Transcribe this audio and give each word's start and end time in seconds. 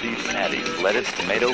beef 0.00 0.30
patty, 0.30 0.62
lettuce, 0.82 1.12
tomato. 1.14 1.52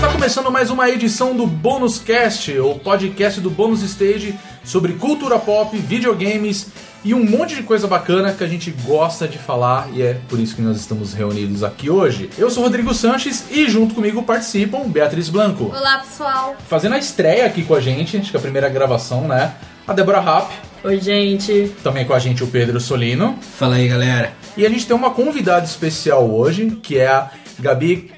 Tá 0.00 0.12
começando 0.12 0.50
mais 0.50 0.70
uma 0.70 0.88
edição 0.88 1.36
do 1.36 1.46
Bônus 1.46 1.98
Cast, 1.98 2.58
o 2.58 2.74
podcast 2.80 3.40
do 3.40 3.50
Bônus 3.50 3.82
Stage 3.82 4.34
sobre 4.64 4.94
cultura 4.94 5.38
pop, 5.38 5.76
videogames 5.76 6.89
e 7.04 7.14
um 7.14 7.24
monte 7.24 7.54
de 7.54 7.62
coisa 7.62 7.86
bacana 7.86 8.32
que 8.32 8.44
a 8.44 8.46
gente 8.46 8.70
gosta 8.70 9.26
de 9.26 9.38
falar 9.38 9.88
e 9.94 10.02
é 10.02 10.20
por 10.28 10.38
isso 10.38 10.54
que 10.54 10.62
nós 10.62 10.76
estamos 10.76 11.14
reunidos 11.14 11.62
aqui 11.62 11.88
hoje. 11.88 12.28
Eu 12.36 12.50
sou 12.50 12.62
Rodrigo 12.62 12.92
Sanches 12.92 13.44
e 13.50 13.68
junto 13.68 13.94
comigo 13.94 14.22
participam 14.22 14.88
Beatriz 14.88 15.28
Blanco. 15.28 15.72
Olá, 15.74 15.98
pessoal. 15.98 16.56
Fazendo 16.68 16.94
a 16.94 16.98
estreia 16.98 17.46
aqui 17.46 17.64
com 17.64 17.74
a 17.74 17.80
gente, 17.80 18.16
acho 18.18 18.30
que 18.30 18.36
é 18.36 18.38
a 18.38 18.42
primeira 18.42 18.68
gravação, 18.68 19.26
né? 19.26 19.54
A 19.86 19.92
Débora 19.92 20.20
Rapp, 20.20 20.52
Oi, 20.84 21.00
gente. 21.00 21.72
também 21.82 22.04
com 22.04 22.14
a 22.14 22.18
gente 22.18 22.44
o 22.44 22.46
Pedro 22.46 22.80
Solino. 22.80 23.38
Fala 23.58 23.76
aí, 23.76 23.88
galera. 23.88 24.32
E 24.56 24.64
a 24.64 24.68
gente 24.68 24.86
tem 24.86 24.94
uma 24.94 25.10
convidada 25.10 25.64
especial 25.64 26.30
hoje, 26.30 26.70
que 26.82 26.98
é 26.98 27.08
a 27.08 27.30
Gabi 27.58 28.10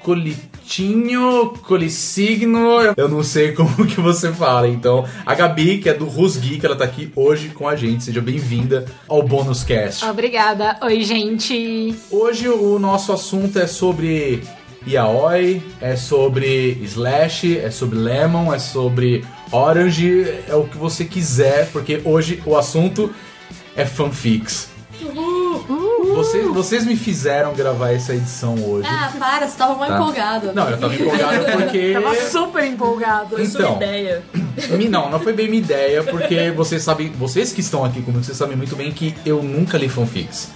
Colitinho, 0.63 1.53
Colissigno, 1.61 2.79
eu 2.95 3.09
não 3.09 3.21
sei 3.21 3.51
como 3.53 3.85
que 3.85 3.99
você 3.99 4.31
fala. 4.31 4.67
Então, 4.67 5.05
a 5.25 5.35
Gabi, 5.35 5.79
que 5.79 5.89
é 5.89 5.93
do 5.93 6.05
Rusgui, 6.05 6.57
que 6.57 6.65
ela 6.65 6.75
tá 6.75 6.85
aqui 6.85 7.11
hoje 7.15 7.49
com 7.49 7.67
a 7.67 7.75
gente. 7.75 8.05
Seja 8.05 8.21
bem-vinda 8.21 8.85
ao 9.07 9.21
Bônus 9.21 9.63
Cast. 9.63 10.05
Obrigada. 10.05 10.77
Oi, 10.81 11.01
gente. 11.03 11.93
Hoje 12.09 12.47
o 12.47 12.79
nosso 12.79 13.11
assunto 13.11 13.59
é 13.59 13.67
sobre 13.67 14.41
yaoi, 14.87 15.61
é 15.81 15.97
sobre 15.97 16.79
slash, 16.83 17.57
é 17.57 17.69
sobre 17.69 17.99
lemon, 17.99 18.53
é 18.53 18.59
sobre 18.59 19.25
orange, 19.51 20.25
é 20.47 20.55
o 20.55 20.63
que 20.63 20.77
você 20.77 21.03
quiser, 21.03 21.69
porque 21.71 22.01
hoje 22.05 22.41
o 22.45 22.55
assunto 22.55 23.13
é 23.75 23.85
fanfics. 23.85 24.69
Vocês, 26.15 26.47
vocês 26.47 26.85
me 26.85 26.95
fizeram 26.95 27.53
gravar 27.53 27.91
essa 27.91 28.13
edição 28.13 28.55
hoje. 28.65 28.87
Ah, 28.89 29.11
para, 29.17 29.47
você 29.47 29.57
tava 29.57 29.75
muito 29.75 29.89
Tá. 29.89 29.95
empolgado. 29.99 30.53
Não, 30.53 30.69
eu 30.69 30.77
tava 30.79 30.95
empolgado 30.95 31.45
porque. 31.51 31.93
Tava 31.93 32.15
super 32.29 32.63
empolgado. 32.65 33.29
Foi 33.35 33.43
Então. 33.45 33.67
sua 33.67 33.75
ideia. 33.75 34.23
Não, 34.89 35.09
não 35.09 35.19
foi 35.19 35.33
bem 35.33 35.47
minha 35.49 35.61
ideia, 35.61 36.03
porque 36.03 36.51
vocês 36.51 36.81
sabem, 36.83 37.11
vocês 37.11 37.51
que 37.51 37.61
estão 37.61 37.83
aqui 37.83 38.01
comigo, 38.01 38.23
vocês 38.23 38.37
sabem 38.37 38.55
muito 38.55 38.75
bem 38.75 38.91
que 38.91 39.15
eu 39.25 39.41
nunca 39.41 39.77
li 39.77 39.89
fanfics. 39.89 40.49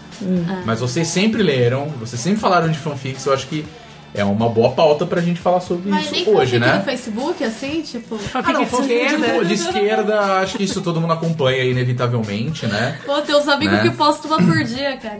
Mas 0.65 0.79
vocês 0.79 1.07
sempre 1.07 1.43
leram, 1.43 1.87
vocês 1.99 2.19
sempre 2.21 2.39
falaram 2.39 2.69
de 2.69 2.77
fanfics, 2.79 3.25
eu 3.25 3.33
acho 3.33 3.47
que 3.47 3.65
é 4.13 4.23
uma 4.23 4.49
boa 4.49 4.71
pauta 4.71 5.05
pra 5.05 5.21
gente 5.21 5.39
falar 5.39 5.59
sobre 5.61 5.89
Mas 5.89 6.05
isso 6.05 6.13
nem 6.13 6.29
hoje, 6.29 6.59
né? 6.59 6.77
no 6.77 6.83
Facebook, 6.83 7.43
assim, 7.43 7.81
tipo... 7.81 8.17
Ah, 8.33 8.53
não, 8.53 8.65
fanfic 8.65 9.15
de, 9.15 9.45
de 9.45 9.53
esquerda, 9.53 10.19
acho 10.39 10.57
que 10.57 10.63
isso 10.63 10.81
todo 10.81 10.99
mundo 10.99 11.13
acompanha 11.13 11.63
inevitavelmente, 11.63 12.65
né? 12.67 12.97
Pô, 13.05 13.21
tem 13.21 13.35
uns 13.35 13.47
amigos 13.47 13.75
Né? 13.77 13.83
que 13.83 13.91
postam 13.91 14.31
uma 14.31 14.37
por 14.37 14.63
dia, 14.63 14.97
cara. 14.97 15.19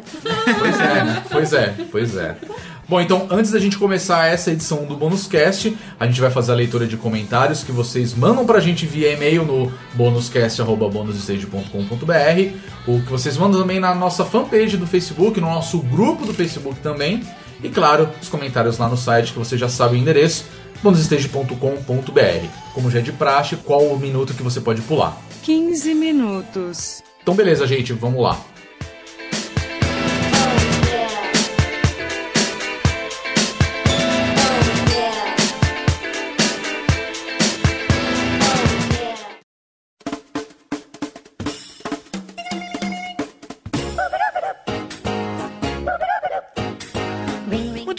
Pois 0.59 0.79
é, 0.79 1.21
pois 1.29 1.53
é, 1.53 1.73
pois 1.91 2.15
é. 2.17 2.35
Bom, 2.89 3.01
então 3.01 3.27
antes 3.29 3.51
da 3.51 3.59
gente 3.59 3.77
começar 3.77 4.27
essa 4.27 4.49
edição 4.49 4.85
do 4.85 4.95
Bônus 4.95 5.27
Cast, 5.27 5.77
a 5.99 6.05
gente 6.07 6.21
vai 6.21 6.31
fazer 6.31 6.53
a 6.53 6.55
leitura 6.55 6.87
de 6.87 6.95
comentários 6.95 7.61
que 7.61 7.71
vocês 7.73 8.13
mandam 8.13 8.45
pra 8.45 8.61
gente 8.61 8.85
via 8.85 9.11
e-mail 9.11 9.43
no 9.43 9.69
bonuscast.bonusstage.com.br 9.93 12.57
o 12.87 13.01
que 13.01 13.11
vocês 13.11 13.35
mandam 13.37 13.59
também 13.59 13.81
na 13.81 13.93
nossa 13.93 14.23
fanpage 14.23 14.77
do 14.77 14.87
Facebook, 14.87 15.41
no 15.41 15.47
nosso 15.47 15.79
grupo 15.79 16.25
do 16.25 16.33
Facebook 16.33 16.79
também. 16.79 17.21
E 17.63 17.69
claro, 17.69 18.09
os 18.21 18.29
comentários 18.29 18.77
lá 18.77 18.87
no 18.87 18.97
site 18.97 19.33
que 19.33 19.39
você 19.39 19.57
já 19.57 19.67
sabe 19.67 19.95
o 19.95 19.97
endereço, 19.97 20.45
bonusstage.com.br. 20.83 22.47
Como 22.73 22.91
já 22.91 22.99
é 22.99 23.01
de 23.01 23.11
praxe, 23.11 23.55
qual 23.57 23.83
o 23.83 23.97
minuto 23.97 24.33
que 24.33 24.43
você 24.43 24.61
pode 24.61 24.81
pular? 24.81 25.17
15 25.43 25.93
minutos. 25.93 27.03
Então 27.21 27.35
beleza, 27.35 27.65
gente, 27.65 27.93
vamos 27.93 28.21
lá. 28.21 28.39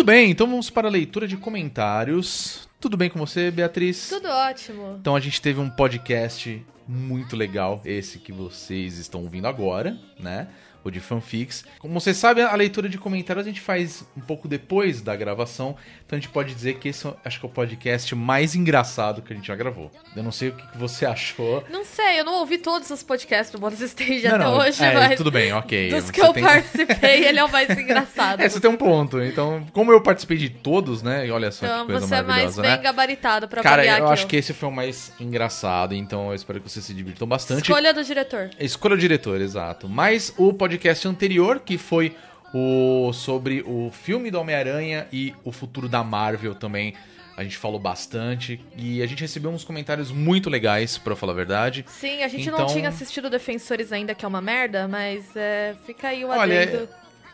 Bem, 0.08 0.30
então 0.30 0.46
vamos 0.46 0.70
para 0.70 0.88
a 0.88 0.90
leitura 0.90 1.28
de 1.28 1.36
comentários. 1.36 2.66
Tudo 2.80 2.96
bem 2.96 3.10
com 3.10 3.18
você, 3.18 3.50
Beatriz? 3.50 4.08
Tudo 4.08 4.26
ótimo. 4.26 4.96
Então 4.98 5.14
a 5.14 5.20
gente 5.20 5.38
teve 5.38 5.60
um 5.60 5.68
podcast 5.68 6.64
muito 6.88 7.36
legal, 7.36 7.82
esse 7.84 8.18
que 8.18 8.32
vocês 8.32 8.96
estão 8.96 9.20
ouvindo 9.20 9.46
agora, 9.46 9.98
né? 10.18 10.48
O 10.88 10.90
de 10.90 11.00
fanfics. 11.00 11.64
Como 11.78 11.92
vocês 12.00 12.16
sabem, 12.16 12.42
a 12.44 12.54
leitura 12.54 12.88
de 12.88 12.96
comentários 12.96 13.44
a 13.44 13.48
gente 13.48 13.60
faz 13.60 14.04
um 14.16 14.20
pouco 14.20 14.48
depois 14.48 15.02
da 15.02 15.14
gravação, 15.14 15.76
então 16.06 16.16
a 16.16 16.20
gente 16.20 16.30
pode 16.30 16.54
dizer 16.54 16.74
que 16.78 16.88
esse 16.88 17.06
é, 17.06 17.12
acho 17.24 17.38
que 17.38 17.44
é 17.44 17.48
o 17.48 17.52
podcast 17.52 18.14
mais 18.14 18.54
engraçado 18.54 19.20
que 19.22 19.32
a 19.32 19.36
gente 19.36 19.46
já 19.46 19.54
gravou. 19.54 19.90
Eu 20.16 20.22
não 20.22 20.32
sei 20.32 20.48
o 20.48 20.52
que 20.52 20.78
você 20.78 21.04
achou. 21.04 21.62
Não 21.70 21.84
sei, 21.84 22.20
eu 22.20 22.24
não 22.24 22.38
ouvi 22.40 22.56
todos 22.58 22.88
os 22.90 23.02
podcasts 23.02 23.52
do 23.52 23.58
Bônus 23.58 23.80
Stage 23.80 24.22
Não, 24.22 24.34
até 24.34 24.38
não, 24.44 24.58
hoje, 24.58 24.82
é, 24.82 24.94
mas 24.94 25.16
tudo 25.16 25.30
bem, 25.30 25.52
ok. 25.52 25.90
dos 25.90 26.04
Você 26.04 26.12
que 26.12 26.20
eu 26.22 26.32
tem- 26.32 26.42
participei, 26.42 27.24
ele 27.26 27.38
é 27.38 27.44
o 27.44 27.52
mais 27.52 27.68
engraçado. 27.78 28.40
É, 28.40 28.48
você 28.48 28.60
tem 28.60 28.70
um 28.70 28.76
ponto. 28.76 29.22
Então, 29.22 29.66
como 29.72 29.92
eu 29.92 30.00
participei 30.00 30.36
de 30.38 30.48
todos, 30.48 31.02
né? 31.02 31.26
e 31.26 31.30
Olha 31.30 31.50
só 31.52 31.66
então 31.66 31.86
que 31.86 31.92
coisa 31.92 32.06
você 32.06 32.14
é 32.14 32.16
mais 32.18 32.26
maravilhosa, 32.28 32.62
bem 32.62 32.70
né? 32.70 32.76
gabaritado 32.78 33.48
pra 33.48 33.62
Cara, 33.62 33.84
eu 33.84 34.08
acho 34.08 34.24
ó. 34.24 34.26
que 34.28 34.36
esse 34.36 34.52
foi 34.54 34.68
o 34.68 34.72
mais 34.72 35.12
engraçado, 35.20 35.94
então 35.94 36.28
eu 36.30 36.34
espero 36.34 36.60
que 36.60 36.68
vocês 36.70 36.84
se 36.84 36.94
divirtam 36.94 37.26
bastante. 37.28 37.62
Escolha 37.62 37.92
do 37.92 38.02
diretor. 38.02 38.50
Escolha 38.58 38.94
o 38.94 38.98
diretor, 38.98 39.40
exato. 39.40 39.88
Mas 39.88 40.32
o 40.36 40.52
podcast 40.52 40.77
anterior, 41.08 41.60
que 41.60 41.76
foi 41.78 42.14
o 42.54 43.12
sobre 43.12 43.62
o 43.66 43.90
filme 43.92 44.30
do 44.30 44.40
Homem-Aranha 44.40 45.06
e 45.12 45.34
o 45.44 45.52
futuro 45.52 45.88
da 45.88 46.02
Marvel 46.02 46.54
também, 46.54 46.94
a 47.36 47.42
gente 47.44 47.56
falou 47.56 47.78
bastante. 47.78 48.60
E 48.76 49.02
a 49.02 49.06
gente 49.06 49.20
recebeu 49.20 49.50
uns 49.50 49.64
comentários 49.64 50.10
muito 50.10 50.48
legais, 50.50 50.96
pra 50.98 51.14
falar 51.14 51.32
a 51.32 51.36
verdade. 51.36 51.84
Sim, 51.88 52.22
a 52.22 52.28
gente 52.28 52.48
Então- 52.48 52.60
não 52.60 52.66
tinha 52.66 52.88
assistido 52.88 53.28
Defensores 53.30 53.92
ainda, 53.92 54.14
que 54.14 54.24
é 54.24 54.28
uma 54.28 54.40
merda, 54.40 54.88
mas 54.88 55.24
é, 55.36 55.74
fica 55.86 56.08
aí 56.08 56.24
o 56.24 56.28
Olha, 56.28 56.62
adendo. 56.62 56.88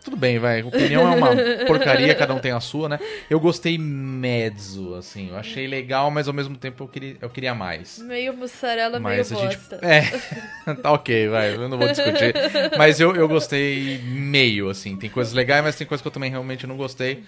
Tudo 0.04 0.18
bem, 0.18 0.38
vai. 0.38 0.62
Opinião 0.62 1.10
é 1.10 1.16
uma 1.16 1.30
porcaria, 1.66 2.14
cada 2.14 2.34
um 2.34 2.38
tem 2.38 2.52
a 2.52 2.60
sua, 2.60 2.90
né? 2.90 3.00
Eu 3.30 3.40
gostei 3.40 3.78
mezzo, 3.78 4.94
assim. 4.94 5.30
Eu 5.30 5.36
achei 5.38 5.66
legal, 5.66 6.10
mas 6.10 6.28
ao 6.28 6.34
mesmo 6.34 6.56
tempo 6.56 6.84
eu 6.84 6.88
queria, 6.88 7.16
eu 7.22 7.30
queria 7.30 7.54
mais. 7.54 7.98
Meio 8.00 8.36
mussarela, 8.36 9.00
Mas 9.00 9.30
meio 9.30 9.42
a 9.42 9.46
gente. 9.46 9.58
bosta. 9.58 9.80
É, 9.82 10.74
tá 10.74 10.92
ok, 10.92 11.28
vai, 11.28 11.54
eu 11.54 11.70
não 11.70 11.78
vou 11.78 11.88
discutir. 11.88 12.34
Mas 12.76 13.00
eu, 13.00 13.16
eu 13.16 13.26
gostei 13.26 13.98
meio, 14.04 14.68
assim. 14.68 14.94
Tem 14.94 15.08
coisas 15.08 15.32
legais, 15.32 15.64
mas 15.64 15.74
tem 15.74 15.86
coisas 15.86 16.02
que 16.02 16.08
eu 16.08 16.12
também 16.12 16.30
realmente 16.30 16.66
não 16.66 16.76
gostei. 16.76 17.24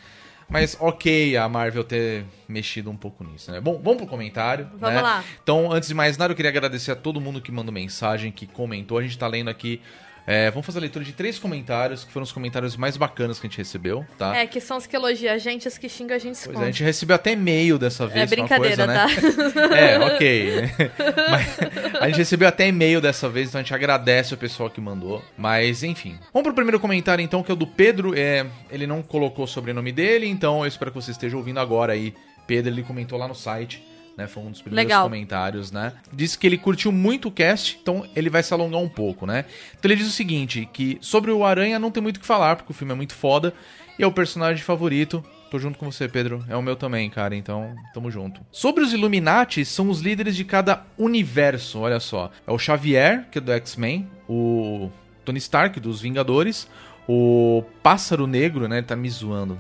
Mas 0.48 0.76
ok 0.78 1.36
a 1.36 1.48
Marvel 1.48 1.82
ter 1.82 2.24
mexido 2.46 2.90
um 2.90 2.96
pouco 2.96 3.24
nisso, 3.24 3.50
né? 3.50 3.60
Bom, 3.60 3.80
vamos 3.82 3.96
pro 3.96 4.06
comentário. 4.06 4.68
Vamos 4.74 4.96
né? 4.96 5.00
lá. 5.00 5.24
Então, 5.42 5.72
antes 5.72 5.88
de 5.88 5.94
mais 5.94 6.18
nada, 6.18 6.32
eu 6.32 6.36
queria 6.36 6.50
agradecer 6.50 6.92
a 6.92 6.96
todo 6.96 7.20
mundo 7.20 7.40
que 7.40 7.50
mandou 7.50 7.72
mensagem, 7.72 8.30
que 8.30 8.46
comentou. 8.46 8.98
A 8.98 9.02
gente 9.02 9.18
tá 9.18 9.26
lendo 9.26 9.48
aqui. 9.48 9.80
É, 10.26 10.50
vamos 10.50 10.66
fazer 10.66 10.78
a 10.78 10.80
leitura 10.80 11.04
de 11.04 11.12
três 11.12 11.38
comentários, 11.38 12.02
que 12.02 12.12
foram 12.12 12.24
os 12.24 12.32
comentários 12.32 12.76
mais 12.76 12.96
bacanas 12.96 13.38
que 13.38 13.46
a 13.46 13.48
gente 13.48 13.58
recebeu, 13.58 14.04
tá? 14.18 14.36
É, 14.36 14.46
que 14.46 14.60
são 14.60 14.76
os 14.76 14.86
que 14.86 14.96
elogiam 14.96 15.32
a 15.32 15.38
gente, 15.38 15.68
os 15.68 15.78
que 15.78 15.88
xingam 15.88 16.16
a 16.16 16.18
gente 16.18 16.34
Pois 16.34 16.46
é, 16.46 16.48
a 16.48 16.52
esconde. 16.52 16.66
gente 16.72 16.82
recebeu 16.82 17.14
até 17.14 17.32
e-mail 17.32 17.78
dessa 17.78 18.06
vez. 18.06 18.24
É 18.24 18.26
foi 18.26 18.38
uma 18.38 18.48
brincadeira, 18.48 18.86
coisa, 18.86 18.86
né? 18.86 19.70
tá? 19.70 19.76
É, 19.76 19.98
ok. 19.98 20.62
Mas 21.30 22.00
a 22.00 22.06
gente 22.08 22.18
recebeu 22.18 22.48
até 22.48 22.66
e-mail 22.66 23.00
dessa 23.00 23.28
vez, 23.28 23.48
então 23.48 23.60
a 23.60 23.62
gente 23.62 23.74
agradece 23.74 24.34
o 24.34 24.36
pessoal 24.36 24.68
que 24.68 24.80
mandou. 24.80 25.22
Mas, 25.38 25.82
enfim. 25.82 26.18
Vamos 26.32 26.44
pro 26.46 26.54
primeiro 26.54 26.80
comentário, 26.80 27.22
então, 27.22 27.42
que 27.42 27.50
é 27.50 27.54
o 27.54 27.56
do 27.56 27.66
Pedro. 27.66 28.12
É, 28.16 28.44
ele 28.70 28.86
não 28.86 29.02
colocou 29.02 29.44
o 29.44 29.48
sobrenome 29.48 29.92
dele, 29.92 30.26
então 30.26 30.62
eu 30.62 30.66
espero 30.66 30.90
que 30.90 31.00
você 31.00 31.12
esteja 31.12 31.36
ouvindo 31.36 31.60
agora 31.60 31.92
aí. 31.92 32.14
Pedro, 32.46 32.72
ele 32.72 32.82
comentou 32.82 33.18
lá 33.18 33.28
no 33.28 33.34
site. 33.34 33.82
Né, 34.16 34.26
foi 34.26 34.42
um 34.42 34.50
dos 34.50 34.62
primeiros 34.62 34.88
Legal. 34.88 35.04
comentários, 35.04 35.70
né? 35.70 35.92
Disse 36.10 36.38
que 36.38 36.46
ele 36.46 36.56
curtiu 36.56 36.90
muito 36.90 37.28
o 37.28 37.30
cast, 37.30 37.78
então 37.82 38.06
ele 38.16 38.30
vai 38.30 38.42
se 38.42 38.54
alongar 38.54 38.80
um 38.80 38.88
pouco, 38.88 39.26
né? 39.26 39.44
Então 39.78 39.90
ele 39.90 39.96
diz 39.96 40.08
o 40.08 40.12
seguinte, 40.12 40.66
que 40.72 40.96
sobre 41.02 41.30
o 41.30 41.44
Aranha 41.44 41.78
não 41.78 41.90
tem 41.90 42.02
muito 42.02 42.16
o 42.16 42.20
que 42.20 42.26
falar, 42.26 42.56
porque 42.56 42.72
o 42.72 42.74
filme 42.74 42.92
é 42.92 42.96
muito 42.96 43.14
foda, 43.14 43.52
e 43.98 44.02
é 44.02 44.06
o 44.06 44.12
personagem 44.12 44.62
favorito. 44.62 45.22
Tô 45.50 45.58
junto 45.58 45.78
com 45.78 45.90
você, 45.90 46.08
Pedro. 46.08 46.44
É 46.48 46.56
o 46.56 46.62
meu 46.62 46.74
também, 46.74 47.08
cara. 47.08 47.36
Então, 47.36 47.74
tamo 47.94 48.10
junto. 48.10 48.40
Sobre 48.50 48.82
os 48.82 48.92
Illuminati, 48.92 49.64
são 49.64 49.88
os 49.88 50.00
líderes 50.00 50.34
de 50.34 50.44
cada 50.44 50.84
universo. 50.98 51.78
Olha 51.78 52.00
só. 52.00 52.32
É 52.46 52.50
o 52.50 52.58
Xavier, 52.58 53.28
que 53.30 53.38
é 53.38 53.40
do 53.40 53.52
X-Men. 53.52 54.10
O 54.28 54.90
Tony 55.24 55.38
Stark, 55.38 55.78
dos 55.78 56.00
Vingadores. 56.00 56.68
O 57.06 57.62
Pássaro 57.80 58.26
Negro, 58.26 58.66
né? 58.66 58.78
Ele 58.78 58.86
tá 58.86 58.96
me 58.96 59.08
zoando. 59.08 59.56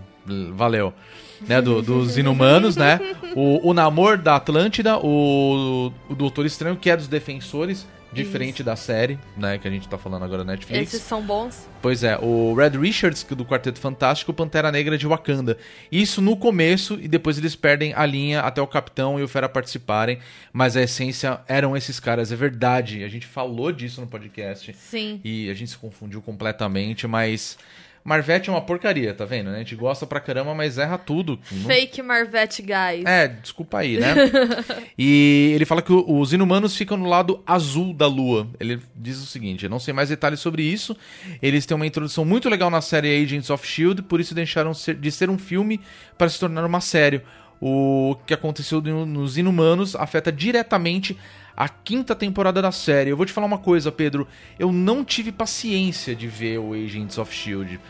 Valeu. 0.54 0.92
Né, 1.42 1.60
do- 1.60 1.82
dos 1.82 2.16
Inumanos, 2.16 2.76
né? 2.76 2.98
O, 3.34 3.70
o 3.70 3.74
Namor 3.74 4.16
da 4.18 4.36
Atlântida. 4.36 4.98
O, 4.98 5.92
o 6.08 6.14
Doutor 6.14 6.46
Estranho, 6.46 6.76
que 6.76 6.88
é 6.90 6.96
dos 6.96 7.08
Defensores 7.08 7.86
diferente 8.12 8.62
da 8.62 8.76
série, 8.76 9.18
né, 9.36 9.58
que 9.58 9.68
a 9.68 9.70
gente 9.70 9.86
tá 9.86 9.98
falando 9.98 10.24
agora 10.24 10.42
na 10.42 10.52
Netflix. 10.52 10.94
Esses 10.94 11.06
são 11.06 11.20
bons. 11.20 11.68
Pois 11.82 12.02
é, 12.02 12.16
o 12.16 12.54
Red 12.54 12.70
Richards, 12.70 13.22
que 13.22 13.34
do 13.34 13.44
Quarteto 13.44 13.78
Fantástico, 13.78 14.32
Pantera 14.32 14.72
Negra 14.72 14.96
de 14.96 15.06
Wakanda. 15.06 15.58
Isso 15.92 16.22
no 16.22 16.34
começo, 16.34 16.98
e 17.00 17.08
depois 17.08 17.36
eles 17.36 17.54
perdem 17.54 17.92
a 17.94 18.06
linha 18.06 18.40
até 18.40 18.62
o 18.62 18.66
Capitão 18.66 19.20
e 19.20 19.22
o 19.22 19.28
Fera 19.28 19.50
participarem, 19.50 20.18
mas 20.50 20.78
a 20.78 20.82
essência 20.82 21.40
eram 21.46 21.76
esses 21.76 22.00
caras, 22.00 22.32
é 22.32 22.36
verdade. 22.36 23.04
A 23.04 23.08
gente 23.08 23.26
falou 23.26 23.70
disso 23.70 24.00
no 24.00 24.06
podcast. 24.06 24.72
Sim. 24.72 25.20
E 25.22 25.50
a 25.50 25.54
gente 25.54 25.72
se 25.72 25.76
confundiu 25.76 26.22
completamente, 26.22 27.06
mas... 27.06 27.58
Marvete 28.06 28.48
é 28.48 28.52
uma 28.52 28.60
porcaria, 28.60 29.12
tá 29.12 29.24
vendo? 29.24 29.50
né? 29.50 29.56
A 29.56 29.58
gente 29.58 29.74
gosta 29.74 30.06
pra 30.06 30.20
caramba, 30.20 30.54
mas 30.54 30.78
erra 30.78 30.96
tudo. 30.96 31.38
Fake 31.66 32.00
Marvete 32.02 32.62
Guys. 32.62 33.04
é, 33.04 33.28
desculpa 33.28 33.78
aí, 33.78 33.98
né? 33.98 34.14
e 34.96 35.52
ele 35.54 35.64
fala 35.64 35.82
que 35.82 35.92
os 35.92 36.32
inumanos 36.32 36.76
ficam 36.76 36.96
no 36.96 37.06
lado 37.06 37.42
azul 37.44 37.92
da 37.92 38.06
lua. 38.06 38.48
Ele 38.60 38.80
diz 38.94 39.18
o 39.18 39.26
seguinte: 39.26 39.64
eu 39.64 39.70
não 39.70 39.80
sei 39.80 39.92
mais 39.92 40.08
detalhes 40.08 40.38
sobre 40.40 40.62
isso. 40.62 40.96
Eles 41.42 41.66
têm 41.66 41.74
uma 41.74 41.86
introdução 41.86 42.24
muito 42.24 42.48
legal 42.48 42.70
na 42.70 42.80
série 42.80 43.22
Agents 43.22 43.50
of 43.50 43.66
Shield, 43.66 44.02
por 44.02 44.20
isso 44.20 44.34
deixaram 44.34 44.72
de 44.72 45.10
ser 45.10 45.28
um 45.28 45.38
filme 45.38 45.80
para 46.16 46.28
se 46.28 46.38
tornar 46.38 46.64
uma 46.64 46.80
série. 46.80 47.22
O 47.60 48.16
que 48.26 48.34
aconteceu 48.34 48.80
no- 48.80 49.06
nos 49.06 49.38
inumanos 49.38 49.96
afeta 49.96 50.30
diretamente 50.30 51.16
a 51.56 51.68
quinta 51.68 52.14
temporada 52.14 52.60
da 52.60 52.70
série. 52.70 53.10
Eu 53.10 53.16
vou 53.16 53.24
te 53.24 53.32
falar 53.32 53.46
uma 53.46 53.58
coisa, 53.58 53.90
Pedro. 53.90 54.28
Eu 54.58 54.70
não 54.70 55.04
tive 55.04 55.32
paciência 55.32 56.14
de 56.14 56.28
ver 56.28 56.58
o 56.58 56.74
Agents 56.74 57.16
of 57.16 57.34
Shield. 57.34 57.80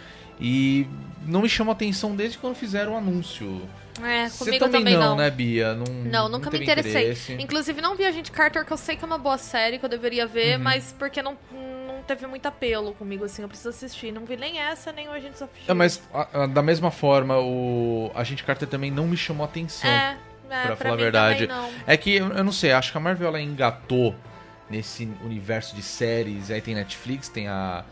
E 0.41 0.87
não 1.27 1.43
me 1.43 1.49
chamou 1.49 1.73
atenção 1.73 2.15
desde 2.15 2.39
quando 2.39 2.55
fizeram 2.55 2.93
o 2.93 2.97
anúncio. 2.97 3.63
É, 4.03 4.29
Você 4.29 4.59
também, 4.59 4.85
também, 4.85 4.95
não, 4.97 5.17
né, 5.17 5.31
Bia? 5.31 5.75
Não, 5.75 5.85
Não, 6.05 6.29
nunca 6.29 6.51
me 6.51 6.59
interessei. 6.61 7.01
interesse. 7.01 7.33
Inclusive, 7.41 7.81
não 7.81 7.97
vi 7.97 8.05
a 8.05 8.13
gente 8.13 8.31
Carter, 8.31 8.63
que 8.65 8.71
eu 8.73 8.77
sei 8.77 8.95
que 8.95 9.03
é 9.03 9.07
uma 9.07 9.17
boa 9.17 9.39
série, 9.39 9.79
que 9.79 9.85
eu 9.85 9.89
deveria 9.89 10.27
Uhum. 10.27 10.31
ver, 10.33 10.59
mas 10.59 10.95
porque 10.99 11.23
não, 11.23 11.33
não 11.51 11.76
teve 12.07 12.27
muito 12.27 12.47
apelo 12.47 12.93
comigo, 12.95 13.25
assim, 13.25 13.43
eu 13.43 13.49
preciso 13.49 13.71
assistir. 13.71 14.13
Não 14.13 14.25
vi 14.25 14.37
nem 14.37 14.59
essa, 14.61 14.93
nem 14.93 15.09
o 15.09 15.13
Agents 15.13 15.41
of 15.43 15.51
Shield. 15.55 15.71
É, 15.71 15.75
mas 15.75 16.03
a- 16.13 16.43
a- 16.43 16.47
da 16.47 16.63
mesma 16.63 16.91
forma, 16.91 17.39
o 17.39 18.11
Agente 18.15 18.45
Carter 18.45 18.69
também 18.69 18.91
não 18.91 19.07
me 19.07 19.17
chamou 19.17 19.45
atenção. 19.45 19.91
É, 19.91 20.17
é 20.49 20.49
pra 20.49 20.61
pra, 20.63 20.77
falar 20.77 20.95
a 20.95 20.97
verdade. 20.97 21.49
É 21.87 21.97
que 21.97 22.15
eu, 22.17 22.29
eu 22.33 22.45
não 22.45 22.53
sei, 22.53 22.73
acho 22.73 22.93
que 22.93 22.99
a 22.99 23.01
Marvel 23.01 23.29
ela 23.29 23.41
engatou 23.41 24.15
nesse 24.71 25.05
universo 25.25 25.75
de 25.75 25.83
séries. 25.83 26.51
Aí 26.51 26.61
tem 26.61 26.75
Netflix, 26.75 27.29
tem 27.29 27.49
a. 27.49 27.85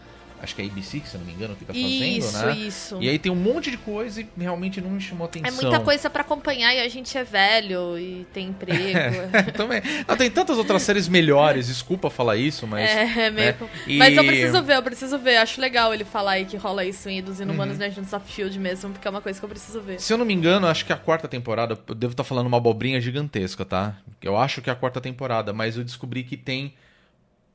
Acho 0.45 0.55
que 0.55 0.63
é 0.63 0.65
a 0.65 0.69
ABC, 0.69 1.03
se 1.05 1.19
não 1.19 1.25
me 1.25 1.33
engano, 1.33 1.57
que 1.57 1.65
tá 1.65 1.73
fazendo, 1.73 1.91
Isso, 2.19 2.39
né? 2.39 2.53
isso. 2.57 2.99
E 3.01 3.09
aí 3.09 3.19
tem 3.19 3.33
um 3.33 3.35
monte 3.35 3.71
de 3.71 3.77
coisa 3.79 4.21
e 4.21 4.29
realmente 4.39 4.81
não 4.81 4.91
me 4.91 5.01
chamou 5.01 5.25
atenção. 5.25 5.49
É 5.49 5.63
muita 5.63 5.81
coisa 5.81 6.09
pra 6.09 6.21
acompanhar 6.23 6.73
e 6.75 6.81
a 6.81 6.89
gente 6.89 7.17
é 7.19 7.25
velho 7.25 7.99
e 7.99 8.27
tem 8.33 8.49
emprego. 8.49 9.31
Também. 9.57 9.83
Não, 10.07 10.17
tem 10.17 10.31
tantas 10.31 10.57
outras 10.59 10.83
séries 10.83 11.09
melhores, 11.09 11.67
desculpa 11.69 12.11
falar 12.11 12.37
isso, 12.37 12.67
mas. 12.67 12.89
É, 12.91 13.03
é 13.27 13.31
meio. 13.31 13.47
né? 13.61 13.69
E- 13.87 13.99
Mas 13.99 14.17
eu 14.17 14.25
preciso 14.25 14.63
ver, 14.63 14.77
eu 14.77 14.83
preciso 14.83 15.19
ver. 15.19 15.37
Acho 15.39 15.61
legal 15.61 15.93
ele 15.93 16.05
falar 16.05 16.33
aí 16.33 16.45
que 16.45 16.57
rola 16.57 16.85
isso 16.85 17.09
em 17.09 17.23
dos 17.23 17.39
Uhum. 17.39 17.45
Inumanos 17.47 17.79
na 17.79 17.87
Agents 17.87 18.13
of 18.13 18.31
Shield 18.33 18.59
mesmo, 18.59 18.91
porque 18.93 19.09
é 19.09 19.11
uma 19.11 19.21
coisa 19.21 19.39
que 19.39 19.45
eu 19.45 19.49
preciso 19.49 19.81
ver. 19.81 19.99
Se 20.01 20.13
eu 20.13 20.19
não 20.19 20.25
me 20.25 20.35
engano, 20.35 20.67
acho 20.67 20.85
que 20.85 20.93
a 20.93 20.97
quarta 20.97 21.27
temporada, 21.27 21.79
eu 21.89 21.95
devo 21.95 22.13
estar 22.13 22.25
falando 22.25 22.47
uma 22.47 22.59
abobrinha 22.59 23.01
gigantesca, 23.01 23.65
tá? 23.65 23.97
Eu 24.23 24.37
acho 24.37 24.61
que 24.61 24.69
é 24.69 24.73
a 24.73 24.77
quarta 24.77 25.01
temporada, 25.01 25.53
mas 25.53 25.77
eu 25.77 25.85
descobri 25.85 26.23
que 26.23 26.37
tem 26.37 26.75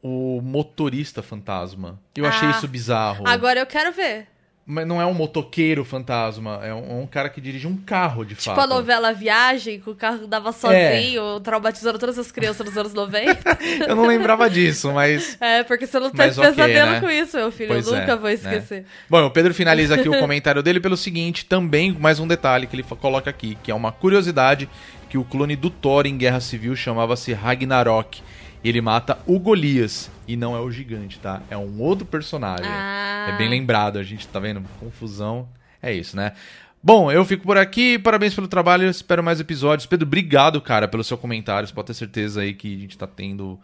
o 0.02 0.42
motorista 0.42 1.22
fantasma. 1.22 2.00
Eu 2.16 2.26
achei 2.26 2.48
Ah. 2.48 2.52
isso 2.52 2.68
bizarro. 2.68 3.28
Agora 3.28 3.60
eu 3.60 3.66
quero 3.66 3.92
ver. 3.92 4.28
Mas 4.72 4.86
não 4.86 5.02
é 5.02 5.06
um 5.06 5.16
motoqueiro 5.16 5.84
fantasma, 5.84 6.60
é 6.62 6.72
um, 6.72 6.92
é 6.92 6.94
um 7.02 7.08
cara 7.08 7.28
que 7.28 7.42
dirige 7.42 7.66
um 7.66 7.76
carro, 7.76 8.24
de 8.24 8.36
Tipo 8.36 8.54
fato. 8.54 8.62
a 8.62 8.68
novela 8.68 9.12
Viagem, 9.12 9.80
que 9.80 9.90
o 9.90 9.96
carro 9.96 10.28
dava 10.28 10.52
sozinho, 10.52 11.40
traumatizando 11.40 11.98
todas 11.98 12.20
as 12.20 12.32
crianças 12.32 12.64
nos 12.68 12.78
anos 12.78 12.94
90. 12.94 13.58
Eu 13.90 13.96
não 13.96 14.06
lembrava 14.06 14.48
disso, 14.48 14.92
mas. 14.94 15.36
é, 15.42 15.64
porque 15.64 15.88
você 15.88 16.00
não 16.00 16.12
tá 16.12 16.28
Mas 16.28 16.38
pesadelo 16.38 16.92
né? 16.92 17.02
com 17.02 17.10
isso, 17.10 17.36
meu 17.36 17.52
filho. 17.52 17.70
Pois 17.70 17.88
eu 17.88 17.96
é, 17.96 18.02
nunca 18.02 18.16
vou 18.16 18.30
né? 18.30 18.36
esquecer. 18.36 18.86
Bom, 19.10 19.26
o 19.26 19.32
Pedro 19.32 19.56
finaliza 19.56 19.96
aqui 19.96 20.08
o 20.08 20.18
comentário 20.22 20.62
dele 20.62 20.80
pelo 20.80 20.96
seguinte, 20.96 21.46
também 21.46 21.92
mais 21.92 22.20
um 22.20 22.28
detalhe 22.28 22.68
que 22.68 22.76
ele 22.76 22.84
coloca 22.84 23.28
aqui, 23.28 23.58
que 23.64 23.72
é 23.72 23.74
uma 23.74 23.92
curiosidade 23.92 24.70
que 25.10 25.18
o 25.18 25.24
clone 25.24 25.56
do 25.56 25.72
Thor 25.72 26.06
em 26.06 26.16
Guerra 26.16 26.40
Civil 26.40 26.76
chamava-se 26.76 27.34
Ragnarok. 27.34 28.22
Ele 28.64 28.82
mata 28.82 29.20
o 29.26 29.40
Golias, 29.40 30.10
e 30.28 30.36
não 30.36 30.56
é 30.56 30.60
o 30.60 30.70
gigante, 30.70 31.20
tá? 31.20 31.42
É 31.50 31.58
um 31.58 31.82
outro 31.82 32.06
personagem. 32.06 32.66
Ah. 32.68 33.30
É 33.30 33.38
bem 33.38 33.50
lembrado, 33.50 33.98
a 33.98 34.04
gente 34.04 34.28
tá 34.28 34.40
vendo? 34.40 34.62
Confusão. 34.80 35.48
É 35.82 35.94
isso, 35.94 36.16
né? 36.16 36.34
Bom, 36.82 37.12
eu 37.12 37.26
fico 37.26 37.44
por 37.44 37.58
aqui, 37.58 38.00
parabéns 38.00 38.34
pelo 38.34 38.48
trabalho, 38.48 38.90
espero 38.90 39.24
mais 39.24 39.40
episódios. 39.40 39.86
Pedro, 39.86 40.08
obrigado, 40.08 40.62
cara, 40.62 40.88
pelo 40.88 41.04
seu 41.04 41.18
comentário. 41.18 41.68
Você 41.68 41.74
pode 41.74 41.88
ter 41.88 41.94
certeza 41.94 42.42
aí 42.42 42.54
que 42.54 42.76
a 42.76 42.80
gente 42.80 42.98
tá 42.98 43.08
tendo 43.08 43.60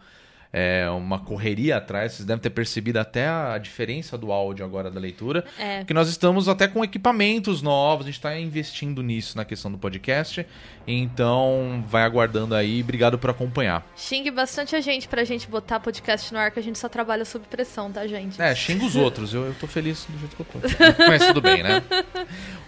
é, 0.58 0.88
uma 0.88 1.18
correria 1.18 1.76
atrás. 1.76 2.12
Vocês 2.12 2.24
devem 2.24 2.40
ter 2.40 2.48
percebido 2.48 2.96
até 2.96 3.28
a 3.28 3.58
diferença 3.58 4.16
do 4.16 4.32
áudio 4.32 4.64
agora 4.64 4.90
da 4.90 4.98
leitura. 4.98 5.44
É. 5.58 5.80
Porque 5.80 5.92
nós 5.92 6.08
estamos 6.08 6.48
até 6.48 6.66
com 6.66 6.82
equipamentos 6.82 7.60
novos, 7.60 8.06
a 8.06 8.08
gente 8.08 8.16
está 8.16 8.38
investindo 8.38 9.02
nisso 9.02 9.36
na 9.36 9.44
questão 9.44 9.70
do 9.70 9.76
podcast. 9.76 10.46
Então, 10.86 11.84
vai 11.86 12.04
aguardando 12.04 12.54
aí. 12.54 12.80
Obrigado 12.80 13.18
por 13.18 13.28
acompanhar. 13.28 13.86
Xingue 13.94 14.30
bastante 14.30 14.74
a 14.74 14.80
gente 14.80 15.06
pra 15.08 15.24
gente 15.24 15.46
botar 15.46 15.78
podcast 15.78 16.32
no 16.32 16.38
ar, 16.38 16.50
que 16.50 16.58
a 16.58 16.62
gente 16.62 16.78
só 16.78 16.88
trabalha 16.88 17.26
sob 17.26 17.44
pressão, 17.50 17.92
tá, 17.92 18.06
gente? 18.06 18.40
É, 18.40 18.54
xinga 18.54 18.86
os 18.86 18.96
outros. 18.96 19.34
Eu, 19.34 19.44
eu 19.48 19.54
tô 19.60 19.66
feliz 19.66 20.06
do 20.08 20.18
jeito 20.18 20.36
que 20.36 20.40
eu 20.40 20.46
tô. 20.46 21.06
Mas 21.06 21.26
tudo 21.26 21.42
bem, 21.42 21.62
né? 21.62 21.82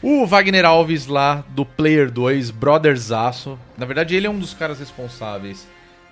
O 0.02 0.26
Wagner 0.26 0.66
Alves 0.66 1.06
lá 1.06 1.42
do 1.48 1.64
Player 1.64 2.10
2, 2.10 2.50
Brotherzaço. 2.50 3.58
Na 3.78 3.86
verdade, 3.86 4.14
ele 4.14 4.26
é 4.26 4.30
um 4.30 4.38
dos 4.38 4.52
caras 4.52 4.78
responsáveis 4.78 5.66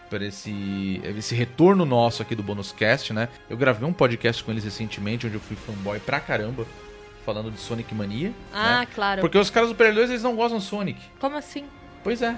por 0.09 0.23
esse, 0.23 1.01
esse 1.05 1.35
retorno 1.35 1.85
nosso 1.85 2.23
aqui 2.23 2.35
do 2.35 2.43
Bonus 2.43 2.73
Cast, 2.73 3.13
né? 3.13 3.29
Eu 3.49 3.57
gravei 3.57 3.89
um 3.89 3.93
podcast 3.93 4.43
com 4.43 4.51
eles 4.51 4.65
recentemente, 4.65 5.27
onde 5.27 5.37
eu 5.37 5.41
fui 5.41 5.57
fanboy 5.57 5.99
pra 6.01 6.21
caramba, 6.21 6.67
falando 7.25 7.51
de 7.51 7.59
Sonic 7.59 7.95
Mania. 7.95 8.33
Ah, 8.53 8.81
né? 8.81 8.89
claro. 8.95 9.21
Porque 9.21 9.39
os 9.39 9.51
caras 9.51 9.69
do 9.69 9.75
Player 9.75 9.95
2, 9.95 10.11
eles 10.11 10.23
não 10.23 10.37
gostam 10.37 10.59
de 10.59 10.65
Sonic. 10.65 11.01
Como 11.19 11.37
assim? 11.37 11.65
Pois 12.03 12.23
é. 12.23 12.37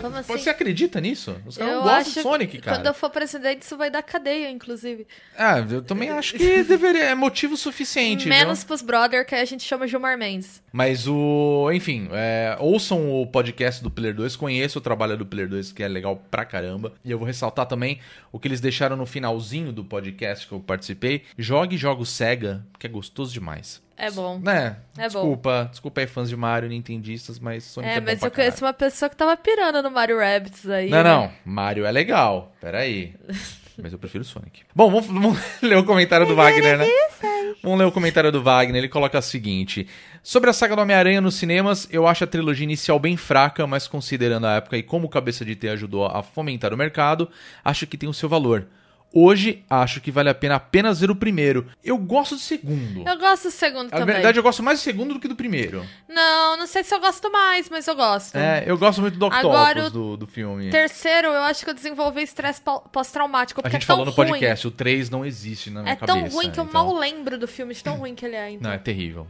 Como 0.00 0.10
Você- 0.10 0.18
assim? 0.32 0.42
Você 0.44 0.50
acredita 0.50 1.00
nisso? 1.00 1.36
Os 1.46 1.56
caras 1.56 1.72
eu 1.74 1.78
não 1.80 1.84
gostam 1.86 2.12
de 2.14 2.20
Sonic, 2.22 2.58
cara. 2.58 2.76
quando 2.76 2.86
eu 2.86 2.94
for 2.94 3.10
presidente, 3.10 3.62
isso 3.62 3.76
vai 3.76 3.90
dar 3.90 4.02
cadeia, 4.02 4.50
inclusive. 4.50 5.06
Ah, 5.36 5.58
eu 5.58 5.82
também 5.82 6.10
acho 6.10 6.34
que 6.34 6.62
deveria. 6.64 7.04
É 7.04 7.14
motivo 7.14 7.56
suficiente. 7.56 8.24
viu? 8.24 8.32
Menos 8.32 8.62
pros 8.64 8.82
brother, 8.82 9.26
que 9.26 9.34
a 9.34 9.44
gente 9.44 9.62
chama 9.64 9.86
Gilmar 9.88 10.16
Mendes. 10.18 10.62
Mas 10.72 11.06
o. 11.08 11.70
Enfim, 11.72 12.08
é, 12.12 12.56
ouçam 12.60 13.10
o 13.20 13.26
podcast 13.26 13.82
do 13.82 13.90
Player 13.90 14.14
2, 14.14 14.36
conheçam 14.36 14.78
o 14.80 14.82
trabalho 14.82 15.16
do 15.16 15.26
Player 15.26 15.48
2, 15.48 15.72
que 15.72 15.82
é 15.82 15.88
legal 15.88 16.16
pra 16.30 16.44
caramba. 16.44 16.92
E 17.04 17.10
eu 17.10 17.18
vou 17.18 17.26
ressaltar 17.26 17.66
também 17.66 17.98
o 18.32 18.38
que 18.38 18.46
eles 18.48 18.60
deixaram 18.60 18.96
no 18.96 19.06
finalzinho 19.06 19.72
do 19.72 19.84
podcast 19.84 20.46
que 20.46 20.52
eu 20.52 20.60
participei. 20.60 21.22
Jogue 21.38 21.76
jogos 21.76 22.10
Sega, 22.10 22.64
que 22.78 22.86
é 22.86 22.90
gostoso 22.90 23.32
demais. 23.32 23.82
É 24.00 24.10
bom. 24.10 24.38
Né? 24.38 24.76
É 24.96 25.02
bom. 25.10 25.20
desculpa, 25.20 25.68
desculpa 25.70 26.00
aí, 26.00 26.06
fãs 26.06 26.30
de 26.30 26.36
Mario, 26.36 26.70
nintendistas, 26.70 27.38
mas 27.38 27.64
Sonic 27.64 27.92
é, 27.92 27.96
É, 27.96 28.00
bom 28.00 28.06
mas 28.06 28.22
eu 28.22 28.30
conheço 28.30 28.56
caralho. 28.56 28.66
uma 28.66 28.72
pessoa 28.72 29.10
que 29.10 29.16
tava 29.16 29.36
pirando 29.36 29.82
no 29.82 29.90
Mario 29.90 30.18
Rabbids 30.18 30.68
aí. 30.70 30.88
Não, 30.88 30.96
né? 30.98 31.04
não. 31.04 31.30
Mario 31.44 31.84
é 31.84 31.90
legal. 31.90 32.50
Peraí. 32.60 33.14
Mas 33.82 33.94
eu 33.94 33.98
prefiro 33.98 34.22
Sonic. 34.24 34.60
Bom, 34.74 34.90
vamos, 34.90 35.06
vamos 35.06 35.38
ler 35.62 35.78
o 35.78 35.84
comentário 35.84 36.26
do 36.26 36.36
Wagner, 36.36 36.76
né? 36.76 36.86
Vamos 37.62 37.78
ler 37.78 37.86
o 37.86 37.92
comentário 37.92 38.30
do 38.30 38.42
Wagner. 38.42 38.76
Ele 38.76 38.90
coloca 38.90 39.18
o 39.18 39.22
seguinte: 39.22 39.88
Sobre 40.22 40.50
a 40.50 40.52
saga 40.52 40.76
do 40.76 40.82
Homem-Aranha 40.82 41.20
nos 41.22 41.36
cinemas, 41.36 41.88
eu 41.90 42.06
acho 42.06 42.24
a 42.24 42.26
trilogia 42.26 42.64
inicial 42.64 42.98
bem 42.98 43.16
fraca, 43.16 43.66
mas 43.66 43.88
considerando 43.88 44.46
a 44.46 44.56
época 44.56 44.76
e 44.76 44.82
como 44.82 45.06
o 45.06 45.08
Cabeça 45.08 45.46
de 45.46 45.56
T 45.56 45.70
ajudou 45.70 46.04
a 46.04 46.22
fomentar 46.22 46.74
o 46.74 46.76
mercado, 46.76 47.30
acho 47.64 47.86
que 47.86 47.96
tem 47.96 48.06
o 48.06 48.12
seu 48.12 48.28
valor. 48.28 48.66
Hoje, 49.12 49.64
acho 49.68 50.00
que 50.00 50.12
vale 50.12 50.28
a 50.28 50.34
pena 50.34 50.54
apenas 50.54 51.00
ver 51.00 51.10
o 51.10 51.16
primeiro. 51.16 51.66
Eu 51.82 51.98
gosto 51.98 52.36
do 52.36 52.40
segundo. 52.40 53.02
Eu 53.08 53.18
gosto 53.18 53.44
do 53.48 53.50
segundo 53.50 53.90
Na 53.90 53.98
também. 53.98 54.14
verdade, 54.14 54.38
eu 54.38 54.42
gosto 54.42 54.62
mais 54.62 54.78
do 54.78 54.82
segundo 54.82 55.14
do 55.14 55.18
que 55.20 55.26
do 55.26 55.34
primeiro. 55.34 55.84
Não, 56.08 56.56
não 56.56 56.66
sei 56.66 56.84
se 56.84 56.94
eu 56.94 57.00
gosto 57.00 57.30
mais, 57.32 57.68
mas 57.68 57.88
eu 57.88 57.96
gosto. 57.96 58.36
É, 58.36 58.62
eu 58.66 58.78
gosto 58.78 59.00
muito 59.00 59.18
do 59.18 59.26
Octopus 59.26 59.44
Agora, 59.50 59.90
do, 59.90 60.16
do 60.16 60.26
filme. 60.28 60.70
Terceiro, 60.70 61.26
eu 61.26 61.40
acho 61.42 61.64
que 61.64 61.70
eu 61.70 61.74
desenvolvi 61.74 62.22
estresse 62.22 62.60
pós-traumático. 62.92 63.60
A 63.60 63.62
Porque 63.62 63.76
gente 63.76 63.82
é 63.82 63.86
tão 63.88 63.96
falou 63.96 64.06
no 64.06 64.12
ruim. 64.12 64.28
podcast, 64.28 64.68
o 64.68 64.70
3 64.70 65.10
não 65.10 65.24
existe 65.26 65.70
na 65.70 65.82
minha 65.82 65.92
É 65.94 65.96
tão 65.96 66.18
cabeça. 66.18 66.36
ruim 66.36 66.50
que 66.52 66.60
eu 66.60 66.64
então- 66.64 66.84
mal 66.84 66.94
lembro 66.96 67.36
do 67.36 67.48
filme, 67.48 67.74
de 67.74 67.82
tão 67.82 67.96
ruim 67.96 68.14
que 68.14 68.24
ele 68.24 68.36
é. 68.36 68.50
Então. 68.52 68.68
Não, 68.70 68.74
é 68.76 68.78
terrível. 68.78 69.26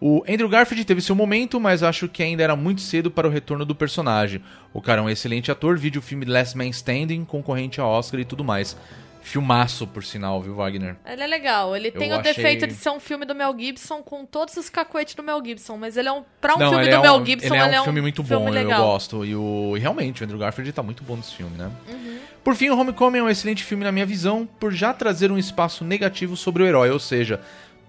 O 0.00 0.22
Andrew 0.28 0.48
Garfield 0.48 0.84
teve 0.84 1.00
seu 1.00 1.14
momento, 1.16 1.58
mas 1.58 1.82
acho 1.82 2.08
que 2.08 2.22
ainda 2.22 2.42
era 2.44 2.54
muito 2.54 2.82
cedo 2.82 3.10
para 3.10 3.26
o 3.26 3.30
retorno 3.30 3.64
do 3.64 3.74
personagem. 3.74 4.40
O 4.72 4.80
cara 4.80 5.00
é 5.00 5.04
um 5.04 5.08
excelente 5.10 5.50
ator, 5.50 5.76
vídeo 5.76 5.98
o 5.98 6.02
filme 6.02 6.24
Last 6.24 6.56
Man 6.56 6.66
Standing, 6.68 7.24
concorrente 7.24 7.80
a 7.80 7.86
Oscar 7.86 8.20
e 8.20 8.24
tudo 8.24 8.44
mais. 8.44 8.76
Filmaço, 9.24 9.86
por 9.86 10.04
sinal, 10.04 10.42
viu, 10.42 10.54
Wagner? 10.54 10.96
Ele 11.06 11.22
é 11.22 11.26
legal. 11.26 11.74
Ele 11.74 11.90
tem 11.90 12.12
o 12.12 12.20
achei- 12.20 12.34
defeito 12.34 12.66
de 12.66 12.74
ser 12.74 12.90
um 12.90 13.00
filme 13.00 13.24
do 13.24 13.34
Mel 13.34 13.56
Gibson 13.58 14.02
com 14.02 14.26
todos 14.26 14.54
os 14.58 14.68
cacuetes 14.68 15.14
do 15.14 15.22
Mel 15.22 15.42
Gibson. 15.42 15.78
Mas 15.78 15.96
ele 15.96 16.08
é 16.08 16.12
um. 16.12 16.22
Pra 16.38 16.54
um 16.54 16.58
Não, 16.58 16.68
filme 16.68 16.84
ele 16.84 16.90
do 16.90 16.96
é 16.98 17.00
Mel 17.02 17.14
um, 17.14 17.24
Gibson, 17.24 17.54
ele 17.54 17.74
é 17.74 17.80
um 17.80 17.84
filme 17.84 18.00
muito 18.02 18.22
bom, 18.22 18.46
eu 18.48 18.52
legal. 18.52 18.82
gosto. 18.82 19.24
E, 19.24 19.34
o, 19.34 19.74
e 19.78 19.80
realmente, 19.80 20.20
o 20.20 20.24
Andrew 20.24 20.38
Garfield 20.38 20.70
tá 20.72 20.82
muito 20.82 21.02
bom 21.02 21.16
nesse 21.16 21.34
filme, 21.34 21.56
né? 21.56 21.70
Uhum. 21.88 22.18
Por 22.44 22.54
fim, 22.54 22.68
o 22.68 22.78
Homecoming 22.78 23.18
é 23.20 23.22
um 23.22 23.28
excelente 23.30 23.64
filme 23.64 23.82
na 23.82 23.90
minha 23.90 24.04
visão, 24.04 24.46
por 24.60 24.70
já 24.74 24.92
trazer 24.92 25.32
um 25.32 25.38
espaço 25.38 25.84
negativo 25.86 26.36
sobre 26.36 26.62
o 26.62 26.66
herói, 26.66 26.90
ou 26.90 26.98
seja, 26.98 27.40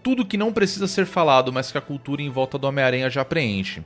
tudo 0.01 0.25
que 0.25 0.37
não 0.37 0.53
precisa 0.53 0.87
ser 0.87 1.05
falado, 1.05 1.51
mas 1.51 1.69
que 1.69 1.77
a 1.77 1.81
cultura 1.81 2.21
em 2.21 2.29
volta 2.29 2.57
do 2.57 2.65
Homem-Aranha 2.65 3.09
já 3.09 3.25
preenche. 3.25 3.83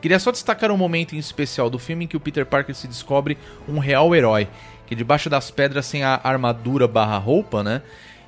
Queria 0.00 0.18
só 0.18 0.30
destacar 0.30 0.70
um 0.70 0.76
momento 0.76 1.14
em 1.14 1.18
especial 1.18 1.68
do 1.68 1.78
filme 1.78 2.04
em 2.04 2.08
que 2.08 2.16
o 2.16 2.20
Peter 2.20 2.46
Parker 2.46 2.74
se 2.74 2.86
descobre 2.86 3.36
um 3.68 3.78
real 3.78 4.14
herói. 4.14 4.46
Que 4.86 4.94
é 4.94 4.96
debaixo 4.96 5.28
das 5.28 5.50
pedras 5.50 5.86
sem 5.86 6.02
a 6.02 6.20
armadura 6.22 6.86
barra 6.86 7.18
roupa, 7.18 7.62
né? 7.62 7.82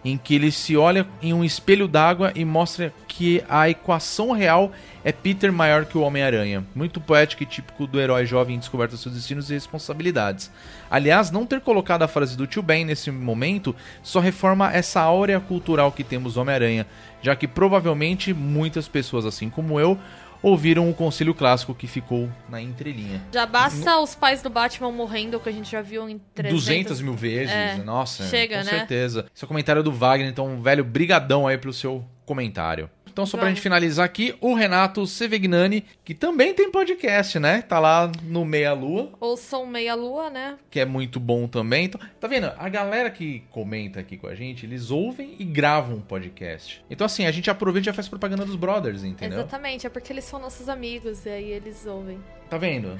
Em 0.04 0.16
que 0.16 0.34
ele 0.34 0.50
se 0.50 0.76
olha 0.76 1.06
em 1.20 1.32
um 1.32 1.44
espelho 1.44 1.88
d'água 1.88 2.32
e 2.34 2.44
mostra 2.44 2.92
que 3.06 3.42
a 3.48 3.68
equação 3.68 4.30
real 4.30 4.72
é 5.04 5.10
Peter 5.10 5.52
maior 5.52 5.86
que 5.86 5.98
o 5.98 6.02
Homem-Aranha. 6.02 6.64
Muito 6.74 7.00
poético 7.00 7.42
e 7.42 7.46
típico 7.46 7.86
do 7.86 8.00
herói 8.00 8.24
jovem 8.24 8.56
em 8.56 8.58
descoberta 8.58 8.92
dos 8.92 9.02
seus 9.02 9.14
destinos 9.14 9.50
e 9.50 9.54
responsabilidades. 9.54 10.50
Aliás, 10.90 11.30
não 11.30 11.44
ter 11.44 11.60
colocado 11.60 12.02
a 12.02 12.08
frase 12.08 12.36
do 12.36 12.46
tio 12.46 12.62
Ben 12.62 12.84
nesse 12.84 13.10
momento 13.10 13.74
só 14.02 14.20
reforma 14.20 14.72
essa 14.72 15.00
áurea 15.00 15.40
cultural 15.40 15.90
que 15.90 16.04
temos 16.04 16.34
do 16.34 16.40
Homem-Aranha, 16.40 16.86
já 17.20 17.34
que 17.34 17.48
provavelmente 17.48 18.32
muitas 18.32 18.86
pessoas, 18.86 19.26
assim 19.26 19.50
como 19.50 19.80
eu, 19.80 19.98
ouviram 20.42 20.88
o 20.90 20.94
conselho 20.94 21.34
clássico 21.34 21.74
que 21.74 21.86
ficou 21.86 22.28
na 22.48 22.60
entrelinha. 22.60 23.22
Já 23.32 23.46
basta 23.46 23.98
os 24.00 24.14
pais 24.14 24.42
do 24.42 24.50
Batman 24.50 24.92
morrendo, 24.92 25.40
que 25.40 25.48
a 25.48 25.52
gente 25.52 25.70
já 25.70 25.82
viu 25.82 26.08
em 26.08 26.20
300... 26.34 26.64
200 26.64 27.00
mil 27.00 27.14
vezes, 27.14 27.52
É, 27.52 27.76
nossa, 27.76 28.24
chega, 28.28 28.58
com 28.58 28.64
né? 28.64 28.70
certeza. 28.70 29.26
Esse 29.34 29.44
é 29.44 29.46
o 29.46 29.48
comentário 29.48 29.82
do 29.82 29.92
Wagner, 29.92 30.28
então, 30.28 30.60
velho, 30.62 30.84
brigadão 30.84 31.46
aí 31.46 31.58
pelo 31.58 31.72
seu 31.72 32.04
comentário. 32.24 32.90
Então, 33.18 33.26
só 33.26 33.36
pra 33.36 33.46
Vamos. 33.46 33.56
gente 33.56 33.62
finalizar 33.64 34.04
aqui, 34.04 34.36
o 34.40 34.54
Renato 34.54 35.04
Sevegnani, 35.04 35.84
que 36.04 36.14
também 36.14 36.54
tem 36.54 36.70
podcast, 36.70 37.36
né? 37.40 37.62
Tá 37.62 37.80
lá 37.80 38.12
no 38.22 38.44
Meia 38.44 38.72
Lua, 38.72 39.10
Ou 39.18 39.36
são 39.36 39.66
meia-lua, 39.66 40.30
né? 40.30 40.56
que 40.70 40.78
é 40.78 40.84
muito 40.84 41.18
bom 41.18 41.48
também. 41.48 41.86
Então, 41.86 42.00
tá 42.20 42.28
vendo? 42.28 42.52
A 42.56 42.68
galera 42.68 43.10
que 43.10 43.42
comenta 43.50 43.98
aqui 43.98 44.16
com 44.16 44.28
a 44.28 44.36
gente, 44.36 44.64
eles 44.64 44.92
ouvem 44.92 45.34
e 45.36 45.42
gravam 45.42 45.96
um 45.96 46.00
podcast. 46.00 46.80
Então, 46.88 47.04
assim, 47.06 47.26
a 47.26 47.32
gente 47.32 47.50
aproveita 47.50 47.86
e 47.86 47.86
já 47.86 47.92
faz 47.92 48.06
propaganda 48.06 48.44
dos 48.44 48.54
brothers, 48.54 49.02
entendeu? 49.02 49.40
Exatamente, 49.40 49.84
é 49.84 49.90
porque 49.90 50.12
eles 50.12 50.22
são 50.22 50.38
nossos 50.38 50.68
amigos 50.68 51.26
e 51.26 51.30
aí 51.30 51.50
eles 51.50 51.86
ouvem. 51.86 52.20
Tá 52.48 52.56
vendo? 52.56 52.96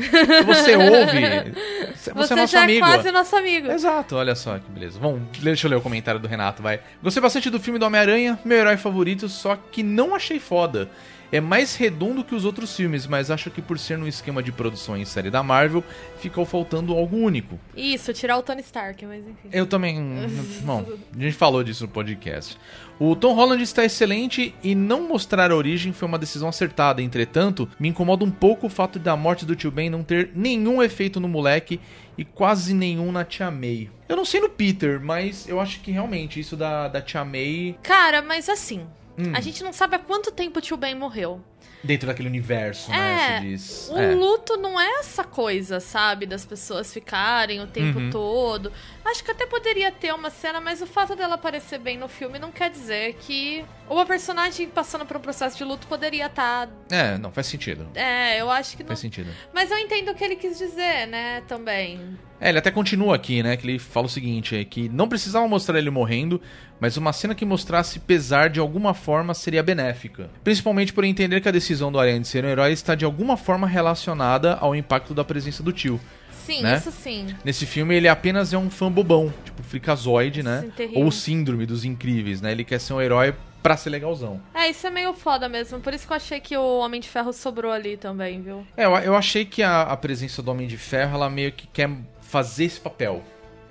Você 0.46 0.76
ouve, 0.76 1.54
você, 1.94 2.12
Você, 2.12 2.32
é 2.34 2.37
nosso 2.37 2.52
já 2.52 2.64
amigo. 2.64 2.84
é 2.84 2.88
quase 2.90 3.10
nosso 3.10 3.34
amigo. 3.37 3.70
Exato, 3.70 4.16
olha 4.16 4.34
só 4.34 4.58
que 4.58 4.70
beleza. 4.70 4.98
Vamos, 4.98 5.22
deixa 5.38 5.66
eu 5.66 5.70
ler 5.70 5.76
o 5.76 5.80
comentário 5.80 6.20
do 6.20 6.28
Renato, 6.28 6.62
vai. 6.62 6.80
Gostei 7.02 7.22
bastante 7.22 7.48
do 7.48 7.58
filme 7.58 7.78
do 7.78 7.87
Homem-Aranha, 7.87 8.38
meu 8.44 8.58
herói 8.58 8.76
favorito, 8.76 9.26
só 9.26 9.56
que 9.56 9.82
não 9.82 10.08
achei 10.15 10.38
foda. 10.38 10.91
É 11.31 11.43
mais 11.43 11.77
redondo 11.77 12.25
que 12.25 12.35
os 12.35 12.47
outros 12.47 12.75
filmes, 12.75 13.07
mas 13.07 13.31
acho 13.31 13.50
que 13.50 13.61
por 13.61 13.79
ser 13.79 13.99
num 13.99 14.07
esquema 14.07 14.43
de 14.43 14.50
produção 14.50 14.97
em 14.97 15.05
série 15.05 15.31
da 15.31 15.43
Marvel, 15.43 15.85
ficou 16.19 16.47
faltando 16.47 16.95
algo 16.95 17.19
único. 17.19 17.59
Isso, 17.77 18.15
tirar 18.15 18.38
o 18.38 18.43
Tony 18.43 18.62
Stark, 18.62 19.05
mas 19.05 19.23
enfim. 19.27 19.49
Eu 19.53 19.67
também. 19.67 19.99
Bom, 20.65 20.87
a 21.15 21.21
gente 21.21 21.37
falou 21.37 21.62
disso 21.62 21.85
no 21.85 21.91
podcast. 21.91 22.57
O 22.99 23.15
Tom 23.15 23.35
Holland 23.35 23.62
está 23.62 23.85
excelente 23.85 24.55
e 24.62 24.75
não 24.75 25.07
mostrar 25.07 25.53
a 25.53 25.57
origem 25.57 25.93
foi 25.93 26.09
uma 26.09 26.19
decisão 26.19 26.49
acertada. 26.49 27.03
Entretanto, 27.03 27.69
me 27.79 27.88
incomoda 27.88 28.25
um 28.25 28.31
pouco 28.31 28.67
o 28.67 28.71
fato 28.71 28.99
da 28.99 29.15
morte 29.15 29.45
do 29.45 29.55
tio 29.55 29.71
Ben 29.71 29.91
não 29.91 30.03
ter 30.03 30.31
nenhum 30.35 30.83
efeito 30.83 31.21
no 31.21 31.29
moleque 31.29 31.79
e 32.17 32.25
quase 32.25 32.75
nenhum 32.75 33.12
na 33.12 33.25
Tia 33.25 33.50
May. 33.50 33.88
Eu 34.09 34.17
não 34.17 34.25
sei 34.25 34.41
no 34.41 34.49
Peter, 34.49 35.00
mas 35.00 35.47
eu 35.47 35.61
acho 35.61 35.79
que 35.81 35.93
realmente 35.93 36.41
isso 36.41 36.57
da, 36.57 36.88
da 36.88 37.00
Tia 37.00 37.25
May 37.25 37.77
Cara, 37.83 38.21
mas 38.21 38.49
assim, 38.49 38.85
Hum. 39.18 39.32
a 39.34 39.40
gente 39.40 39.62
não 39.64 39.72
sabe 39.72 39.96
há 39.96 39.98
quanto 39.98 40.30
tempo 40.30 40.58
o 40.58 40.62
tio 40.62 40.76
Ben 40.76 40.94
morreu. 40.94 41.40
dentro 41.82 42.08
daquele 42.08 42.28
universo, 42.28 42.90
né? 42.90 42.96
É, 43.37 43.40
Se 43.40 43.46
diz. 43.46 43.88
O 43.92 43.96
É. 43.98 44.12
luto 44.12 44.56
não 44.56 44.80
é 44.80 44.98
essa 44.98 45.22
coisa, 45.22 45.78
sabe? 45.78 46.26
Das 46.26 46.44
pessoas 46.44 46.92
ficarem 46.92 47.60
o 47.60 47.68
tempo 47.68 48.00
Uhum. 48.00 48.10
todo. 48.10 48.72
Acho 49.04 49.22
que 49.22 49.30
até 49.30 49.46
poderia 49.46 49.92
ter 49.92 50.12
uma 50.12 50.28
cena, 50.28 50.60
mas 50.60 50.82
o 50.82 50.87
fato 50.88 51.14
dela 51.14 51.37
aparecer 51.37 51.78
bem 51.78 51.96
no 51.96 52.08
filme 52.08 52.37
não 52.38 52.50
quer 52.50 52.68
dizer 52.68 53.14
que 53.20 53.64
uma 53.88 54.04
personagem 54.04 54.68
passando 54.68 55.06
por 55.06 55.16
um 55.16 55.20
processo 55.20 55.56
de 55.56 55.62
luto 55.64 55.87
poderia 55.87 56.26
estar. 56.26 56.68
É, 56.90 57.16
não, 57.16 57.30
faz 57.30 57.46
sentido. 57.46 57.87
É, 57.94 58.40
eu 58.40 58.50
acho 58.50 58.76
que 58.76 58.82
não. 58.82 58.88
Faz 58.88 58.98
sentido. 58.98 59.30
Mas 59.54 59.70
eu 59.70 59.78
entendo 59.78 60.10
o 60.10 60.14
que 60.16 60.25
ele 60.25 60.34
quis 60.37 60.58
dizer, 60.58 61.06
né? 61.06 61.42
Também. 61.46 62.18
É, 62.40 62.48
ele 62.50 62.58
até 62.58 62.70
continua 62.72 63.14
aqui, 63.16 63.40
né? 63.42 63.56
Que 63.56 63.66
ele 63.66 63.78
fala 63.78 64.06
o 64.06 64.10
seguinte: 64.10 64.56
é 64.56 64.64
que 64.64 64.88
não 64.88 65.08
precisava 65.08 65.46
mostrar 65.48 65.78
ele 65.78 65.90
morrendo, 65.90 66.40
mas 66.80 66.97
uma 66.97 67.12
cena 67.12 67.35
que 67.35 67.44
mostrasse 67.44 67.99
pesar 67.99 68.49
de 68.50 68.61
alguma 68.61 68.94
forma 68.94 69.35
seria 69.35 69.62
benéfica. 69.62 70.30
Principalmente 70.44 70.92
por 70.92 71.04
entender 71.04 71.40
que 71.40 71.49
a 71.49 71.52
decisão 71.52 71.90
do 71.90 71.99
Aranha 71.99 72.20
de 72.20 72.28
ser 72.28 72.44
um 72.44 72.49
herói 72.49 72.73
está 72.73 72.94
de 72.94 73.04
alguma 73.04 73.37
forma 73.37 73.66
relacionada 73.66 74.54
ao 74.54 74.75
impacto 74.75 75.14
da 75.14 75.25
presença 75.25 75.62
do 75.62 75.73
tio. 75.73 76.00
Sim, 76.47 76.62
Né? 76.62 76.76
isso 76.78 76.90
sim. 76.90 77.26
Nesse 77.44 77.66
filme 77.66 77.94
ele 77.94 78.08
apenas 78.08 78.52
é 78.54 78.58
um 78.58 78.70
fã 78.70 78.90
bobão, 78.90 79.32
tipo 79.44 79.62
fricazoide, 79.62 80.42
né? 80.42 80.70
Sim. 80.76 80.92
Ou 80.94 81.11
síndrome 81.11 81.66
dos 81.66 81.85
incríveis, 81.85 82.40
né? 82.40 82.52
Ele 82.52 82.64
quer 82.64 82.78
ser 82.80 82.94
um 82.94 83.00
herói 83.02 83.35
pra 83.62 83.76
ser 83.76 83.90
legalzão. 83.90 84.40
É, 84.54 84.70
isso 84.70 84.87
é 84.87 84.90
meio 84.90 85.12
foda 85.12 85.47
mesmo. 85.49 85.78
Por 85.80 85.92
isso 85.92 86.06
que 86.06 86.12
eu 86.12 86.16
achei 86.16 86.40
que 86.40 86.56
o 86.56 86.78
Homem 86.78 87.00
de 87.00 87.08
Ferro 87.08 87.32
sobrou 87.35 87.70
ali 87.70 87.97
também, 87.99 88.40
viu? 88.40 88.66
É, 88.76 88.87
eu, 88.87 88.97
eu 88.97 89.14
achei 89.16 89.44
que 89.44 89.62
a, 89.62 89.82
a 89.82 89.97
presença 89.97 90.42
do 90.42 90.50
Homem 90.50 90.66
de 90.66 90.78
Ferro, 90.78 91.16
ela 91.16 91.28
meio 91.28 91.52
que 91.52 91.66
quer 91.66 91.90
fazer 92.23 92.64
esse 92.64 92.80
papel, 92.80 93.23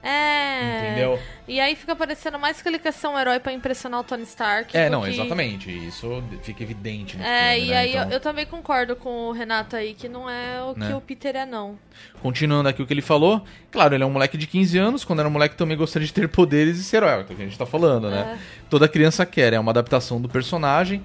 É. 0.09 0.87
entendeu? 0.87 1.19
E 1.47 1.59
aí 1.59 1.75
fica 1.75 1.95
parecendo 1.95 2.37
mais 2.39 2.61
que 2.61 2.67
ele 2.67 2.79
quer 2.79 2.91
ser 2.93 3.07
um 3.07 3.17
herói 3.19 3.39
pra 3.39 3.51
impressionar 3.53 3.99
o 3.99 4.03
Tony 4.03 4.23
Stark. 4.23 4.75
É, 4.75 4.85
do 4.85 4.91
não, 4.93 5.01
que- 5.03 5.09
exatamente. 5.09 5.69
Isso 5.87 6.23
fica 6.43 6.63
evidente 6.63 7.17
no 7.17 7.23
É, 7.23 7.53
filme, 7.55 7.67
e 7.67 7.69
né? 7.71 7.77
aí 7.77 7.89
Então- 7.91 8.03
eu, 8.05 8.09
eu 8.11 8.19
também 8.19 8.45
concordo 8.45 8.95
com 8.95 9.09
o 9.27 9.31
Renato 9.31 9.75
aí, 9.75 9.93
que 9.93 10.07
não 10.09 10.29
é 10.29 10.61
o 10.63 10.73
que 10.73 10.79
Né? 10.79 10.95
o 10.95 11.01
Peter 11.01 11.35
é, 11.35 11.45
não. 11.45 11.77
Continuando 12.21 12.69
aqui 12.69 12.81
o 12.81 12.87
que 12.87 12.93
ele 12.93 13.01
falou, 13.01 13.43
claro, 13.71 13.95
ele 13.95 14.03
é 14.03 14.05
um 14.07 14.11
moleque 14.11 14.37
de 14.37 14.47
15 14.47 14.77
anos, 14.77 15.03
quando 15.05 15.19
era 15.19 15.27
um 15.27 15.31
moleque 15.31 15.55
também 15.55 15.77
gostaria 15.77 16.05
de 16.07 16.13
ter 16.13 16.27
poderes 16.29 16.77
e 16.79 16.83
ser 16.83 16.97
herói, 16.97 17.19
é 17.19 17.21
o 17.21 17.25
que 17.25 17.33
a 17.33 17.35
gente 17.45 17.57
tá 17.57 17.65
falando, 17.65 18.09
né? 18.09 18.37
Toda 18.69 18.87
criança 18.87 19.25
quer, 19.25 19.53
é 19.53 19.59
uma 19.59 19.71
adaptação 19.71 20.19
do 20.21 20.27
personagem 20.29 21.03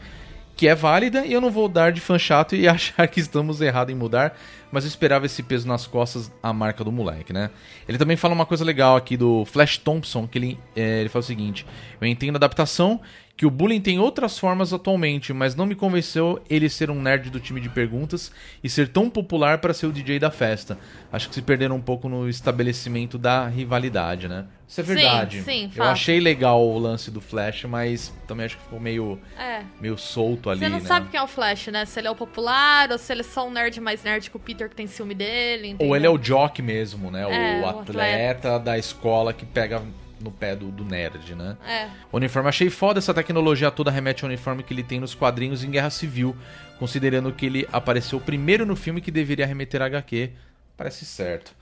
que 0.56 0.68
é 0.68 0.74
válida 0.74 1.24
e 1.24 1.32
eu 1.32 1.40
não 1.40 1.50
vou 1.50 1.66
dar 1.68 1.92
de 1.92 2.00
fã 2.00 2.18
chato 2.18 2.54
e 2.54 2.66
achar 2.68 3.06
que 3.08 3.20
estamos 3.20 3.60
errados 3.60 3.92
em 3.92 3.96
mudar, 3.96 4.36
mas 4.72 4.84
eu 4.84 4.88
esperava 4.88 5.26
esse 5.26 5.42
peso 5.42 5.68
nas 5.68 5.86
costas 5.86 6.32
a 6.42 6.52
marca 6.52 6.82
do 6.82 6.90
moleque, 6.90 7.32
né? 7.32 7.50
Ele 7.86 7.98
também 7.98 8.16
fala 8.16 8.34
uma 8.34 8.46
coisa 8.46 8.64
legal 8.64 8.96
aqui 8.96 9.16
do 9.16 9.44
Flash 9.44 9.76
Thompson, 9.76 10.26
que 10.26 10.38
ele, 10.38 10.58
é, 10.74 11.00
ele 11.00 11.10
fala 11.10 11.20
o 11.20 11.26
seguinte: 11.26 11.66
eu 12.00 12.06
entendo 12.06 12.36
a 12.36 12.38
adaptação, 12.38 13.00
que 13.34 13.46
o 13.46 13.50
bullying 13.50 13.80
tem 13.80 13.98
outras 13.98 14.38
formas 14.38 14.72
atualmente, 14.72 15.32
mas 15.32 15.54
não 15.56 15.66
me 15.66 15.74
convenceu 15.74 16.40
ele 16.48 16.68
ser 16.68 16.90
um 16.90 17.00
nerd 17.00 17.28
do 17.30 17.40
time 17.40 17.60
de 17.60 17.68
perguntas 17.68 18.30
e 18.62 18.68
ser 18.68 18.88
tão 18.88 19.08
popular 19.10 19.58
para 19.58 19.72
ser 19.74 19.86
o 19.86 19.92
DJ 19.92 20.18
da 20.18 20.30
festa. 20.30 20.78
Acho 21.10 21.28
que 21.28 21.34
se 21.34 21.42
perderam 21.42 21.76
um 21.76 21.80
pouco 21.80 22.08
no 22.08 22.28
estabelecimento 22.28 23.16
da 23.18 23.48
rivalidade, 23.48 24.28
né? 24.28 24.44
Isso 24.68 24.80
é 24.80 24.84
Sim, 24.84 24.94
verdade. 24.94 25.42
sim, 25.42 25.64
Eu 25.64 25.70
fato. 25.70 25.88
achei 25.88 26.20
legal 26.20 26.62
o 26.64 26.78
lance 26.78 27.10
do 27.10 27.20
Flash, 27.20 27.64
mas 27.64 28.12
também 28.28 28.46
acho 28.46 28.56
que 28.58 28.62
ficou 28.62 28.78
meio, 28.78 29.18
É. 29.38 29.62
meio 29.80 29.96
solto 29.98 30.48
ali, 30.48 30.60
Você 30.60 30.68
não 30.68 30.78
né? 30.78 30.84
sabe 30.86 31.08
quem 31.08 31.18
é 31.18 31.22
o 31.22 31.26
Flash, 31.26 31.66
né? 31.68 31.84
Se 31.84 31.98
ele 31.98 32.08
é 32.08 32.10
o 32.10 32.14
popular 32.16 32.92
ou 32.92 32.98
se 32.98 33.12
ele 33.12 33.22
é 33.22 33.24
só 33.24 33.48
um 33.48 33.50
nerd 33.50 33.80
mais 33.80 34.04
nerd 34.04 34.30
que 34.30 34.36
o 34.36 34.40
Peter 34.40 34.68
que 34.68 34.76
tem 34.76 34.86
ciúme 34.86 35.14
dele. 35.14 35.68
Entendeu? 35.68 35.88
Ou 35.88 35.96
ele 35.96 36.06
é 36.06 36.10
o 36.10 36.16
jock 36.18 36.62
mesmo, 36.62 37.10
né? 37.10 37.22
É, 37.22 37.58
o 37.60 37.62
o 37.62 37.68
atleta 37.68 38.58
da 38.58 38.78
escola 38.78 39.32
que 39.32 39.44
pega 39.44 39.82
no 40.22 40.30
pé 40.30 40.54
do, 40.56 40.70
do 40.70 40.84
nerd, 40.84 41.34
né? 41.34 41.56
É. 41.66 41.88
O 42.12 42.16
uniforme 42.16 42.48
achei 42.48 42.70
foda, 42.70 42.98
essa 42.98 43.12
tecnologia 43.12 43.70
toda 43.70 43.90
remete 43.90 44.24
ao 44.24 44.28
uniforme 44.28 44.62
que 44.62 44.72
ele 44.72 44.82
tem 44.82 45.00
nos 45.00 45.14
quadrinhos 45.14 45.62
em 45.64 45.70
Guerra 45.70 45.90
Civil, 45.90 46.36
considerando 46.78 47.32
que 47.32 47.46
ele 47.46 47.68
apareceu 47.72 48.20
primeiro 48.20 48.64
no 48.66 48.76
filme 48.76 49.00
que 49.00 49.10
deveria 49.10 49.46
remeter 49.46 49.82
a 49.82 49.86
HQ. 49.86 50.30
Parece 50.76 51.04
certo. 51.04 51.54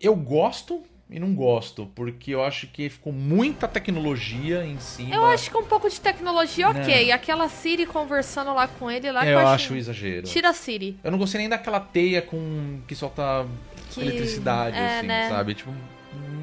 Eu 0.00 0.14
gosto 0.14 0.82
e 1.08 1.20
não 1.20 1.34
gosto, 1.34 1.86
porque 1.94 2.32
eu 2.34 2.42
acho 2.44 2.66
que 2.66 2.88
ficou 2.90 3.12
muita 3.12 3.68
tecnologia 3.68 4.64
em 4.66 4.78
cima. 4.80 5.14
Eu 5.14 5.24
acho 5.26 5.48
que 5.50 5.56
um 5.56 5.64
pouco 5.64 5.88
de 5.88 6.00
tecnologia, 6.00 6.68
ok. 6.68 7.06
Não. 7.06 7.14
Aquela 7.14 7.48
Siri 7.48 7.86
conversando 7.86 8.52
lá 8.52 8.66
com 8.66 8.90
ele 8.90 9.10
lá 9.12 9.20
que 9.20 9.28
É, 9.28 9.34
eu 9.34 9.38
eu 9.38 9.46
acho 9.46 9.76
exagero. 9.76 10.26
Tira 10.26 10.50
a 10.50 10.52
Siri. 10.52 10.98
Eu 11.04 11.12
não 11.12 11.18
gostei 11.18 11.38
nem 11.40 11.48
daquela 11.48 11.78
teia 11.78 12.20
com 12.20 12.80
que 12.88 12.94
solta 12.96 13.46
Que- 13.92 14.00
eletricidade, 14.00 14.76
é, 14.76 14.98
assim, 14.98 15.06
né? 15.06 15.28
sabe? 15.28 15.54
Tipo, 15.54 15.72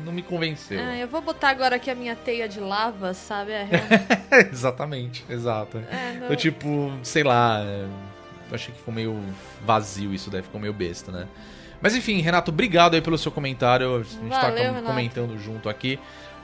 não 0.04 0.12
me 0.14 0.22
convenceu. 0.22 0.80
Ah, 0.80 0.98
eu 0.98 1.08
vou 1.08 1.22
botar 1.22 1.50
agora 1.50 1.76
aqui 1.78 1.90
a 1.90 1.96
minha 1.96 2.16
teia 2.16 2.48
de 2.48 2.60
lava, 2.60 3.14
sabe? 3.14 3.52
É, 3.52 3.64
realmente- 3.70 4.52
Exatamente, 4.52 5.26
exato. 5.30 5.78
é, 5.90 6.14
não- 6.20 6.28
Eu, 6.28 6.36
tipo, 6.36 6.92
sei 7.04 7.24
lá. 7.24 7.60
é, 7.62 7.86
Eu 8.50 8.56
achei 8.56 8.72
que 8.72 8.80
ficou 8.80 8.94
meio 8.94 9.20
vazio 9.66 10.14
isso 10.14 10.30
daí, 10.30 10.42
ficou 10.44 10.60
meio 10.62 10.74
besta, 10.74 11.12
né? 11.12 11.28
Mas 11.82 11.96
enfim, 11.96 12.22
Renato, 12.22 12.52
obrigado 12.52 12.94
aí 12.96 13.02
pelo 13.02 13.18
seu 13.18 13.32
comentário. 13.32 13.96
A 13.96 14.04
gente 14.04 14.30
tá 14.30 14.42
Valeu, 14.42 14.64
Renato. 14.66 14.84
comentando 14.86 15.38
junto 15.40 15.68
aqui. 15.70 16.00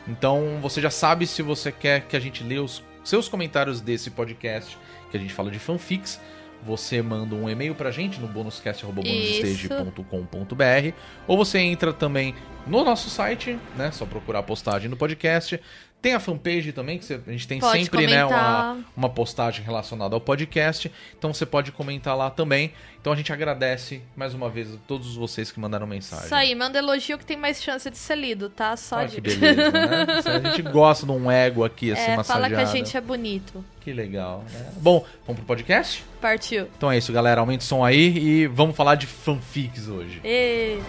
Então, 0.07 0.57
você 0.61 0.81
já 0.81 0.89
sabe 0.89 1.27
se 1.27 1.41
você 1.41 1.71
quer 1.71 2.01
que 2.01 2.15
a 2.15 2.19
gente 2.19 2.43
lê 2.43 2.57
os 2.57 2.83
seus 3.03 3.27
comentários 3.29 3.79
desse 3.79 4.09
podcast, 4.09 4.77
que 5.11 5.17
a 5.17 5.19
gente 5.19 5.33
fala 5.33 5.51
de 5.51 5.59
fanfics. 5.59 6.19
Você 6.65 7.01
manda 7.01 7.35
um 7.35 7.49
e-mail 7.49 7.73
pra 7.73 7.89
gente 7.89 8.19
no 8.19 8.27
bonuscast.bonusstage.com.br 8.27 10.93
ou 11.25 11.37
você 11.37 11.59
entra 11.59 11.93
também 11.93 12.35
no 12.67 12.83
nosso 12.83 13.09
site, 13.09 13.57
né? 13.77 13.91
Só 13.91 14.05
procurar 14.05 14.39
a 14.39 14.43
postagem 14.43 14.89
no 14.89 14.97
podcast. 14.97 15.57
Tem 16.01 16.13
a 16.13 16.19
fanpage 16.19 16.71
também, 16.71 16.97
que 16.97 17.03
você- 17.03 17.19
a 17.27 17.31
gente 17.31 17.45
tem 17.45 17.59
Pode 17.59 17.83
sempre, 17.83 18.07
né, 18.07 18.23
uma, 18.23 18.77
uma 18.95 19.09
postagem 19.09 19.65
relacionada 19.65 20.15
ao 20.15 20.21
podcast. 20.21 20.89
Então 21.17 21.33
você 21.33 21.45
pode 21.45 21.73
comentar 21.73 22.15
lá 22.15 22.29
também. 22.29 22.71
Então 23.01 23.11
a 23.11 23.15
gente 23.17 23.31
agradece 23.33 24.01
mais 24.15 24.33
uma 24.33 24.49
vez 24.49 24.73
a 24.73 24.77
todos 24.87 25.15
vocês 25.15 25.51
que 25.51 25.59
mandaram 25.59 25.85
mensagem. 25.85 26.25
Isso 26.25 26.35
aí, 26.35 26.55
manda 26.55 26.77
elogio 26.79 27.17
que 27.17 27.25
tem 27.25 27.35
mais 27.35 27.61
chance 27.61 27.89
de 27.89 27.97
ser 27.97 28.15
lido, 28.15 28.49
tá? 28.49 28.77
Só 28.77 28.97
Olha 28.97 29.07
de. 29.09 29.21
que 29.21 29.35
beleza, 29.35 29.71
né? 29.71 30.05
A 30.45 30.49
gente 30.49 30.61
gosta 30.61 31.05
de 31.05 31.11
um 31.11 31.29
ego 31.29 31.65
aqui, 31.65 31.91
assim, 31.91 32.01
É, 32.11 32.15
massageado. 32.17 32.49
fala 32.55 32.63
que 32.63 32.69
a 32.69 32.73
gente 32.73 32.95
é 32.95 33.01
bonito. 33.01 33.63
Que 33.81 33.91
legal, 33.91 34.43
né? 34.53 34.69
Bom, 34.77 35.05
vamos 35.25 35.39
pro 35.39 35.47
podcast? 35.47 36.03
Partiu. 36.21 36.67
Então 36.77 36.89
é 36.91 36.97
isso, 36.97 37.11
galera. 37.11 37.41
Aumente 37.41 37.61
o 37.61 37.63
som 37.63 37.83
aí 37.83 38.17
e 38.17 38.47
vamos 38.47 38.75
falar 38.75 38.95
de 38.95 39.05
fanfics 39.05 39.87
hoje. 39.89 40.21
E... 40.23 40.79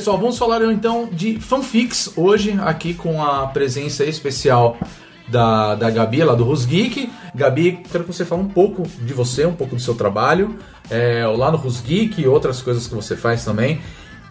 pessoal, 0.00 0.16
vamos 0.16 0.38
falar 0.38 0.62
então 0.72 1.10
de 1.12 1.38
fanfics 1.38 2.14
hoje, 2.16 2.58
aqui 2.62 2.94
com 2.94 3.22
a 3.22 3.46
presença 3.48 4.02
especial 4.02 4.78
da, 5.28 5.74
da 5.74 5.90
Gabi, 5.90 6.24
lá 6.24 6.34
do 6.34 6.42
Rusgeek. 6.42 7.12
Gabi, 7.34 7.82
quero 7.92 8.04
que 8.04 8.10
você 8.14 8.24
fale 8.24 8.40
um 8.40 8.48
pouco 8.48 8.82
de 8.82 9.12
você, 9.12 9.44
um 9.44 9.52
pouco 9.52 9.76
do 9.76 9.82
seu 9.82 9.94
trabalho, 9.94 10.56
é, 10.88 11.26
lá 11.26 11.50
no 11.52 11.58
Rusgeek 11.58 12.18
e 12.18 12.26
outras 12.26 12.62
coisas 12.62 12.86
que 12.86 12.94
você 12.94 13.14
faz 13.14 13.44
também. 13.44 13.78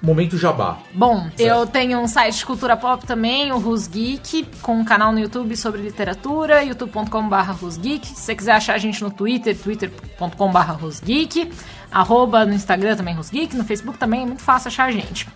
Momento 0.02 0.38
Jabá. 0.38 0.80
Bom, 0.94 1.30
eu 1.38 1.68
tenho 1.68 2.00
um 2.00 2.08
site 2.08 2.38
de 2.38 2.46
cultura 2.46 2.78
pop 2.78 3.06
também, 3.06 3.52
o 3.52 3.58
Rus 3.58 3.86
Geek, 3.86 4.48
com 4.62 4.80
um 4.80 4.86
canal 4.86 5.12
no 5.12 5.20
YouTube 5.20 5.56
sobre 5.58 5.82
literatura, 5.82 6.64
youtube.com.br 6.64 7.52
rusgeek. 7.60 8.08
Se 8.08 8.16
você 8.16 8.36
quiser 8.36 8.54
achar 8.54 8.76
a 8.76 8.78
gente 8.78 9.04
no 9.04 9.12
Twitter, 9.12 9.58
twitter.com.br 9.58 10.60
rusgeek. 10.80 11.52
Arroba 11.92 12.46
no 12.46 12.54
Instagram 12.54 12.96
também 12.96 13.14
rusgeek, 13.14 13.56
no 13.58 13.66
Facebook 13.66 13.98
também, 13.98 14.24
é 14.24 14.26
muito 14.26 14.42
fácil 14.42 14.70
achar 14.70 14.86
a 14.86 14.92
gente. 14.92 15.28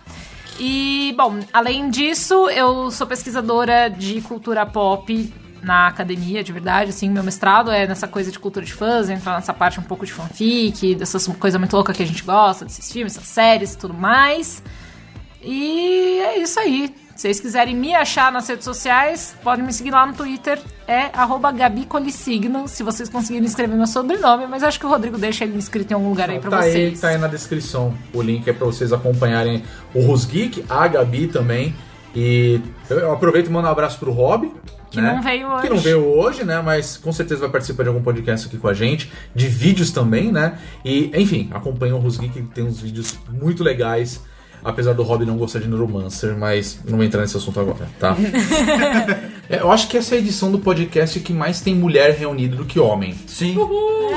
E, 0.58 1.12
bom, 1.16 1.40
além 1.52 1.90
disso, 1.90 2.48
eu 2.48 2.90
sou 2.90 3.06
pesquisadora 3.06 3.90
de 3.90 4.20
cultura 4.20 4.64
pop 4.64 5.32
na 5.64 5.88
academia, 5.88 6.44
de 6.44 6.52
verdade, 6.52 6.90
assim, 6.90 7.08
meu 7.08 7.24
mestrado 7.24 7.70
é 7.70 7.86
nessa 7.86 8.06
coisa 8.06 8.30
de 8.30 8.38
cultura 8.38 8.64
de 8.64 8.72
fãs, 8.72 9.08
entrar 9.08 9.34
nessa 9.34 9.52
parte 9.52 9.80
um 9.80 9.82
pouco 9.82 10.04
de 10.04 10.12
fanfic, 10.12 10.94
dessas 10.94 11.26
coisas 11.26 11.58
muito 11.58 11.74
loucas 11.74 11.96
que 11.96 12.02
a 12.02 12.06
gente 12.06 12.22
gosta, 12.22 12.64
desses 12.64 12.92
filmes, 12.92 13.16
essas 13.16 13.28
séries 13.28 13.74
e 13.74 13.78
tudo 13.78 13.94
mais. 13.94 14.62
E 15.42 16.20
é 16.20 16.38
isso 16.38 16.58
aí. 16.60 16.94
Se 17.14 17.22
vocês 17.22 17.38
quiserem 17.40 17.76
me 17.76 17.94
achar 17.94 18.32
nas 18.32 18.48
redes 18.48 18.64
sociais, 18.64 19.36
podem 19.42 19.64
me 19.64 19.72
seguir 19.72 19.92
lá 19.92 20.04
no 20.04 20.14
Twitter, 20.14 20.60
é 20.86 21.10
arroba 21.14 21.52
Gabi 21.52 21.86
Colissigno, 21.86 22.66
se 22.66 22.82
vocês 22.82 23.08
conseguirem 23.08 23.46
escrever 23.46 23.76
meu 23.76 23.86
sobrenome, 23.86 24.48
mas 24.48 24.64
acho 24.64 24.80
que 24.80 24.86
o 24.86 24.88
Rodrigo 24.88 25.16
deixa 25.16 25.44
ele 25.44 25.56
inscrito 25.56 25.92
em 25.92 25.94
algum 25.94 26.08
lugar 26.08 26.28
aí 26.28 26.40
pra 26.40 26.50
tá 26.50 26.60
aí, 26.60 26.72
vocês. 26.72 27.00
tá 27.00 27.08
aí 27.08 27.18
na 27.18 27.28
descrição. 27.28 27.94
O 28.12 28.20
link 28.20 28.48
é 28.48 28.52
pra 28.52 28.66
vocês 28.66 28.92
acompanharem 28.92 29.62
o 29.94 30.00
Rusgeek, 30.00 30.64
a 30.68 30.88
Gabi 30.88 31.28
também. 31.28 31.74
E 32.16 32.60
eu 32.90 33.12
aproveito 33.12 33.46
e 33.46 33.50
mando 33.50 33.68
um 33.68 33.70
abraço 33.70 33.98
pro 33.98 34.12
Rob. 34.12 34.52
Que 34.94 35.00
né? 35.00 35.14
não 35.14 35.22
veio 35.22 35.48
hoje. 35.48 35.62
Que 35.62 35.68
não 35.70 35.78
veio 35.78 36.06
hoje, 36.06 36.44
né? 36.44 36.60
Mas 36.62 36.96
com 36.96 37.12
certeza 37.12 37.40
vai 37.42 37.50
participar 37.50 37.82
de 37.82 37.88
algum 37.88 38.02
podcast 38.02 38.46
aqui 38.46 38.56
com 38.56 38.68
a 38.68 38.74
gente. 38.74 39.10
De 39.34 39.48
vídeos 39.48 39.90
também, 39.90 40.32
né? 40.32 40.58
E, 40.84 41.10
enfim, 41.14 41.50
acompanha 41.52 41.94
o 41.94 41.98
Rusgeek, 41.98 42.28
que 42.28 42.42
tem 42.42 42.64
uns 42.64 42.80
vídeos 42.80 43.18
muito 43.28 43.62
legais. 43.62 44.20
Apesar 44.62 44.94
do 44.94 45.02
Rob 45.02 45.26
não 45.26 45.36
gostar 45.36 45.58
de 45.58 45.68
Neuromancer, 45.68 46.34
mas 46.38 46.80
não 46.86 46.96
vou 46.96 47.04
entrar 47.04 47.20
nesse 47.20 47.36
assunto 47.36 47.60
agora, 47.60 47.86
tá? 47.98 48.16
É, 49.46 49.60
eu 49.60 49.70
acho 49.70 49.88
que 49.88 49.98
essa 49.98 50.14
é 50.14 50.16
a 50.16 50.20
edição 50.22 50.50
do 50.50 50.58
podcast 50.58 51.20
que 51.20 51.30
mais 51.30 51.60
tem 51.60 51.74
mulher 51.74 52.12
reunida 52.12 52.56
do 52.56 52.64
que 52.64 52.80
homem. 52.80 53.14
Sim. 53.26 53.54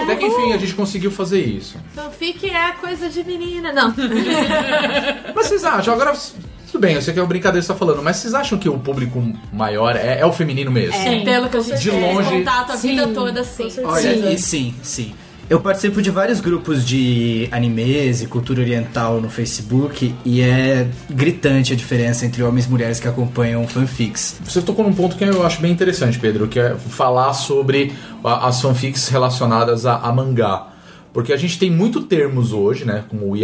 Até 0.02 0.16
que 0.16 0.26
enfim 0.26 0.54
a 0.54 0.58
gente 0.58 0.74
conseguiu 0.74 1.12
fazer 1.12 1.42
isso. 1.42 1.78
Fanfic 1.94 2.50
é 2.50 2.72
coisa 2.80 3.10
de 3.10 3.26
menina, 3.26 3.74
não. 3.74 3.94
Mas 5.36 5.48
vocês 5.48 5.66
acham, 5.66 5.96
agora. 5.96 6.14
Tudo 6.72 6.82
bem, 6.82 6.96
eu 6.96 7.02
sei 7.02 7.14
que 7.14 7.20
é 7.20 7.22
uma 7.24 7.28
brincadeira 7.30 7.62
que 7.62 7.66
você 7.68 7.74
tá 7.74 7.80
falando, 7.80 8.04
mas 8.04 8.18
vocês 8.18 8.34
acham 8.34 8.58
que 8.58 8.68
o 8.68 8.78
público 8.78 9.24
maior 9.54 9.96
é, 9.96 10.20
é 10.20 10.26
o 10.26 10.34
feminino 10.34 10.70
mesmo? 10.70 11.02
Sim, 11.02 11.24
pelo 11.24 11.50
que 11.50 11.58
a 11.58 11.62
gente 11.62 11.80
De 11.80 11.92
longe- 11.92 12.30
contato 12.30 12.72
a 12.74 12.76
vida 12.76 13.06
Sim. 13.08 13.14
toda, 13.14 13.44
sim. 13.44 13.68
Olha, 13.84 14.02
Sim. 14.02 14.34
e 14.34 14.38
sim, 14.38 14.74
sim. 14.84 15.14
Eu 15.50 15.62
participo 15.62 16.02
de 16.02 16.12
vários 16.12 16.42
grupos 16.42 16.86
de 16.86 17.48
animes 17.54 18.22
e 18.22 18.28
cultura 18.28 18.60
oriental 18.60 19.22
no 19.22 19.30
Facebook 19.30 20.14
e 20.26 20.42
é 20.42 20.90
gritante 21.10 21.72
a 21.72 21.76
diferença 21.78 22.26
entre 22.26 22.44
homens 22.44 22.66
e 22.66 22.70
mulheres 22.70 23.00
que 23.00 23.08
acompanham 23.08 23.66
fanfics. 23.66 24.42
Você 24.44 24.62
tocou 24.62 24.84
num 24.84 24.92
ponto 24.94 25.16
que 25.16 25.24
eu 25.24 25.46
acho 25.46 25.62
bem 25.62 25.72
interessante, 25.72 26.20
Pedro, 26.20 26.50
que 26.50 26.60
é 26.60 26.76
falar 26.76 27.32
sobre 27.34 27.94
as 28.26 28.60
fanfics 28.62 29.08
relacionadas 29.08 29.86
a, 29.86 29.96
a 29.96 30.12
mangá. 30.12 30.68
Porque 31.14 31.32
a 31.32 31.38
gente 31.38 31.58
tem 31.58 31.72
muito 31.72 32.02
termos 32.04 32.52
hoje, 32.52 32.84
né? 32.84 33.06
Como 33.08 33.32
o 33.32 33.38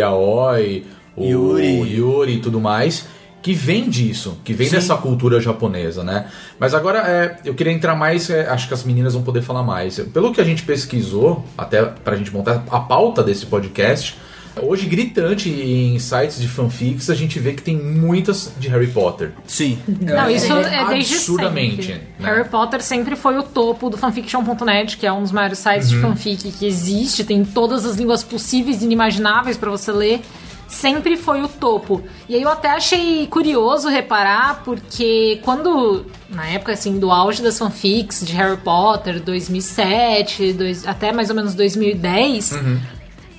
yaoi, 1.17 1.33
o 1.33 1.57
Yuri. 1.85 1.95
yuri 1.95 2.33
e 2.35 2.39
tudo 2.39 2.59
mais, 2.59 3.05
que 3.41 3.53
vem 3.53 3.89
disso, 3.89 4.37
que 4.43 4.53
vem 4.53 4.67
Sim. 4.67 4.75
dessa 4.75 4.95
cultura 4.95 5.39
japonesa, 5.41 6.03
né? 6.03 6.27
Mas 6.57 6.73
agora 6.73 6.99
é, 6.99 7.37
eu 7.43 7.53
queria 7.53 7.73
entrar 7.73 7.93
mais, 7.95 8.29
é, 8.29 8.47
acho 8.47 8.67
que 8.67 8.73
as 8.73 8.83
meninas 8.85 9.13
vão 9.13 9.21
poder 9.23 9.41
falar 9.41 9.63
mais. 9.63 9.99
Pelo 10.13 10.31
que 10.33 10.39
a 10.39 10.43
gente 10.45 10.63
pesquisou, 10.63 11.43
até 11.57 11.83
pra 11.83 12.15
gente 12.15 12.33
montar 12.33 12.63
a 12.71 12.79
pauta 12.79 13.21
desse 13.21 13.45
podcast, 13.45 14.17
hoje 14.61 14.85
gritante 14.85 15.49
em 15.49 15.97
sites 15.99 16.39
de 16.39 16.47
fanfics 16.47 17.09
a 17.09 17.15
gente 17.15 17.37
vê 17.39 17.51
que 17.53 17.61
tem 17.61 17.75
muitas 17.75 18.53
de 18.57 18.69
Harry 18.69 18.87
Potter. 18.87 19.33
Sim. 19.45 19.77
Não, 19.87 20.29
isso 20.29 20.53
é 20.53 20.85
desde 20.87 21.15
Absurdamente, 21.15 21.83
sempre. 21.87 22.01
né? 22.19 22.29
Harry 22.29 22.47
Potter 22.47 22.81
sempre 22.81 23.15
foi 23.17 23.37
o 23.37 23.43
topo 23.43 23.89
do 23.89 23.97
fanfiction.net, 23.97 24.95
que 24.97 25.05
é 25.05 25.11
um 25.11 25.21
dos 25.21 25.33
maiores 25.33 25.57
sites 25.59 25.89
Uhum. 25.91 25.95
de 25.97 26.01
fanfic 26.01 26.51
que 26.51 26.65
existe, 26.65 27.25
tem 27.25 27.43
todas 27.43 27.85
as 27.85 27.97
línguas 27.97 28.23
possíveis 28.23 28.81
e 28.81 28.85
inimagináveis 28.85 29.57
pra 29.57 29.69
você 29.69 29.91
ler. 29.91 30.21
Sempre 30.67 31.17
foi 31.17 31.41
o 31.41 31.47
topo. 31.47 32.03
E 32.27 32.35
aí 32.35 32.41
eu 32.41 32.49
até 32.49 32.69
achei 32.69 33.27
curioso 33.27 33.89
reparar, 33.89 34.63
porque 34.63 35.39
quando, 35.43 36.05
na 36.29 36.47
época 36.47 36.73
assim, 36.73 36.99
do 36.99 37.11
auge 37.11 37.41
das 37.41 37.57
fanfics 37.57 38.25
de 38.25 38.33
Harry 38.33 38.57
Potter, 38.57 39.21
2007, 39.21 40.53
dois, 40.53 40.87
até 40.87 41.11
mais 41.11 41.29
ou 41.29 41.35
menos 41.35 41.53
2010, 41.53 42.53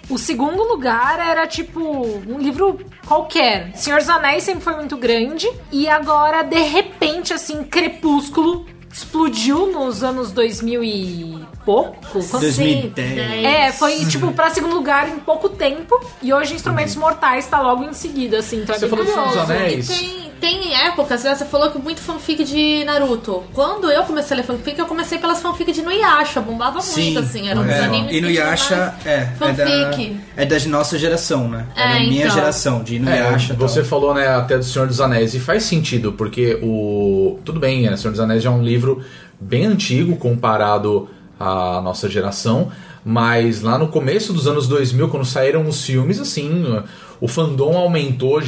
o 0.08 0.18
segundo 0.18 0.62
lugar 0.62 1.18
era 1.18 1.46
tipo 1.46 1.80
um 1.80 2.38
livro 2.38 2.78
qualquer. 3.06 3.72
Senhor 3.74 3.98
dos 3.98 4.08
Anéis 4.08 4.44
sempre 4.44 4.62
foi 4.62 4.76
muito 4.76 4.96
grande. 4.96 5.50
E 5.72 5.88
agora, 5.88 6.42
de 6.42 6.60
repente, 6.60 7.32
assim, 7.32 7.64
Crepúsculo 7.64 8.66
explodiu 8.92 9.72
nos 9.72 10.04
anos 10.04 10.30
2000 10.30 10.84
e 10.84 11.46
pouco. 11.64 11.96
Quando- 12.30 12.42
2010. 12.42 13.44
É, 13.44 13.72
foi 13.72 14.04
tipo 14.06 14.32
pra 14.32 14.50
segundo 14.50 14.74
lugar 14.74 15.08
em 15.08 15.18
pouco 15.18 15.48
tempo. 15.48 15.98
E 16.22 16.32
hoje 16.32 16.54
Instrumentos 16.54 16.96
Mortais 16.96 17.46
tá 17.46 17.60
logo 17.60 17.84
em 17.84 17.92
seguida, 17.92 18.38
assim. 18.38 18.62
Então 18.62 18.74
é 18.74 18.78
Você 18.78 18.86
bem 18.86 18.90
falou 18.90 19.04
do 19.04 19.12
Senhor 19.12 19.28
dos. 19.28 19.50
Anéis. 19.50 19.88
E 19.90 19.94
tem, 20.40 20.60
tem 20.62 20.74
épocas, 20.86 21.24
né? 21.24 21.34
Você 21.34 21.44
falou 21.44 21.70
que 21.70 21.78
muito 21.78 22.00
fanfic 22.00 22.44
de 22.44 22.84
Naruto. 22.84 23.42
Quando 23.54 23.90
eu 23.90 24.02
comecei 24.04 24.36
a 24.36 24.40
ler 24.40 24.46
fanfic, 24.46 24.78
eu 24.78 24.86
comecei 24.86 25.18
pelas 25.18 25.40
fanfic 25.40 25.72
de 25.72 25.82
Nuyasha. 25.82 26.40
Bombava 26.40 26.80
muito, 26.96 27.18
assim. 27.18 27.48
Era 27.48 27.58
um 27.60 27.64
dos 27.64 27.72
É, 27.72 27.80
animes 27.84 28.10
E 28.10 28.20
que 28.20 28.26
tinha 28.26 28.44
Yasha 28.44 28.76
mais 28.76 29.06
é, 29.06 29.14
é 29.14 29.52
da, 29.52 29.66
fanfic. 29.66 30.16
é 30.36 30.44
da 30.46 30.58
nossa 30.68 30.98
geração, 30.98 31.48
né? 31.48 31.66
É, 31.74 31.82
É, 31.82 31.88
da 31.94 32.00
minha 32.00 32.24
então. 32.24 32.34
geração, 32.34 32.82
de 32.82 32.94
É, 32.94 32.96
Inuyasha. 32.98 33.54
você 33.54 33.82
falou, 33.84 34.12
né, 34.14 34.28
até 34.28 34.58
do 34.58 34.64
Senhor 34.64 34.86
dos 34.86 35.00
Anéis, 35.00 35.34
e 35.34 35.40
faz 35.40 35.62
sentido, 35.64 36.12
porque 36.12 36.58
o. 36.62 37.38
Tudo 37.44 37.58
bem, 37.58 37.82
né, 37.82 37.96
Senhor 37.96 38.10
dos 38.10 38.20
Anéis 38.20 38.42
já 38.42 38.50
é 38.50 38.52
um 38.52 38.62
livro 38.62 39.02
bem 39.40 39.66
antigo 39.66 40.16
comparado 40.16 41.08
à 41.44 41.80
nossa 41.80 42.08
geração, 42.08 42.70
mas 43.04 43.60
lá 43.60 43.76
no 43.76 43.88
começo 43.88 44.32
dos 44.32 44.46
anos 44.46 44.66
2000, 44.66 45.08
quando 45.08 45.24
saíram 45.24 45.66
os 45.68 45.84
filmes, 45.84 46.18
assim, 46.18 46.82
o 47.24 47.28
fandom 47.28 47.74
aumentou 47.74 48.38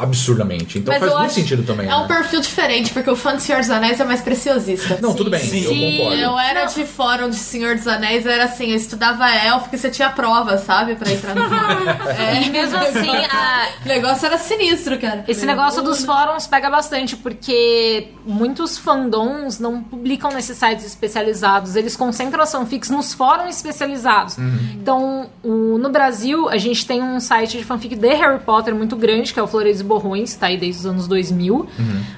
absurdamente. 0.00 0.78
Então 0.78 0.92
Mas 0.92 1.00
faz 1.02 1.18
muito 1.20 1.32
sentido 1.32 1.62
também. 1.62 1.88
É 1.88 1.96
um 1.96 2.02
né? 2.02 2.06
perfil 2.08 2.40
diferente, 2.40 2.92
porque 2.92 3.08
o 3.10 3.16
fã 3.16 3.34
de 3.34 3.42
Senhor 3.42 3.60
dos 3.60 3.70
Anéis 3.70 3.98
é 3.98 4.04
mais 4.04 4.20
preciosista. 4.20 4.98
Não, 5.00 5.14
tudo 5.14 5.30
bem, 5.30 5.40
Sim. 5.40 5.62
eu 5.64 5.70
concordo. 5.98 6.22
Eu 6.22 6.38
era 6.38 6.64
de 6.66 6.84
fórum 6.84 7.30
de 7.30 7.36
Senhor 7.36 7.76
dos 7.76 7.86
Anéis, 7.88 8.26
era 8.26 8.44
assim, 8.44 8.70
eu 8.70 8.76
estudava 8.76 9.26
elfo, 9.30 9.60
porque 9.64 9.78
você 9.78 9.88
tinha 9.88 10.10
prova, 10.10 10.58
sabe? 10.58 10.96
Pra 10.96 11.10
entrar 11.10 11.34
no 11.34 11.42
é. 12.10 12.42
E 12.42 12.50
mesmo 12.50 12.76
assim, 12.76 13.10
a, 13.30 13.68
O 13.84 13.88
negócio 13.88 14.26
era 14.26 14.36
sinistro, 14.36 14.98
cara. 14.98 15.24
Esse 15.26 15.46
negócio 15.46 15.82
dos 15.82 16.04
fóruns 16.04 16.46
pega 16.46 16.68
bastante, 16.68 17.16
porque 17.16 18.08
muitos 18.26 18.76
fandoms 18.76 19.58
não 19.58 19.82
publicam 19.82 20.30
nesses 20.30 20.58
sites 20.58 20.84
especializados. 20.84 21.74
Eles 21.74 21.96
concentram 21.96 22.42
as 22.42 22.52
fanfics 22.52 22.90
nos 22.90 23.14
fóruns 23.14 23.56
especializados. 23.56 24.36
Então, 24.74 25.30
o- 25.42 25.78
no 25.78 25.88
Brasil, 25.88 26.48
a 26.50 26.58
gente 26.58 26.86
tem 26.86 27.02
um 27.02 27.18
site 27.18 27.56
de 27.56 27.64
fanfic 27.64 27.94
de 27.94 28.06
Harry 28.26 28.40
Potter 28.42 28.74
muito 28.74 28.96
grande, 28.96 29.32
que 29.32 29.38
é 29.40 29.42
o 29.42 29.46
Flores 29.46 29.80
e 29.80 29.84
Borrões, 29.84 30.34
tá 30.34 30.46
aí 30.46 30.56
desde 30.56 30.80
os 30.80 30.86
anos 30.86 31.06
2000. 31.08 31.66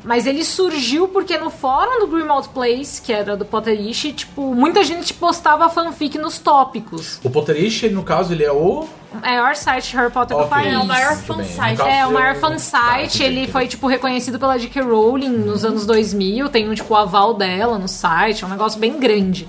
Mas 0.04 0.26
ele 0.26 0.44
surgiu 0.44 1.08
porque 1.08 1.36
no 1.38 1.50
fórum 1.50 2.00
do 2.00 2.06
Grimald 2.06 2.48
Place, 2.48 3.00
que 3.02 3.12
era 3.12 3.36
do 3.36 3.44
Potterish, 3.44 4.12
tipo, 4.12 4.54
muita 4.54 4.82
gente 4.82 5.12
postava 5.14 5.68
fanfic 5.68 6.16
nos 6.18 6.38
tópicos. 6.38 7.20
O 7.22 7.30
Potterish, 7.30 7.82
no 7.90 8.02
caso, 8.02 8.32
ele 8.32 8.44
é 8.44 8.52
o. 8.52 8.86
É 9.22 9.40
o 9.40 9.42
maior 9.42 9.56
site 9.56 9.90
de 9.90 9.96
Harry 9.96 10.12
Potter 10.12 10.36
do 10.36 10.42
Ok. 10.44 10.50
país. 10.50 10.72
É 10.74 10.78
o 10.78 10.84
maior 10.86 11.16
fansite. 11.16 11.82
É, 11.82 12.06
o 12.06 12.12
maior 12.12 12.34
fansite, 12.36 13.18
Tá, 13.18 13.24
ele 13.24 13.46
foi, 13.48 13.66
tipo, 13.66 13.86
reconhecido 13.86 14.38
pela 14.38 14.58
J.K. 14.58 14.82
Rowling 14.82 15.30
nos 15.30 15.64
anos 15.64 15.86
2000, 15.86 16.48
tem 16.50 16.68
um, 16.68 16.74
tipo, 16.74 16.92
o 16.92 16.96
aval 16.96 17.32
dela 17.34 17.78
no 17.78 17.88
site, 17.88 18.44
é 18.44 18.46
um 18.46 18.50
negócio 18.50 18.78
bem 18.78 18.98
grande. 18.98 19.48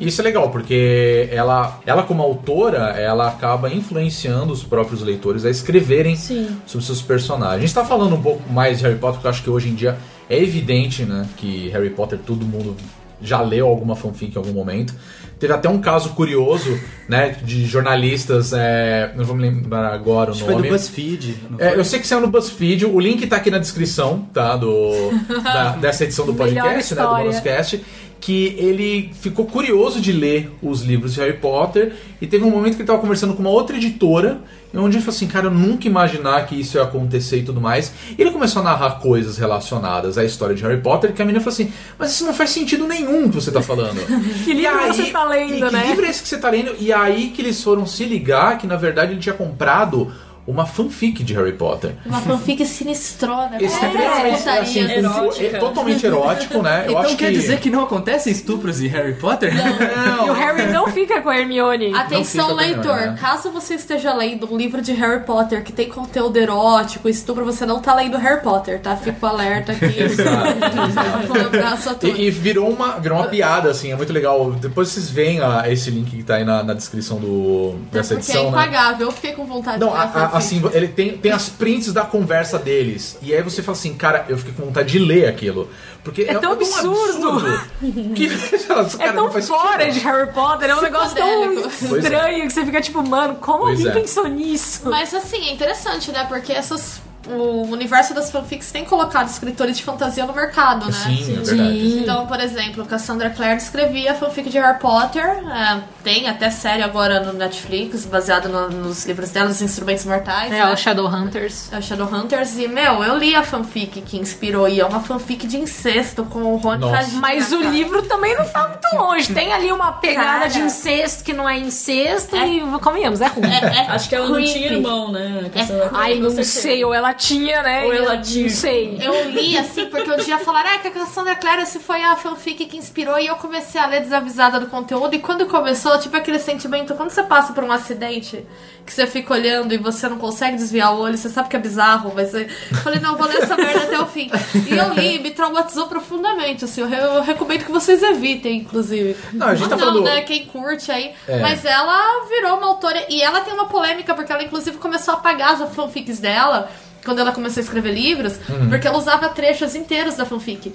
E 0.00 0.08
isso 0.08 0.20
é 0.20 0.24
legal, 0.24 0.48
porque 0.50 1.28
ela, 1.30 1.78
ela 1.86 2.02
como 2.02 2.22
autora, 2.22 2.94
ela 2.98 3.28
acaba 3.28 3.72
influenciando 3.72 4.52
os 4.52 4.64
próprios 4.64 5.02
leitores 5.02 5.44
a 5.44 5.50
escreverem 5.50 6.16
sobre 6.16 6.86
seus 6.86 7.02
personagens. 7.02 7.58
A 7.58 7.60
gente 7.66 7.74
tá 7.74 7.84
falando 7.84 8.14
um 8.16 8.22
pouco 8.22 8.50
mais 8.52 8.78
de 8.78 8.84
Harry 8.84 8.96
Potter, 8.98 9.16
porque 9.16 9.26
eu 9.26 9.30
acho 9.30 9.42
que 9.42 9.50
hoje 9.50 9.68
em 9.68 9.74
dia 9.74 9.96
é 10.28 10.38
evidente, 10.42 11.02
né, 11.04 11.26
que 11.36 11.68
Harry 11.68 11.90
Potter 11.90 12.18
todo 12.24 12.44
mundo 12.46 12.74
já 13.22 13.42
leu 13.42 13.66
alguma 13.68 13.94
fanfic 13.94 14.34
em 14.34 14.38
algum 14.38 14.52
momento. 14.52 14.94
Teve 15.38 15.52
até 15.54 15.68
um 15.68 15.78
caso 15.80 16.10
curioso, 16.10 16.78
né, 17.08 17.36
de 17.42 17.64
jornalistas, 17.66 18.52
é, 18.52 19.12
não 19.16 19.24
vou 19.24 19.34
me 19.34 19.42
lembrar 19.42 19.92
agora 19.92 20.30
o 20.30 20.32
Acho 20.32 20.40
que 20.40 20.46
foi 20.46 20.54
nome. 20.54 20.68
do 20.68 20.72
BuzzFeed. 20.72 21.36
É, 21.58 21.74
eu 21.76 21.84
sei 21.84 21.98
que 21.98 22.06
saiu 22.06 22.20
no 22.20 22.28
BuzzFeed, 22.28 22.84
o 22.86 23.00
link 23.00 23.26
tá 23.26 23.36
aqui 23.36 23.50
na 23.50 23.58
descrição, 23.58 24.26
tá? 24.34 24.54
Do, 24.56 24.92
da- 25.42 25.76
dessa 25.76 26.04
edição 26.04 26.26
do 26.26 26.34
podcast, 26.34 26.68
né? 26.68 26.74
Do 26.74 26.80
história. 26.80 27.24
Bonuscast. 27.24 27.82
Que 28.20 28.54
ele 28.58 29.10
ficou 29.14 29.46
curioso 29.46 30.00
de 30.00 30.12
ler 30.12 30.50
os 30.62 30.82
livros 30.82 31.14
de 31.14 31.20
Harry 31.20 31.38
Potter 31.38 31.94
e 32.20 32.26
teve 32.26 32.44
um 32.44 32.50
momento 32.50 32.72
que 32.72 32.76
ele 32.76 32.82
estava 32.82 33.00
conversando 33.00 33.34
com 33.34 33.40
uma 33.40 33.50
outra 33.50 33.76
editora 33.76 34.40
onde 34.78 34.96
ele 34.96 35.04
falou 35.04 35.16
assim, 35.16 35.26
cara, 35.26 35.46
eu 35.46 35.50
nunca 35.50 35.88
imaginar 35.88 36.46
que 36.46 36.54
isso 36.54 36.76
ia 36.76 36.84
acontecer 36.84 37.38
e 37.38 37.42
tudo 37.42 37.60
mais. 37.60 37.92
E 38.16 38.20
ele 38.20 38.30
começou 38.30 38.60
a 38.60 38.64
narrar 38.64 39.00
coisas 39.00 39.36
relacionadas 39.36 40.16
à 40.16 40.24
história 40.24 40.54
de 40.54 40.62
Harry 40.62 40.80
Potter 40.80 41.12
que 41.12 41.20
a 41.20 41.24
menina 41.24 41.42
falou 41.42 41.54
assim, 41.54 41.72
mas 41.98 42.12
isso 42.12 42.24
não 42.24 42.32
faz 42.32 42.50
sentido 42.50 42.86
nenhum 42.86 43.28
que 43.28 43.34
você 43.34 43.50
tá 43.50 43.62
falando. 43.62 44.00
Que 44.44 44.52
livro 44.52 44.86
você 44.86 45.06
tá 45.06 45.24
lendo, 45.24 45.54
e, 45.54 45.60
né? 45.60 45.82
Que 45.82 45.88
livro 45.88 46.06
é 46.06 46.10
esse 46.10 46.22
que 46.22 46.28
você 46.28 46.38
tá 46.38 46.50
lendo? 46.50 46.74
E 46.78 46.92
aí 46.92 47.30
que 47.34 47.42
eles 47.42 47.62
foram 47.62 47.86
se 47.86 48.04
ligar 48.04 48.58
que 48.58 48.66
na 48.66 48.76
verdade 48.76 49.12
ele 49.12 49.20
tinha 49.20 49.34
comprado 49.34 50.12
uma 50.46 50.66
fanfic 50.66 51.22
de 51.22 51.34
Harry 51.34 51.52
Potter. 51.52 51.94
Uma 52.04 52.20
fanfic 52.20 52.64
sinistrona. 52.66 53.56
Extremamente, 53.60 54.38
putaria. 54.38 54.60
assim, 54.62 54.84
com- 54.84 54.90
Erótica. 54.90 55.56
é 55.56 55.60
totalmente 55.60 56.06
erótico, 56.06 56.62
né? 56.62 56.82
Eu 56.86 56.90
Então 56.90 57.02
acho 57.02 57.16
quer 57.16 57.26
que... 57.28 57.32
dizer 57.38 57.60
que 57.60 57.70
não 57.70 57.82
acontecem 57.84 58.32
estupros 58.32 58.80
em 58.80 58.88
Harry 58.88 59.14
Potter? 59.14 59.52
E 59.54 60.30
o 60.30 60.32
Harry 60.32 60.66
não 60.72 60.88
fica 60.88 61.20
com 61.20 61.28
a 61.28 61.38
Hermione. 61.38 61.94
Atenção, 61.94 62.48
Não 62.48 62.56
leitor. 62.56 62.86
ela, 62.98 63.12
né? 63.12 63.18
Caso 63.20 63.50
você 63.50 63.74
esteja 63.74 64.12
lendo 64.14 64.52
um 64.52 64.56
livro 64.56 64.80
de 64.82 64.92
Harry 64.92 65.20
Potter 65.24 65.62
que 65.62 65.72
tem 65.72 65.88
conteúdo 65.88 66.36
erótico, 66.36 67.08
estupro, 67.08 67.44
você 67.44 67.64
não 67.66 67.80
tá 67.80 67.94
lendo 67.94 68.16
Harry 68.18 68.40
Potter, 68.42 68.80
tá? 68.80 68.96
Fico 68.96 69.24
alerta 69.26 69.72
aqui. 69.72 69.86
Com 71.28 71.38
o 71.38 71.46
abraço 71.46 71.90
a 71.90 71.94
todos. 71.94 72.18
E, 72.18 72.22
e 72.22 72.30
virou, 72.30 72.68
uma, 72.70 72.98
virou 72.98 73.18
uma 73.18 73.26
piada, 73.28 73.70
assim, 73.70 73.92
é 73.92 73.96
muito 73.96 74.12
legal. 74.12 74.52
Depois 74.52 74.88
vocês 74.88 75.10
veem 75.10 75.40
ah, 75.40 75.64
esse 75.66 75.90
link 75.90 76.10
que 76.16 76.22
tá 76.22 76.36
aí 76.36 76.44
na, 76.44 76.62
na 76.62 76.74
descrição 76.74 77.18
do, 77.18 77.76
dessa 77.92 78.14
é 78.14 78.16
edição, 78.16 78.44
né? 78.44 78.48
impagável. 78.50 79.06
Eu 79.08 79.12
fiquei 79.12 79.32
com 79.32 79.44
vontade 79.44 79.78
Não, 79.80 79.90
de 79.90 79.96
a- 79.96 80.02
a-. 80.02 80.29
assim, 80.32 80.62
ele 80.72 80.88
tem, 80.88 81.16
tem 81.18 81.32
as 81.32 81.48
prints 81.48 81.92
da 81.92 82.02
conversa 82.02 82.58
deles. 82.58 83.18
E 83.22 83.34
aí 83.34 83.42
você 83.42 83.62
fala 83.62 83.76
assim, 83.76 83.94
cara, 83.94 84.26
eu 84.28 84.38
fiquei 84.38 84.54
com 84.54 84.64
vontade 84.64 84.90
de 84.92 84.98
ler 84.98 85.28
aquilo. 85.28 85.68
Porque 86.02 86.22
é, 86.22 86.34
tão 86.34 86.50
um 86.50 86.52
absurdo. 86.54 87.42
que, 88.14 88.58
cara, 88.66 88.88
É 88.98 89.12
tão 89.12 89.30
fora 89.30 89.84
sentido. 89.84 89.92
de 89.92 90.00
Harry 90.00 90.32
Potter, 90.32 90.70
é 90.70 90.76
um 90.76 90.80
negócio 90.82 91.16
tão. 91.16 91.54
Pois 91.54 91.92
é. 91.92 91.98
estranho 91.98 92.46
que 92.46 92.52
você 92.52 92.64
fica 92.64 92.80
tipo, 92.80 93.06
mano, 93.06 93.34
como 93.36 93.64
Pois 93.64 93.78
alguém 93.78 93.92
é. 93.92 94.00
pensou 94.02 94.26
nisso? 94.26 94.82
Mas 94.84 95.12
assim, 95.14 95.48
é 95.48 95.52
interessante, 95.52 96.10
né? 96.10 96.24
Porque 96.24 96.52
essas. 96.52 97.00
O 97.32 97.62
universo 97.70 98.14
das 98.14 98.30
fanfics 98.30 98.70
tem 98.72 98.84
colocado 98.84 99.28
escritores 99.28 99.76
de 99.76 99.82
fantasia 99.84 100.24
no 100.26 100.32
mercado, 100.32 100.86
né? 100.86 100.92
Sim, 100.92 101.36
é 101.38 101.40
verdade. 101.42 101.98
Então, 102.00 102.26
por 102.26 102.40
exemplo, 102.40 102.84
Cassandra 102.86 103.30
Clare 103.30 103.56
escrevia 103.56 104.14
fanfic 104.14 104.48
de 104.50 104.58
Harry 104.58 104.78
Potter. 104.78 105.24
é, 105.24 105.80
tem 106.02 106.28
até 106.28 106.50
série 106.50 106.82
agora 106.82 107.20
no 107.20 107.32
Netflix, 107.32 108.04
baseado 108.06 108.48
no- 108.48 108.68
nos 108.70 109.04
livros 109.06 109.30
dela, 109.30 109.50
Os 109.50 109.60
Instrumentos 109.62 110.04
Mortais. 110.04 110.52
É, 110.52 110.64
né? 110.64 110.72
o 110.72 110.76
Shadowhunters. 110.76 111.72
É 111.72 111.78
o 111.78 111.82
Shadowhunters. 111.82 112.56
E, 112.58 112.66
meu, 112.68 113.02
eu 113.04 113.16
li 113.18 113.34
a 113.34 113.42
fanfic 113.42 114.00
que 114.02 114.16
inspirou. 114.16 114.68
E 114.68 114.80
é 114.80 114.84
uma 114.86 115.00
fanfic 115.00 115.46
de 115.46 115.58
incesto 115.58 116.24
com 116.24 116.40
o 116.40 116.56
Ron 116.56 116.76
Nossa. 116.78 116.92
Tradinha, 116.98 117.20
Mas 117.20 117.52
o 117.52 117.60
livro 117.60 118.02
também 118.02 118.36
não 118.36 118.44
tá 118.46 118.68
muito 118.68 118.88
longe. 118.96 119.32
Tem 119.32 119.52
ali 119.52 119.70
uma 119.72 119.92
pegada 119.92 120.20
Cara. 120.40 120.48
de 120.48 120.60
incesto 120.60 121.22
que 121.24 121.32
não 121.32 121.48
é 121.48 121.58
incesto 121.58 122.34
É. 122.36 122.46
e 122.48 122.60
convenhamos, 122.80 123.20
é 123.20 123.26
ruim. 123.26 123.46
É, 123.46 123.64
é 123.64 123.80
Acho 123.90 124.08
que 124.08 124.14
ela 124.14 124.28
não 124.28 124.42
tinha 124.44 124.72
irmão, 124.72 125.12
né? 125.12 125.50
Da- 125.54 125.90
Ai, 125.92 126.14
não 126.18 126.30
sei, 126.42 126.84
ou 126.84 126.92
ela 126.94 127.12
tinha, 127.20 127.62
né? 127.62 127.84
Ou 127.84 127.92
ela 127.92 128.14
Eu 128.16 128.22
tinha. 128.22 128.44
Não 128.48 128.54
sei. 128.54 128.98
Eu 129.00 129.30
li 129.30 129.56
assim, 129.58 129.86
porque 129.86 130.10
um 130.10 130.16
dia 130.16 130.38
falaram 130.38 130.70
ah, 130.74 130.78
que 130.78 130.88
a 130.88 130.90
Cassandra 130.90 131.36
se 131.66 131.78
foi 131.78 132.02
a 132.02 132.16
fanfic 132.16 132.64
que 132.66 132.76
inspirou 132.76 133.18
e 133.18 133.26
eu 133.26 133.36
comecei 133.36 133.80
a 133.80 133.86
ler 133.86 134.00
desavisada 134.00 134.58
do 134.58 134.66
conteúdo. 134.66 135.14
E 135.14 135.18
quando 135.18 135.46
começou, 135.46 135.98
tive 135.98 136.16
aquele 136.16 136.38
sentimento, 136.38 136.94
quando 136.94 137.10
você 137.10 137.22
passa 137.22 137.52
por 137.52 137.62
um 137.62 137.70
acidente, 137.70 138.44
que 138.86 138.92
você 138.92 139.06
fica 139.06 139.34
olhando 139.34 139.72
e 139.74 139.78
você 139.78 140.08
não 140.08 140.18
consegue 140.18 140.56
desviar 140.56 140.94
o 140.94 141.00
olho, 141.00 141.16
você 141.16 141.28
sabe 141.28 141.48
que 141.48 141.56
é 141.56 141.58
bizarro, 141.58 142.12
mas 142.14 142.32
eu 142.34 142.48
falei, 142.82 142.98
não, 143.00 143.16
vou 143.16 143.26
ler 143.26 143.42
essa 143.42 143.56
merda 143.56 143.84
até 143.84 144.00
o 144.00 144.06
fim. 144.06 144.30
E 144.68 144.76
eu 144.76 144.92
li, 144.94 145.18
me 145.18 145.30
traumatizou 145.30 145.86
profundamente, 145.86 146.64
assim, 146.64 146.80
eu, 146.80 146.88
re- 146.88 146.98
eu 147.00 147.22
recomendo 147.22 147.64
que 147.64 147.70
vocês 147.72 148.02
evitem, 148.02 148.58
inclusive. 148.58 149.16
Não, 149.32 149.48
a 149.48 149.54
gente 149.54 149.68
tá 149.68 149.76
não, 149.76 149.84
falando- 149.86 150.04
né? 150.04 150.22
Quem 150.22 150.46
curte 150.46 150.90
aí. 150.90 151.12
É. 151.28 151.38
Mas 151.40 151.64
ela 151.64 152.26
virou 152.28 152.56
uma 152.56 152.66
autora. 152.68 153.04
E 153.08 153.22
ela 153.22 153.40
tem 153.40 153.52
uma 153.52 153.66
polêmica, 153.66 154.14
porque 154.14 154.32
ela 154.32 154.42
inclusive 154.42 154.78
começou 154.78 155.14
a 155.14 155.16
apagar 155.18 155.60
as 155.60 155.74
fanfics 155.74 156.18
dela. 156.18 156.70
Quando 157.04 157.18
ela 157.20 157.32
começou 157.32 157.60
a 157.60 157.64
escrever 157.64 157.92
livros, 157.92 158.38
Uhum. 158.48 158.68
porque 158.68 158.86
ela 158.86 158.98
usava 158.98 159.28
trechos 159.30 159.74
inteiros 159.74 160.16
da 160.16 160.24
fanfic. 160.26 160.72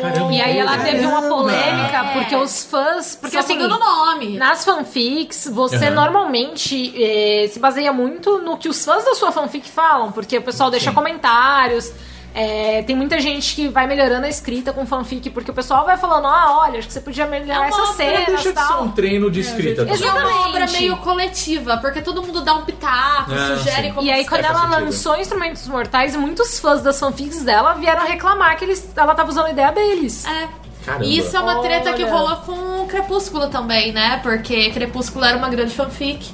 Caramba. 0.00 0.32
E 0.32 0.40
aí 0.40 0.56
ela 0.58 0.78
teve 0.78 1.04
uma 1.04 1.22
polêmica 1.22 1.96
É. 1.96 2.12
porque 2.12 2.36
os 2.36 2.64
fãs. 2.64 3.16
Porque 3.20 3.36
Só 3.36 3.40
assim. 3.40 3.60
o 3.60 3.66
nome. 3.68 4.36
Nas 4.36 4.64
fanfics, 4.64 5.48
você 5.52 5.88
Uhum. 5.88 5.94
normalmente 5.94 6.94
eh, 6.96 7.48
se 7.48 7.58
baseia 7.58 7.92
muito 7.92 8.38
no 8.38 8.56
que 8.56 8.68
os 8.68 8.84
fãs 8.84 9.04
da 9.04 9.14
sua 9.14 9.32
fanfic 9.32 9.68
falam, 9.68 10.12
porque 10.12 10.38
o 10.38 10.42
pessoal 10.42 10.70
deixa 10.70 10.92
comentários. 10.92 11.90
Eh, 12.34 12.82
tem 12.86 12.96
muita 12.96 13.20
gente 13.20 13.54
que 13.54 13.68
vai 13.68 13.86
melhorando 13.86 14.26
a 14.26 14.28
escrita 14.28 14.72
com 14.72 14.84
fanfic, 14.84 15.30
porque 15.30 15.50
o 15.50 15.54
pessoal 15.54 15.84
vai 15.86 15.96
falando, 15.96 16.26
ah, 16.26 16.58
olha, 16.62 16.78
acho 16.80 16.88
que 16.88 16.92
você 16.92 17.00
podia 17.00 17.26
melhorar 17.26 17.66
É 17.66 17.68
essa 17.68 17.80
obra, 17.82 17.92
cena 17.94 18.16
Deixa 18.26 18.36
de 18.36 18.42
ser 18.42 18.52
tal. 18.54 18.82
um 18.84 18.90
treino 18.90 19.30
de 19.30 19.40
escrita. 19.40 19.86
gente. 19.86 20.02
E 20.02 20.04
é 20.06 20.10
uma 20.10 20.20
Exatamente. 20.20 20.48
obra 20.48 20.66
meio 20.72 20.96
coletiva, 20.98 21.76
porque 21.78 22.02
todo 22.02 22.22
mundo 22.22 22.40
dá 22.42 22.54
um 22.54 22.64
pitaco, 22.64 23.32
É, 23.32 23.56
sugere 23.56 23.82
sim. 23.88 23.92
como 23.92 24.06
E 24.06 24.10
aí, 24.10 24.26
quando 24.26 24.44
É, 24.44 24.48
ela 24.48 24.60
sentido. 24.62 24.84
lançou 24.84 25.16
Instrumentos 25.16 25.68
Mortais, 25.68 26.16
muitos 26.16 26.58
fãs 26.58 26.82
das 26.82 26.98
fanfics 26.98 27.42
dela 27.44 27.74
vieram 27.74 28.04
reclamar 28.06 28.56
que 28.58 28.64
eles, 28.64 28.90
ela 28.96 29.14
tava 29.14 29.30
usando 29.30 29.46
a 29.46 29.50
ideia 29.50 29.70
deles. 29.70 30.24
É. 30.26 30.48
Caramba. 30.84 31.04
E 31.06 31.16
isso 31.16 31.34
é 31.34 31.40
uma 31.40 31.62
treta 31.62 31.94
que 31.94 32.02
Olha. 32.04 32.12
rolou 32.12 32.36
com 32.38 32.82
o 32.82 32.86
Crepúsculo 32.86 33.48
também, 33.48 33.90
né? 33.92 34.20
Porque 34.22 34.70
Crepúsculo 34.70 35.24
era 35.24 35.36
uma 35.38 35.48
grande 35.48 35.72
fanfic. 35.74 36.30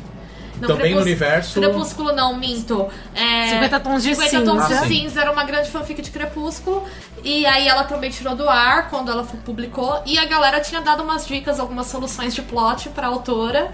Não, 0.61 0.69
Também 0.69 0.95
no 0.95 1.01
universo- 1.01 1.59
Crepúsculo 1.61 2.13
não, 2.13 2.37
minto. 2.37 2.89
É... 3.15 3.49
50 3.51 3.81
Tons 3.81 4.03
de 4.03 4.15
50 4.15 4.45
Tons 4.45 4.63
Cinza. 4.63 4.69
de 4.69 4.75
Ah, 4.75 4.83
sim. 4.87 4.89
Cinza 5.01 5.21
era 5.23 5.33
uma 5.33 5.45
grande 5.45 5.71
fanfic 5.71 6.03
de 6.03 6.11
Crepúsculo. 6.11 6.85
E 7.25 7.47
aí 7.47 7.67
ela 7.67 7.85
também 7.85 8.11
tirou 8.11 8.35
do 8.37 8.49
ar 8.49 8.89
quando 8.91 9.11
ela 9.11 9.25
publicou. 9.45 10.03
E 10.07 10.19
a 10.19 10.25
galera 10.27 10.61
tinha 10.61 10.81
dado 10.81 11.03
umas 11.03 11.27
dicas, 11.27 11.59
algumas 11.59 11.87
soluções 11.87 12.35
de 12.35 12.43
plot 12.43 12.89
pra 12.91 13.07
autora. 13.07 13.71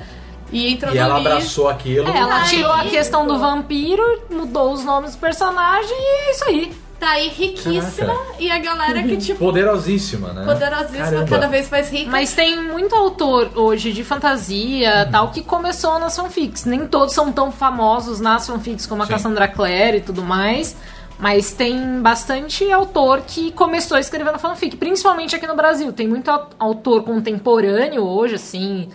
E 0.53 0.72
entrou 0.72 0.92
E 0.92 0.94
no 0.94 1.01
ela 1.01 1.18
livro. 1.18 1.33
abraçou 1.33 1.68
aquilo. 1.68 2.09
É, 2.09 2.16
ela 2.18 2.42
tirou 2.44 2.70
a 2.72 2.85
questão 2.85 3.27
do 3.27 3.37
vampiro, 3.37 4.22
mudou 4.31 4.72
os 4.72 4.85
nomes 4.85 5.16
do 5.16 5.18
personagem 5.18 5.90
e 5.90 6.29
é 6.29 6.31
isso 6.31 6.44
aí. 6.44 6.72
Tá 6.99 7.11
aí 7.11 7.29
riquíssima. 7.29 8.07
Caraca. 8.07 8.21
E 8.39 8.51
a 8.51 8.59
galera 8.59 9.03
que, 9.03 9.17
tipo, 9.19 9.39
Poderosíssima, 9.39 10.33
né? 10.33 10.45
poderosíssima, 10.47 11.05
Caramba. 11.05 11.27
cada 11.29 11.47
vez 11.49 11.69
mais 11.71 11.91
rica. 11.91 12.11
Mas 12.11 12.33
tem 12.35 12.59
muito 12.63 12.95
autor 12.95 13.51
hoje 13.55 13.93
de 13.93 14.03
fantasia 14.03 15.07
tal 15.13 15.31
que 15.31 15.43
começou 15.43 15.99
nas 15.99 16.17
fanfics. 16.17 16.65
Nem 16.65 16.87
todos 16.87 17.15
são 17.15 17.31
tão 17.31 17.53
famosos 17.53 18.19
nas 18.21 18.47
fanfics 18.47 18.87
como 18.87 19.03
a 19.03 19.07
Sim. 19.07 19.13
Cassandra 19.13 19.47
Clare 19.47 19.99
e 19.99 20.01
tudo 20.01 20.23
mais. 20.23 20.77
Mas 21.19 21.53
tem 21.53 22.01
bastante 22.03 22.71
autor 22.71 23.23
que 23.27 23.51
começou 23.53 23.97
escrevendo 23.99 24.39
fanfic, 24.39 24.77
principalmente 24.77 25.35
aqui 25.35 25.47
no 25.47 25.55
Brasil. 25.57 25.91
Tem 25.93 26.07
muito 26.07 26.31
au- 26.31 26.51
autor 26.59 27.03
contemporâneo 27.05 28.05
hoje, 28.07 28.35
assim, 28.35 28.89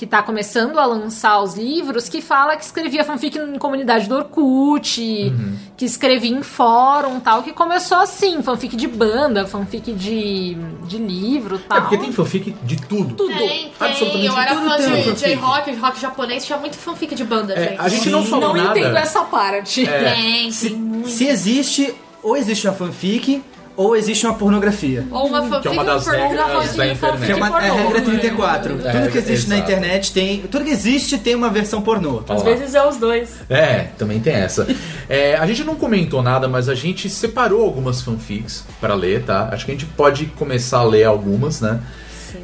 que 0.00 0.06
tá 0.06 0.22
começando 0.22 0.78
a 0.78 0.86
lançar 0.86 1.42
os 1.42 1.56
livros, 1.56 2.08
que 2.08 2.22
fala 2.22 2.56
que 2.56 2.64
escrevia 2.64 3.04
fanfic 3.04 3.36
em 3.36 3.58
comunidade 3.58 4.08
do 4.08 4.14
Orkut, 4.14 4.98
Uhum. 4.98 5.56
que 5.76 5.84
escrevia 5.84 6.30
em 6.30 6.42
fórum 6.42 7.20
tal, 7.20 7.42
que 7.42 7.52
começou 7.52 7.98
assim, 7.98 8.42
fanfic 8.42 8.76
de 8.76 8.88
banda, 8.88 9.46
fanfic 9.46 9.92
de, 9.92 10.54
de 10.86 10.96
livro 10.96 11.58
tal. 11.58 11.76
É 11.76 11.80
porque 11.82 11.98
tem 11.98 12.10
fanfic 12.12 12.50
de 12.62 12.76
tudo. 12.80 13.14
Tudo. 13.14 13.28
Tem, 13.36 13.46
tem. 13.48 13.72
Absolutamente 13.78 14.26
Eu 14.26 14.38
era 14.38 14.54
fã 14.54 14.76
de 14.78 14.82
fanfic. 14.84 15.12
J-Rock, 15.20 15.74
rock 15.76 16.00
japonês, 16.00 16.46
tinha 16.46 16.58
muito 16.58 16.76
fanfic 16.78 17.14
de 17.14 17.24
banda, 17.24 17.52
É, 17.52 17.68
gente. 17.68 17.80
a 17.80 17.88
gente 17.90 18.08
não 18.08 18.24
falou 18.24 18.54
Não 18.56 18.64
nada. 18.64 18.78
entendo 18.80 18.96
essa 18.96 19.20
parte. 19.24 19.86
É. 19.86 20.14
Tem, 20.14 20.50
Se, 20.50 20.70
tem 20.70 21.04
se 21.04 21.26
existe, 21.26 21.94
ou 22.22 22.38
existe 22.38 22.66
uma 22.66 22.72
fanfic, 22.74 23.42
ou 23.76 23.96
existe 23.96 24.26
uma 24.26 24.34
pornografia. 24.34 25.06
Ou 25.10 25.26
uma 25.26 25.42
fanfic 25.42 25.62
Que 25.62 25.68
é 25.68 25.70
uma 25.70 25.84
das 25.84 26.06
regras 26.06 26.36
da 26.36 26.44
fanfic- 26.48 26.72
internet. 26.74 26.98
fanfic 26.98 27.26
Que 27.26 27.32
é, 27.32 27.34
uma, 27.34 27.46
é 27.64 27.70
a 27.70 27.72
regra 27.72 28.00
34. 28.02 28.86
É, 28.86 28.90
tudo 28.92 29.10
que 29.10 29.18
existe 29.18 29.48
na 29.48 29.56
internet 29.58 30.12
tem. 30.12 30.40
Tudo 30.42 30.64
que 30.64 30.70
existe 30.70 31.18
tem 31.18 31.34
uma 31.34 31.48
versão 31.48 31.80
pornô. 31.80 32.22
Às 32.28 32.42
vezes 32.42 32.74
é 32.74 32.86
os 32.86 32.96
dois. 32.96 33.30
É, 33.48 33.88
também 33.98 34.20
tem 34.20 34.34
essa. 34.34 34.66
É, 35.08 35.36
a 35.36 35.46
gente 35.46 35.64
não 35.64 35.76
comentou 35.76 36.22
nada, 36.22 36.46
mas 36.48 36.68
a 36.68 36.74
gente 36.74 37.08
separou 37.08 37.62
algumas 37.64 38.02
fanfics 38.02 38.64
pra 38.80 38.94
ler, 38.94 39.22
tá? 39.24 39.48
Acho 39.52 39.64
que 39.64 39.70
a 39.70 39.74
gente 39.74 39.86
pode 39.86 40.26
começar 40.26 40.78
a 40.78 40.84
ler 40.84 41.04
algumas, 41.04 41.60
né? 41.60 41.80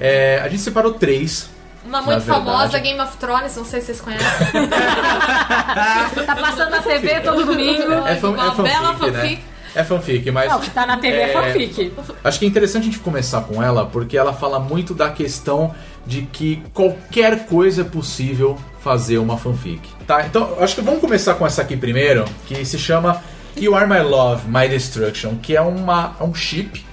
É, 0.00 0.40
a 0.42 0.48
gente 0.48 0.62
separou 0.62 0.94
três. 0.94 1.48
Uma 1.84 2.02
muito 2.02 2.22
famosa, 2.22 2.78
Game 2.80 3.00
of 3.00 3.16
Thrones, 3.18 3.54
não 3.56 3.64
sei 3.64 3.80
se 3.80 3.86
vocês 3.86 4.00
conhecem. 4.00 4.26
Tá 6.26 6.34
passando 6.34 6.70
na 6.70 6.82
TV 6.82 7.20
todo 7.20 7.44
domingo. 7.44 7.92
É, 8.06 8.16
fan, 8.16 8.30
Uma 8.30 8.48
é 8.48 8.50
fanfic, 8.50 8.62
bela 8.62 8.92
né? 9.12 9.38
É 9.76 9.84
fanfic, 9.84 10.30
mas. 10.30 10.48
Não, 10.48 10.56
o 10.56 10.60
que 10.60 10.70
tá 10.70 10.86
na 10.86 10.96
TV 10.96 11.16
é, 11.18 11.22
É, 11.24 11.32
fanfic. 11.34 11.92
Acho 12.24 12.38
que 12.38 12.46
é 12.46 12.48
interessante 12.48 12.82
a 12.84 12.86
gente 12.86 12.98
começar 12.98 13.42
com 13.42 13.62
ela, 13.62 13.84
porque 13.84 14.16
ela 14.16 14.32
fala 14.32 14.58
muito 14.58 14.94
da 14.94 15.10
questão 15.10 15.74
de 16.06 16.22
que 16.22 16.62
qualquer 16.72 17.46
coisa 17.46 17.82
é 17.82 17.84
possível 17.84 18.56
fazer 18.80 19.18
uma 19.18 19.36
fanfic. 19.36 19.86
Tá, 20.06 20.24
então 20.24 20.56
acho 20.60 20.76
que 20.76 20.80
vamos 20.80 21.00
começar 21.00 21.34
com 21.34 21.46
essa 21.46 21.60
aqui 21.60 21.76
primeiro, 21.76 22.24
que 22.46 22.64
se 22.64 22.78
chama 22.78 23.22
You 23.54 23.74
Are 23.74 23.86
My 23.86 24.00
Love, 24.00 24.48
My 24.48 24.66
Destruction, 24.66 25.36
que 25.42 25.54
é 25.54 25.60
uma, 25.60 26.16
é 26.18 26.24
um 26.24 26.34
chip. 26.34 26.85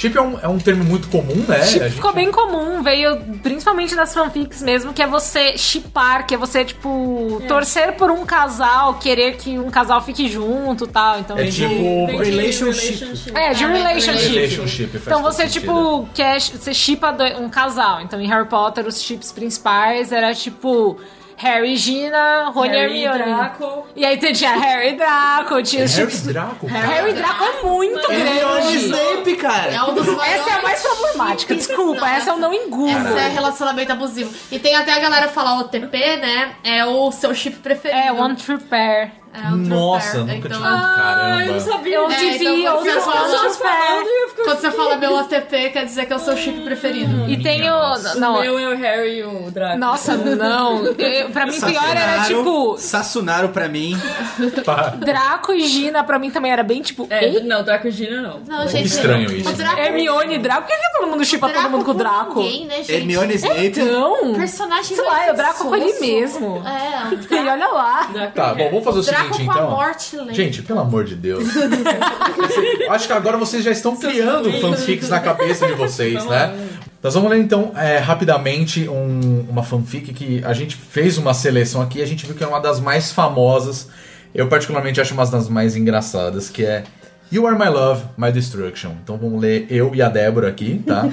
Chip 0.00 0.16
é 0.16 0.20
um, 0.22 0.38
é 0.40 0.48
um 0.48 0.56
termo 0.58 0.82
muito 0.82 1.08
comum, 1.08 1.44
né? 1.46 1.62
Chip 1.62 1.84
gente- 1.84 1.94
ficou 1.96 2.14
bem 2.14 2.30
comum, 2.32 2.82
veio 2.82 3.18
principalmente 3.42 3.94
das 3.94 4.14
fanfics 4.14 4.62
mesmo, 4.62 4.94
que 4.94 5.02
é 5.02 5.06
você 5.06 5.58
chipar, 5.58 6.26
que 6.26 6.34
é 6.34 6.38
você, 6.38 6.64
tipo, 6.64 7.42
torcer 7.46 7.92
por 7.96 8.10
um 8.10 8.24
casal, 8.24 8.94
querer 8.94 9.36
que 9.36 9.58
um 9.58 9.68
casal 9.70 10.00
fique 10.00 10.26
junto 10.26 10.84
e 10.84 10.88
tal. 10.88 11.18
Então, 11.20 11.36
É 11.38 11.44
tipo, 11.44 11.68
tipo. 11.68 12.16
Relationship. 12.16 13.32
É, 13.34 13.52
de 13.52 13.64
Ah, 13.64 13.68
relationship. 13.68 14.32
Relationship, 14.34 14.90
Então 14.96 15.22
você, 15.22 15.42
sentido. 15.42 15.60
tipo, 15.60 16.08
quer, 16.14 16.40
você 16.40 16.72
chipa 16.72 17.14
um 17.38 17.50
casal. 17.50 18.00
Então 18.00 18.18
em 18.18 18.26
Harry 18.26 18.48
Potter, 18.48 18.86
os 18.86 19.02
chips 19.02 19.30
principais 19.32 20.12
era 20.12 20.32
tipo 20.34 20.98
Harry 21.40 21.72
e 21.72 21.76
Gina, 21.76 22.50
Rony 22.50 22.68
e 22.68 22.76
Harry 22.76 22.98
e 22.98 23.04
Hermione. 23.06 23.34
Draco. 23.34 23.86
E 23.96 24.04
aí 24.04 24.18
tu 24.18 24.30
tinha 24.30 24.52
Harry 24.58 24.90
e 24.90 24.92
Draco, 24.92 25.62
tinha 25.62 25.86
os 25.86 25.94
Harry 25.94 26.10
chips. 26.10 26.26
Draco? 26.26 26.66
Harry 26.66 27.10
e 27.10 27.14
Draco 27.14 27.44
é 27.44 27.62
muito 27.62 28.12
Hermione 28.12 28.60
grande. 28.60 28.76
Snape, 28.76 29.36
cara. 29.36 29.72
É 29.72 29.82
um 29.82 29.94
dos 29.94 30.06
maiores. 30.06 30.40
Essa 30.40 30.50
é 30.50 30.52
a 30.52 30.62
mais 30.62 30.82
problemática, 30.82 31.54
desculpa, 31.54 32.06
essa 32.10 32.30
eu 32.32 32.36
não 32.36 32.52
engulo. 32.52 32.90
Essa 32.90 33.20
é 33.20 33.28
relacionamento 33.28 33.90
abusivo. 33.90 34.30
E 34.52 34.58
tem 34.58 34.76
até 34.76 34.92
a 34.92 34.98
galera 34.98 35.28
falar 35.28 35.58
OTP, 35.60 36.16
né? 36.16 36.52
É 36.62 36.84
o 36.84 37.10
seu 37.10 37.34
chip 37.34 37.56
preferido. 37.60 37.98
É, 37.98 38.12
One 38.12 38.36
True 38.36 38.58
Pair. 38.58 39.12
É 39.32 39.46
o 39.52 39.56
Nossa, 39.56 40.24
Pair. 40.24 40.34
nunca 40.34 40.48
Então, 40.48 40.50
tinha 40.58 40.70
ouvido. 40.72 40.94
Caramba. 40.96 41.42
Eu 41.44 41.52
não 41.52 41.60
sabia. 41.60 41.94
Eu 41.96 42.10
É, 42.10 42.36
então 42.36 42.82
True 42.82 43.56
Pair. 43.62 44.44
Quando 44.44 44.58
você 44.60 44.70
fala 44.72 44.96
meu 44.96 45.14
OTP, 45.16 45.70
quer 45.70 45.84
dizer 45.84 46.06
que 46.06 46.12
é 46.12 46.16
o 46.16 46.18
seu 46.18 46.36
chip 46.36 46.60
preferido. 46.62 47.28
E 47.30 47.36
tem 47.40 47.70
o. 47.70 47.74
O 47.74 48.18
Não, 48.18 48.40
meu 48.40 48.58
é 48.58 48.68
o 48.68 48.76
Harry 48.76 49.18
e 49.18 49.22
o 49.22 49.50
Draco. 49.50 49.78
nossa, 49.78 50.16
não. 50.16 50.84
Eu- 50.86 51.30
Pra 51.30 51.46
mim, 51.46 51.60
pior 51.60 51.96
era 51.96 52.24
tipo. 52.24 52.76
Sassunaro 52.78 53.50
pra 53.50 53.68
mim. 53.68 53.96
Draco 54.98 55.52
e 55.52 55.66
Gina, 55.66 56.02
pra 56.02 56.18
mim 56.18 56.30
também 56.30 56.50
era 56.52 56.62
bem 56.62 56.82
tipo. 56.82 57.06
É, 57.10 57.40
não, 57.40 57.62
Draco 57.62 57.86
e 57.88 57.90
Gina 57.90 58.20
não. 58.22 58.40
Não, 58.46 58.66
gente. 58.68 58.86
estranho 58.86 59.30
isso. 59.32 59.48
O 59.48 59.52
Draco, 59.52 59.78
Hermione 59.80 60.34
e 60.34 60.38
Draco? 60.38 60.62
Por 60.62 60.68
que, 60.68 60.76
que 60.76 60.98
todo 60.98 61.08
mundo 61.08 61.24
chipa 61.24 61.48
todo 61.48 61.70
mundo 61.70 61.84
com 61.84 61.90
o 61.92 61.94
Draco? 61.94 62.40
Ninguém, 62.40 62.66
né, 62.66 62.76
gente? 62.78 62.92
Hermione 62.92 63.34
Snape. 63.34 63.66
Então. 63.80 64.32
Personagem 64.34 64.96
Sei 64.96 65.04
lá, 65.04 65.26
é 65.26 65.32
o 65.32 65.36
Draco 65.36 65.64
com 65.68 65.76
ele 65.76 65.92
mesmo. 66.00 66.62
É, 66.66 67.14
o 67.14 67.20
E 67.40 67.48
olha 67.48 67.68
lá. 67.68 68.10
Tá, 68.34 68.52
e 68.52 68.54
bom, 68.56 68.70
vamos 68.70 68.84
fazer 68.84 68.98
o 68.98 69.02
Draco 69.02 69.19
seguinte 69.22 69.44
com 69.44 69.50
a 69.50 69.54
então. 69.54 69.70
morte 69.70 70.16
lenta. 70.16 70.34
Gente, 70.34 70.62
pelo 70.62 70.80
amor 70.80 71.04
de 71.04 71.14
Deus. 71.14 71.44
Acho 72.90 73.06
que 73.06 73.12
agora 73.12 73.36
vocês 73.36 73.64
já 73.64 73.70
estão 73.70 73.96
criando 73.96 74.52
fanfics 74.60 75.08
na 75.08 75.20
cabeça 75.20 75.66
de 75.66 75.74
vocês, 75.74 76.24
né? 76.26 76.54
Nós 77.02 77.14
vamos 77.14 77.30
ler 77.30 77.38
então 77.38 77.72
é, 77.76 77.96
rapidamente 77.98 78.88
um- 78.88 79.46
uma 79.48 79.62
fanfic 79.62 80.12
que 80.12 80.42
a 80.44 80.52
gente 80.52 80.76
fez 80.76 81.16
uma 81.16 81.32
seleção 81.32 81.80
aqui 81.80 81.98
e 82.00 82.02
a 82.02 82.06
gente 82.06 82.26
viu 82.26 82.34
que 82.34 82.44
é 82.44 82.46
uma 82.46 82.60
das 82.60 82.78
mais 82.80 83.10
famosas. 83.12 83.88
Eu 84.34 84.48
particularmente 84.48 85.00
acho 85.00 85.14
uma 85.14 85.26
das 85.26 85.48
mais 85.48 85.76
engraçadas, 85.76 86.50
que 86.50 86.64
é 86.64 86.84
You 87.32 87.46
Are 87.46 87.58
My 87.58 87.68
Love, 87.68 88.04
My 88.18 88.30
Destruction. 88.30 88.90
Então 89.02 89.16
vamos 89.16 89.40
ler 89.40 89.66
eu 89.70 89.94
e 89.94 90.02
a 90.02 90.08
Débora 90.08 90.48
aqui, 90.48 90.82
tá? 90.86 91.08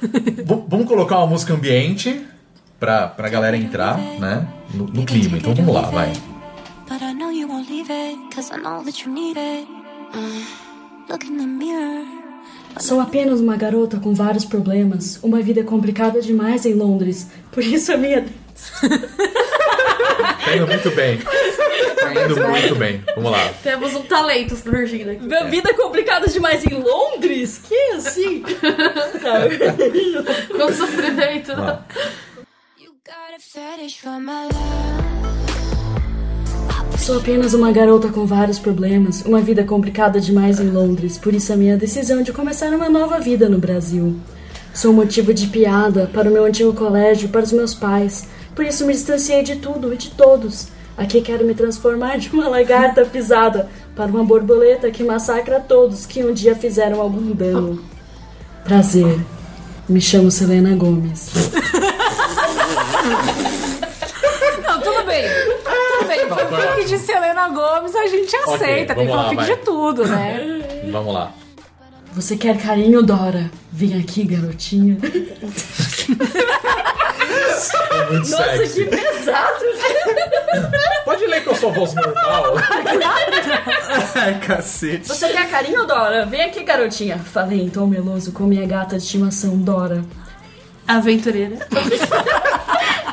Vamos 0.68 0.86
colocar 0.86 1.18
uma 1.18 1.26
música 1.26 1.52
ambiente 1.52 2.24
pra, 2.78 3.08
pra 3.08 3.28
galera 3.28 3.56
entrar, 3.56 3.98
né? 3.98 4.46
No, 4.72 4.84
no 4.86 5.04
clima. 5.04 5.36
Então 5.36 5.52
vamos 5.54 5.74
lá, 5.74 5.82
vai. 5.82 6.12
Won't 7.48 7.68
leave 7.68 7.90
it, 7.90 8.34
cause 8.34 8.52
I 8.52 8.58
know 8.58 8.82
that 8.84 9.04
you 9.04 9.12
need 9.12 9.36
it. 9.36 9.66
Uh, 10.12 10.44
look 11.08 11.24
in 11.24 11.38
the 11.38 11.46
mirror. 11.46 12.04
Sou 12.78 13.00
apenas 13.00 13.40
uma 13.40 13.56
garota 13.56 13.98
com 13.98 14.14
vários 14.14 14.44
problemas, 14.44 15.18
uma 15.22 15.40
vida 15.40 15.64
complicada 15.64 16.20
demais 16.20 16.66
em 16.66 16.74
Londres. 16.74 17.28
Por 17.50 17.64
isso 17.64 17.92
a 17.92 17.96
minha. 17.96 18.26
Tá 20.44 20.56
indo 20.56 20.66
muito 20.66 20.90
bem. 20.92 21.18
Tá 21.18 22.24
indo 22.24 22.48
muito 22.48 22.74
bem. 22.76 23.04
Vamos 23.14 23.32
lá. 23.32 23.52
Temos 23.62 23.94
um 23.94 24.02
talento 24.02 24.56
surgindo 24.56 25.10
aqui. 25.10 25.22
Minha 25.26 25.44
vida 25.44 25.70
é 25.70 25.74
complicada 25.74 26.26
demais 26.26 26.64
em 26.64 26.74
Londres? 26.82 27.60
Que 27.68 27.92
assim? 27.92 28.42
Com 30.56 30.72
sofrimento. 30.72 31.52
You 32.78 32.92
got 33.04 33.34
a 33.36 33.38
fetish 33.38 33.98
for 33.98 34.18
my 34.18 34.44
love. 34.44 35.07
Sou 36.98 37.16
apenas 37.16 37.54
uma 37.54 37.72
garota 37.72 38.08
com 38.08 38.26
vários 38.26 38.58
problemas, 38.58 39.22
uma 39.22 39.40
vida 39.40 39.64
complicada 39.64 40.20
demais 40.20 40.60
em 40.60 40.70
Londres. 40.70 41.16
Por 41.16 41.34
isso 41.34 41.52
a 41.52 41.56
minha 41.56 41.76
decisão 41.76 42.22
de 42.22 42.32
começar 42.32 42.68
uma 42.68 42.90
nova 42.90 43.18
vida 43.18 43.48
no 43.48 43.58
Brasil. 43.58 44.16
Sou 44.74 44.92
motivo 44.92 45.32
de 45.32 45.46
piada 45.46 46.10
para 46.12 46.28
o 46.28 46.32
meu 46.32 46.44
antigo 46.44 46.72
colégio, 46.74 47.30
para 47.30 47.42
os 47.42 47.52
meus 47.52 47.72
pais. 47.74 48.28
Por 48.54 48.64
isso 48.64 48.84
me 48.84 48.92
distanciei 48.92 49.42
de 49.42 49.56
tudo 49.56 49.94
e 49.94 49.96
de 49.96 50.10
todos. 50.10 50.68
Aqui 50.96 51.20
quero 51.22 51.44
me 51.44 51.54
transformar 51.54 52.18
de 52.18 52.28
uma 52.30 52.48
lagarta 52.48 53.04
pisada 53.04 53.68
para 53.96 54.10
uma 54.10 54.24
borboleta 54.24 54.90
que 54.90 55.02
massacra 55.02 55.60
todos 55.60 56.04
que 56.04 56.24
um 56.24 56.32
dia 56.32 56.54
fizeram 56.54 57.00
algum 57.00 57.32
dano. 57.32 57.82
Prazer. 58.64 59.18
Me 59.88 60.00
chamo 60.00 60.30
Selena 60.30 60.74
Gomes. 60.74 61.30
Não, 64.66 64.80
tudo 64.80 65.06
bem. 65.06 65.24
Bem. 66.34 66.46
Fanfic 66.46 66.88
de 66.88 66.98
Selena 66.98 67.48
Gomes 67.48 67.94
a 67.94 68.06
gente 68.06 68.34
aceita. 68.36 68.94
Tem 68.94 69.06
vamos 69.06 69.16
lá, 69.16 69.22
fanfic 69.24 69.36
vai. 69.36 69.46
de 69.46 69.56
tudo, 69.64 70.06
né? 70.06 70.64
Vamos 70.90 71.12
lá. 71.12 71.32
Você 72.12 72.36
quer 72.36 72.56
carinho, 72.56 73.02
Dora? 73.02 73.50
Vem 73.70 73.98
aqui, 74.00 74.24
garotinha. 74.24 74.96
Muito 78.10 78.30
Nossa, 78.30 78.56
sexy. 78.56 78.84
que 78.84 78.96
pesado. 78.96 79.64
Pode 81.04 81.26
ler 81.26 81.44
com 81.44 81.50
a 81.50 81.54
sua 81.54 81.70
voz 81.72 81.94
normal. 81.94 82.54
Ai, 84.14 84.38
cacete. 84.40 85.08
Você 85.08 85.28
quer 85.28 85.50
carinho, 85.50 85.86
Dora? 85.86 86.24
Vem 86.24 86.42
aqui, 86.42 86.62
garotinha. 86.64 87.18
Falei 87.18 87.60
em 87.60 87.68
tom 87.68 87.86
meloso 87.86 88.32
com 88.32 88.44
minha 88.44 88.66
gata 88.66 88.96
de 88.96 89.04
estimação, 89.04 89.56
Dora. 89.58 90.02
Aventureira. 90.86 91.56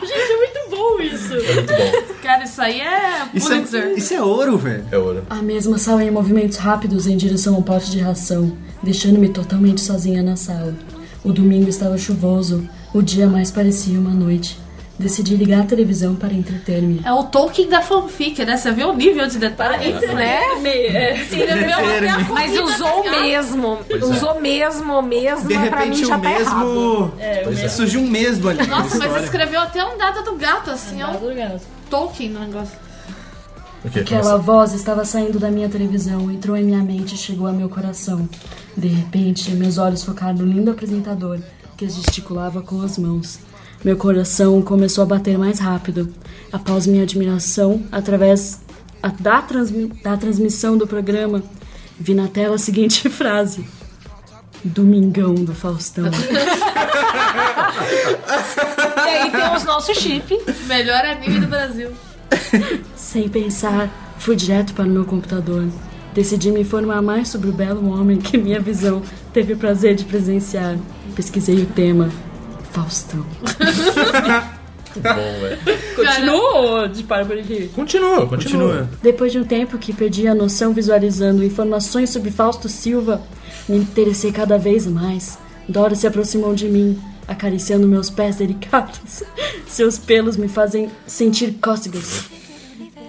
Gente, 0.02 0.32
é 0.32 0.38
muito 0.38 0.70
bom 0.70 1.00
isso. 1.02 1.34
É 1.34 1.54
muito 1.54 1.74
bom. 1.74 2.05
Cara, 2.36 2.44
isso 2.44 2.62
aí 2.62 2.82
é 2.82 3.30
Isso 3.34 3.48
é, 3.48 3.56
Pulitzer. 3.56 3.94
isso 3.96 4.14
é 4.14 4.22
ouro, 4.22 4.58
velho. 4.58 4.86
É 4.92 4.98
ouro. 4.98 5.24
A 5.30 5.36
mesma 5.36 5.78
saiu 5.78 6.02
em 6.02 6.12
movimentos 6.12 6.58
rápidos 6.58 7.08
em 7.08 7.16
direção 7.16 7.56
ao 7.56 7.62
pote 7.62 7.90
de 7.90 8.00
ração, 8.00 8.52
deixando-me 8.84 9.30
totalmente 9.30 9.80
sozinha 9.80 10.22
na 10.22 10.36
sala. 10.36 10.76
O 11.24 11.32
domingo 11.32 11.70
estava 11.70 11.98
chuvoso, 11.98 12.68
o 12.94 13.02
dia 13.02 13.26
mais 13.26 13.52
parecia 13.52 13.98
uma 13.98 14.12
noite. 14.12 14.60
Decidi 15.00 15.36
ligar 15.36 15.62
a 15.62 15.66
televisão 15.66 16.16
para 16.16 16.34
entreter-me. 16.34 17.02
É 17.04 17.12
o 17.12 17.24
Tolkien 17.24 17.68
da 17.68 17.82
fanfic, 17.82 18.46
né? 18.46 18.56
Você 18.56 18.72
vê 18.72 18.84
o 18.86 18.94
nível 18.94 19.28
de 19.28 19.38
detalhe? 19.38 19.92
Né? 19.94 20.42
É. 20.66 21.18
Escreveu 21.22 21.78
até 21.78 22.10
a 22.10 22.20
Mas 22.20 22.58
usou 22.58 23.04
chegar. 23.04 23.22
mesmo. 23.22 23.80
Pois 23.90 24.02
é. 24.02 24.06
usou 24.06 24.42
mesmo, 24.42 25.02
mesmo. 25.02 25.48
De 25.48 25.58
mim 25.58 25.64
repente 25.64 26.06
o 26.06 26.08
tá 26.08 26.18
mesmo. 26.18 27.14
É. 27.20 27.68
Surgiu 27.68 28.02
um 28.02 28.08
mesmo 28.08 28.48
ali. 28.48 28.66
Nossa, 28.68 28.98
mas 29.10 29.24
escreveu 29.24 29.60
até 29.60 29.84
um 29.84 29.98
dado 29.98 30.24
do 30.24 30.36
gato, 30.36 30.72
assim. 30.72 31.02
É 31.02 31.08
um 31.08 31.16
Obrigado. 31.16 31.60
Tolkien 31.90 32.30
no 32.32 32.40
negócio. 32.40 32.78
O 33.84 33.90
quê? 33.90 34.00
Aquela 34.00 34.38
voz 34.38 34.74
estava 34.74 35.06
saindo 35.06 35.40
da 35.40 35.50
minha 35.52 35.70
televisão, 35.70 36.32
entrou 36.32 36.58
em 36.58 36.64
minha 36.64 36.82
mente 36.84 37.16
e 37.16 37.18
chegou 37.18 37.48
ao 37.48 37.54
meu 37.54 37.70
coração. 37.70 38.28
De 38.76 38.88
repente, 38.88 39.52
meus 39.52 39.78
olhos 39.78 40.04
focaram 40.04 40.40
no 40.40 40.46
lindo 40.46 40.72
apresentador, 40.72 41.40
que 41.78 41.88
gesticulava 41.88 42.62
com 42.62 42.82
as 42.82 42.98
mãos. 42.98 43.40
Meu 43.84 43.96
coração 43.96 44.62
começou 44.62 45.04
a 45.04 45.06
bater 45.06 45.38
mais 45.38 45.60
rápido. 45.60 46.12
Após 46.52 46.88
minha 46.88 47.04
admiração, 47.04 47.84
através 47.92 48.60
a- 49.04 49.10
da, 49.20 49.42
transmi- 49.44 49.92
da 50.04 50.18
transmissão 50.18 50.76
do 50.78 50.88
programa, 50.88 51.44
vi 52.00 52.16
na 52.16 52.28
tela 52.28 52.56
a 52.56 52.60
seguinte 52.60 53.08
frase: 53.10 53.64
Domingão 54.64 55.36
do 55.36 55.54
Faustão. 55.54 56.06
E 59.38 59.42
aí 59.42 59.50
tem 59.50 59.58
os 59.58 59.64
nossos 59.64 59.98
chip. 59.98 60.40
Melhor 60.68 61.06
anime 61.06 61.40
do 61.40 61.48
Brasil. 61.48 61.92
Sem 62.96 63.28
pensar, 63.30 63.90
fui 64.18 64.36
direto 64.36 64.74
para 64.74 64.86
o 64.86 64.90
meu 64.90 65.06
computador. 65.06 65.68
Decidi 66.14 66.52
me 66.52 66.62
informar 66.62 67.02
mais 67.02 67.28
sobre 67.28 67.50
o 67.50 67.54
belo 67.54 67.90
homem 67.90 68.18
que 68.18 68.38
minha 68.38 68.60
visão 68.60 69.02
teve 69.34 69.54
o 69.54 69.58
prazer 69.58 69.96
de 69.96 70.06
presenciar. 70.06 70.78
Pesquisei 71.16 71.62
o 71.62 71.66
tema. 71.66 72.10
Faustão. 72.72 73.26
Bom, 74.96 75.40
velho. 75.42 75.58
Continua 75.96 76.82
ou 76.82 76.88
dispara 76.88 77.26
por 77.26 77.38
aqui? 77.38 77.70
Continua, 77.76 78.26
continua. 78.28 78.28
Continua. 78.30 78.90
Depois 79.04 79.32
de 79.32 79.40
um 79.40 79.44
tempo 79.44 79.78
que 79.78 79.92
perdi 79.92 80.26
a 80.26 80.34
noção 80.34 80.74
visualizando 80.74 81.44
informações 81.44 82.10
sobre 82.10 82.32
Fausto 82.32 82.70
Silva, 82.70 83.22
me 83.68 83.78
interessei 83.78 84.32
cada 84.32 84.58
vez 84.58 84.88
mais. 84.88 85.38
Dora 85.68 85.96
se 85.96 86.06
aproximou 86.06 86.54
de 86.54 86.68
mim, 86.68 87.00
acariciando 87.28 87.88
meus 87.88 88.10
pés 88.10 88.36
delicados. 88.36 89.24
Seus 89.68 89.98
pelos 89.98 90.38
me 90.38 90.48
fazem 90.48 90.90
sentir 91.08 91.56
cócegas. 91.62 92.30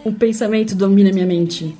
Um 0.04 0.12
pensamento 0.12 0.74
domina 0.74 1.12
minha 1.12 1.26
mente. 1.26 1.76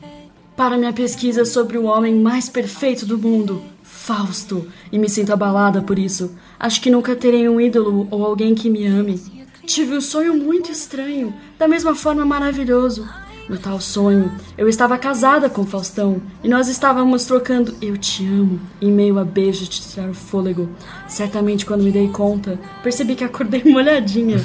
Para 0.56 0.76
minha 0.76 0.92
pesquisa 0.92 1.44
sobre 1.44 1.78
o 1.78 1.84
homem 1.84 2.14
mais 2.14 2.48
perfeito 2.48 3.04
do 3.04 3.18
mundo, 3.18 3.62
Fausto, 3.82 4.68
e 4.90 4.98
me 4.98 5.08
sinto 5.08 5.32
abalada 5.32 5.82
por 5.82 5.98
isso. 5.98 6.34
Acho 6.58 6.80
que 6.80 6.90
nunca 6.90 7.16
terei 7.16 7.48
um 7.48 7.60
ídolo 7.60 8.06
ou 8.10 8.24
alguém 8.24 8.54
que 8.54 8.70
me 8.70 8.86
ame. 8.86 9.20
Tive 9.66 9.96
um 9.96 10.00
sonho 10.00 10.34
muito 10.34 10.70
estranho, 10.70 11.34
da 11.58 11.66
mesma 11.66 11.94
forma 11.94 12.24
maravilhoso. 12.24 13.08
No 13.48 13.56
tal 13.56 13.80
sonho, 13.80 14.32
eu 14.58 14.68
estava 14.68 14.98
casada 14.98 15.48
com 15.48 15.64
Faustão 15.64 16.20
e 16.42 16.48
nós 16.48 16.66
estávamos 16.66 17.26
trocando 17.26 17.76
Eu 17.80 17.96
te 17.96 18.26
amo 18.26 18.58
em 18.80 18.90
meio 18.90 19.20
a 19.20 19.24
beijos 19.24 19.68
de 19.68 19.80
tirar 19.80 20.08
o 20.08 20.14
fôlego. 20.14 20.68
Certamente, 21.06 21.64
quando 21.64 21.84
me 21.84 21.92
dei 21.92 22.08
conta, 22.08 22.58
percebi 22.82 23.14
que 23.14 23.22
acordei 23.22 23.62
molhadinha. 23.64 24.38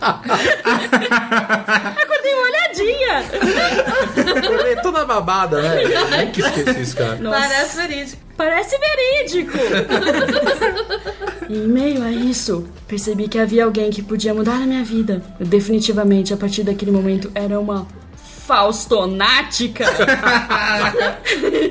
acordei 0.00 2.34
molhadinha! 2.34 3.18
Acordei 4.38 4.76
toda 4.82 5.04
babada, 5.04 5.62
né? 5.62 6.24
Nunca 6.24 6.40
esqueci 6.40 6.80
isso, 6.80 6.96
cara. 6.96 7.16
Parece 7.30 7.76
verídico. 7.76 8.22
Parece 8.36 8.76
verídico! 8.78 9.58
e 11.48 11.54
em 11.54 11.66
meio 11.68 12.02
a 12.02 12.10
isso, 12.10 12.66
percebi 12.88 13.28
que 13.28 13.38
havia 13.38 13.64
alguém 13.64 13.90
que 13.90 14.02
podia 14.02 14.32
mudar 14.34 14.54
a 14.56 14.60
minha 14.66 14.82
vida. 14.84 15.22
Eu 15.38 15.46
definitivamente, 15.46 16.32
a 16.32 16.36
partir 16.36 16.62
daquele 16.62 16.90
momento, 16.90 17.30
era 17.34 17.58
uma 17.60 17.86
faustonática. 18.46 19.84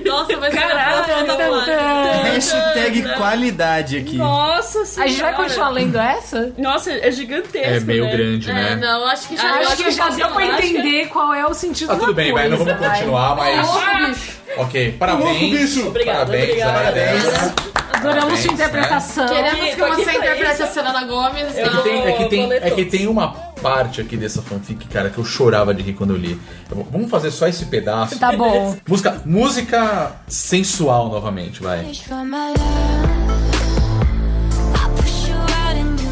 Nossa, 0.06 0.40
ser 0.40 0.52
Caralho. 0.52 1.54
a 1.70 2.24
Hashtag 2.24 3.16
qualidade 3.18 3.98
aqui. 3.98 4.18
Nossa 4.18 4.82
A 4.82 4.86
senhora. 4.86 5.10
gente 5.12 5.22
vai 5.22 5.36
continuar 5.36 5.70
lendo 5.70 5.98
essa? 6.00 6.54
Nossa, 6.58 6.92
é 6.92 7.12
gigantesco, 7.12 7.68
É 7.68 7.80
meio 7.82 8.06
né? 8.06 8.12
grande, 8.12 8.50
É, 8.50 8.54
né? 8.54 8.76
não, 8.78 9.06
acho 9.08 9.28
que 9.28 9.36
já 9.38 9.62
eu 9.62 9.68
Acho 9.70 9.84
que 9.84 9.92
já 9.92 10.10
deu 10.10 10.30
pra 10.30 10.46
entender 10.46 11.08
qual 11.10 11.34
é 11.34 11.46
o 11.46 11.54
sentido 11.54 11.92
Ah, 11.92 11.96
tudo 11.96 12.08
da 12.08 12.14
bem, 12.14 12.32
vai, 12.34 12.48
não 12.48 12.58
coisa, 12.58 12.74
vamos 12.74 12.88
continuar, 12.90 13.36
mas. 13.36 14.41
Ok, 14.58 14.96
parabéns. 15.00 15.78
Obrigada, 15.78 16.26
parabéns, 16.26 16.44
obrigada. 16.44 16.74
parabéns. 16.74 17.72
Adoramos 17.94 18.40
sua 18.40 18.54
interpretação. 18.54 19.28
Queremos 19.28 19.76
que 19.76 19.82
você 19.82 20.12
interprete 20.18 20.64
a 20.64 20.68
Selena 20.68 21.04
Gomes. 21.06 21.58
É 21.58 21.64
que, 21.64 21.76
não. 21.76 21.84
tem, 21.84 22.02
é, 22.02 22.12
que 22.14 22.30
tem, 22.30 22.54
é 22.54 22.72
que 22.72 22.86
tem 22.86 23.08
uma 23.08 23.30
parte 23.62 24.02
aqui 24.02 24.18
dessa 24.18 24.42
fanfic, 24.42 24.88
cara, 24.88 25.10
que 25.10 25.20
eu 25.20 25.24
chorava 25.24 25.74
de 25.74 25.84
rir 25.84 25.94
quando 25.94 26.12
eu 26.12 26.18
li. 26.18 26.40
Eu 26.70 26.88
Vamos 26.92 27.10
fazer 27.10 27.30
só 27.30 27.48
esse 27.48 27.66
pedaço. 27.66 28.18
Tá 28.18 28.32
bom. 28.32 28.76
Música, 28.88 29.22
música 29.24 30.14
sensual 30.28 31.10
novamente, 31.10 31.62
vai. 31.62 31.92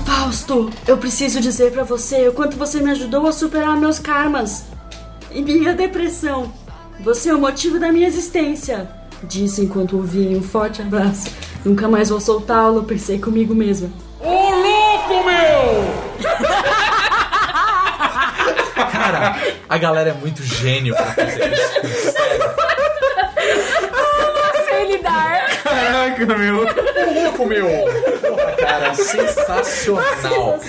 Fausto, 0.05 0.69
eu 0.87 0.97
preciso 0.97 1.41
dizer 1.41 1.71
pra 1.71 1.83
você 1.83 2.27
o 2.27 2.33
quanto 2.33 2.55
você 2.55 2.79
me 2.81 2.91
ajudou 2.91 3.25
a 3.25 3.31
superar 3.31 3.75
meus 3.77 3.97
karmas 3.97 4.65
e 5.31 5.41
minha 5.41 5.73
depressão. 5.73 6.51
Você 7.01 7.29
é 7.29 7.33
o 7.33 7.39
motivo 7.39 7.79
da 7.79 7.91
minha 7.91 8.07
existência. 8.07 8.87
Disse 9.23 9.61
enquanto 9.61 9.97
ouvia 9.97 10.31
em 10.31 10.37
um 10.37 10.43
forte 10.43 10.81
abraço. 10.81 11.29
Nunca 11.63 11.87
mais 11.87 12.09
vou 12.09 12.19
soltá-lo, 12.19 12.83
pensei 12.83 13.19
comigo 13.19 13.53
mesma. 13.55 13.89
Cara, 18.91 19.35
a 19.67 19.77
galera 19.77 20.09
é 20.09 20.13
muito 20.13 20.43
gênio 20.43 20.95
pra 20.95 21.05
fazer 21.05 21.53
isso. 21.53 21.79
Sem 24.69 24.91
lidar. 24.91 25.48
Caraca, 25.79 26.25
meu. 26.25 26.55
Louco, 27.23 27.45
meu! 27.45 27.67
Porra, 28.21 28.51
cara, 28.57 28.93
sensacional. 28.93 30.59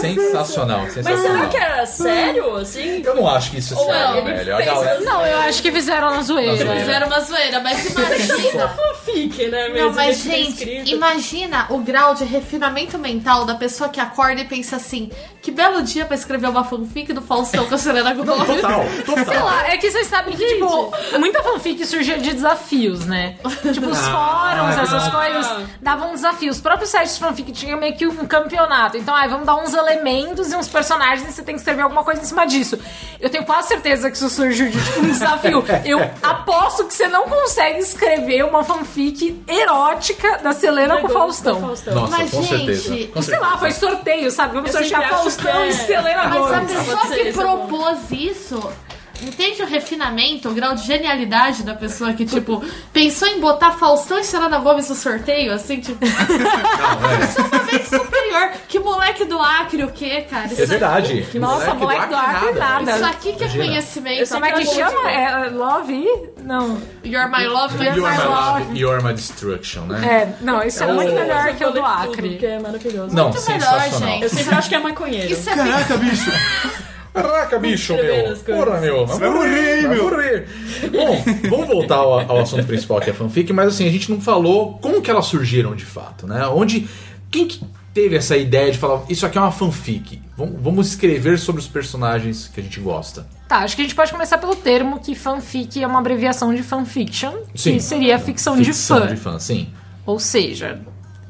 Sensacional, 0.00 0.80
Mas 0.80 0.92
será 0.94 1.04
sensacional. 1.04 1.48
que 1.48 1.56
era 1.56 1.86
sério, 1.86 2.56
assim? 2.56 3.02
Eu 3.04 3.14
não 3.14 3.28
acho 3.28 3.50
que 3.50 3.58
isso 3.58 3.74
é 3.74 3.76
Ou 3.76 3.84
sério, 3.84 4.18
ele 4.18 4.32
velho. 4.32 4.54
A 4.54 4.56
fez 4.56 4.68
galera. 4.68 5.00
Não, 5.00 5.26
eu 5.26 5.38
acho 5.40 5.62
que 5.62 5.72
fizeram 5.72 6.10
na 6.10 6.22
zoeira. 6.22 6.56
zoeira. 6.56 6.80
Fizeram 6.80 7.06
uma 7.06 7.20
zoeira, 7.20 7.60
mas 7.60 7.84
imagina. 7.94 8.68
Fanfic, 8.68 9.46
né? 9.48 9.68
Não, 9.68 9.74
mesmo, 9.74 9.92
mas 9.94 10.22
que 10.22 10.28
tá 10.28 10.34
gente, 10.36 10.48
escrito. 10.50 10.90
imagina 10.90 11.66
o 11.70 11.78
grau 11.78 12.14
de 12.14 12.24
refinamento 12.24 12.98
mental 12.98 13.44
da 13.44 13.54
pessoa 13.54 13.88
que 13.88 14.00
acorda 14.00 14.40
e 14.40 14.44
pensa 14.44 14.76
assim: 14.76 15.10
que 15.42 15.50
belo 15.50 15.82
dia 15.82 16.04
pra 16.04 16.14
escrever 16.16 16.48
uma 16.48 16.64
fanfic 16.64 17.12
do 17.12 17.20
Faustão 17.22 17.66
com 17.66 17.74
a 17.74 17.78
Selena 17.78 18.14
Gomez. 18.14 18.38
Total, 18.46 18.84
total. 19.04 19.24
Sei 19.24 19.38
lá, 19.38 19.68
é 19.68 19.76
que 19.76 19.90
vocês 19.90 20.06
sabem 20.06 20.36
que, 20.36 20.44
tipo, 20.46 20.92
muita 21.18 21.42
fanfic 21.42 21.84
surgia 21.86 22.18
de 22.18 22.32
desafios, 22.32 23.06
né? 23.06 23.36
Tipo, 23.72 23.88
os 23.88 23.98
fóruns, 24.30 24.76
essas 24.78 25.08
coisas, 25.08 25.66
davam 25.80 26.12
desafios. 26.12 26.56
Os 26.56 26.62
próprios 26.62 26.90
sites 26.90 27.14
de 27.14 27.20
fanfic 27.20 27.52
tinham 27.52 27.78
meio 27.78 27.94
que 27.96 28.06
um 28.06 28.26
campeonato. 28.26 28.96
Então, 28.96 29.14
ai, 29.14 29.28
vamos 29.28 29.46
dar 29.46 29.56
uns 29.56 29.74
elementos 29.74 30.52
e 30.52 30.56
uns 30.56 30.68
personagens 30.68 31.28
e 31.28 31.32
você 31.32 31.42
tem 31.42 31.54
que 31.54 31.60
escrever 31.60 31.82
alguma 31.82 32.04
coisa 32.04 32.20
em 32.20 32.24
cima 32.24 32.46
disso. 32.46 32.78
Eu 33.20 33.28
tenho 33.30 33.44
quase 33.44 33.68
certeza 33.68 34.10
que 34.10 34.16
isso 34.16 34.30
surgiu 34.30 34.70
de 34.70 34.80
tipo, 34.82 35.00
um 35.00 35.04
desafio. 35.04 35.64
Eu 35.84 36.10
aposto 36.22 36.84
que 36.84 36.94
você 36.94 37.08
não 37.08 37.24
consegue 37.28 37.78
escrever 37.78 38.44
uma 38.44 38.62
fanfic 38.64 39.42
erótica 39.48 40.38
da 40.38 40.52
Selena 40.52 40.98
com 40.98 41.06
o 41.06 41.10
Faustão. 41.10 41.60
Nossa, 41.60 41.92
Mas, 41.92 42.30
com 42.30 42.42
gente, 42.42 42.76
certeza. 42.76 43.12
Com 43.12 43.22
Sei 43.22 43.38
lá, 43.38 43.58
foi 43.58 43.70
sorteio, 43.72 44.30
sabe? 44.30 44.54
Vamos 44.54 44.70
sortear 44.70 45.08
Faustão 45.08 45.60
é- 45.60 45.68
e 45.68 45.72
Selena 45.72 46.24
Mas 46.24 46.52
a 46.52 46.60
pessoa 46.60 47.06
que 47.08 47.28
é 47.28 47.32
propôs 47.32 48.10
isso. 48.10 48.72
Entende 49.22 49.62
o 49.62 49.66
refinamento, 49.66 50.48
o 50.48 50.54
grau 50.54 50.74
de 50.74 50.82
genialidade 50.86 51.62
da 51.62 51.74
pessoa 51.74 52.12
que, 52.14 52.24
tipo, 52.24 52.64
pensou 52.92 53.28
em 53.28 53.38
botar 53.40 53.72
Faustão 53.72 54.18
e 54.18 54.24
Selena 54.24 54.58
Gomes 54.58 54.88
no 54.88 54.94
sorteio, 54.94 55.52
assim, 55.52 55.78
tipo. 55.80 56.04
Isso 56.04 57.40
é 57.40 57.42
uma 57.42 57.58
vez 57.64 57.86
superior. 57.88 58.50
Que 58.68 58.78
moleque 58.78 59.24
do 59.24 59.38
Acre, 59.40 59.84
o 59.84 59.90
quê, 59.90 60.22
cara? 60.30 60.46
Isso, 60.46 60.62
É 60.62 60.66
verdade. 60.66 61.26
Nossa, 61.34 61.74
moleque 61.74 62.06
do 62.08 62.16
Acre, 62.16 62.52
nada. 62.58 62.92
isso 62.96 63.04
aqui 63.04 63.32
que 63.34 63.44
é 63.44 63.46
Imagina. 63.46 63.64
conhecimento. 63.64 64.28
Como 64.30 64.44
é 64.44 64.52
que 64.52 64.64
chama? 64.66 65.10
É 65.10 65.50
Love? 65.50 66.08
Não. 66.42 66.80
You're 67.04 67.28
my 67.30 67.46
love, 67.46 67.76
my 67.78 67.84
You're 67.86 68.00
my 68.00 68.16
love. 68.16 68.60
love, 68.64 68.78
you're 68.78 69.02
my 69.02 69.12
destruction, 69.12 69.82
né? 69.82 70.06
É, 70.40 70.44
não, 70.44 70.62
isso 70.62 70.82
é, 70.82 70.86
É 70.88 70.90
o- 70.92 70.94
muito 70.94 71.12
melhor 71.12 71.54
que 71.54 71.64
o 71.64 71.68
do 71.68 71.74
Tudo, 71.74 71.84
Acre. 71.86 72.36
que 72.38 72.46
é 72.46 72.58
maravilhoso. 72.58 73.14
Não, 73.14 73.28
Muito 73.30 73.42
melhor, 73.50 73.60
sensacional. 73.82 74.08
gente. 74.08 74.22
Eu 74.22 74.28
sempre 74.30 74.54
acho 74.54 74.68
que 74.68 74.74
é 74.74 74.78
maconheiro. 74.78 75.32
Isso 75.32 75.50
é 75.50 75.54
Caraca, 75.54 75.96
bicho. 75.98 76.30
Caraca, 77.12 77.58
bicho, 77.58 77.94
meu. 77.94 78.36
Porra, 78.36 78.80
meu. 78.80 79.06
Vai 79.06 79.18
vai 79.18 79.30
morrer, 79.30 79.82
vai 79.86 79.94
meu. 79.96 80.04
morrer. 80.10 80.46
Bom, 80.92 81.24
vamos 81.50 81.66
voltar 81.66 81.96
ao, 81.96 82.20
ao 82.30 82.38
assunto 82.40 82.64
principal, 82.66 83.00
que 83.00 83.10
é 83.10 83.12
a 83.12 83.16
fanfic, 83.16 83.52
mas 83.52 83.68
assim, 83.68 83.86
a 83.88 83.90
gente 83.90 84.10
não 84.10 84.20
falou 84.20 84.78
como 84.80 85.02
que 85.02 85.10
elas 85.10 85.26
surgiram 85.26 85.74
de 85.74 85.84
fato, 85.84 86.26
né? 86.26 86.46
Onde. 86.46 86.86
Quem 87.30 87.46
que 87.46 87.60
teve 87.94 88.16
essa 88.16 88.36
ideia 88.36 88.72
de 88.72 88.78
falar, 88.78 89.02
isso 89.08 89.24
aqui 89.24 89.38
é 89.38 89.40
uma 89.40 89.52
fanfic? 89.52 90.20
Vamos, 90.36 90.88
escrever 90.88 91.38
sobre 91.38 91.60
os 91.60 91.68
personagens 91.68 92.48
que 92.52 92.58
a 92.60 92.62
gente 92.62 92.80
gosta. 92.80 93.24
Tá, 93.48 93.58
acho 93.58 93.76
que 93.76 93.82
a 93.82 93.84
gente 93.84 93.94
pode 93.94 94.10
começar 94.10 94.38
pelo 94.38 94.56
termo 94.56 94.98
que 94.98 95.14
fanfic 95.14 95.80
é 95.82 95.86
uma 95.86 96.00
abreviação 96.00 96.52
de 96.54 96.62
fanfiction, 96.62 97.32
Sim. 97.54 97.74
que 97.74 97.80
seria 97.80 98.18
ficção, 98.18 98.56
Ficção 98.56 99.00
de 99.00 99.06
fã. 99.06 99.14
de 99.14 99.20
fã, 99.20 99.38
sim. 99.38 99.68
Ou 100.06 100.18
seja, 100.18 100.80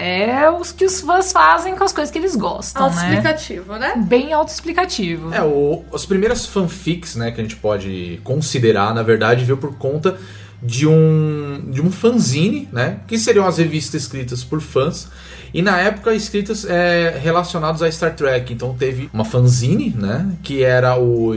é 0.01 0.51
os 0.51 0.73
que 0.73 0.85
os 0.85 1.01
fãs 1.01 1.31
fazem 1.31 1.77
com 1.77 1.85
as 1.85 1.93
coisas 1.93 2.11
que 2.11 2.19
eles 2.19 2.35
gostam, 2.35 2.83
né? 2.83 2.89
Autoexplicativo, 2.89 3.77
né? 3.77 3.95
Bem 3.97 4.33
autoexplicativo. 4.33 5.35
É, 5.35 5.43
o, 5.43 5.85
as 5.93 6.07
primeiras 6.07 6.47
fanfics, 6.47 7.17
né, 7.17 7.31
que 7.31 7.41
a 7.41 7.45
gente 7.45 7.57
pode 7.57 8.21
considerar, 8.25 8.95
na 8.95 9.03
verdade, 9.03 9.45
veio 9.45 9.59
por 9.59 9.77
conta 9.77 10.19
de 10.63 10.87
um 10.87 11.63
de 11.71 11.81
um 11.81 11.91
fanzine, 11.91 12.69
né, 12.71 12.99
que 13.07 13.19
seriam 13.19 13.47
as 13.47 13.59
revistas 13.59 14.03
escritas 14.03 14.45
por 14.45 14.61
fãs 14.61 15.09
e 15.55 15.63
na 15.63 15.79
época 15.79 16.15
escritas 16.15 16.67
é, 16.67 17.19
relacionadas 17.19 17.83
a 17.83 17.91
Star 17.91 18.15
Trek. 18.15 18.53
Então 18.53 18.75
teve 18.75 19.09
uma 19.13 19.25
fanzine, 19.25 19.95
né, 19.97 20.31
que 20.43 20.63
era 20.63 20.99
o 20.99 21.35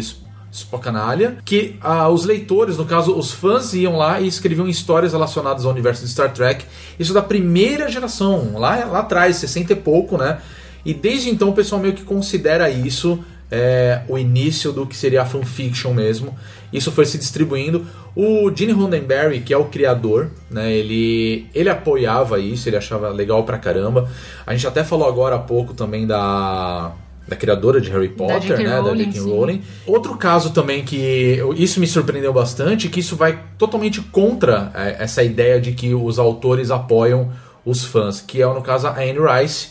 Spocanalha, 0.53 1.37
que 1.43 1.77
ah, 1.81 2.07
os 2.09 2.25
leitores, 2.25 2.77
no 2.77 2.85
caso 2.85 3.17
os 3.17 3.31
fãs, 3.31 3.73
iam 3.73 3.97
lá 3.97 4.21
e 4.21 4.27
escreviam 4.27 4.67
histórias 4.67 5.11
relacionadas 5.11 5.65
ao 5.65 5.71
universo 5.71 6.03
de 6.03 6.11
Star 6.11 6.31
Trek. 6.31 6.65
Isso 6.99 7.11
da 7.11 7.23
primeira 7.23 7.89
geração, 7.89 8.53
lá, 8.59 8.85
lá 8.85 8.99
atrás, 8.99 9.37
60 9.37 9.73
e 9.73 9.75
pouco, 9.75 10.15
né? 10.15 10.39
E 10.85 10.93
desde 10.93 11.29
então 11.29 11.49
o 11.49 11.53
pessoal 11.53 11.81
meio 11.81 11.93
que 11.93 12.03
considera 12.03 12.69
isso 12.69 13.23
é, 13.49 14.01
o 14.07 14.17
início 14.17 14.71
do 14.71 14.85
que 14.85 14.95
seria 14.95 15.23
a 15.23 15.25
fanfiction 15.25 15.93
mesmo. 15.93 16.37
Isso 16.71 16.91
foi 16.91 17.05
se 17.05 17.17
distribuindo. 17.17 17.85
O 18.15 18.51
Gene 18.55 18.73
Roddenberry, 18.73 19.41
que 19.41 19.53
é 19.53 19.57
o 19.57 19.65
criador, 19.65 20.29
né, 20.49 20.71
ele, 20.71 21.47
ele 21.53 21.69
apoiava 21.69 22.39
isso, 22.39 22.69
ele 22.69 22.77
achava 22.77 23.09
legal 23.09 23.43
pra 23.43 23.57
caramba. 23.57 24.09
A 24.45 24.53
gente 24.53 24.67
até 24.67 24.83
falou 24.83 25.07
agora 25.07 25.35
há 25.35 25.39
pouco 25.39 25.73
também 25.73 26.05
da, 26.05 26.91
da 27.27 27.35
criadora 27.35 27.79
de 27.79 27.89
Harry 27.89 28.09
Potter, 28.09 28.57
né, 28.59 28.79
Rowling, 28.79 29.05
da 29.05 29.11
J.K. 29.11 29.21
Rowling. 29.21 29.61
Outro 29.87 30.15
caso 30.17 30.51
também 30.51 30.83
que 30.83 31.39
isso 31.55 31.79
me 31.79 31.87
surpreendeu 31.87 32.33
bastante, 32.33 32.89
que 32.89 32.99
isso 32.99 33.15
vai 33.15 33.39
totalmente 33.57 34.01
contra 34.01 34.71
é, 34.75 35.03
essa 35.03 35.23
ideia 35.23 35.59
de 35.59 35.71
que 35.71 35.93
os 35.93 36.19
autores 36.19 36.69
apoiam 36.69 37.31
os 37.65 37.85
fãs, 37.85 38.19
que 38.21 38.41
é 38.41 38.45
no 38.45 38.61
caso 38.61 38.87
a 38.87 38.97
Anne 38.97 39.19
Rice, 39.19 39.69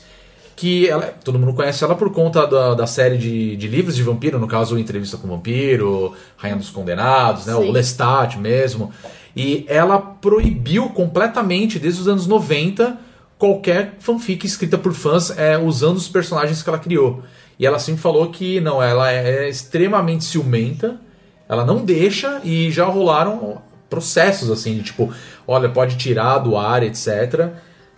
que 0.56 0.88
ela, 0.88 1.06
todo 1.24 1.38
mundo 1.38 1.54
conhece 1.54 1.82
ela 1.84 1.94
por 1.94 2.10
conta 2.10 2.46
da, 2.46 2.74
da 2.74 2.86
série 2.86 3.18
de, 3.18 3.56
de 3.56 3.68
livros 3.68 3.96
de 3.96 4.02
vampiro, 4.02 4.38
no 4.38 4.46
caso 4.46 4.78
Entrevista 4.78 5.16
com 5.16 5.26
o 5.26 5.30
Vampiro, 5.30 6.14
Rainha 6.36 6.56
dos 6.56 6.70
Condenados, 6.70 7.46
né, 7.46 7.54
o 7.54 7.70
Lestat 7.70 8.38
mesmo. 8.38 8.92
E 9.34 9.64
ela 9.68 9.98
proibiu 9.98 10.90
completamente, 10.90 11.78
desde 11.78 12.02
os 12.02 12.08
anos 12.08 12.26
90, 12.26 12.98
qualquer 13.38 13.96
fanfic 13.98 14.46
escrita 14.46 14.78
por 14.78 14.92
fãs 14.92 15.36
é, 15.36 15.58
usando 15.58 15.96
os 15.96 16.06
personagens 16.06 16.62
que 16.62 16.68
ela 16.68 16.78
criou. 16.78 17.22
E 17.58 17.66
ela 17.66 17.78
sempre 17.78 18.00
falou 18.00 18.30
que 18.30 18.60
não, 18.60 18.82
ela 18.82 19.12
é 19.12 19.48
extremamente 19.48 20.24
ciumenta, 20.24 21.00
ela 21.48 21.64
não 21.64 21.84
deixa 21.84 22.40
e 22.44 22.70
já 22.70 22.84
rolaram 22.84 23.60
processos 23.90 24.50
assim, 24.50 24.78
de 24.78 24.84
tipo, 24.84 25.12
olha, 25.46 25.68
pode 25.68 25.96
tirar 25.96 26.38
do 26.38 26.56
ar, 26.56 26.82
etc. 26.82 27.50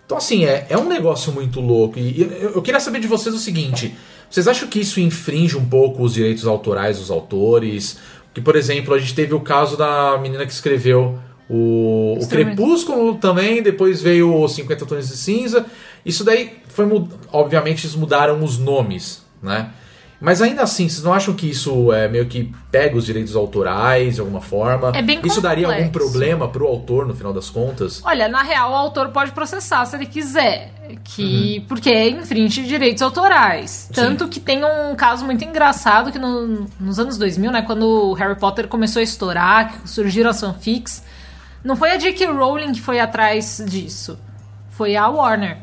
Então, 0.05 0.19
assim, 0.19 0.45
é, 0.45 0.67
é 0.69 0.77
um 0.77 0.89
negócio 0.89 1.33
muito 1.33 1.61
louco. 1.61 1.99
E 1.99 2.21
eu, 2.21 2.51
eu 2.51 2.63
queria 2.63 2.81
saber 2.81 3.01
de 3.01 3.07
vocês 3.07 3.35
o 3.35 3.39
seguinte: 3.39 3.95
Vocês 4.29 4.47
acham 4.47 4.69
que 4.69 4.81
isso 4.81 5.01
infringe 5.01 5.57
um 5.57 5.65
pouco 5.65 6.03
os 6.03 6.15
direitos 6.15 6.47
autorais 6.47 6.99
dos 6.99 7.11
autores? 7.11 7.99
Que, 8.35 8.41
por 8.41 8.57
exemplo, 8.57 8.93
a 8.93 8.99
gente 8.99 9.15
teve 9.15 9.35
o 9.35 9.41
caso 9.41 9.77
da 9.77 10.19
menina 10.19 10.45
que 10.45 10.53
escreveu 10.53 11.19
o, 11.49 12.19
o. 12.21 12.29
Crepúsculo 12.29 13.15
também, 13.15 13.63
depois 13.63 14.03
veio 14.03 14.35
o 14.35 14.49
50 14.49 14.85
Tons 14.85 15.09
de 15.09 15.17
Cinza. 15.17 15.65
Isso 16.05 16.25
daí 16.25 16.59
foi. 16.69 16.85
Obviamente, 17.33 17.87
eles 17.87 17.97
mudaram 17.97 18.43
os 18.43 18.59
nomes, 18.59 19.24
né? 19.45 19.69
Mas 20.21 20.41
ainda 20.41 20.63
assim, 20.63 20.89
vocês 20.89 21.03
não 21.03 21.13
acham 21.13 21.35
que 21.35 21.51
isso 21.51 21.93
é 21.93 22.09
meio 22.09 22.25
que 22.27 22.51
pega 22.71 22.97
os 22.97 23.05
direitos 23.05 23.37
autorais 23.37 24.15
de 24.15 24.21
alguma 24.21 24.41
forma? 24.41 24.91
É 24.95 25.03
bem 25.03 25.21
Isso 25.23 25.41
daria 25.41 25.67
algum 25.67 25.91
problema 25.91 26.49
pro 26.49 26.67
autor 26.67 27.05
no 27.07 27.15
final 27.15 27.31
das 27.33 27.51
contas? 27.51 28.01
Olha, 28.03 28.27
na 28.27 28.43
real, 28.43 28.71
o 28.71 28.75
autor 28.75 29.09
pode 29.09 29.33
processar 29.33 29.85
se 29.85 29.95
ele 29.97 30.07
quiser. 30.07 30.73
Que, 31.03 31.59
Uhum. 31.59 31.67
Porque 31.67 31.91
é 31.91 32.09
infringe 32.09 32.63
direitos 32.63 33.03
autorais. 33.03 33.91
Tanto 33.93 34.27
que 34.29 34.41
tem 34.41 34.65
um 34.65 34.95
caso 34.95 35.25
muito 35.27 35.45
engraçado 35.45 36.11
que 36.11 36.19
no- 36.19 36.67
nos 36.81 36.99
anos 36.99 37.19
2000, 37.19 37.51
né, 37.53 37.61
quando 37.63 37.83
o 37.83 38.13
Harry 38.15 38.37
Potter 38.39 38.67
começou 38.69 39.01
a 39.01 39.03
estourar, 39.03 39.73
que 39.83 39.89
surgiram 39.91 40.31
as 40.31 40.41
fanfics, 40.41 41.03
não 41.63 41.77
foi 41.77 41.91
a 41.91 41.97
J.K. 41.99 42.27
Rowling 42.29 42.73
que 42.73 42.81
foi 42.81 42.99
atrás 42.99 43.63
disso. 43.69 44.19
Foi 44.71 44.97
a 44.97 45.07
Warner. 45.09 45.59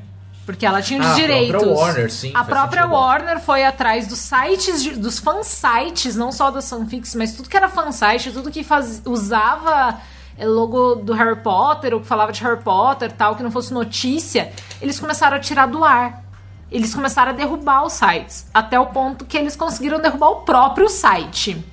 Porque 0.53 0.65
ela 0.65 0.81
tinha 0.81 0.99
os 0.99 1.05
Ah, 1.07 1.11
a 1.11 1.15
direitos. 1.15 1.49
própria 1.61 1.75
Warner, 1.75 2.11
sim, 2.11 2.31
A 2.35 2.43
própria. 2.43 2.85
Warner 2.87 3.39
foi 3.39 3.63
atrás 3.65 4.07
dos 4.07 4.19
sites, 4.19 4.81
de- 4.83 4.91
dos 4.91 5.19
fansites, 5.19 6.15
não 6.15 6.31
só 6.31 6.49
das 6.51 6.69
fanfics, 6.69 7.15
mas 7.15 7.33
tudo 7.33 7.49
que 7.49 7.57
era 7.57 7.67
fansite, 7.69 8.31
tudo 8.31 8.49
que 8.51 8.63
faz, 8.63 9.01
usava 9.05 9.99
é, 10.37 10.45
logo 10.45 10.95
do 10.95 11.13
Harry 11.13 11.35
Potter, 11.35 11.93
ou 11.93 11.99
que 11.99 12.07
falava 12.07 12.31
de 12.31 12.41
Harry 12.43 12.61
Potter 12.61 13.11
tal, 13.11 13.35
que 13.35 13.43
não 13.43 13.51
fosse 13.51 13.73
notícia, 13.73 14.51
eles 14.81 14.99
começaram 14.99 15.37
a 15.37 15.39
tirar 15.39 15.67
do 15.67 15.83
ar. 15.83 16.23
Eles 16.71 16.95
começaram 16.95 17.31
a 17.31 17.35
derrubar 17.35 17.83
os 17.85 17.93
sites. 17.93 18.47
Até 18.53 18.79
o 18.79 18.85
ponto 18.87 19.25
que 19.25 19.37
eles 19.37 19.57
conseguiram 19.57 19.99
derrubar 19.99 20.29
o 20.29 20.35
próprio 20.37 20.87
site. 20.87 21.63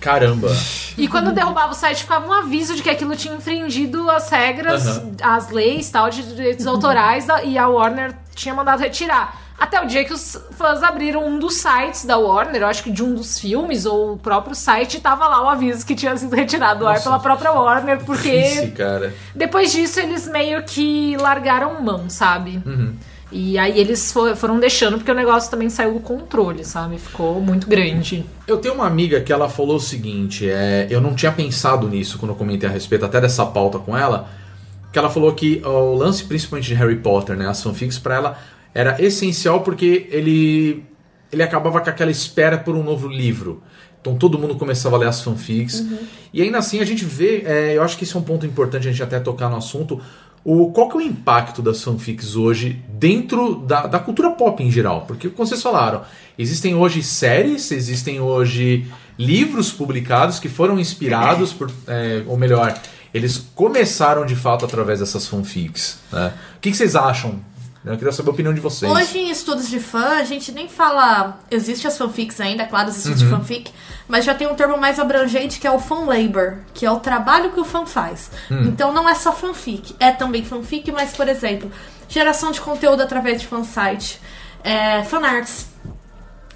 Caramba! 0.00 0.48
E 0.96 1.06
quando 1.06 1.32
derrubava 1.32 1.72
o 1.72 1.74
site, 1.74 2.02
ficava 2.02 2.26
um 2.26 2.32
aviso 2.32 2.74
de 2.74 2.82
que 2.82 2.90
aquilo 2.90 3.14
tinha 3.14 3.34
infringido 3.34 4.10
as 4.10 4.28
regras, 4.30 5.02
as 5.22 5.50
leis 5.50 5.90
tal, 5.90 6.08
de 6.08 6.22
direitos 6.22 6.66
autorais, 6.66 7.26
e 7.44 7.58
a 7.58 7.68
Warner 7.68 8.14
tinha 8.34 8.54
mandado 8.54 8.80
retirar. 8.80 9.38
Até 9.60 9.78
o 9.78 9.86
dia 9.86 10.02
que 10.06 10.12
os 10.14 10.40
fãs 10.52 10.82
abriram 10.82 11.26
um 11.26 11.38
dos 11.38 11.56
sites 11.56 12.06
da 12.06 12.16
Warner, 12.16 12.62
eu 12.62 12.66
acho 12.66 12.82
que 12.82 12.90
de 12.90 13.04
um 13.04 13.14
dos 13.14 13.38
filmes, 13.38 13.84
ou 13.84 14.14
o 14.14 14.16
próprio 14.16 14.54
site, 14.54 14.98
tava 15.00 15.28
lá 15.28 15.44
o 15.44 15.48
aviso 15.50 15.84
que 15.84 15.94
tinha 15.94 16.16
sido 16.16 16.34
retirado 16.34 16.80
do 16.80 16.86
ar 16.86 17.02
pela 17.02 17.18
própria 17.18 17.52
Warner, 17.52 18.02
porque 18.04 18.68
cara. 18.74 19.12
depois 19.34 19.70
disso 19.70 20.00
eles 20.00 20.26
meio 20.26 20.62
que 20.62 21.14
largaram 21.18 21.82
mão, 21.82 22.08
sabe? 22.08 22.62
Uhum. 22.64 22.94
E 23.32 23.56
aí 23.58 23.78
eles 23.78 24.10
fo- 24.12 24.34
foram 24.34 24.58
deixando, 24.58 24.96
porque 24.96 25.10
o 25.10 25.14
negócio 25.14 25.50
também 25.50 25.70
saiu 25.70 25.94
do 25.94 26.00
controle, 26.00 26.64
sabe? 26.64 26.98
Ficou 26.98 27.40
muito 27.40 27.68
grande. 27.68 28.24
Eu 28.46 28.58
tenho 28.58 28.74
uma 28.74 28.86
amiga 28.86 29.20
que 29.20 29.32
ela 29.32 29.48
falou 29.48 29.76
o 29.76 29.80
seguinte, 29.80 30.48
é, 30.50 30.86
eu 30.90 31.00
não 31.00 31.14
tinha 31.14 31.30
pensado 31.30 31.88
nisso 31.88 32.18
quando 32.18 32.30
eu 32.32 32.36
comentei 32.36 32.68
a 32.68 32.72
respeito 32.72 33.04
até 33.04 33.20
dessa 33.20 33.46
pauta 33.46 33.78
com 33.78 33.96
ela, 33.96 34.28
que 34.92 34.98
ela 34.98 35.08
falou 35.08 35.32
que 35.32 35.62
o 35.64 35.94
lance 35.94 36.24
principalmente 36.24 36.66
de 36.66 36.74
Harry 36.74 36.96
Potter, 36.96 37.36
né, 37.36 37.46
as 37.48 37.62
fanfics 37.62 37.98
pra 37.98 38.16
ela 38.16 38.38
era 38.74 39.00
essencial 39.02 39.60
porque 39.60 40.08
ele 40.10 40.84
ele 41.32 41.44
acabava 41.44 41.80
com 41.80 41.88
aquela 41.88 42.10
espera 42.10 42.58
por 42.58 42.74
um 42.74 42.82
novo 42.82 43.06
livro. 43.06 43.62
Então 44.00 44.16
todo 44.16 44.36
mundo 44.36 44.56
começava 44.56 44.96
a 44.96 44.98
ler 44.98 45.06
as 45.08 45.22
fanfics. 45.22 45.84
E 46.34 46.42
ainda 46.42 46.58
assim 46.58 46.80
a 46.80 46.84
gente 46.84 47.04
vê, 47.04 47.42
é, 47.46 47.76
eu 47.76 47.82
acho 47.84 47.96
que 47.96 48.02
esse 48.02 48.16
é 48.16 48.18
um 48.18 48.22
ponto 48.22 48.44
importante 48.44 48.88
a 48.88 48.90
gente 48.90 49.00
até 49.02 49.20
tocar 49.20 49.48
no 49.48 49.56
assunto, 49.56 50.00
o, 50.44 50.70
qual 50.72 50.88
que 50.88 50.96
é 50.96 50.98
o 50.98 51.02
impacto 51.02 51.60
das 51.60 51.82
fanfics 51.82 52.34
hoje 52.34 52.82
dentro 52.88 53.56
da, 53.56 53.86
da 53.86 53.98
cultura 53.98 54.30
pop 54.30 54.62
em 54.62 54.70
geral? 54.70 55.04
Porque, 55.06 55.28
como 55.28 55.46
vocês 55.46 55.62
falaram, 55.62 56.02
existem 56.38 56.74
hoje 56.74 57.02
séries, 57.02 57.70
existem 57.70 58.20
hoje 58.20 58.86
livros 59.18 59.70
publicados 59.70 60.38
que 60.38 60.48
foram 60.48 60.78
inspirados 60.78 61.52
por. 61.52 61.70
é, 61.86 62.22
ou 62.26 62.38
melhor, 62.38 62.74
eles 63.12 63.38
começaram 63.54 64.24
de 64.24 64.34
fato 64.34 64.64
através 64.64 65.00
dessas 65.00 65.26
fanfics. 65.26 65.98
Né? 66.10 66.32
O 66.56 66.60
que, 66.60 66.70
que 66.70 66.76
vocês 66.76 66.96
acham? 66.96 67.40
Eu 67.84 67.96
queria 67.96 68.12
saber 68.12 68.28
a 68.28 68.32
opinião 68.32 68.52
de 68.52 68.60
vocês. 68.60 68.90
Hoje, 68.92 69.18
em 69.18 69.30
estudos 69.30 69.66
de 69.68 69.80
fã, 69.80 70.18
a 70.18 70.24
gente 70.24 70.52
nem 70.52 70.68
fala. 70.68 71.38
Existe 71.50 71.86
as 71.86 71.96
fanfics 71.96 72.38
ainda, 72.40 72.66
claro, 72.66 72.88
existe 72.90 73.24
Uhum. 73.24 73.30
fanfic, 73.38 73.72
mas 74.06 74.24
já 74.24 74.34
tem 74.34 74.46
um 74.46 74.54
termo 74.54 74.76
mais 74.76 74.98
abrangente 74.98 75.58
que 75.58 75.66
é 75.66 75.70
o 75.70 75.78
fan 75.78 76.04
labor, 76.04 76.58
que 76.74 76.84
é 76.84 76.90
o 76.90 77.00
trabalho 77.00 77.52
que 77.52 77.60
o 77.60 77.64
fã 77.64 77.86
faz. 77.86 78.30
Hum. 78.50 78.64
Então 78.66 78.92
não 78.92 79.08
é 79.08 79.14
só 79.14 79.32
fanfic, 79.32 79.94
é 79.98 80.10
também 80.12 80.44
fanfic, 80.44 80.92
mas, 80.92 81.12
por 81.12 81.26
exemplo, 81.26 81.72
geração 82.06 82.50
de 82.52 82.60
conteúdo 82.60 83.02
através 83.02 83.40
de 83.40 83.46
fansite, 83.46 84.20
é, 84.62 85.02
fanarts, 85.04 85.66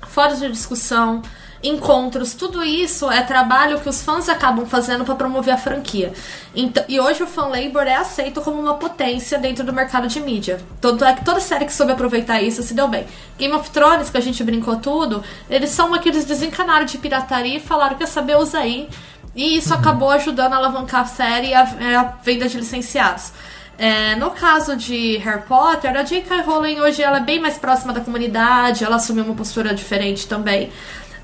fóruns 0.07 0.41
de 0.41 0.51
discussão, 0.51 1.23
encontros, 1.65 2.35
tudo 2.35 2.63
isso 2.63 3.11
é 3.11 3.23
trabalho 3.23 3.81
que 3.81 3.89
os 3.89 4.03
fãs 4.03 4.29
acabam 4.29 4.67
fazendo 4.67 5.05
para 5.05 5.15
promover 5.15 5.55
a 5.55 5.57
franquia. 5.57 6.13
Então, 6.55 6.85
e 6.89 7.01
hoje 7.01 7.23
o 7.23 7.27
fan 7.27 7.47
labor 7.47 7.87
é 7.87 7.95
aceito 7.95 8.41
como 8.43 8.61
uma 8.61 8.75
potência 8.75 9.39
dentro 9.39 9.65
do 9.65 9.73
mercado 9.73 10.07
de 10.07 10.21
mídia. 10.21 10.61
Tanto 10.81 11.05
é 11.05 11.15
que 11.15 11.25
toda 11.25 11.41
série 11.41 11.65
que 11.65 11.73
soube 11.73 11.93
aproveitar 11.93 12.43
isso 12.43 12.63
se 12.63 12.75
deu 12.75 12.87
bem. 12.87 13.07
Game 13.39 13.55
of 13.55 13.71
Thrones, 13.71 14.11
que 14.11 14.19
a 14.19 14.21
gente 14.21 14.45
brincou 14.45 14.77
tudo, 14.77 15.25
eles 15.49 15.71
são 15.71 15.95
aqueles 15.95 16.25
desencanaram 16.25 16.85
de 16.85 16.99
pirataria 16.99 17.57
e 17.57 17.61
falaram 17.61 17.97
quer 17.97 18.07
saber, 18.07 18.37
usa 18.37 18.59
aí. 18.59 18.89
E 19.35 19.57
isso 19.57 19.75
acabou 19.75 20.11
ajudando 20.11 20.53
a 20.53 20.57
alavancar 20.57 21.01
a 21.01 21.07
série 21.07 21.49
e 21.49 21.55
a, 21.55 21.63
a 21.63 22.03
venda 22.23 22.49
de 22.49 22.57
licenciados. 22.59 23.33
É, 23.77 24.15
no 24.17 24.31
caso 24.31 24.77
de 24.77 25.17
Harry 25.19 25.43
Potter, 25.43 25.97
a 25.97 26.05
J.K. 26.05 26.43
Rowling 26.43 26.79
hoje 26.79 27.03
ela 27.03 27.17
é 27.17 27.21
bem 27.21 27.41
mais 27.41 27.59
próxima 27.59 27.93
da 27.93 28.01
comunidade, 28.01 28.85
ela 28.85 28.97
assumiu 28.97 29.25
uma 29.25 29.35
postura 29.35 29.75
diferente 29.75 30.29
também. 30.29 30.71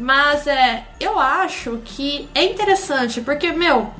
Mas 0.01 0.47
é, 0.47 0.85
eu 0.99 1.19
acho 1.19 1.79
que 1.85 2.29
é 2.35 2.45
interessante, 2.45 3.21
porque, 3.21 3.53
meu, 3.53 3.91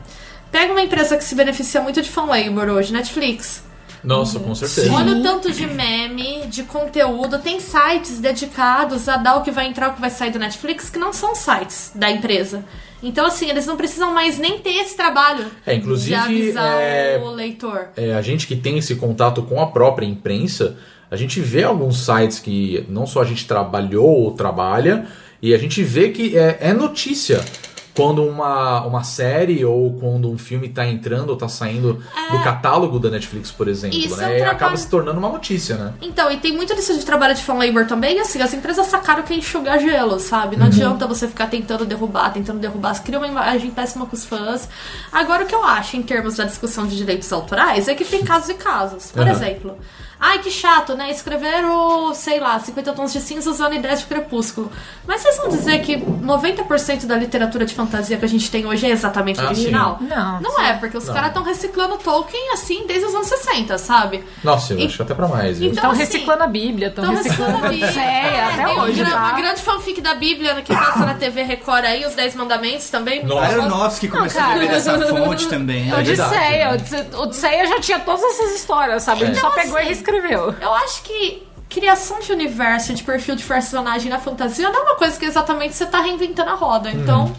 pega 0.51 0.73
uma 0.73 0.81
empresa 0.83 1.17
que 1.17 1.23
se 1.25 1.35
beneficia 1.35 1.81
muito 1.81 2.01
de 2.01 2.09
fan 2.09 2.25
labor 2.25 2.69
hoje, 2.69 2.93
Netflix. 2.93 3.63
Nossa, 4.03 4.41
com 4.41 4.55
certeza. 4.55 4.91
Olha 4.95 5.13
o 5.13 5.23
tanto 5.23 5.53
de 5.53 5.67
meme, 5.67 6.47
de 6.47 6.63
conteúdo. 6.63 7.39
Tem 7.39 7.61
sites 7.61 8.19
dedicados 8.19 9.11
a 9.11 9.19
dar 9.19 9.37
o 9.37 9.43
que 9.43 9.51
vai 9.51 9.67
entrar, 9.67 9.91
o 9.91 9.93
que 9.93 10.01
vai 10.01 10.09
sair 10.09 10.31
do 10.31 10.39
Netflix, 10.39 10.89
que 10.89 10.99
não 10.99 11.13
são 11.13 11.35
sites 11.35 11.93
da 11.95 12.11
empresa. 12.11 12.65
Então, 13.03 13.27
assim, 13.27 13.51
eles 13.51 13.67
não 13.67 13.77
precisam 13.77 14.13
mais 14.15 14.39
nem 14.39 14.59
ter 14.59 14.75
esse 14.77 14.97
trabalho 14.97 15.47
É, 15.67 15.75
inclusive, 15.75 16.11
de 16.11 16.15
avisar 16.15 16.81
é, 16.81 17.21
o 17.23 17.29
leitor. 17.31 17.89
é, 17.95 18.15
a 18.15 18.23
gente 18.23 18.47
que 18.47 18.57
tem 18.57 18.79
esse 18.79 18.95
contato 18.97 19.43
com 19.43 19.61
a 19.61 19.67
própria 19.67 20.07
imprensa, 20.07 20.79
a 21.11 21.17
gente 21.17 21.39
vê 21.41 21.65
alguns 21.65 21.99
sites 22.05 22.39
que 22.39 22.87
não 22.89 23.07
só 23.07 23.21
a 23.21 23.25
gente 23.25 23.47
trabalhou 23.47 24.07
ou 24.07 24.33
trabalha, 24.33 25.07
e 25.43 25.55
a 25.55 25.59
gente 25.59 25.83
vê 25.83 26.11
que 26.11 26.37
é, 26.37 26.59
é 26.61 26.73
notícia 26.73 27.45
quando 27.93 28.23
uma, 28.23 28.83
uma 28.87 29.03
série 29.03 29.65
ou 29.65 29.93
quando 29.95 30.31
um 30.31 30.39
filme 30.39 30.69
está 30.69 30.87
entrando 30.87 31.31
ou 31.31 31.35
está 31.35 31.49
saindo 31.49 32.03
do 32.31 32.43
catálogo 32.43 32.99
da 33.01 33.11
Netflix, 33.11 33.51
por 33.51 33.67
exemplo. 33.69 33.99
Isso 33.99 34.17
né? 34.17 34.25
é 34.25 34.29
um 34.29 34.31
E 34.39 34.43
acaba 34.43 34.57
trabalho- 34.59 34.79
se 34.79 34.89
tornando 34.89 35.19
uma 35.19 35.29
notícia, 35.29 35.77
né? 35.77 35.93
Então, 36.01 36.31
e 36.31 36.37
tem 36.39 36.55
muito 36.55 36.75
disso 36.75 36.97
de 36.97 37.05
trabalho 37.05 37.35
de 37.35 37.43
fan 37.43 37.55
labor 37.55 37.87
também, 37.87 38.17
e 38.17 38.21
assim, 38.21 38.41
as 38.41 38.55
empresas 38.55 38.87
sacaram 38.87 39.23
que 39.25 39.35
é 39.35 39.37
enxugar 39.37 39.79
gelo, 39.81 40.19
sabe? 40.21 40.55
Uhum. 40.55 40.61
Não 40.61 40.67
adianta 40.69 41.07
você 41.07 41.27
ficar 41.27 41.49
tentando 41.49 41.85
derrubar, 41.85 42.33
tentando 42.33 42.61
derrubar, 42.61 42.95
você 42.95 43.03
cria 43.03 43.19
uma 43.19 43.27
imagem 43.29 43.71
péssima 43.73 44.07
com 44.07 44.15
os 44.15 44.25
fãs. 44.25 44.69
Agora, 45.13 45.45
o 45.45 45.47
que 45.47 45.55
eu 45.55 45.65
acho 45.65 45.97
em 45.97 46.03
termos 46.03 46.37
da 46.37 46.45
discussão 46.45 46.87
de 46.87 46.97
direitos 46.97 47.31
autorais 47.33 47.89
é 47.89 47.95
que 47.95 48.05
tem 48.05 48.23
casos 48.25 48.51
e 48.51 48.55
casos. 48.55 49.11
Por 49.11 49.23
Aham. 49.23 49.31
exemplo, 49.33 49.77
ai 50.21 50.39
que 50.41 50.51
chato, 50.51 50.95
né? 50.95 51.11
Escreveram, 51.11 52.13
sei 52.15 52.39
lá, 52.41 52.59
50 52.61 52.93
tons 52.93 53.13
de 53.13 53.21
cinza 53.21 53.51
usando 53.51 53.75
ideias 53.75 54.01
de 54.01 54.07
crepúsculo. 54.07 54.71
Mas 55.07 55.23
vocês 55.23 55.37
vão 55.39 55.49
dizer 55.49 55.81
que 55.81 55.97
90% 55.97 57.07
da 57.07 57.17
literatura 57.17 57.65
de 57.65 57.75
fantasia 57.75 58.17
que 58.17 58.25
a 58.25 58.29
gente 58.29 58.51
tem 58.51 58.67
hoje 58.67 58.87
é 58.87 58.91
exatamente 58.91 59.41
Ah, 59.41 59.47
original? 59.47 59.99
sim. 59.99 60.07
Não, 60.09 60.41
Não 60.41 60.61
é, 60.61 60.75
porque 60.75 60.97
os 60.97 61.09
caras 61.09 61.29
estão 61.29 61.43
reciclando 61.43 61.97
Tolkien 61.99 62.53
assim 62.53 62.85
desde 62.87 63.07
os 63.07 63.15
anos 63.15 63.27
60, 63.29 63.79
sabe? 63.79 64.25
Nossa, 64.45 64.75
eu 64.75 64.79
E- 64.81 64.87
acho 64.87 65.03
até 65.03 65.15
pra 65.15 65.27
mais. 65.29 65.59
viu? 65.59 65.71
Então, 65.71 65.91
Estão 65.91 65.91
assim, 65.93 66.01
reciclando 66.13 66.43
a 66.43 66.47
Bíblia, 66.47 66.89
estão 66.89 67.05
Estão 67.05 67.17
reciclando 67.23 67.43
a 67.43 67.55
reciclando 67.55 67.67
a 67.67 67.71
Bíblia. 67.71 67.87
Odisseia, 67.89 68.05
É, 68.37 68.45
até 68.45 68.65
tem 68.65 68.79
um 68.79 68.81
hoje, 68.83 69.01
gra- 69.05 69.17
Uma 69.17 69.31
tá? 69.31 69.37
grande 69.37 69.63
fanfic 69.63 70.01
da 70.01 70.15
Bíblia 70.15 70.55
né, 70.55 70.63
que 70.63 70.75
passa 70.75 71.01
na 71.07 71.15
TV 71.15 71.43
Record 71.43 71.85
aí, 71.85 72.05
os 72.07 72.15
Dez 72.15 72.35
Mandamentos 72.35 72.91
também. 72.91 73.25
Nossa. 73.25 73.47
Aronofsky 73.47 74.09
começou 74.09 74.41
a 74.43 74.49
beber 74.51 74.69
dessa 74.69 74.99
fonte 75.07 75.49
também. 75.49 75.91
É 75.91 75.95
verdade, 75.97 76.11
Odisseia, 76.21 76.69
né? 76.69 76.75
Odisse- 76.75 77.17
Odisseia 77.17 77.67
já 77.67 77.81
tinha 77.81 77.99
todas 78.01 78.23
essas 78.23 78.53
histórias, 78.57 79.03
sabe? 79.03 79.23
Ele 79.23 79.31
Então, 79.33 79.49
só 79.51 79.55
pegou 79.57 79.79
e 79.79 79.83
assim, 79.83 79.91
reescreveu. 80.11 80.55
Eu 80.61 80.73
acho 80.75 81.03
que 81.03 81.43
criação 81.69 82.19
de 82.21 82.33
universo, 82.33 82.93
de 82.95 83.03
perfil 83.03 83.37
de 83.37 83.45
personagem 83.45 84.11
na 84.11 84.19
fantasia 84.19 84.69
não 84.71 84.81
é 84.81 84.83
uma 84.91 84.97
coisa 84.97 85.19
que 85.19 85.25
exatamente 85.25 85.75
você 85.75 85.87
tá 85.87 86.01
reinventando 86.01 86.51
a 86.51 86.55
roda. 86.55 86.91
Então, 86.91 87.33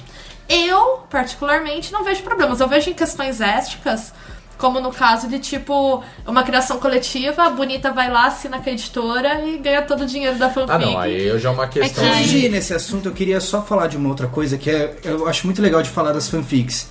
eu, 0.48 1.00
particularmente, 1.10 1.92
não 1.92 2.04
vejo 2.04 2.22
problemas. 2.24 2.60
Eu 2.60 2.68
vejo 2.68 2.90
em 2.90 2.94
questões 2.94 3.42
éticas, 3.42 4.14
como 4.58 4.80
no 4.80 4.92
caso 4.92 5.28
de, 5.28 5.40
tipo, 5.40 6.04
uma 6.26 6.44
criação 6.44 6.80
coletiva, 6.80 7.44
a 7.44 7.50
bonita 7.50 7.92
vai 7.92 8.10
lá, 8.12 8.28
assina 8.28 8.60
com 8.60 8.70
a 8.70 8.74
editora 8.74 9.44
e 9.46 9.58
ganha 9.58 9.82
todo 9.82 10.02
o 10.02 10.06
dinheiro 10.06 10.38
da 10.38 10.50
fanfic. 10.50 10.72
Ah, 10.72 10.80
não, 10.80 10.98
aí 11.00 11.28
eu 11.28 11.40
já 11.40 11.50
é 11.50 11.52
uma 11.52 11.68
questão. 11.68 12.04
que- 12.04 12.10
Antes 12.10 12.30
de- 12.30 12.40
de 12.42 12.46
ir 12.46 12.50
nesse 12.50 12.74
assunto, 12.74 13.10
eu 13.10 13.14
queria 13.14 13.40
só 13.42 13.62
falar 13.62 13.88
de 13.88 13.98
uma 13.98 14.08
outra 14.10 14.28
coisa 14.28 14.58
que 14.58 14.70
é, 14.70 14.98
eu 15.04 15.28
acho 15.28 15.46
muito 15.46 15.62
legal 15.62 15.82
de 15.82 15.90
falar 15.90 16.12
das 16.14 16.30
fanfics. 16.30 16.90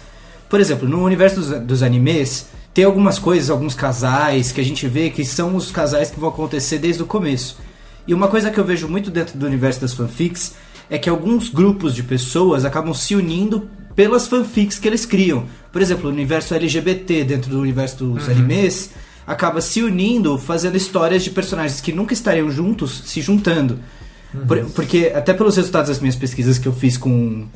Por 0.49 0.59
exemplo, 0.61 0.89
no 0.89 1.03
universo 1.05 1.37
dos, 1.37 1.61
dos 1.61 1.83
animes, 1.83 2.49
tem 2.73 2.85
algumas 2.85 3.19
coisas, 3.19 3.51
alguns 3.51 3.75
casais 3.75 4.53
que 4.53 4.61
a 4.61 4.65
gente 4.65 4.87
vê 4.87 5.11
que 5.11 5.25
são 5.25 5.57
os 5.57 5.71
casais 5.71 6.11
que 6.11 6.21
vão 6.21 6.29
acontecer 6.29 6.79
desde 6.79 7.03
o 7.03 7.07
começo. 7.07 7.59
E 8.07 8.15
uma 8.15 8.29
coisa 8.29 8.51
que 8.51 8.59
eu 8.59 8.65
vejo 8.65 8.89
muito 8.89 9.11
dentro 9.11 9.37
do 9.39 9.47
universo 9.47 9.81
das 9.81 9.93
fanfics 9.93 10.55
é 10.89 10.99
que 10.99 11.09
alguns 11.09 11.49
grupos 11.49 11.95
de 11.95 12.03
pessoas 12.03 12.65
acabam 12.65 12.95
se 12.95 13.15
unindo 13.15 13.69
pelas 13.95 14.27
fanfics 14.27 14.79
que 14.79 14.89
eles 14.89 15.05
criam. 15.05 15.45
Por 15.73 15.83
exemplo, 15.83 16.09
o 16.09 16.13
universo 16.13 16.55
LGBT 16.55 17.25
dentro 17.25 17.51
do 17.51 17.61
universo 17.61 18.05
dos 18.05 18.29
animes 18.29 18.91
acaba 19.27 19.61
se 19.61 19.83
unindo, 19.83 20.37
fazendo 20.39 20.77
histórias 20.77 21.23
de 21.23 21.31
personagens 21.31 21.81
que 21.81 21.93
nunca 21.93 22.13
estariam 22.15 22.51
juntos, 22.51 23.03
se 23.07 23.21
juntando. 23.21 23.79
Por- 24.47 24.65
porque, 24.71 25.13
até 25.15 25.33
pelos 25.35 25.57
resultados 25.57 25.89
das 25.89 25.99
minhas 26.01 26.17
pesquisas 26.17 26.57
que 26.59 26.67
eu 26.67 26.73
fiz 26.73 26.97
com. 26.97 27.47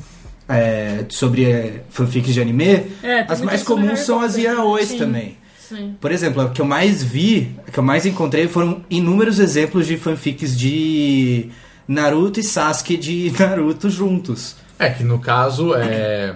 É, 0.47 1.05
sobre 1.09 1.45
é, 1.45 1.83
fanfics 1.89 2.33
de 2.33 2.41
anime, 2.41 2.83
É, 3.03 3.25
as 3.27 3.41
mais 3.41 3.63
comuns 3.63 3.99
são 4.01 4.21
as 4.21 4.37
yaois 4.37 4.89
Sim. 4.89 4.97
também. 4.97 5.37
Sim. 5.59 5.95
Por 5.99 6.11
exemplo, 6.11 6.41
a 6.41 6.49
que 6.49 6.61
eu 6.61 6.65
mais 6.65 7.03
vi, 7.03 7.55
a 7.67 7.71
que 7.71 7.79
eu 7.79 7.83
mais 7.83 8.05
encontrei 8.05 8.47
foram 8.47 8.83
inúmeros 8.89 9.39
exemplos 9.39 9.87
de 9.87 9.97
fanfics 9.97 10.55
de 10.57 11.49
Naruto 11.87 12.39
e 12.39 12.43
Sasuke 12.43 12.95
de 12.97 13.33
Naruto 13.39 13.89
juntos. 13.89 14.55
É 14.77 14.89
que 14.89 15.03
no 15.03 15.19
caso, 15.19 15.73
é... 15.73 16.35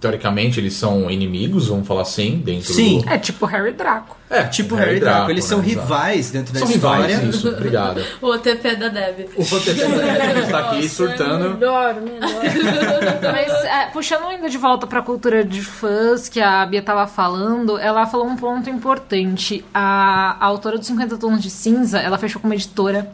teoricamente 0.00 0.60
eles 0.60 0.74
são 0.74 1.10
inimigos, 1.10 1.68
vamos 1.68 1.86
falar 1.86 2.02
assim, 2.02 2.38
dentro 2.44 2.72
Sim. 2.72 3.00
do... 3.00 3.08
É 3.10 3.18
tipo 3.18 3.44
Harry 3.46 3.70
e 3.70 3.72
Draco. 3.72 4.16
É, 4.30 4.42
Tipo 4.44 4.74
Harry 4.74 4.98
e 4.98 5.00
Draco, 5.00 5.30
eles 5.30 5.44
são 5.44 5.58
né, 5.58 5.68
exato. 5.68 5.80
rivais 5.86 6.30
dentro 6.30 6.52
da 6.52 6.60
São 6.60 6.70
história. 6.70 7.16
rivais, 7.16 7.34
isso, 7.34 7.48
obrigado. 7.48 8.02
O 8.20 8.26
OTP 8.30 8.76
da 8.76 8.88
Deb. 8.88 9.26
O 9.36 9.42
Roteiro 9.42 10.38
está 10.40 10.58
aqui 10.58 10.88
surtando. 10.88 11.54
Melhor, 11.56 11.94
melhor. 11.94 12.20
Mas, 13.32 13.52
é, 13.64 13.86
puxando 13.86 14.26
ainda 14.26 14.50
de 14.50 14.58
volta 14.58 14.86
pra 14.86 15.00
cultura 15.00 15.42
de 15.44 15.62
fãs 15.62 16.28
que 16.28 16.40
a 16.40 16.66
Bia 16.66 16.82
tava 16.82 17.06
falando, 17.06 17.78
ela 17.78 18.06
falou 18.06 18.26
um 18.26 18.36
ponto 18.36 18.68
importante. 18.68 19.64
A, 19.72 20.36
a 20.38 20.44
autora 20.44 20.76
dos 20.76 20.86
50 20.86 21.16
Tons 21.16 21.42
de 21.42 21.48
Cinza, 21.50 21.98
ela 21.98 22.18
fechou 22.18 22.40
como 22.40 22.52
editora. 22.52 23.10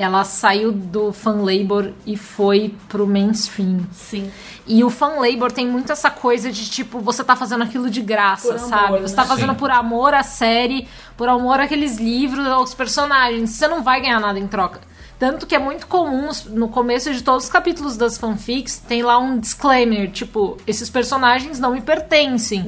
Ela 0.00 0.24
saiu 0.24 0.72
do 0.72 1.12
fan 1.12 1.42
labor 1.42 1.92
e 2.06 2.16
foi 2.16 2.74
pro 2.88 3.06
mainstream. 3.06 3.80
Sim. 3.92 4.30
E 4.66 4.82
o 4.82 4.88
fan 4.88 5.16
labor 5.20 5.52
tem 5.52 5.66
muito 5.66 5.92
essa 5.92 6.10
coisa 6.10 6.50
de 6.50 6.70
tipo, 6.70 7.00
você 7.00 7.22
tá 7.22 7.36
fazendo 7.36 7.64
aquilo 7.64 7.90
de 7.90 8.00
graça, 8.00 8.54
amor, 8.54 8.58
sabe? 8.60 9.00
Você 9.00 9.14
tá 9.14 9.24
né? 9.24 9.28
fazendo 9.28 9.52
Sim. 9.52 9.58
por 9.58 9.70
amor 9.70 10.14
à 10.14 10.22
série, 10.22 10.88
por 11.18 11.28
amor 11.28 11.60
àqueles 11.60 11.98
livros, 11.98 12.46
aos 12.46 12.72
personagens. 12.72 13.50
Você 13.50 13.68
não 13.68 13.82
vai 13.82 14.00
ganhar 14.00 14.18
nada 14.18 14.38
em 14.38 14.46
troca. 14.46 14.80
Tanto 15.18 15.46
que 15.46 15.54
é 15.54 15.58
muito 15.58 15.86
comum, 15.86 16.30
no 16.46 16.70
começo 16.70 17.12
de 17.12 17.22
todos 17.22 17.44
os 17.44 17.50
capítulos 17.50 17.98
das 17.98 18.16
fanfics, 18.16 18.78
tem 18.78 19.02
lá 19.02 19.18
um 19.18 19.38
disclaimer, 19.38 20.10
tipo, 20.10 20.56
esses 20.66 20.88
personagens 20.88 21.60
não 21.60 21.74
me 21.74 21.82
pertencem. 21.82 22.64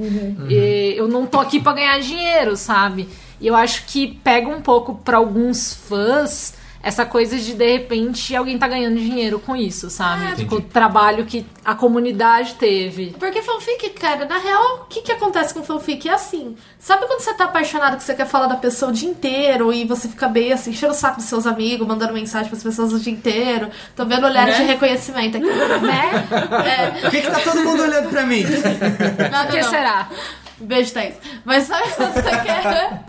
E 0.50 0.92
eu 0.98 1.08
não 1.08 1.24
tô 1.24 1.40
aqui 1.40 1.58
pra 1.58 1.72
ganhar 1.72 1.98
dinheiro, 2.00 2.58
sabe? 2.58 3.08
E 3.40 3.46
eu 3.46 3.56
acho 3.56 3.86
que 3.86 4.06
pega 4.22 4.50
um 4.50 4.60
pouco 4.60 4.96
pra 4.96 5.16
alguns 5.16 5.72
fãs 5.72 6.60
essa 6.82 7.06
coisa 7.06 7.38
de, 7.38 7.54
de 7.54 7.72
repente, 7.72 8.34
alguém 8.34 8.58
tá 8.58 8.66
ganhando 8.66 8.96
dinheiro 8.98 9.38
com 9.38 9.54
isso, 9.54 9.88
sabe? 9.88 10.34
tipo, 10.36 10.56
o 10.56 10.60
trabalho 10.60 11.24
que 11.24 11.46
a 11.64 11.74
comunidade 11.74 12.54
teve. 12.54 13.14
Porque 13.18 13.40
fanfic, 13.42 13.90
cara, 13.90 14.24
na 14.24 14.38
real, 14.38 14.80
o 14.82 14.84
que, 14.86 15.00
que 15.02 15.12
acontece 15.12 15.54
com 15.54 15.62
fanfic? 15.62 16.08
É 16.08 16.12
assim. 16.14 16.56
Sabe 16.78 17.06
quando 17.06 17.20
você 17.20 17.32
tá 17.34 17.44
apaixonado 17.44 17.96
que 17.96 18.02
você 18.02 18.14
quer 18.14 18.26
falar 18.26 18.46
da 18.48 18.56
pessoa 18.56 18.90
o 18.90 18.94
dia 18.94 19.08
inteiro 19.08 19.72
e 19.72 19.84
você 19.84 20.08
fica 20.08 20.26
bem 20.26 20.52
assim, 20.52 20.70
enchendo 20.70 20.92
o 20.92 20.96
saco 20.96 21.16
dos 21.18 21.26
seus 21.26 21.46
amigos, 21.46 21.86
mandando 21.86 22.12
mensagem 22.12 22.48
pras 22.48 22.62
pessoas 22.62 22.92
o 22.92 22.98
dia 22.98 23.12
inteiro? 23.12 23.70
Tô 23.94 24.04
vendo 24.04 24.26
olhares 24.26 24.58
Né? 24.58 24.64
de 24.64 24.70
reconhecimento 24.72 25.36
aqui, 25.36 25.46
né? 25.46 26.26
Por 27.00 27.10
que, 27.10 27.20
que 27.22 27.30
tá 27.30 27.38
todo 27.40 27.62
mundo 27.62 27.82
olhando 27.84 28.08
pra 28.10 28.26
mim? 28.26 28.42
Nada 29.30 29.44
Por 29.46 29.52
que 29.56 29.62
não. 29.62 29.70
será? 29.70 30.08
Beijo, 30.62 30.92
Thaís. 30.92 31.14
Mas 31.44 31.64
sabe 31.64 31.88
quando 31.96 32.14
você 32.14 32.30
quer. 32.40 33.04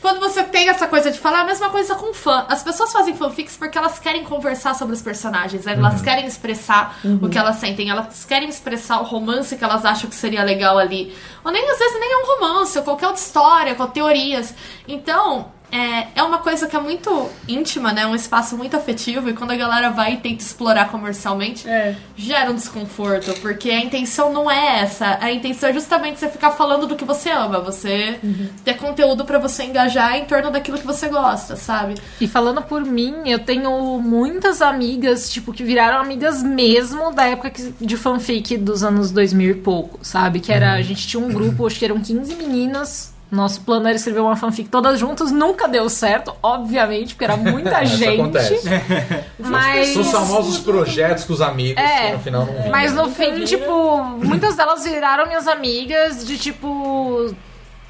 Quando 0.00 0.20
você 0.20 0.44
tem 0.44 0.68
essa 0.68 0.86
coisa 0.86 1.10
de 1.10 1.18
falar, 1.18 1.40
a 1.40 1.44
mesma 1.44 1.68
coisa 1.70 1.94
com 1.96 2.14
fã. 2.14 2.46
As 2.48 2.62
pessoas 2.62 2.92
fazem 2.92 3.16
fanfics 3.16 3.56
porque 3.56 3.76
elas 3.76 3.98
querem 3.98 4.22
conversar 4.22 4.74
sobre 4.74 4.94
os 4.94 5.02
personagens, 5.02 5.64
né? 5.64 5.72
elas 5.72 6.00
querem 6.00 6.26
expressar 6.26 6.96
o 7.20 7.28
que 7.28 7.36
elas 7.36 7.56
sentem, 7.56 7.90
elas 7.90 8.24
querem 8.24 8.48
expressar 8.48 9.00
o 9.00 9.04
romance 9.04 9.56
que 9.56 9.64
elas 9.64 9.84
acham 9.84 10.08
que 10.08 10.14
seria 10.14 10.44
legal 10.44 10.78
ali. 10.78 11.12
Ou 11.42 11.50
nem 11.50 11.68
às 11.68 11.78
vezes 11.78 11.98
nem 11.98 12.12
é 12.12 12.16
um 12.18 12.26
romance, 12.26 12.78
ou 12.78 12.84
qualquer 12.84 13.08
outra 13.08 13.22
história, 13.22 13.74
com 13.74 13.86
teorias. 13.86 14.54
Então, 14.86 15.50
é, 15.70 16.08
é 16.14 16.22
uma 16.22 16.38
coisa 16.38 16.66
que 16.66 16.76
é 16.76 16.80
muito 16.80 17.28
íntima, 17.48 17.92
né? 17.92 18.06
Um 18.06 18.14
espaço 18.14 18.56
muito 18.56 18.76
afetivo, 18.76 19.28
e 19.28 19.32
quando 19.32 19.50
a 19.50 19.56
galera 19.56 19.90
vai 19.90 20.14
e 20.14 20.16
tenta 20.18 20.42
explorar 20.42 20.88
comercialmente, 20.90 21.68
É. 21.68 21.94
gera 22.16 22.50
um 22.50 22.54
desconforto, 22.54 23.32
porque 23.40 23.70
a 23.70 23.80
intenção 23.80 24.32
não 24.32 24.50
é 24.50 24.80
essa. 24.80 25.18
A 25.20 25.30
intenção 25.32 25.68
é 25.68 25.72
justamente 25.72 26.18
você 26.20 26.28
ficar 26.28 26.52
falando 26.52 26.86
do 26.86 26.94
que 26.96 27.04
você 27.04 27.30
ama, 27.30 27.60
você 27.60 28.18
ter 28.64 28.74
conteúdo 28.74 29.24
pra 29.24 29.38
você 29.38 29.64
engajar 29.64 30.16
em 30.16 30.24
torno 30.24 30.50
daquilo 30.50 30.78
que 30.78 30.86
você 30.86 31.08
gosta, 31.08 31.56
sabe? 31.56 31.94
E 32.20 32.28
falando 32.28 32.62
por 32.62 32.84
mim, 32.84 33.22
eu 33.26 33.38
tenho 33.40 33.98
muitas 34.00 34.62
amigas, 34.62 35.30
tipo, 35.30 35.52
que 35.52 35.64
viraram 35.64 35.98
amigas 35.98 36.42
mesmo 36.42 37.12
da 37.12 37.24
época 37.26 37.50
que- 37.50 37.74
de 37.80 37.96
fanfic 37.96 38.56
dos 38.56 38.82
anos 38.84 39.10
2000 39.10 39.50
e 39.50 39.54
pouco, 39.54 39.98
sabe? 40.02 40.40
Que 40.40 40.52
era, 40.52 40.74
a 40.74 40.82
gente 40.82 41.06
tinha 41.06 41.22
um 41.22 41.28
grupo, 41.32 41.66
acho 41.66 41.78
que 41.78 41.84
eram 41.84 42.00
15 42.00 42.34
meninas. 42.36 43.14
Nosso 43.36 43.60
plano 43.60 43.86
era 43.86 43.96
escrever 43.96 44.20
uma 44.20 44.34
fanfic 44.34 44.68
todas 44.70 44.98
juntas, 44.98 45.30
nunca 45.30 45.68
deu 45.68 45.88
certo, 45.88 46.34
obviamente, 46.42 47.14
porque 47.14 47.24
era 47.24 47.36
muita 47.36 47.82
Isso 47.84 47.96
gente. 47.98 48.20
acontece. 48.20 48.60
Mas 49.38 49.88
São 49.88 50.02
os 50.02 50.10
famosos 50.10 50.58
projetos 50.58 51.24
com 51.24 51.34
os 51.34 51.40
amigos 51.42 51.82
É, 51.82 52.06
que 52.08 52.12
no 52.14 52.18
final 52.20 52.46
não. 52.46 52.70
Mas 52.70 52.94
no 52.94 53.10
fim, 53.10 53.44
tipo, 53.44 53.98
muitas 54.02 54.56
delas 54.56 54.84
viraram 54.84 55.26
minhas 55.26 55.46
amigas 55.46 56.26
de 56.26 56.38
tipo 56.38 57.34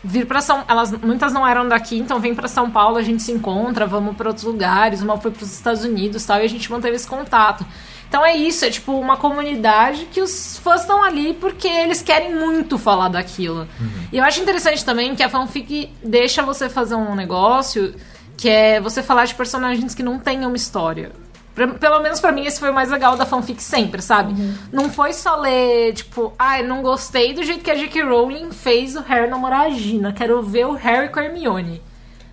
vir 0.03 0.27
pra 0.27 0.41
São, 0.41 0.63
elas 0.69 0.93
muitas 0.93 1.33
não 1.33 1.47
eram 1.47 1.67
daqui, 1.69 1.99
então 1.99 2.21
vem 2.21 2.35
pra 2.35 2.47
São 2.49 2.71
Paulo, 2.71 2.97
a 2.97 3.03
gente 3.03 3.23
se 3.23 3.33
encontra, 3.33 3.87
vamos 3.87 4.17
pra 4.17 4.29
outros 4.29 4.45
lugares, 4.45 5.03
uma 5.03 5.19
foi 5.19 5.31
pros 5.33 5.53
Estados 5.53 5.85
Unidos, 5.85 6.25
tal, 6.25 6.39
e 6.41 6.45
a 6.45 6.49
gente 6.49 6.71
manteve 6.71 6.95
esse 6.97 7.07
contato. 7.09 7.65
Então 8.09 8.25
é 8.25 8.37
isso, 8.37 8.65
é 8.65 8.71
tipo 8.71 8.93
uma 8.93 9.17
comunidade 9.17 10.07
que 10.13 10.21
os 10.21 10.59
fãs 10.59 10.83
estão 10.83 11.03
ali 11.03 11.35
porque 11.35 11.67
eles 11.69 12.01
querem 12.03 12.35
muito 12.35 12.79
falar 12.79 13.09
daquilo. 13.09 13.67
E 14.13 14.19
eu 14.19 14.25
acho 14.25 14.41
interessante 14.41 14.85
também 14.85 15.15
que 15.15 15.23
a 15.23 15.29
fanfic 15.29 15.91
deixa 16.03 16.43
você 16.43 16.69
fazer 16.69 16.95
um 16.95 17.15
negócio 17.15 17.95
que 18.37 18.49
é 18.49 18.81
você 18.81 19.03
falar 19.03 19.25
de 19.25 19.35
personagens 19.35 19.95
que 19.95 20.03
não 20.03 20.19
têm 20.19 20.45
uma 20.47 20.57
história. 20.57 21.11
Pra- 21.55 21.69
pelo 21.69 22.01
menos 22.01 22.21
pra 22.21 22.31
mim 22.33 22.45
esse 22.45 22.61
foi 22.61 22.71
o 22.71 22.75
mais 22.75 22.91
legal 22.91 23.17
da 23.17 23.25
fanfic 23.27 23.63
sempre, 23.63 24.03
sabe? 24.03 24.35
Não 24.71 24.91
foi 24.91 25.13
só 25.15 25.37
ler, 25.37 25.95
tipo, 25.95 26.33
ai, 26.39 26.63
não 26.63 26.83
gostei 26.83 27.33
do 27.33 27.43
jeito 27.43 27.65
que 27.65 27.71
a 27.71 27.75
J.K. 27.75 28.03
Rowling 28.03 28.51
fez 28.53 28.95
o 28.95 29.01
Harry 29.01 29.29
namorar 29.29 29.63
a 29.63 29.71
Gina, 29.71 30.13
quero 30.13 30.43
ver 30.43 30.67
o 30.67 30.73
Harry 30.75 31.09
com 31.09 31.19
a 31.19 31.25
Hermione. 31.25 31.83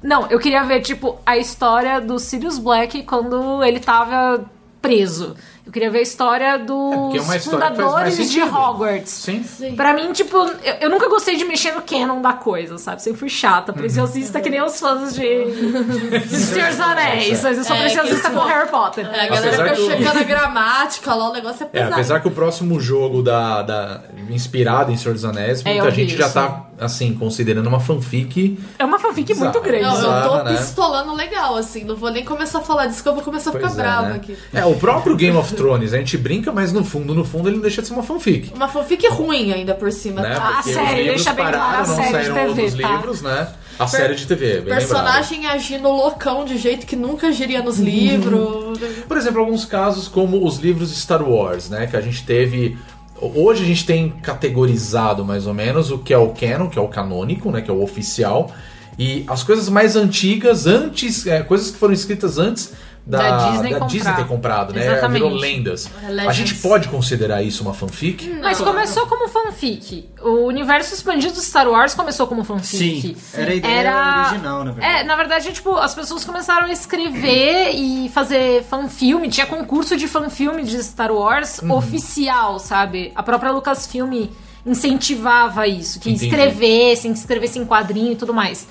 Não, 0.04 0.28
eu 0.28 0.38
queria 0.40 0.64
ver, 0.66 0.82
tipo, 0.82 1.18
a 1.26 1.38
história 1.38 2.02
do 2.02 2.20
Sirius 2.20 2.60
Black 2.60 3.04
quando 3.04 3.64
ele 3.64 3.80
tava 3.80 4.44
preso. 4.82 5.38
Eu 5.66 5.72
queria 5.72 5.89
ver 5.89 5.99
a 5.99 6.01
história 6.01 6.57
dos 6.59 6.76
é 6.93 7.22
uma 7.22 7.38
história 7.38 7.39
fundadores 7.70 8.30
de. 8.30 8.41
Hogwarts. 8.41 9.09
Sim. 9.11 9.76
Pra 9.78 9.93
mim, 9.93 10.11
tipo, 10.11 10.36
eu, 10.38 10.74
eu 10.82 10.89
nunca 10.89 11.07
gostei 11.07 11.38
de 11.38 11.45
mexer 11.45 11.72
no 11.72 11.82
canon 11.82 12.22
da 12.22 12.34
coisa, 12.34 12.78
sabe? 12.78 13.01
Sempre 13.01 13.20
fui 13.20 13.30
chata, 13.30 13.72
preciosista 13.72 14.41
que 14.41 14.49
nem 14.49 14.61
os 14.61 14.78
fãs 14.78 15.16
de 15.16 15.22
Senhor 16.28 16.70
dos 16.70 16.80
Anéis. 16.82 17.41
Mas 17.41 17.57
eu 17.57 17.64
sou 17.64 17.76
É, 17.78 17.82
preciosista 17.84 18.30
com 18.30 18.39
Harry 18.39 18.70
Potter. 18.70 19.05
É, 19.05 19.22
a 19.22 19.28
galera 19.30 19.47
Apesar 19.47 19.76
fica 19.76 19.97
checando 19.97 20.20
a 20.20 20.24
gramática 20.24 21.14
lá, 21.14 21.30
o 21.30 21.34
negócio 21.34 21.64
é 21.64 21.66
É, 21.66 21.70
pesado. 21.70 21.93
apesar 21.93 22.20
que 22.20 22.28
o 22.28 22.32
próximo 22.32 22.80
jogo 22.82 23.22
da, 23.24 23.61
da- 23.61 24.01
inspirado 24.30 24.91
em 24.91 24.97
Senhor 24.97 25.14
dos 25.14 25.24
Anéis, 25.24 25.61
É, 25.66 25.74
muita 25.76 25.91
gente 25.91 26.16
já 26.18 26.26
isso. 26.26 26.34
tá, 26.34 26.66
assim, 26.80 27.14
considerando 27.14 27.68
uma 27.68 27.80
fanfic. 27.80 28.60
É 28.78 28.86
uma 28.86 29.00
fanfic 29.00 29.34
muito 29.36 29.62
Bizarro. 29.62 29.64
grande. 29.64 29.84
Não, 29.84 29.96
eu 29.96 30.02
tô 30.02 30.30
Bizarra, 30.30 30.44
né? 30.44 30.58
pistolando 30.58 31.14
legal, 31.16 31.56
assim. 31.56 31.84
Não 31.84 31.96
vou 31.96 32.12
nem 32.12 32.24
começar 32.24 32.60
a 32.60 32.62
falar 32.62 32.88
disso, 32.88 33.02
que 33.04 33.10
eu 33.10 33.14
vou 33.14 33.24
começar 33.24 33.50
a 33.52 33.54
ficar 33.54 33.68
Pois 33.68 33.80
é, 33.80 33.82
brava 33.82 34.10
né? 34.10 34.16
aqui. 34.16 34.38
É, 34.54 34.66
o 34.66 34.76
próprio 34.76 35.16
Game 35.16 35.38
of 35.38 35.54
Thrones, 35.54 35.94
a 35.94 35.98
gente 35.98 36.18
brinca, 36.18 36.52
mas 36.52 36.72
no 36.74 36.84
fundo, 36.84 37.14
no 37.14 37.24
fundo, 37.24 37.50
ele 37.50 37.56
não 37.56 37.62
deixa 37.62 37.82
de 37.82 37.88
ser 37.88 37.94
uma 37.94 38.04
fanfic. 38.04 38.52
Uma 38.56 38.68
fanfic 38.68 39.08
ruim 39.08 39.52
ainda 39.54 39.74
por 39.76 39.92
cima. 39.92 40.22
Né? 40.22 40.36
tá? 40.36 40.54
Ah, 40.56 40.60
os 40.60 40.74
série, 40.74 41.04
deixa 41.06 41.34
bem 41.34 41.46
claro, 41.48 41.84
a 41.84 41.88
não 41.88 41.96
série 41.96 42.18
de 42.18 42.34
TV, 42.34 42.48
outros 42.48 42.74
tá? 42.74 42.92
livros, 42.92 43.22
né? 43.22 43.48
A 43.80 43.88
série 43.88 44.14
de 44.16 44.28
TV, 44.28 44.46
bem 44.46 44.56
lembrado. 44.60 44.78
Personagem 44.80 45.48
agindo 45.48 45.90
loucão 45.90 46.46
de 46.46 46.58
jeito 46.58 46.86
que 46.86 46.96
nunca 46.96 47.28
agiria 47.28 47.62
nos 47.64 47.80
livros. 47.80 48.78
Por 49.08 49.18
exemplo, 49.18 49.40
alguns 49.40 49.66
casos 49.66 50.08
como 50.08 50.46
os 50.46 50.58
livros 50.58 50.90
de 50.92 50.96
Star 50.96 51.28
Wars, 51.28 51.70
né? 51.70 51.88
Que 51.88 51.98
a 51.98 52.02
gente 52.02 52.24
teve. 52.24 52.78
Hoje 53.20 53.64
a 53.64 53.66
gente 53.66 53.86
tem 53.86 54.09
categorizado 54.09 55.24
mais 55.24 55.47
ou 55.47 55.53
menos 55.53 55.91
o 55.91 55.97
que 55.97 56.14
é 56.14 56.18
o 56.18 56.30
canon, 56.30 56.70
que 56.70 56.78
é 56.78 56.82
o 56.82 56.88
canônico, 56.88 57.51
né? 57.51 57.61
Que 57.61 57.70
é 57.70 57.74
o 57.74 57.82
oficial. 57.82 58.51
E 58.97 59.24
as 59.28 59.43
coisas 59.43 59.70
mais 59.70 59.95
antigas, 59.95 60.68
antes. 60.68 61.26
é, 61.26 61.41
coisas 61.41 61.72
que 61.72 61.78
foram 61.78 61.93
escritas 61.93 62.38
antes 62.38 62.74
da, 63.06 63.18
Da 63.38 63.49
Disney 63.51 63.74
da. 63.74 63.80
Disney 63.86 64.14
ter 64.14 64.28
comprado, 64.28 64.74
né? 64.74 64.86
Exatamente. 64.86 65.22
Virou 65.24 65.38
lendas. 65.38 65.89
Legends. 66.08 66.28
A 66.28 66.32
gente 66.32 66.56
pode 66.56 66.88
considerar 66.88 67.43
isso 67.43 67.62
uma 67.64 67.74
fanfic? 67.74 68.30
Mas 68.41 68.62
começou 68.62 69.06
como 69.08 69.28
fanfic. 69.28 70.10
O 70.22 70.45
universo 70.45 70.93
expandido 70.93 71.34
do 71.34 71.41
Star 71.41 71.68
Wars 71.68 71.93
começou 71.93 72.28
como 72.28 72.43
fanfic. 72.45 73.01
Sim, 73.01 73.16
era 73.34 73.51
a 73.51 73.56
ideia 73.56 74.28
original, 74.30 74.64
na 74.64 74.72
verdade. 74.72 74.95
É, 74.99 75.04
na 75.04 75.16
verdade, 75.18 75.51
tipo, 75.51 75.76
as 75.78 75.93
pessoas 75.93 76.24
começaram 76.24 76.68
a 76.68 76.72
escrever 76.72 77.72
e 77.76 78.10
fazer 78.10 78.64
fanfilme. 78.64 79.28
Tinha 79.28 79.45
concurso 79.47 79.97
de 79.97 80.08
fanfilme 80.08 80.64
de 80.64 80.82
Star 80.82 81.12
Wars 81.12 81.60
Uhum. 81.60 81.72
oficial, 81.74 82.58
sabe? 82.58 83.12
A 83.16 83.22
própria 83.22 83.51
Lucasfilm 83.51 84.28
incentivava 84.66 85.68
isso, 85.68 85.99
que 85.99 86.10
Entendi. 86.10 86.28
escrevessem, 86.28 87.12
que 87.12 87.20
escrevessem 87.20 87.62
em 87.62 87.66
quadrinho 87.66 88.14
e 88.14 88.16
tudo 88.16 88.34
mais. 88.34 88.66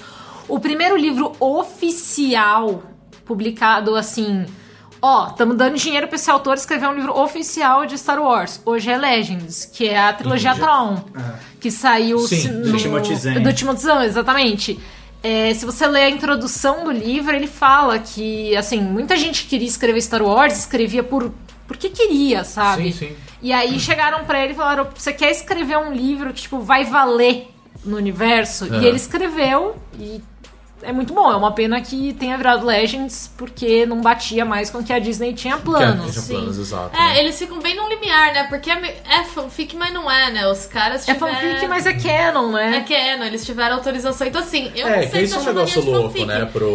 O 0.48 0.58
primeiro 0.58 0.96
livro 0.96 1.32
oficial 1.38 2.82
publicado 3.24 3.94
assim. 3.96 4.44
Ó, 5.04 5.26
estamos 5.28 5.56
dando 5.56 5.76
dinheiro 5.76 6.06
pra 6.06 6.14
esse 6.14 6.30
autor 6.30 6.54
escrever 6.56 6.88
um 6.88 6.94
livro 6.94 7.18
oficial 7.18 7.84
de 7.86 7.98
Star 7.98 8.22
Wars. 8.22 8.60
Hoje 8.64 8.88
é 8.90 8.96
Legends, 8.96 9.64
que 9.64 9.88
é 9.88 9.98
a 10.00 10.12
trilogia 10.12 10.54
Tron. 10.54 11.02
Que 11.60 11.70
saiu 11.72 12.20
Sim, 12.20 12.40
se- 12.40 12.48
do 12.48 12.72
no- 12.72 12.78
Timothy 12.78 13.16
Zahn. 13.16 13.42
Do 13.42 13.52
Timothy 13.52 13.82
Zahn, 13.82 14.02
exatamente. 14.04 14.78
É, 15.24 15.52
se 15.54 15.64
você 15.66 15.86
ler 15.88 16.02
a 16.04 16.10
introdução 16.10 16.84
do 16.84 16.92
livro, 16.92 17.34
ele 17.34 17.46
fala 17.48 17.98
que, 17.98 18.56
assim, 18.56 18.80
muita 18.80 19.16
gente 19.16 19.46
queria 19.46 19.66
escrever 19.68 20.00
Star 20.00 20.22
Wars, 20.22 20.56
escrevia 20.58 21.02
por 21.02 21.32
porque 21.66 21.88
queria, 21.88 22.44
sabe? 22.44 22.92
Sim, 22.92 23.08
sim. 23.08 23.16
E 23.40 23.52
aí 23.52 23.78
chegaram 23.80 24.24
pra 24.24 24.42
ele 24.42 24.52
e 24.52 24.56
falaram: 24.56 24.86
você 24.94 25.12
quer 25.12 25.30
escrever 25.30 25.78
um 25.78 25.92
livro 25.92 26.32
que, 26.32 26.42
tipo, 26.42 26.58
vai 26.60 26.84
valer 26.84 27.48
no 27.84 27.96
universo? 27.96 28.72
É. 28.72 28.78
E 28.78 28.86
ele 28.86 28.96
escreveu 28.96 29.76
e 29.98 30.20
é 30.82 30.92
muito 30.92 31.12
bom. 31.14 31.30
É 31.32 31.36
uma 31.36 31.52
pena 31.52 31.80
que 31.80 32.12
tenha 32.14 32.36
virado 32.36 32.64
Legends, 32.66 33.30
porque 33.36 33.86
não 33.86 34.00
batia 34.00 34.44
mais 34.44 34.70
com 34.70 34.78
o 34.78 34.84
que 34.84 34.92
a 34.92 34.98
Disney 34.98 35.32
tinha 35.34 35.56
planos. 35.58 36.06
Que 36.06 36.12
tinha 36.12 36.38
planos, 36.38 36.58
exato. 36.58 36.96
É, 36.96 36.98
né? 36.98 37.18
eles 37.20 37.38
ficam 37.38 37.58
bem 37.60 37.76
no 37.76 37.88
limiar, 37.88 38.32
né? 38.32 38.44
Porque 38.44 38.70
é, 38.70 39.02
é 39.08 39.24
fanfic, 39.24 39.76
mas 39.76 39.92
não 39.92 40.10
é, 40.10 40.30
né? 40.30 40.46
Os 40.48 40.66
caras 40.66 41.08
É 41.08 41.14
tiveram... 41.14 41.34
fanfic, 41.34 41.66
mas 41.68 41.86
é 41.86 41.92
canon, 41.94 42.52
né? 42.52 42.76
É 42.76 42.80
canon, 42.80 43.24
eles 43.24 43.44
tiveram 43.44 43.76
autorização. 43.76 44.26
Então, 44.26 44.40
assim, 44.42 44.70
eu 44.74 44.86
É, 44.86 44.96
não 44.96 45.02
que 45.04 45.10
sei 45.10 45.22
isso 45.22 45.32
se 45.34 45.38
é 45.38 45.42
um 45.50 45.54
negócio 45.54 45.84
louco, 45.84 46.08
fanfic. 46.10 46.26
né? 46.26 46.44
Pro. 46.52 46.66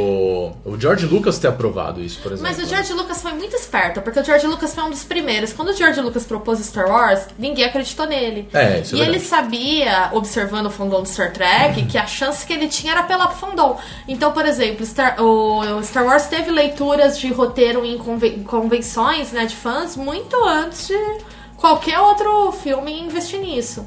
O 0.66 0.78
George 0.80 1.06
Lucas 1.06 1.38
ter 1.40 1.48
aprovado 1.48 2.02
isso, 2.02 2.20
por 2.22 2.32
exemplo. 2.32 2.52
Mas 2.52 2.64
o 2.66 2.68
George 2.70 2.94
Lucas 2.94 3.22
foi 3.22 3.34
muito 3.34 3.56
esperto, 3.56 4.02
porque 4.02 4.20
o 4.20 4.24
George 4.24 4.48
Lucas 4.48 4.74
foi 4.74 4.84
um 4.84 4.90
dos 4.90 5.04
primeiros. 5.04 5.54
Quando 5.54 5.70
o 5.70 5.74
George 5.74 6.00
Lucas 6.02 6.24
propôs 6.26 6.60
Star 6.60 6.88
Wars, 6.90 7.26
ninguém 7.38 7.66
acreditou 7.66 8.06
nele. 8.06 8.48
É, 8.54 8.80
isso 8.80 8.96
é 8.96 8.98
E 8.98 9.02
ele 9.02 9.20
verdade. 9.20 9.26
sabia, 9.28 10.10
observando 10.14 10.68
o 10.68 10.70
fandom 10.70 11.04
de 11.04 11.10
Star 11.10 11.32
Trek, 11.32 11.86
que 11.88 11.98
a 11.98 12.06
chance 12.08 12.46
que 12.46 12.54
ele 12.54 12.68
tinha 12.68 12.94
era 12.94 13.04
pela 13.04 13.30
fandom. 13.30 13.78
Então, 14.08 14.32
por 14.32 14.46
exemplo, 14.46 14.86
Star, 14.86 15.22
o, 15.22 15.82
Star 15.84 16.06
Wars 16.06 16.28
teve 16.28 16.50
leituras 16.52 17.18
de 17.20 17.32
roteiro 17.32 17.86
em 17.86 17.98
conven- 17.98 18.44
convenções 18.44 19.32
né, 19.32 19.46
de 19.46 19.56
fãs 19.56 19.96
muito 19.96 20.36
antes 20.46 20.88
de 20.88 20.98
qualquer 21.58 22.00
outro 22.00 22.52
filme 22.52 23.00
investir 23.02 23.40
nisso. 23.40 23.86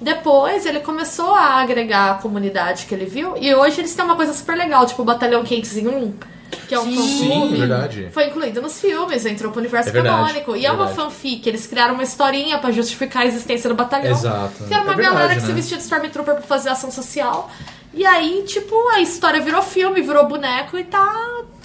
Depois 0.00 0.66
ele 0.66 0.80
começou 0.80 1.34
a 1.34 1.60
agregar 1.62 2.10
a 2.10 2.14
comunidade 2.14 2.86
que 2.86 2.94
ele 2.94 3.06
viu, 3.06 3.36
e 3.36 3.54
hoje 3.54 3.80
eles 3.80 3.94
têm 3.94 4.04
uma 4.04 4.16
coisa 4.16 4.32
super 4.32 4.56
legal, 4.56 4.86
tipo 4.86 5.02
o 5.02 5.04
Batalhão 5.04 5.42
501, 5.42 6.12
que 6.68 6.74
é 6.74 6.78
um 6.78 6.84
Sim, 6.84 7.54
verdade. 7.56 8.08
Foi 8.12 8.26
incluído 8.26 8.60
nos 8.62 8.80
filmes, 8.80 9.24
entrou 9.26 9.50
pro 9.50 9.60
universo 9.60 9.88
É 9.88 9.92
verdade, 9.92 10.16
canônico. 10.28 10.54
E 10.56 10.64
é 10.66 10.70
uma 10.70 10.86
verdade. 10.86 11.10
fanfic, 11.10 11.48
eles 11.48 11.66
criaram 11.66 11.94
uma 11.94 12.02
historinha 12.02 12.58
pra 12.58 12.70
justificar 12.70 13.22
a 13.22 13.26
existência 13.26 13.68
do 13.68 13.74
batalhão. 13.74 14.12
Exato. 14.12 14.64
Que 14.64 14.72
era 14.74 14.82
uma 14.82 14.92
É 14.92 14.96
verdade, 14.96 15.14
galera 15.16 15.34
que 15.34 15.40
né? 15.40 15.46
se 15.46 15.52
vestia 15.52 15.76
de 15.76 15.82
Stormtrooper 15.82 16.34
pra 16.34 16.42
fazer 16.44 16.68
ação 16.68 16.90
social. 16.90 17.50
E 17.96 18.04
aí, 18.04 18.44
tipo, 18.46 18.74
a 18.90 19.00
história 19.00 19.40
virou 19.40 19.62
filme, 19.62 20.02
virou 20.02 20.28
boneco 20.28 20.76
e 20.76 20.84
tá. 20.84 21.10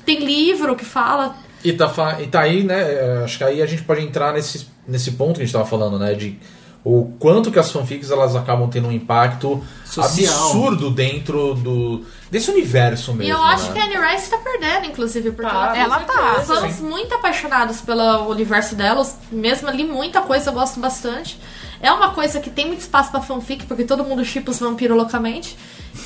Tem 0.05 0.19
livro 0.19 0.77
que 0.77 0.85
fala. 0.85 1.35
E 1.61 1.73
tá, 1.73 2.17
e 2.21 2.27
tá 2.27 2.39
aí, 2.39 2.63
né? 2.63 2.79
é, 2.79 3.21
Acho 3.23 3.37
que 3.37 3.43
aí 3.43 3.61
a 3.61 3.65
gente 3.65 3.83
pode 3.83 4.01
entrar 4.01 4.33
nesse, 4.33 4.65
nesse 4.87 5.11
ponto 5.11 5.35
que 5.35 5.41
a 5.41 5.45
gente 5.45 5.53
tava 5.53 5.65
falando, 5.65 5.99
né? 5.99 6.13
De 6.13 6.39
o 6.83 7.13
quanto 7.19 7.51
que 7.51 7.59
as 7.59 7.69
fanfics 7.69 8.09
elas 8.09 8.35
acabam 8.35 8.67
tendo 8.69 8.87
um 8.87 8.91
impacto 8.91 9.63
Social. 9.85 10.33
absurdo 10.33 10.89
dentro 10.89 11.53
do 11.53 12.03
desse 12.31 12.49
universo 12.49 13.13
mesmo. 13.13 13.23
e 13.25 13.29
eu 13.29 13.43
acho 13.43 13.67
né? 13.67 13.73
que 13.73 13.79
a 13.79 13.85
Annie 13.85 14.13
Rice 14.13 14.29
tá 14.29 14.37
perdendo, 14.37 14.87
inclusive, 14.87 15.31
porque 15.31 15.51
Tá, 15.51 15.73
ela, 15.75 15.97
ela 15.97 15.99
tá. 15.99 16.39
Os 16.39 16.47
fãs 16.47 16.79
muito 16.79 17.13
apaixonados 17.13 17.81
pelo 17.81 18.29
universo 18.29 18.73
dela, 18.73 19.05
mesmo 19.31 19.67
ali 19.67 19.83
muita 19.83 20.21
coisa 20.21 20.49
eu 20.49 20.53
gosto 20.53 20.79
bastante. 20.79 21.37
É 21.81 21.91
uma 21.91 22.09
coisa 22.11 22.39
que 22.39 22.49
tem 22.49 22.67
muito 22.67 22.81
espaço 22.81 23.09
pra 23.11 23.21
fanfic, 23.21 23.65
porque 23.65 23.83
todo 23.83 24.03
mundo 24.03 24.23
chipa 24.23 24.51
os 24.51 24.59
vampiros 24.59 24.95
loucamente. 24.95 25.57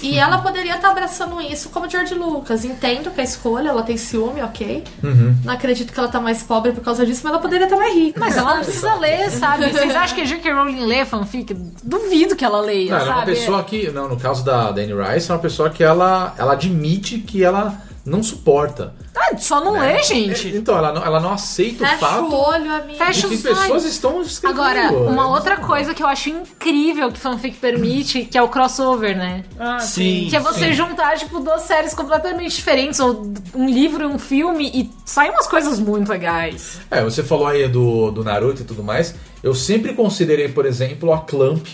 E 0.01 0.17
ela 0.17 0.39
poderia 0.39 0.75
estar 0.75 0.89
abraçando 0.89 1.39
isso 1.41 1.69
como 1.69 1.89
George 1.89 2.13
Lucas. 2.15 2.65
Entendo 2.65 3.11
que 3.11 3.21
a 3.21 3.23
escolha, 3.23 3.69
ela 3.69 3.83
tem 3.83 3.97
ciúme, 3.97 4.41
ok. 4.41 4.83
Uhum. 5.03 5.35
Não 5.43 5.53
acredito 5.53 5.93
que 5.93 5.99
ela 5.99 6.07
tá 6.09 6.19
mais 6.19 6.41
pobre 6.41 6.71
por 6.71 6.83
causa 6.83 7.05
disso, 7.05 7.21
mas 7.23 7.33
ela 7.33 7.41
poderia 7.41 7.65
estar 7.65 7.77
mais 7.77 7.93
rica. 7.93 8.19
Mas 8.19 8.35
ela 8.35 8.55
não 8.55 8.63
precisa 8.63 8.95
ler, 8.95 9.29
sabe? 9.29 9.69
Vocês 9.71 9.95
acham 9.95 10.15
que 10.15 10.21
a 10.21 10.25
J.K. 10.25 10.53
Rowling 10.53 10.85
lê 10.85 11.05
fanfic? 11.05 11.53
Duvido 11.83 12.35
que 12.35 12.43
ela 12.43 12.61
leia, 12.61 12.91
Não, 12.91 12.97
ela 12.97 13.05
é 13.05 13.09
uma 13.11 13.19
sabe? 13.19 13.31
pessoa 13.33 13.63
que, 13.63 13.91
não, 13.91 14.07
no 14.09 14.17
caso 14.17 14.43
da 14.43 14.71
Danny 14.71 14.93
Rice, 14.93 15.29
é 15.29 15.33
uma 15.33 15.39
pessoa 15.39 15.69
que 15.69 15.83
ela, 15.83 16.33
ela 16.37 16.53
admite 16.53 17.19
que 17.19 17.43
ela 17.43 17.79
não 18.05 18.21
suporta. 18.21 18.93
Ah, 19.15 19.35
só 19.37 19.63
não 19.63 19.73
né? 19.73 19.93
lê, 19.93 20.03
gente. 20.03 20.49
Então, 20.49 20.77
ela 20.77 20.93
não, 20.93 21.03
ela 21.03 21.19
não 21.19 21.33
aceita 21.33 21.83
o 21.83 21.87
Fecha 21.87 21.97
fato 21.97 22.25
o 22.25 22.35
olho, 22.35 22.71
amigo. 22.71 22.97
Fecha 22.97 23.27
de 23.27 23.27
que 23.29 23.35
os 23.35 23.45
olhos. 23.45 23.59
pessoas 23.59 23.85
estão 23.85 24.21
escrevendo. 24.21 24.61
Agora, 24.61 24.91
uma 24.91 25.23
É 25.23 25.25
outra 25.27 25.57
coisa 25.57 25.93
que 25.93 26.03
eu 26.03 26.07
acho 26.07 26.29
incrível 26.29 27.11
que 27.11 27.19
fanfic 27.19 27.57
permite, 27.57 28.25
que 28.25 28.37
é 28.37 28.41
o 28.43 28.47
crossover, 28.47 29.17
né? 29.17 29.43
Ah, 29.59 29.79
Sim. 29.79 30.27
Que 30.29 30.35
é 30.35 30.39
você 30.39 30.71
juntar, 30.73 31.17
tipo, 31.17 31.39
duas 31.39 31.63
séries 31.63 31.93
completamente 31.95 32.55
diferentes, 32.55 32.99
ou 32.99 33.33
um 33.55 33.67
livro 33.67 34.03
e 34.03 34.07
um 34.07 34.19
filme, 34.19 34.69
e 34.73 34.91
saem 35.03 35.31
umas 35.31 35.47
coisas 35.47 35.79
muito 35.79 36.09
legais. 36.09 36.79
É, 36.91 37.03
você 37.03 37.23
falou 37.23 37.47
aí 37.47 37.67
do, 37.67 38.11
do 38.11 38.23
Naruto 38.23 38.61
e 38.61 38.65
tudo 38.65 38.83
mais. 38.83 39.15
Eu 39.41 39.55
sempre 39.55 39.93
considerei, 39.93 40.49
por 40.49 40.65
exemplo, 40.65 41.11
a 41.11 41.19
Clamp 41.19 41.67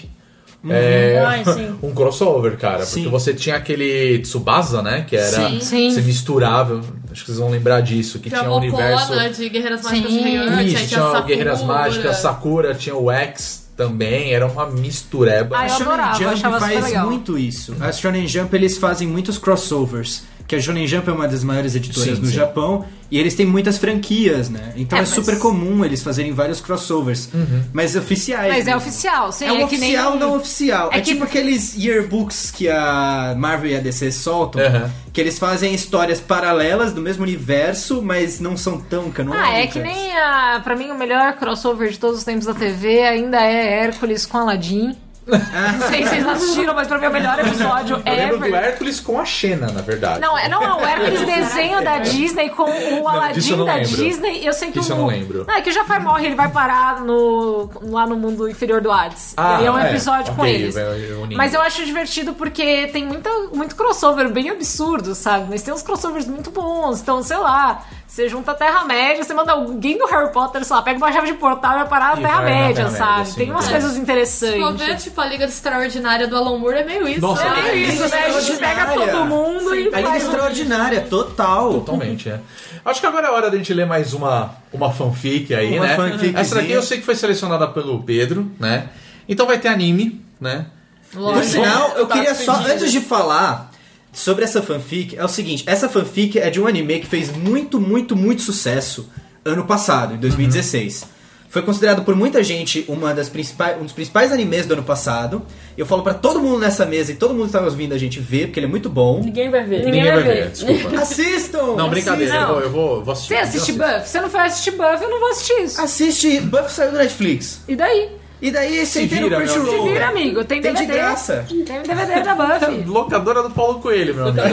é, 0.69 1.21
Ai, 1.25 1.43
um 1.81 1.91
crossover, 1.93 2.57
cara. 2.57 2.85
Sim. 2.85 3.03
Porque 3.03 3.09
você 3.09 3.33
tinha 3.33 3.55
aquele 3.55 4.19
Tsubasa, 4.19 4.81
né? 4.81 5.05
Que 5.07 5.17
era. 5.17 5.49
Sim. 5.49 5.59
Sim. 5.59 5.91
Você 5.91 6.01
misturava. 6.01 6.81
Acho 7.11 7.21
que 7.21 7.27
vocês 7.27 7.37
vão 7.39 7.49
lembrar 7.49 7.81
disso. 7.81 8.19
Que 8.19 8.29
Tinha 8.29 8.41
tinha 8.41 8.51
o 8.51 8.57
universo. 8.57 9.13
De 9.35 9.49
Guerreiras 9.49 9.81
Mágicas 9.81 10.11
Sim. 10.11 10.63
Isso, 10.65 10.87
tinha 10.87 11.01
tinha. 11.01 11.21
Guerreiras 11.21 11.63
Mágicas, 11.63 12.17
Sakura, 12.17 12.75
tinha 12.75 12.95
o 12.95 13.11
X 13.11 13.69
também. 13.75 14.33
Era 14.33 14.45
uma 14.45 14.67
mistureba. 14.67 15.57
Ah, 15.57 15.65
eu 15.65 15.69
Shonen 15.69 16.35
Jump 16.37 16.59
faz 16.59 16.83
legal. 16.83 17.05
muito 17.07 17.37
isso. 17.37 17.75
A 17.79 17.91
Shonen 17.91 18.27
Jump 18.27 18.55
eles 18.55 18.77
fazem 18.77 19.07
muitos 19.07 19.37
crossovers. 19.37 20.23
Que 20.51 20.57
a 20.57 20.59
Shonen 20.61 20.85
Jump 20.85 21.09
é 21.09 21.13
uma 21.13 21.29
das 21.29 21.45
maiores 21.45 21.75
editoras 21.75 22.15
Sim, 22.17 22.19
no 22.23 22.27
sim. 22.27 22.33
Japão 22.33 22.85
e 23.09 23.17
eles 23.17 23.35
têm 23.35 23.45
muitas 23.45 23.77
franquias, 23.77 24.49
né? 24.49 24.73
Então 24.75 24.97
É, 24.97 25.01
é, 25.01 25.05
mas- 25.05 25.09
super 25.15 25.39
comum 25.39 25.85
eles 25.85 26.03
fazerem 26.03 26.33
vários 26.33 26.59
crossovers, 26.59 27.29
mas 27.71 27.95
oficiais. 27.95 28.49
Mas 28.51 28.67
é 28.67 28.71
mesmo. 28.73 28.77
oficial, 28.81 29.31
sim. 29.31 29.45
É 29.45 29.53
um 29.53 29.65
que 29.65 29.77
nem- 29.77 29.91
oficial, 29.91 30.17
não 30.17 30.35
oficial. 30.35 30.89
É 30.91 30.97
É, 30.97 30.99
que- 30.99 31.11
tipo 31.13 31.23
aqueles 31.23 31.73
yearbooks 31.77 32.51
que 32.51 32.67
a 32.67 33.33
Marvel 33.37 33.71
e 33.71 33.75
a 33.77 33.79
DC 33.79 34.11
soltam, 34.11 34.61
Aham. 34.61 34.91
que 35.13 35.21
eles 35.21 35.39
fazem 35.39 35.73
histórias 35.73 36.19
paralelas 36.19 36.91
do 36.91 36.99
mesmo 37.01 37.23
universo, 37.23 38.01
mas 38.01 38.41
não 38.41 38.57
são 38.57 38.77
tão 38.77 39.09
canônicas. 39.09 39.47
Ah, 39.47 39.57
é 39.57 39.67
que 39.67 39.79
nem 39.79 40.11
a. 40.17 40.59
Pra 40.61 40.75
mim, 40.75 40.89
o 40.91 40.97
melhor 40.97 41.31
crossover 41.37 41.89
de 41.91 41.97
todos 41.97 42.17
os 42.17 42.23
tempos 42.25 42.45
da 42.45 42.53
TV 42.53 43.03
ainda 43.03 43.39
é 43.41 43.83
Hércules 43.85 44.25
com 44.25 44.37
Aladdin. 44.37 44.97
Não 45.31 45.87
sei 45.87 46.03
se 46.03 46.09
vocês 46.09 46.27
assistiram, 46.27 46.73
mas 46.73 46.87
pra 46.87 46.97
mim 46.97 47.05
é 47.05 47.09
o 47.09 47.13
melhor 47.13 47.39
episódio 47.39 48.01
Eu 48.05 48.15
lembro 48.15 48.39
do. 48.39 48.55
Hércules 48.55 48.99
com 48.99 49.19
a 49.19 49.25
Xena, 49.25 49.71
na 49.71 49.81
verdade. 49.81 50.19
Não, 50.19 50.37
é, 50.37 50.49
não, 50.49 50.61
é 50.63 50.73
o 50.73 50.85
Hércules 50.85 51.25
desenho 51.25 51.83
da 51.83 51.99
Disney 51.99 52.49
com 52.49 52.63
o 52.63 52.67
disso 52.67 52.97
eu 52.97 53.07
Aladdin 53.07 53.55
não 53.55 53.65
da 53.65 53.73
lembro. 53.75 53.95
Disney. 53.95 54.47
Eu 54.47 54.53
sei 54.53 54.71
que 54.71 54.79
Isso 54.79 54.91
o. 54.91 54.95
eu 54.95 54.99
não 54.99 55.07
lembro. 55.07 55.45
Não, 55.47 55.55
é 55.55 55.61
que 55.61 55.69
o 55.69 55.73
Jafar 55.73 56.01
morre, 56.01 56.25
ele 56.25 56.35
vai 56.35 56.49
parar 56.49 57.01
no, 57.01 57.69
lá 57.83 58.05
no 58.05 58.15
mundo 58.15 58.49
inferior 58.49 58.81
do 58.81 58.91
Hades. 58.91 59.33
Ah, 59.37 59.59
e 59.61 59.65
é 59.65 59.71
um 59.71 59.77
é, 59.77 59.89
episódio 59.89 60.33
com 60.33 60.41
ok, 60.41 60.53
eles. 60.53 60.75
vai 60.75 61.13
unindo. 61.13 61.37
Mas 61.37 61.53
eu 61.53 61.61
acho 61.61 61.85
divertido 61.85 62.33
porque 62.33 62.87
tem 62.87 63.05
muita, 63.05 63.29
muito 63.53 63.75
crossover 63.75 64.29
bem 64.29 64.49
absurdo, 64.49 65.15
sabe? 65.15 65.47
Mas 65.49 65.61
tem 65.61 65.73
uns 65.73 65.81
crossovers 65.81 66.27
muito 66.27 66.51
bons. 66.51 67.01
Então, 67.01 67.23
sei 67.23 67.37
lá, 67.37 67.83
você 68.13 68.27
junta 68.27 68.51
a 68.51 68.53
Terra-média, 68.53 69.23
você 69.23 69.33
manda 69.33 69.53
alguém 69.53 69.97
do 69.97 70.05
Harry 70.05 70.33
Potter, 70.33 70.65
sei 70.65 70.75
lá, 70.75 70.81
pega 70.81 70.97
uma 70.97 71.13
chave 71.13 71.27
de 71.27 71.37
portal 71.37 71.75
e 71.75 71.75
vai 71.77 71.87
parar 71.87 72.17
na 72.17 72.21
Terra-média, 72.21 72.89
sabe? 72.89 73.29
sim, 73.29 73.35
tem 73.35 73.51
umas 73.51 73.65
é. 73.69 73.71
coisas 73.71 73.91
Se 73.91 73.95
for 73.95 74.01
interessantes. 74.03 74.85
ver, 74.85 74.97
tipo, 74.97 75.21
a 75.21 75.25
Liga 75.27 75.45
Extraordinária 75.45 76.27
do 76.27 76.35
Alan 76.35 76.57
Moore 76.57 76.79
é 76.79 76.83
meio 76.83 77.07
isso. 77.07 77.21
Nossa, 77.21 77.49
né? 77.49 77.59
É 77.59 77.71
meio 77.71 77.87
isso, 77.87 78.09
né? 78.09 78.25
A 78.25 78.41
gente 78.41 78.57
pega 78.59 78.85
todo 78.87 79.25
mundo 79.25 79.73
e 79.73 79.87
A 79.93 79.97
Liga 79.97 80.09
um- 80.09 80.15
Extraordinária, 80.15 81.01
total. 81.09 81.73
Totalmente, 81.75 82.27
é. 82.29 82.41
Acho 82.83 82.99
que 82.99 83.05
agora 83.07 83.27
é 83.27 83.31
hora 83.31 83.49
da 83.49 83.55
gente 83.57 83.73
ler 83.73 83.85
mais 83.85 84.13
uma, 84.13 84.55
uma 84.73 84.91
fanfic 84.91 85.53
aí, 85.55 85.77
Uma 85.77 85.87
né? 85.87 85.95
fanficzinha. 85.95 86.37
Essa 86.37 86.55
daqui 86.55 86.71
eu 86.73 86.81
sei 86.83 86.97
que 86.97 87.05
foi 87.05 87.15
selecionada 87.15 87.65
pelo 87.69 88.03
Pedro, 88.03 88.51
né? 88.59 88.89
Então 89.29 89.45
vai 89.47 89.57
ter 89.57 89.69
anime, 89.69 90.21
né? 90.39 90.65
Por 91.13 91.41
sinal, 91.45 91.93
eu 91.95 92.07
Tá 92.07 92.15
queria 92.15 92.35
só, 92.35 92.53
despedido. 92.55 92.73
antes 92.73 92.91
de 92.91 92.99
falar 92.99 93.70
sobre 94.11 94.43
essa 94.43 94.61
fanfic, 94.61 95.15
é 95.17 95.23
o 95.23 95.27
seguinte: 95.27 95.63
essa 95.65 95.87
fanfic 95.87 96.37
é 96.39 96.49
de 96.49 96.61
um 96.61 96.67
anime 96.67 96.99
que 96.99 97.07
fez 97.07 97.31
muito, 97.31 97.79
muito, 97.79 98.15
muito 98.15 98.41
sucesso 98.41 99.09
ano 99.43 99.65
passado, 99.65 100.15
em 100.15 100.17
2016. 100.17 101.21
Foi 101.51 101.61
considerado 101.61 102.03
por 102.05 102.15
muita 102.15 102.41
gente 102.41 102.85
uma 102.87 103.13
das 103.13 103.27
principais, 103.27 103.77
um 103.77 103.83
dos 103.83 103.91
principais 103.91 104.31
animes 104.31 104.65
do 104.65 104.73
ano 104.73 104.83
passado. 104.83 105.45
Eu 105.77 105.85
falo 105.85 106.01
pra 106.01 106.13
todo 106.13 106.39
mundo 106.39 106.59
nessa 106.59 106.85
mesa 106.85 107.11
e 107.11 107.15
todo 107.15 107.33
mundo 107.33 107.47
que 107.47 107.51
tá 107.51 107.59
ouvindo 107.59 107.93
a 107.93 107.97
gente 107.97 108.21
ver, 108.21 108.47
porque 108.47 108.59
ele 108.61 108.67
é 108.67 108.69
muito 108.69 108.89
bom. 108.89 109.19
Ninguém 109.21 109.49
vai 109.49 109.65
ver. 109.65 109.83
Ninguém 109.83 110.05
vai 110.05 110.23
ver, 110.23 110.49
desculpa. 110.51 110.95
Assistam! 111.01 111.75
Não, 111.75 111.89
brincadeira, 111.89 112.33
eu 112.35 112.47
vou, 112.47 112.61
eu 112.61 112.69
vou, 112.69 112.95
eu 112.99 113.03
vou 113.03 113.11
assistir. 113.11 113.33
Você 113.33 113.35
assiste. 113.35 113.73
Buff? 113.73 114.07
Você 114.07 114.21
não 114.21 114.29
foi 114.29 114.39
assistir 114.39 114.71
Buff, 114.71 115.03
eu 115.03 115.09
não 115.09 115.19
vou 115.19 115.29
assistir 115.29 115.61
isso. 115.61 115.81
Assiste, 115.81 116.39
Buff 116.39 116.71
saiu 116.71 116.91
do 116.91 116.97
Netflix. 116.97 117.59
E 117.67 117.75
daí? 117.75 118.20
E 118.41 118.49
daí 118.49 118.83
você 118.85 119.05
tem 119.07 119.21
no 119.21 119.27
vira, 119.27 119.37
meu 119.39 119.47
Se 119.47 119.53
Crunchyroll. 119.53 119.87
vira, 119.87 120.07
amigo. 120.07 120.43
Tem 120.43 120.61
Tem 120.61 120.73
de 120.73 120.79
DVD. 120.81 120.97
graça. 120.97 121.45
Tem 121.47 121.79
um 121.79 121.83
DVD 121.83 122.23
da 122.23 122.35
Buff. 122.35 122.83
Locadora 122.89 123.43
do 123.43 123.51
Paulo 123.51 123.79
Coelho, 123.79 124.15
meu 124.15 124.27
amigo. 124.29 124.45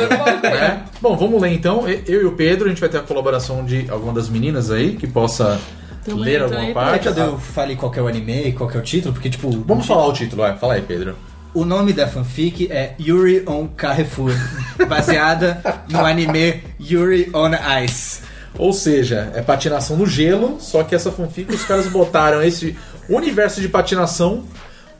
né? 0.42 0.82
Bom, 1.00 1.16
vamos 1.16 1.40
ler 1.40 1.52
então. 1.54 1.88
Eu 1.88 2.22
e 2.22 2.24
o 2.26 2.32
Pedro, 2.32 2.66
a 2.66 2.68
gente 2.68 2.80
vai 2.80 2.88
ter 2.90 2.98
a 2.98 3.02
colaboração 3.02 3.64
de 3.64 3.86
alguma 3.90 4.12
das 4.12 4.28
meninas 4.28 4.70
aí 4.70 4.94
que 4.96 5.06
possa 5.06 5.58
Também, 6.04 6.22
ler 6.22 6.42
alguma 6.42 6.60
aí, 6.60 6.74
parte. 6.74 7.04
Cadê 7.04 7.20
eu 7.22 7.38
fale 7.38 7.76
qual 7.76 7.90
que 7.90 7.98
é 7.98 8.02
o 8.02 8.06
anime, 8.08 8.52
qual 8.52 8.68
que 8.68 8.76
é 8.76 8.80
o 8.80 8.82
título? 8.82 9.14
Porque, 9.14 9.30
tipo, 9.30 9.50
Vamos 9.66 9.86
falar 9.86 10.06
o 10.06 10.12
título, 10.12 10.42
vai. 10.42 10.56
Fala 10.58 10.74
aí, 10.74 10.82
Pedro. 10.82 11.16
O 11.54 11.64
nome 11.64 11.94
da 11.94 12.06
fanfic 12.06 12.70
é 12.70 12.94
Yuri 13.00 13.42
on 13.46 13.68
Carrefour, 13.68 14.32
baseada 14.86 15.62
no 15.88 16.04
anime 16.04 16.62
Yuri 16.78 17.30
on 17.34 17.50
Ice. 17.84 18.20
Ou 18.58 18.72
seja, 18.72 19.32
é 19.34 19.40
patinação 19.40 19.96
no 19.96 20.06
gelo, 20.06 20.56
só 20.60 20.82
que 20.82 20.94
essa 20.94 21.10
fanfic 21.10 21.52
os 21.54 21.64
caras 21.64 21.86
botaram 21.86 22.42
esse 22.42 22.76
universo 23.08 23.60
de 23.60 23.68
patinação 23.68 24.44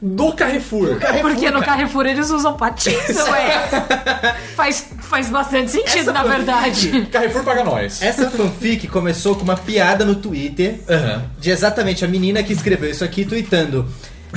do 0.00 0.32
Carrefour. 0.32 0.96
Porque 1.20 1.50
no 1.50 1.60
Carrefour 1.62 2.06
eles 2.06 2.30
usam 2.30 2.56
patins, 2.56 2.94
ué. 3.30 3.68
faz, 4.54 4.86
faz 5.00 5.28
bastante 5.28 5.72
sentido, 5.72 6.12
na 6.12 6.22
verdade. 6.22 7.06
Carrefour 7.10 7.42
paga 7.42 7.64
nós. 7.64 8.00
Essa 8.00 8.30
fanfic 8.30 8.86
começou 8.88 9.34
com 9.34 9.42
uma 9.42 9.56
piada 9.56 10.04
no 10.04 10.14
Twitter 10.14 10.80
Aham. 10.88 11.24
de 11.38 11.50
exatamente 11.50 12.04
a 12.04 12.08
menina 12.08 12.42
que 12.42 12.52
escreveu 12.52 12.90
isso 12.90 13.04
aqui 13.04 13.24
tweetando. 13.24 13.86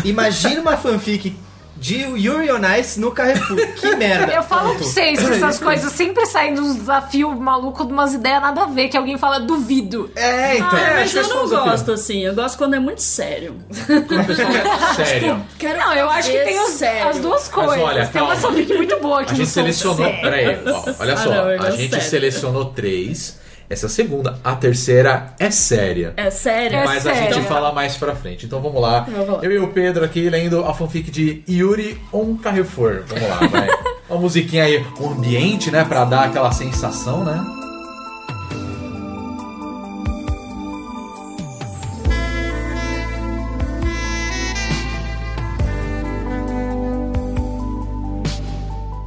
Imagina 0.03 0.61
uma 0.61 0.77
fanfic 0.77 1.35
de 1.81 1.95
Yuri 1.97 2.51
on 2.51 2.61
Ice 2.79 2.99
no 2.99 3.11
Carrefour. 3.11 3.57
Que 3.75 3.95
merda. 3.97 4.31
Eu 4.31 4.43
falo 4.43 4.75
pra 4.75 4.83
vocês 4.83 5.19
que 5.19 5.25
essas 5.33 5.59
coisas 5.59 5.91
sempre 5.91 6.23
saem 6.27 6.53
de 6.53 6.59
uns 6.61 6.75
desafios 6.75 7.35
malucos, 7.37 7.87
de 7.87 7.91
umas 7.91 8.13
ideias 8.13 8.39
nada 8.39 8.61
a 8.61 8.65
ver, 8.67 8.87
que 8.87 8.95
alguém 8.95 9.17
fala 9.17 9.39
duvido. 9.39 10.11
É, 10.15 10.57
então. 10.57 10.69
Ah, 10.71 10.93
mas 10.97 11.11
que 11.11 11.17
eu 11.17 11.27
não 11.27 11.49
gosto 11.49 11.91
assim. 11.91 12.19
Eu 12.23 12.35
gosto 12.35 12.55
quando 12.57 12.75
é 12.75 12.79
muito 12.79 13.01
sério. 13.01 13.55
Sério. 14.95 15.41
Quero 15.57 15.79
Não, 15.79 15.93
eu 15.93 16.09
acho 16.09 16.29
que 16.29 16.37
tem 16.39 16.59
os- 16.59 16.71
sério. 16.73 17.09
as 17.09 17.17
duas 17.19 17.47
coisas. 17.47 17.77
olha, 17.79 18.05
tem 18.07 18.21
uma 18.21 18.35
fanfic 18.35 18.73
muito 18.75 18.99
boa 18.99 19.21
aqui 19.21 19.31
A 19.33 19.35
gente 19.35 19.49
selecionou. 19.49 19.97
Peraí, 20.21 20.59
ó, 20.67 20.83
olha 20.99 21.13
Ah, 21.13 21.17
só. 21.17 21.29
não, 21.29 21.49
eu 21.51 21.61
a 21.63 21.71
gente 21.71 21.89
sério. 21.91 22.09
selecionou 22.09 22.65
três. 22.65 23.40
Essa 23.71 23.85
é 23.85 23.87
a 23.87 23.89
segunda. 23.89 24.37
A 24.43 24.53
terceira 24.55 25.33
é 25.39 25.49
séria. 25.49 26.13
É 26.17 26.29
sério? 26.29 26.77
É 26.79 26.85
Mas 26.85 27.07
a 27.07 27.13
sério. 27.13 27.33
gente 27.35 27.47
fala 27.47 27.71
mais 27.71 27.95
pra 27.95 28.13
frente. 28.13 28.45
Então 28.45 28.61
vamos 28.61 28.81
lá. 28.81 29.07
Vamos 29.09 29.29
lá. 29.37 29.39
Eu 29.43 29.51
e 29.51 29.59
o 29.59 29.69
Pedro 29.69 30.03
aqui 30.03 30.29
lendo 30.29 30.65
a 30.65 30.73
fanfic 30.73 31.09
de 31.09 31.41
Yuri 31.49 31.97
on 32.11 32.35
Carrefour. 32.35 33.03
Vamos 33.07 33.29
lá, 33.29 33.47
vai. 33.47 33.67
Uma 34.09 34.19
musiquinha 34.19 34.65
aí, 34.65 34.85
o 34.99 35.07
ambiente, 35.07 35.71
né? 35.71 35.85
Pra 35.85 36.03
dar 36.03 36.25
aquela 36.25 36.51
sensação, 36.51 37.23
né? 37.23 37.60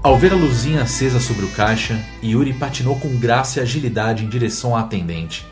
Ao 0.05 0.19
ver 0.19 0.35
a 0.35 0.37
luzinha 0.37 0.83
acesa 0.83 1.19
sobre 1.19 1.47
o 1.47 1.51
caixa, 1.53 1.99
Yuri 2.23 2.53
patinou 2.53 3.01
com 3.01 3.17
graça 3.17 3.59
e 3.59 3.63
agilidade 3.63 4.23
em 4.23 4.29
direção 4.29 4.77
à 4.77 4.81
atendente. 4.81 5.47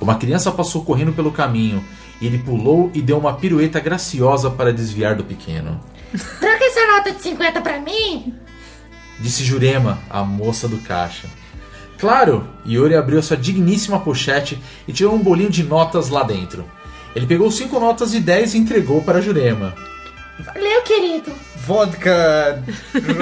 Uma 0.00 0.16
criança 0.16 0.50
passou 0.50 0.84
correndo 0.84 1.12
pelo 1.12 1.30
caminho 1.30 1.84
e 2.20 2.26
ele 2.26 2.38
pulou 2.38 2.90
e 2.92 3.00
deu 3.00 3.16
uma 3.16 3.34
pirueta 3.34 3.78
graciosa 3.78 4.50
para 4.50 4.72
desviar 4.72 5.14
do 5.14 5.22
pequeno. 5.22 5.80
Troca 6.10 6.64
essa 6.64 6.86
nota 6.88 7.12
de 7.12 7.22
50 7.22 7.60
pra 7.60 7.78
mim? 7.78 8.34
Disse 9.20 9.44
Jurema, 9.44 10.00
a 10.10 10.24
moça 10.24 10.66
do 10.66 10.78
caixa. 10.78 11.28
Claro! 11.98 12.48
Yuri 12.66 12.96
abriu 12.96 13.22
sua 13.22 13.36
digníssima 13.36 14.00
pochete 14.00 14.60
e 14.88 14.92
tirou 14.92 15.14
um 15.14 15.22
bolinho 15.22 15.50
de 15.50 15.62
notas 15.62 16.08
lá 16.08 16.24
dentro. 16.24 16.64
Ele 17.14 17.28
pegou 17.28 17.48
cinco 17.48 17.78
notas 17.78 18.10
de 18.10 18.18
10 18.18 18.54
e 18.54 18.58
entregou 18.58 19.02
para 19.02 19.20
Jurema. 19.20 19.72
Valeu, 20.44 20.82
querido. 20.82 21.32
Vodka, 21.66 22.62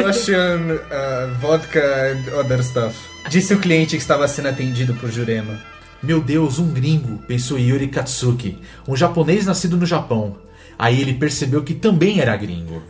Russian, 0.05 0.61
uh, 0.91 1.35
vodka 1.41 1.81
and 1.81 2.39
other 2.39 2.63
stuff. 2.63 2.95
Disse 3.29 3.55
o 3.55 3.59
cliente 3.59 3.97
que 3.97 4.03
estava 4.03 4.29
sendo 4.29 4.49
atendido 4.49 4.95
por 4.95 5.11
Jurema. 5.11 5.59
Meu 6.03 6.21
Deus, 6.21 6.59
um 6.59 6.69
gringo, 6.73 7.19
pensou 7.27 7.59
Yuri 7.59 7.89
Katsuki, 7.89 8.59
um 8.87 8.95
japonês 8.95 9.47
nascido 9.47 9.77
no 9.77 9.87
Japão. 9.87 10.37
Aí 10.79 11.01
ele 11.01 11.15
percebeu 11.15 11.63
que 11.63 11.75
também 11.75 12.21
era 12.21 12.37
gringo. 12.37 12.83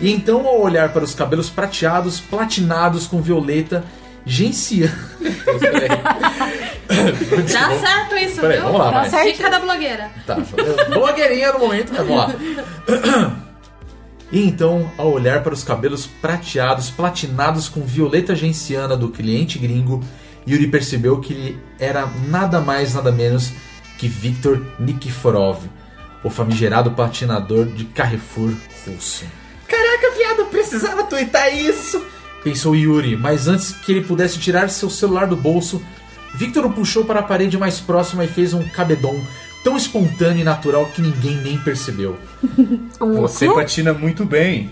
E 0.00 0.10
então, 0.10 0.46
ao 0.46 0.60
olhar 0.60 0.92
para 0.92 1.04
os 1.04 1.14
cabelos 1.14 1.50
prateados, 1.50 2.20
platinados 2.20 3.06
com 3.06 3.20
violeta, 3.20 3.84
genciano. 4.24 4.94
Dá 6.88 7.78
certo 7.78 8.16
isso, 8.16 8.40
Peraí, 8.40 8.56
viu? 8.56 8.64
vamos 8.64 8.78
lá, 8.80 8.90
Dá 8.90 9.00
vai. 9.00 9.10
certo. 9.10 9.26
Dica 9.26 9.50
da 9.50 9.58
blogueira. 9.60 10.10
Tá, 10.26 10.36
blogueirinha 10.88 11.52
no 11.52 11.58
momento, 11.58 11.92
mas 11.92 12.06
vamos 12.06 12.16
lá. 12.16 12.34
E 14.30 14.42
então, 14.46 14.90
ao 14.98 15.10
olhar 15.10 15.42
para 15.42 15.54
os 15.54 15.64
cabelos 15.64 16.06
prateados, 16.06 16.90
platinados 16.90 17.68
com 17.68 17.80
violeta 17.82 18.36
genciana 18.36 18.96
do 18.96 19.08
cliente 19.08 19.58
gringo, 19.58 20.02
Yuri 20.46 20.66
percebeu 20.66 21.18
que 21.20 21.32
ele 21.32 21.60
era 21.78 22.06
nada 22.28 22.60
mais, 22.60 22.94
nada 22.94 23.10
menos 23.10 23.52
que 23.98 24.06
Viktor 24.06 24.62
Nikiforov, 24.78 25.64
o 26.22 26.30
famigerado 26.30 26.90
patinador 26.92 27.66
de 27.66 27.84
Carrefour 27.86 28.52
russo. 28.86 29.24
Caraca, 29.66 30.10
viado, 30.16 30.50
precisava 30.50 31.04
twittar 31.04 31.54
isso. 31.54 32.02
Pensou 32.44 32.76
Yuri, 32.76 33.16
mas 33.16 33.48
antes 33.48 33.72
que 33.72 33.92
ele 33.92 34.04
pudesse 34.04 34.38
tirar 34.38 34.68
seu 34.70 34.88
celular 34.88 35.26
do 35.26 35.36
bolso, 35.36 35.82
Victor 36.34 36.64
o 36.66 36.70
puxou 36.70 37.04
para 37.04 37.20
a 37.20 37.22
parede 37.22 37.58
mais 37.58 37.80
próxima 37.80 38.24
e 38.24 38.28
fez 38.28 38.54
um 38.54 38.62
cabedon 38.68 39.20
tão 39.68 39.76
espontâneo 39.76 40.40
e 40.40 40.44
natural 40.44 40.86
que 40.86 41.02
ninguém 41.02 41.36
nem 41.36 41.58
percebeu. 41.58 42.16
Você 42.98 43.46
patina 43.52 43.92
muito 43.92 44.24
bem, 44.24 44.70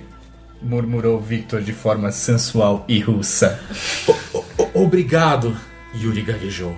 murmurou 0.63 1.21
Victor 1.21 1.61
de 1.61 1.73
forma 1.75 2.11
sensual 2.11 2.83
e 2.89 2.99
russa. 2.99 3.61
O- 4.09 4.83
Obrigado, 4.83 5.55
Yuri 5.95 6.23
gaguejou. 6.23 6.75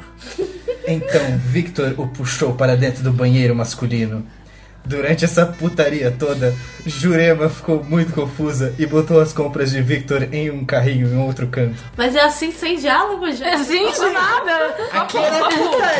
Então 0.86 1.38
Victor 1.46 1.94
o 1.96 2.08
puxou 2.08 2.54
para 2.54 2.76
dentro 2.76 3.02
do 3.04 3.12
banheiro 3.12 3.54
masculino. 3.54 4.26
Durante 4.84 5.22
essa 5.24 5.44
putaria 5.44 6.10
toda, 6.10 6.54
Jurema 6.86 7.50
ficou 7.50 7.84
muito 7.84 8.12
confusa 8.14 8.74
e 8.78 8.86
botou 8.86 9.20
as 9.20 9.34
compras 9.34 9.70
de 9.70 9.82
Victor 9.82 10.32
em 10.32 10.50
um 10.50 10.64
carrinho 10.64 11.08
em 11.08 11.18
outro 11.18 11.46
canto. 11.48 11.74
Mas 11.94 12.14
é 12.16 12.22
assim 12.22 12.50
sem 12.52 12.78
diálogo, 12.78 13.26
gente. 13.30 13.42
É 13.42 13.54
assim, 13.54 13.92
de 13.92 14.00
nada. 14.12 14.74
Aqui 14.92 15.18
era 15.18 15.46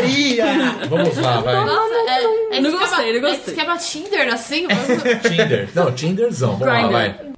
putaria! 0.09 0.87
Vamos 0.89 1.17
lá, 1.19 1.41
vai. 1.41 1.65
Nossa, 1.65 1.95
é, 1.95 2.57
é 2.57 2.61
Não 2.61 2.71
gostei, 2.73 3.21
não 3.21 3.29
é 3.29 3.31
gostei. 3.33 3.55
esquema 3.55 3.77
Tinder, 3.77 4.33
assim? 4.35 4.67
Vamos- 4.67 5.23
Tinder. 5.23 5.69
Não, 5.75 5.93
Tinderzão. 5.93 6.57
Vamos 6.57 6.67
lá, 6.67 6.75
Grindr. 6.79 6.93
vai. 6.93 7.29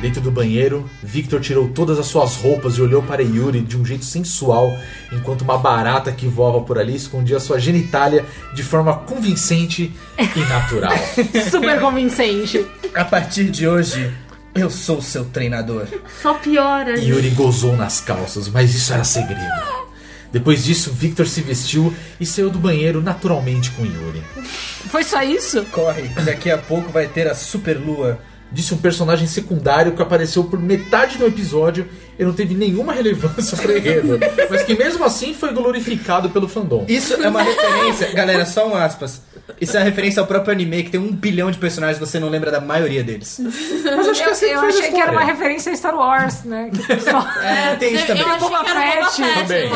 Dentro 0.00 0.20
do 0.20 0.30
banheiro, 0.30 0.88
Victor 1.02 1.40
tirou 1.40 1.70
todas 1.70 1.98
as 1.98 2.06
suas 2.06 2.36
roupas 2.36 2.74
e 2.74 2.82
olhou 2.82 3.02
para 3.02 3.20
Yuri 3.20 3.60
de 3.62 3.76
um 3.76 3.84
jeito 3.84 4.04
sensual, 4.04 4.70
enquanto 5.12 5.42
uma 5.42 5.58
barata 5.58 6.12
que 6.12 6.24
voava 6.28 6.60
por 6.60 6.78
ali 6.78 6.94
escondia 6.94 7.40
sua 7.40 7.58
genitália 7.58 8.24
de 8.54 8.62
forma 8.62 8.94
convincente 8.94 9.92
e 10.16 10.38
natural. 10.48 10.92
Super 11.50 11.80
convincente. 11.80 12.64
A 12.94 13.04
partir 13.04 13.50
de 13.50 13.66
hoje, 13.66 14.14
eu 14.60 14.70
sou 14.70 15.00
seu 15.00 15.24
treinador. 15.24 15.86
Só 16.22 16.34
piora, 16.34 16.96
gente. 16.96 17.08
Yuri 17.08 17.30
gozou 17.30 17.76
nas 17.76 18.00
calças, 18.00 18.48
mas 18.48 18.74
isso 18.74 18.92
era 18.92 19.04
segredo. 19.04 19.78
Depois 20.30 20.64
disso, 20.64 20.92
Victor 20.92 21.26
se 21.26 21.40
vestiu 21.40 21.94
e 22.20 22.26
saiu 22.26 22.50
do 22.50 22.58
banheiro 22.58 23.02
naturalmente 23.02 23.70
com 23.70 23.84
Yuri. 23.84 24.22
Foi 24.90 25.02
só 25.02 25.22
isso? 25.22 25.64
Corre, 25.66 26.08
daqui 26.24 26.50
a 26.50 26.58
pouco 26.58 26.90
vai 26.90 27.06
ter 27.06 27.26
a 27.26 27.34
superlua. 27.34 28.18
Disse 28.50 28.74
um 28.74 28.78
personagem 28.78 29.26
secundário 29.26 29.92
que 29.92 30.02
apareceu 30.02 30.44
por 30.44 30.58
metade 30.58 31.18
do 31.18 31.26
episódio 31.26 31.86
e 32.18 32.24
não 32.24 32.32
teve 32.32 32.54
nenhuma 32.54 32.92
relevância 32.92 33.56
para 33.56 33.76
enredo, 33.78 34.18
mas 34.50 34.62
que 34.62 34.74
mesmo 34.76 35.04
assim 35.04 35.32
foi 35.34 35.52
glorificado 35.52 36.28
pelo 36.30 36.48
fandom. 36.48 36.84
Isso 36.88 37.14
é 37.14 37.28
uma 37.28 37.42
referência, 37.42 38.12
galera, 38.12 38.44
só 38.44 38.66
um 38.68 38.74
aspas. 38.74 39.22
Isso 39.60 39.76
é 39.76 39.80
uma 39.80 39.84
referência 39.86 40.20
ao 40.20 40.26
próprio 40.26 40.52
anime, 40.52 40.82
que 40.82 40.90
tem 40.90 41.00
um 41.00 41.10
bilhão 41.12 41.50
de 41.50 41.58
personagens, 41.58 41.98
você 41.98 42.18
não 42.20 42.28
lembra 42.28 42.50
da 42.50 42.60
maioria 42.60 43.02
deles. 43.02 43.40
Mas 43.40 44.08
acho 44.08 44.22
que 44.22 44.28
Eu, 44.28 44.32
assim 44.32 44.46
eu 44.46 44.60
achei 44.60 44.90
que 44.92 45.00
era 45.00 45.10
uma 45.12 45.24
referência 45.24 45.72
a 45.72 45.76
Star 45.76 45.94
Wars, 45.96 46.44
né? 46.44 46.70
Que 46.72 46.86
pessoal- 46.86 47.26
É, 47.42 47.74
tem 47.76 47.94
isso 47.94 48.04
Eu, 48.04 48.06
também. 48.08 48.22
eu 48.22 48.28
achei 48.28 48.38
Boba 48.48 48.64
que 48.64 48.70
era 48.70 48.80
Boba 48.96 49.10
Fett. 49.10 49.34
Também. 49.34 49.70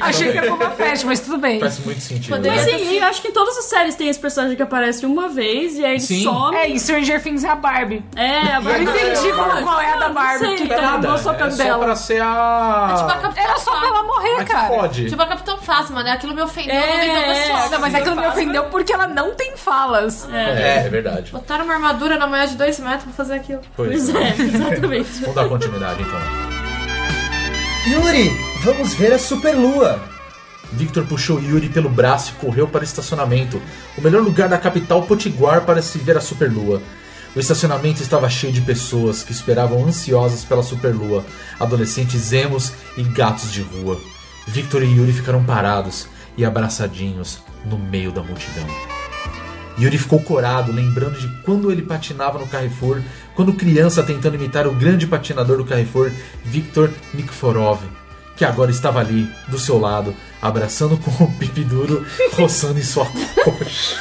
Achei 0.00 0.32
que 0.32 0.38
era 0.38 0.50
Boba 0.50 0.70
Fett, 0.70 1.06
mas 1.06 1.20
tudo 1.20 1.38
bem. 1.38 1.60
Faz 1.60 1.78
muito 1.84 2.00
sentido. 2.00 2.28
Poderia 2.34 2.62
né? 2.64 2.72
Mas 2.72 2.80
sim, 2.82 2.96
eu 2.98 3.04
acho 3.04 3.22
que 3.22 3.28
em 3.28 3.32
todas 3.32 3.56
as 3.58 3.64
séries 3.66 3.94
tem 3.94 4.08
esse 4.08 4.18
personagem 4.18 4.56
que 4.56 4.62
aparece 4.62 5.06
uma 5.06 5.28
vez 5.28 5.76
e 5.76 5.84
aí 5.84 5.92
ele 5.92 6.00
Sim. 6.00 6.22
some. 6.24 6.56
É, 6.56 6.68
e 6.68 6.78
Stranger 6.80 7.22
Things 7.22 7.44
é 7.44 7.48
a 7.48 7.54
Barbie. 7.54 8.02
É, 8.16 8.38
a 8.40 8.56
Eu 8.56 8.62
Barbie- 8.62 8.82
entendi 8.84 9.32
qual, 9.32 9.62
qual 9.62 9.80
é 9.80 9.92
a 9.92 9.96
da 9.96 10.08
Barbie, 10.08 10.38
sei, 10.46 10.56
que 10.56 10.66
tá 10.68 10.98
tá 10.98 11.14
é 11.14 11.18
socando 11.18 11.50
só 11.52 11.56
dela. 11.62 11.73
Pra 11.78 11.96
ser 11.96 12.20
a... 12.22 12.94
Tipo 12.96 13.10
a 13.10 13.16
Capitã 13.16 13.40
Era 13.42 13.58
só 13.58 13.78
pra 13.78 13.88
ela 13.88 14.02
morrer, 14.02 14.34
Mas 14.36 14.44
que 14.44 14.52
cara. 14.52 14.68
pode. 14.68 15.08
Tipo 15.08 15.22
a 15.22 15.26
Capitão 15.26 15.58
Phasma, 15.58 16.02
né? 16.02 16.12
Aquilo 16.12 16.34
me 16.34 16.42
ofendeu 16.42 16.74
É, 16.74 16.96
no 16.96 17.02
nível 17.04 17.22
pessoal. 17.34 17.70
Não, 17.70 17.80
mas 17.80 17.94
aquilo 17.94 18.16
me 18.16 18.26
ofendeu 18.26 18.64
porque 18.64 18.92
ela 18.92 19.06
não 19.06 19.34
tem 19.34 19.56
falas. 19.56 20.28
É, 20.32 20.86
é 20.86 20.88
verdade. 20.88 21.30
Botaram 21.32 21.64
uma 21.64 21.74
armadura 21.74 22.16
na 22.18 22.26
manhã 22.26 22.46
de 22.46 22.56
dois 22.56 22.78
metros 22.78 23.04
pra 23.04 23.12
fazer 23.12 23.34
aquilo. 23.34 23.60
Pois 23.76 24.10
Pois 24.10 24.14
é. 24.14 24.28
é, 24.28 24.34
exatamente. 24.40 25.10
Vamos 25.20 25.34
dar 25.34 25.48
continuidade 25.48 26.02
então. 26.02 26.20
Yuri, 27.86 28.30
vamos 28.62 28.94
ver 28.94 29.12
a 29.12 29.18
superlua. 29.18 30.00
Victor 30.72 31.04
puxou 31.06 31.38
Yuri 31.40 31.68
pelo 31.68 31.88
braço 31.88 32.32
e 32.32 32.44
correu 32.44 32.66
para 32.66 32.80
o 32.80 32.84
estacionamento, 32.84 33.62
o 33.96 34.00
melhor 34.00 34.22
lugar 34.22 34.48
da 34.48 34.58
capital 34.58 35.02
potiguar 35.02 35.60
para 35.60 35.80
se 35.82 35.98
ver 35.98 36.16
a 36.16 36.20
superlua. 36.20 36.80
O 37.34 37.40
estacionamento 37.40 38.00
estava 38.00 38.30
cheio 38.30 38.52
de 38.52 38.60
pessoas 38.60 39.24
que 39.24 39.32
esperavam 39.32 39.84
ansiosas 39.84 40.44
pela 40.44 40.62
superlua, 40.62 41.24
adolescentes 41.58 42.32
emos 42.32 42.72
e 42.96 43.02
gatos 43.02 43.52
de 43.52 43.60
rua. 43.60 44.00
Victor 44.46 44.84
e 44.84 44.86
Yuri 44.86 45.12
ficaram 45.12 45.42
parados 45.42 46.06
e 46.36 46.44
abraçadinhos 46.44 47.40
no 47.64 47.76
meio 47.76 48.12
da 48.12 48.22
multidão. 48.22 48.66
Yuri 49.76 49.98
ficou 49.98 50.20
corado, 50.20 50.70
lembrando 50.70 51.18
de 51.18 51.26
quando 51.42 51.72
ele 51.72 51.82
patinava 51.82 52.38
no 52.38 52.46
Carrefour, 52.46 53.02
quando 53.34 53.52
criança 53.54 54.04
tentando 54.04 54.36
imitar 54.36 54.68
o 54.68 54.74
grande 54.74 55.04
patinador 55.04 55.56
do 55.56 55.64
Carrefour, 55.64 56.12
Viktor 56.44 56.88
Nikiforov, 57.12 57.80
que 58.36 58.44
agora 58.44 58.70
estava 58.70 59.00
ali, 59.00 59.28
do 59.48 59.58
seu 59.58 59.78
lado, 59.78 60.14
abraçando 60.40 60.96
com 60.96 61.24
o 61.24 61.32
pipi 61.32 61.62
duro, 61.64 62.06
roçando 62.34 62.78
em 62.78 62.82
sua 62.82 63.06
coxa. 63.44 63.96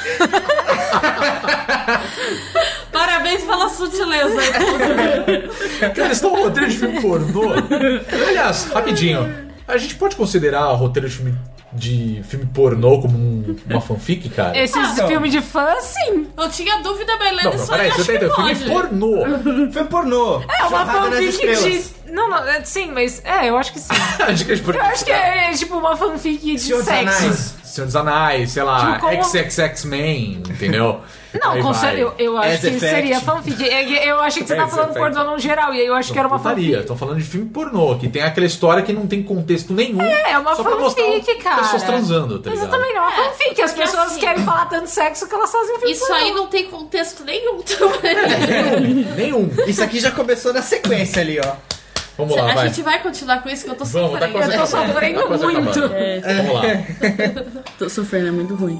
Parabéns 2.91 3.43
pela 3.43 3.69
sutileza. 3.69 4.41
Cara, 5.79 6.05
eles 6.05 6.17
estão 6.17 6.35
roteiro 6.35 6.69
de 6.69 6.77
filme 6.77 7.01
pornô. 7.01 7.53
Aliás, 8.27 8.65
rapidinho. 8.65 9.53
A 9.67 9.77
gente 9.77 9.95
pode 9.95 10.15
considerar 10.15 10.65
roteiro 10.73 11.07
de 11.07 11.15
filme, 11.15 11.37
de 11.75 12.23
filme 12.27 12.45
pornô 12.47 13.01
como 13.01 13.17
um- 13.17 13.55
uma 13.69 13.81
fanfic, 13.81 14.29
cara? 14.29 14.57
Esses 14.57 14.93
filmes 15.07 15.31
de 15.31 15.41
fã, 15.41 15.75
sim. 15.81 16.27
Eu 16.37 16.49
tinha 16.49 16.77
dúvida, 16.81 17.13
lendo 17.19 17.43
Não, 17.43 17.51
aí, 17.51 17.67
peraí, 17.67 17.87
acho 17.89 17.97
você 18.03 18.17
que 18.17 18.25
entendendo? 18.25 18.35
pode. 18.35 18.55
Filme 18.55 18.73
pornô. 18.73 19.71
Foi 19.71 19.83
pornô. 19.85 20.41
É 20.49 20.63
uma 20.65 20.85
fanfic 20.85 21.37
de. 21.37 21.83
Não, 22.11 22.29
não, 22.29 22.47
é, 22.47 22.63
sim, 22.63 22.91
mas. 22.91 23.21
É, 23.25 23.49
eu 23.49 23.57
acho 23.57 23.73
que 23.73 23.79
sim. 23.79 23.87
A 24.21 24.31
dica 24.31 24.55
de 24.55 24.61
Eu 24.69 24.81
acho 24.81 25.03
que 25.05 25.11
é, 25.11 25.51
é, 25.51 25.53
tipo 25.53 25.75
uma 25.77 25.95
fanfic 25.97 26.37
de 26.39 26.59
Senhor 26.59 26.83
sexo. 26.83 27.55
Senhor 27.73 27.85
dos 27.87 27.95
Anéis, 27.95 28.51
sei 28.51 28.61
lá, 28.63 28.93
Tipo, 28.95 28.99
como- 29.09 29.23
XXX-Men, 29.23 30.43
entendeu? 30.47 31.01
Não, 31.33 31.59
com 31.59 31.73
eu, 31.87 32.13
eu 32.19 32.37
acho 32.37 32.49
As 32.53 32.59
que 32.59 32.67
Effect. 32.67 32.79
seria 32.95 33.19
fanfic. 33.19 33.59
Eu, 33.63 33.69
eu 33.69 34.19
achei 34.21 34.43
que 34.43 34.47
você 34.47 34.53
As 34.53 34.59
tava 34.59 34.69
falando 34.69 34.91
Effect. 34.95 35.15
pornô 35.15 35.31
no 35.31 35.39
geral, 35.39 35.73
e 35.73 35.79
aí 35.81 35.87
eu 35.87 35.95
acho 35.95 36.13
que 36.13 36.19
era 36.19 36.27
uma 36.27 36.37
Putaria, 36.37 36.73
fanfic. 36.75 36.87
Tô 36.87 36.95
falando 36.95 37.17
de 37.17 37.23
filme 37.23 37.49
pornô, 37.49 37.97
que 37.97 38.07
tem 38.07 38.21
aquela 38.21 38.45
história 38.45 38.83
que 38.83 38.93
não 38.93 39.07
tem 39.07 39.23
contexto 39.23 39.73
nenhum. 39.73 39.99
É, 39.99 40.33
é 40.33 40.37
uma 40.37 40.55
só 40.55 40.63
fanfic, 40.63 41.35
cara. 41.41 41.63
pessoas 41.63 41.81
transando, 41.81 42.37
tá 42.37 42.51
ligado? 42.51 42.67
Exatamente, 42.67 42.95
é 42.95 43.01
uma 43.01 43.11
fanfic. 43.11 43.61
As 43.63 43.73
pessoas 43.73 44.11
assim- 44.11 44.19
querem 44.19 44.43
falar 44.45 44.67
tanto 44.67 44.87
sexo 44.87 45.27
que 45.27 45.33
elas 45.33 45.51
fazem 45.51 45.75
um 45.75 45.79
filme 45.79 45.91
Isso 45.91 46.05
pornô. 46.07 46.15
aí 46.23 46.31
não 46.33 46.45
tem 46.45 46.65
contexto 46.69 47.23
nenhum 47.23 47.63
também. 47.63 49.05
Nenhum. 49.17 49.49
Isso 49.65 49.83
aqui 49.83 49.99
já 49.99 50.11
começou 50.11 50.53
na 50.53 50.61
sequência 50.61 51.19
ali, 51.23 51.39
ó. 51.43 51.53
Vamos 52.17 52.35
lá, 52.35 52.51
a 52.51 52.55
vai. 52.55 52.67
gente 52.67 52.81
vai 52.83 53.01
continuar 53.01 53.41
com 53.41 53.49
isso 53.49 53.63
que 53.65 53.71
eu 53.71 53.75
tô 53.75 53.85
Vamos, 53.85 54.19
tá 54.19 54.27
sofrendo. 54.27 54.33
quase 54.33 54.51
Eu 54.53 54.57
tô 54.57 54.63
acabando. 54.63 54.87
sofrendo 54.93 55.19
Tá 55.21 55.27
quase 55.27 55.43
muito. 55.45 55.69
acabando. 55.79 55.93
É, 55.95 56.19
Vamos 56.43 56.53
lá. 56.53 57.63
tô 57.79 57.89
sofrendo, 57.89 58.27
é 58.27 58.31
muito 58.31 58.55
ruim. 58.55 58.79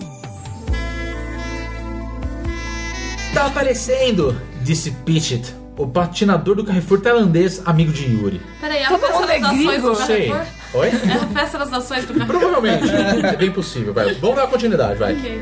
Tá 3.34 3.48
aparecendo, 3.48 4.40
disse 4.62 4.92
Pitchett, 4.92 5.56
o 5.76 5.88
patinador 5.88 6.56
do 6.56 6.64
Carrefour 6.64 7.02
tailandês, 7.02 7.62
amigo 7.66 7.92
de 7.92 8.06
Yuri. 8.06 8.40
Peraí, 8.62 8.84
a 8.84 8.90
Todo 8.90 9.00
festa 9.00 9.20
mundo 9.20 9.30
é 9.32 9.40
das 9.40 9.42
nações 9.42 9.68
gringo? 9.68 9.90
do 9.90 9.96
Sei. 9.96 10.30
Carrefour? 10.30 10.48
Oi? 10.82 10.88
É 10.88 11.14
a 11.14 11.28
festa 11.42 11.58
das 11.58 11.70
nações 11.72 12.06
do 12.06 12.14
Carrefour? 12.14 12.40
Provavelmente. 12.40 12.84
É 13.26 13.36
bem 13.36 13.52
possível, 13.52 13.92
vai. 13.94 14.14
Vamos 14.14 14.36
dar 14.36 14.46
continuidade, 14.48 15.00
vai. 15.00 15.14
Ok. 15.14 15.42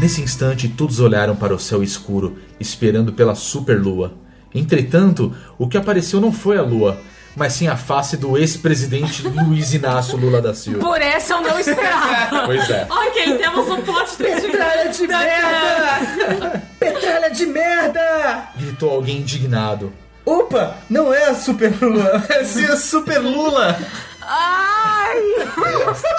Nesse 0.00 0.20
instante, 0.20 0.68
todos 0.68 0.98
olharam 0.98 1.36
para 1.36 1.54
o 1.54 1.58
céu 1.58 1.80
escuro, 1.84 2.36
esperando 2.58 3.12
pela 3.12 3.36
superlua. 3.36 4.12
Entretanto, 4.54 5.34
o 5.58 5.68
que 5.68 5.76
apareceu 5.76 6.20
não 6.20 6.32
foi 6.32 6.56
a 6.56 6.62
lua, 6.62 7.00
mas 7.36 7.54
sim 7.54 7.66
a 7.66 7.76
face 7.76 8.16
do 8.16 8.38
ex-presidente 8.38 9.26
Luiz 9.26 9.74
Inácio 9.74 10.16
Lula 10.16 10.40
da 10.40 10.54
Silva. 10.54 10.78
Por 10.78 11.00
essa 11.02 11.34
eu 11.34 11.42
não 11.42 11.58
esperava. 11.58 12.44
Pois 12.46 12.70
é. 12.70 12.86
Ok, 12.88 13.38
temos 13.38 13.68
um 13.68 13.82
plot 13.82 14.16
twist. 14.16 14.40
Petralha 14.42 14.88
de 14.90 15.06
merda! 15.08 16.62
Petralha 16.78 17.30
de 17.30 17.46
merda! 17.46 18.48
Gritou 18.56 18.90
alguém 18.90 19.18
indignado. 19.18 19.92
Opa, 20.24 20.76
não 20.88 21.12
é 21.12 21.24
a 21.24 21.34
Super 21.34 21.72
Lula, 21.82 22.24
é 22.30 22.44
sim 22.44 22.64
a 22.64 22.76
Super 22.76 23.18
Lula. 23.18 23.76
Ai! 24.22 25.20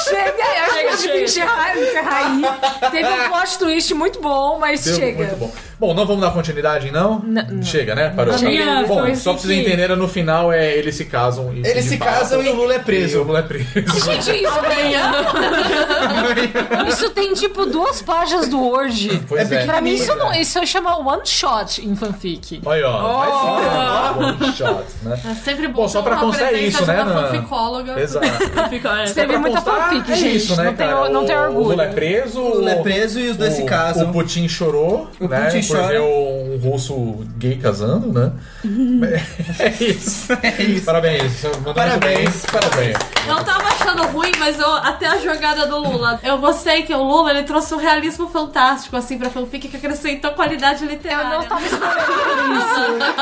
chega, 0.07 0.43
eu 0.57 0.63
acho 0.63 0.73
que 0.73 0.79
a 0.79 0.91
gente 0.91 1.03
tem 1.03 1.11
que 1.17 1.23
encerrar, 1.23 1.77
encerrar 1.77 2.17
aí. 2.17 2.91
Teve 2.91 3.09
um 3.09 3.29
plot 3.29 3.57
twist 3.57 3.93
muito 3.93 4.21
bom, 4.21 4.59
mas 4.59 4.83
Deu 4.83 4.95
chega. 4.95 5.23
Muito 5.23 5.37
bom. 5.37 5.51
Bom, 5.79 5.93
não 5.93 6.05
vamos 6.05 6.21
dar 6.21 6.31
continuidade, 6.31 6.89
não? 6.91 7.23
Chega, 7.61 7.93
né? 7.95 8.09
Parou. 8.15 8.35
Tinha, 8.35 8.83
Bom, 8.87 9.13
só 9.15 9.33
pra 9.33 9.41
vocês 9.41 9.59
entenderem, 9.59 9.95
no 9.95 10.07
final 10.07 10.51
é 10.51 10.73
eles 10.75 10.95
se 10.95 11.05
casam 11.05 11.53
e 11.53 11.59
Eles 11.67 11.85
se 11.85 11.97
casam 11.97 12.41
e 12.41 12.47
o 12.49 12.55
Lula 12.55 12.73
é 12.73 12.77
E 12.77 12.79
o 12.79 12.83
preso. 12.83 13.23
Lula 13.23 13.39
é 13.39 13.41
preso. 13.41 13.65
Gente, 13.73 14.31
isso 14.43 14.59
tem, 14.69 14.93
isso 16.87 17.09
tem 17.11 17.33
tipo 17.33 17.65
duas 17.65 18.01
páginas 18.01 18.47
do 18.47 18.59
Word. 18.61 19.21
Pois 19.27 19.51
é. 19.51 19.65
Pra 19.65 19.81
mim, 19.81 19.93
isso, 19.95 20.15
não, 20.15 20.31
isso 20.33 20.65
chama 20.65 20.97
one 20.97 21.21
shot 21.25 21.85
em 21.85 21.95
fanfic. 21.95 22.61
Olha, 22.65 22.87
ó. 22.89 23.19
Mas 23.19 23.33
sim, 23.41 23.65
é 23.65 24.25
one 24.45 24.53
shot, 24.55 24.85
né? 25.03 25.19
É 25.31 25.33
sempre 25.35 25.67
bom, 25.67 25.75
Bom, 25.85 25.87
só 25.89 26.01
pra 26.01 26.15
constar 26.15 26.49
presença 26.49 26.77
isso, 26.79 26.85
né? 26.87 27.03
uma 27.03 27.13
na- 27.13 27.27
fanficóloga. 27.27 27.99
Exato. 27.99 28.25
É, 28.85 29.05
Teve 29.11 29.27
Pra 29.27 29.39
muita 29.39 29.61
fanfic, 29.61 30.11
é 30.11 30.15
gente. 30.15 30.37
isso, 30.37 30.55
né, 30.55 30.65
não, 30.65 30.73
tem, 30.73 30.87
cara? 30.87 31.09
não 31.09 31.25
tem 31.25 31.35
orgulho. 31.35 31.65
O 31.65 31.69
Lula 31.69 31.83
é 31.85 31.87
preso. 31.93 32.39
O 32.41 32.55
Lula 32.55 32.71
é 32.71 32.75
preso 32.81 33.19
e 33.19 33.29
os 33.29 33.37
dois 33.37 33.53
o- 33.53 33.55
se 33.57 33.63
casam. 33.63 34.09
O 34.09 34.13
Putin 34.13 34.47
chorou, 34.47 35.09
O 35.19 35.27
né? 35.27 35.45
Putin 35.45 35.61
por 35.67 35.77
chora. 35.77 35.87
ver 35.87 36.01
um 36.01 36.57
russo 36.57 37.25
gay 37.37 37.57
casando, 37.57 38.11
né? 38.11 38.31
é 39.59 39.83
isso. 39.83 40.25
É 40.45 40.61
isso. 40.61 40.85
Parabéns. 40.85 41.41
Parabéns. 41.73 42.45
Parabéns. 42.45 42.97
Eu 43.27 43.43
tava 43.43 43.67
achando 43.67 44.03
ruim, 44.07 44.31
mas 44.37 44.59
eu, 44.59 44.71
até 44.75 45.07
a 45.07 45.17
jogada 45.17 45.65
do 45.65 45.79
Lula. 45.79 46.19
Eu 46.23 46.37
gostei 46.37 46.83
que 46.83 46.93
o 46.93 47.01
Lula 47.01 47.31
ele 47.31 47.43
trouxe 47.43 47.73
um 47.73 47.77
realismo 47.77 48.27
fantástico 48.27 48.95
assim 48.95 49.17
pra 49.17 49.29
fanfic 49.29 49.67
que 49.67 49.77
acrescentou 49.77 50.31
qualidade 50.31 50.85
literária. 50.85 51.35
Eu 51.35 51.39
não 51.39 51.47
tava 51.47 51.65
esperando 51.65 52.55
isso. 52.57 52.75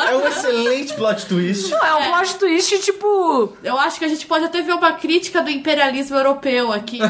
É 0.14 0.16
um 0.16 0.28
excelente 0.28 0.94
plot 0.94 1.26
twist. 1.26 1.72
Não, 1.72 1.86
é 1.86 1.96
um 1.96 2.12
plot 2.12 2.36
twist, 2.36 2.80
tipo. 2.80 3.54
Eu 3.64 3.78
acho 3.80 3.98
que 4.00 4.06
a 4.06 4.08
gente 4.08 4.26
pode 4.26 4.46
até 4.46 4.62
ver 4.62 4.74
uma 4.74 4.94
crítica 4.94 5.42
do 5.42 5.50
imperialismo 5.50 6.18
europeu 6.18 6.72
aqui, 6.72 7.00
né? 7.00 7.10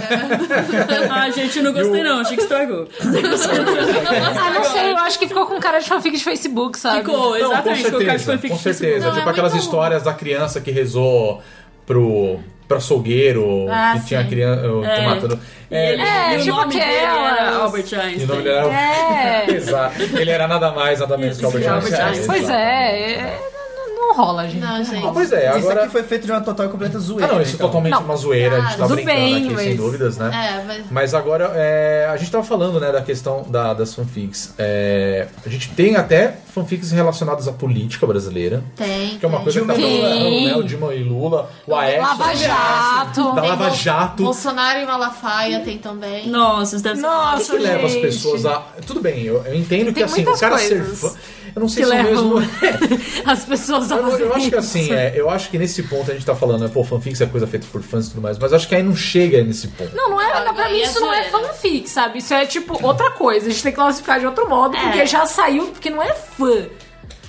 Ah, 1.09 1.29
gente, 1.29 1.57
eu 1.57 1.63
não 1.63 1.73
gostei 1.73 2.03
não, 2.03 2.19
achei 2.19 2.37
que 2.37 2.43
estragou. 2.43 2.87
Ah, 3.01 4.51
não 4.51 4.63
sei, 4.63 4.91
eu 4.91 4.97
acho 4.97 5.19
que 5.19 5.22
ficou 5.27 5.45
com 5.45 5.59
cara 5.59 5.79
de 5.79 5.87
fanfic 5.87 6.17
de 6.17 6.23
Facebook, 6.23 6.77
sabe? 6.79 6.99
Ficou, 6.99 7.17
Não, 7.17 7.29
com 7.29 7.35
exatamente, 7.53 7.83
colocar 7.91 7.97
de 7.99 8.05
certeza. 8.23 8.31
fanfic 8.33 8.49
Com 8.53 8.59
certeza. 8.59 9.07
Não, 9.07 9.15
tipo 9.15 9.27
é 9.27 9.31
aquelas 9.31 9.51
muito- 9.53 9.63
histórias 9.63 10.03
da 10.03 10.13
criança 10.13 10.61
que 10.61 10.71
rezou 10.71 11.41
pro. 11.85 12.39
Pra 12.65 12.77
açougueiro, 12.77 13.67
Ah, 13.69 13.95
que 13.99 14.07
tinha 14.07 14.23
sim. 14.23 14.29
criança 14.29 14.61
É. 14.65 15.05
matando. 15.05 15.39
E 15.69 15.75
ele- 15.75 16.01
É, 16.01 16.33
e 16.33 16.37
o 16.37 16.43
tipo 16.43 16.55
nome 16.55 16.73
dele 16.73 16.91
era. 16.93 17.55
Albert 17.57 17.85
E 17.91 17.95
o 17.95 17.99
Einstein. 18.01 18.25
nome 18.25 18.41
dele 18.43 18.55
era. 18.55 18.73
É. 18.73 19.45
Exato. 19.53 20.01
Ele 20.01 20.31
era 20.31 20.47
nada 20.47 20.71
mais, 20.71 20.99
nada 20.99 21.17
menos 21.17 21.37
que 21.37 21.45
Albert 21.45 21.67
Albert 21.67 21.83
Einstein. 21.93 22.07
Einstein. 22.07 22.25
Pois 22.27 22.49
é, 22.49 23.11
é, 23.11 23.39
não, 24.07 24.15
rola, 24.15 24.47
gente. 24.47 24.59
Não, 24.61 24.83
gente. 24.83 25.05
Ah, 25.05 25.11
pois 25.13 25.31
é, 25.31 25.49
Isso 25.49 25.57
agora. 25.59 25.81
aqui 25.83 25.91
foi 25.91 26.03
feito 26.03 26.25
de 26.25 26.31
uma 26.31 26.41
total 26.41 26.65
e 26.65 26.69
completa 26.69 26.97
Ah, 26.97 27.01
zoeira. 27.01 27.31
não, 27.33 27.41
isso 27.41 27.51
é 27.51 27.55
então. 27.55 27.67
totalmente 27.67 27.91
Não. 27.93 28.01
uma 28.03 28.15
zoeira, 28.15 28.57
a 28.57 28.61
gente 28.61 28.77
tá 28.77 28.87
brincando 28.87 29.05
bem, 29.17 29.35
aqui, 29.35 29.45
sem 29.47 29.55
mas- 29.69 29.77
dúvidas, 29.77 30.17
né? 30.17 30.31
É, 30.33 30.63
mas. 30.65 30.85
Mas 30.91 31.13
agora, 31.13 31.51
é, 31.55 32.07
a 32.11 32.17
gente 32.17 32.31
tava 32.31 32.43
falando, 32.43 32.79
né, 32.79 32.91
da 32.91 33.01
questão 33.01 33.43
da- 33.49 33.73
das 33.73 33.93
fanfics. 33.95 34.53
É, 34.57 35.27
a 35.45 35.49
gente 35.49 35.69
tem 35.71 35.95
até 35.95 36.37
fanfics 36.53 36.91
relacionadas 36.91 37.47
à 37.47 37.51
política 37.51 38.05
brasileira, 38.05 38.63
Tem. 38.75 39.17
que 39.17 39.25
é 39.25 39.27
uma 39.27 39.37
tem. 39.37 39.43
coisa 39.45 39.61
que 39.61 39.67
tá 39.67 39.73
Dilma 39.73 39.89
e 39.89 40.01
falando, 40.01 40.23
Lula. 40.29 40.47
né, 40.49 40.55
o 40.55 40.63
Dilma 40.63 40.93
e 40.93 41.03
Lula, 41.03 41.49
o 41.67 41.75
Aécio, 41.75 42.01
Lava 42.01 42.35
Jato. 42.35 43.31
da 43.35 43.41
Lava 43.43 43.69
Jato. 43.71 44.23
Bolsonaro 44.23 44.79
e 44.79 44.85
Malafaia 44.85 45.59
tem 45.61 45.77
também. 45.77 46.27
Nossa, 46.29 46.75
isso 46.75 46.83
deve 46.83 46.97
ser... 46.99 47.05
O 47.05 47.09
que, 47.09 47.15
Nossa, 47.15 47.51
que 47.53 47.59
leva 47.59 47.85
as 47.87 47.95
pessoas 47.95 48.45
a. 48.45 48.61
Tudo 48.85 49.01
bem, 49.01 49.23
eu, 49.23 49.43
eu 49.45 49.55
entendo 49.55 49.87
que 49.87 49.93
Tem 49.95 50.03
assim, 50.03 50.21
o 50.23 50.37
cara 50.37 50.55
coisas 50.57 50.97
ser 50.99 51.07
fã. 51.09 51.13
Eu 51.55 51.59
não 51.61 51.69
sei 51.69 51.83
Que 51.83 51.89
se 51.89 51.95
é 51.95 52.03
mesmo. 52.03 52.35
as 53.25 53.45
pessoas 53.45 53.91
a 53.91 53.97
Eu, 53.97 54.03
fazer 54.09 54.23
eu 54.23 54.33
acho 54.33 54.49
que 54.49 54.55
assim, 54.55 54.91
é, 54.93 55.13
eu 55.15 55.29
acho 55.29 55.49
que 55.49 55.57
nesse 55.57 55.83
ponto 55.83 56.09
a 56.09 56.13
gente 56.13 56.25
tá 56.25 56.35
falando, 56.35 56.61
né, 56.61 56.67
pô, 56.73 56.83
fanfics 56.83 57.21
é 57.21 57.25
coisa 57.25 57.45
feita 57.45 57.67
por 57.71 57.81
fãs 57.83 58.07
e 58.07 58.09
tudo 58.11 58.21
mais, 58.21 58.37
mas 58.39 58.51
eu 58.51 58.57
acho 58.57 58.67
que 58.67 58.73
aí 58.75 58.81
não 58.83 58.95
chega 58.95 59.43
nesse 59.43 59.67
ponto. 59.67 59.95
Não, 59.95 60.09
não 60.11 60.21
é. 60.21 60.45
Não, 60.45 60.53
pra 60.53 60.69
mim 60.69 60.79
é 60.79 60.83
isso 60.83 60.99
não 60.99 61.13
é 61.13 61.29
zoeira. 61.29 61.47
fanfic, 61.49 61.89
sabe? 61.89 62.19
Isso 62.19 62.33
é 62.33 62.45
tipo 62.45 62.83
outra 62.85 63.11
coisa. 63.11 63.47
A 63.47 63.49
gente 63.49 63.61
tem 63.63 63.71
que 63.71 63.75
classificar 63.77 64.19
de 64.19 64.25
outro 64.25 64.49
modo, 64.49 64.75
É. 64.75 64.81
porque 64.81 65.05
já 65.05 65.25
saiu, 65.25 65.67
porque 65.67 65.89
não 65.89 66.01
é 66.01 66.13
fã. 66.13 66.65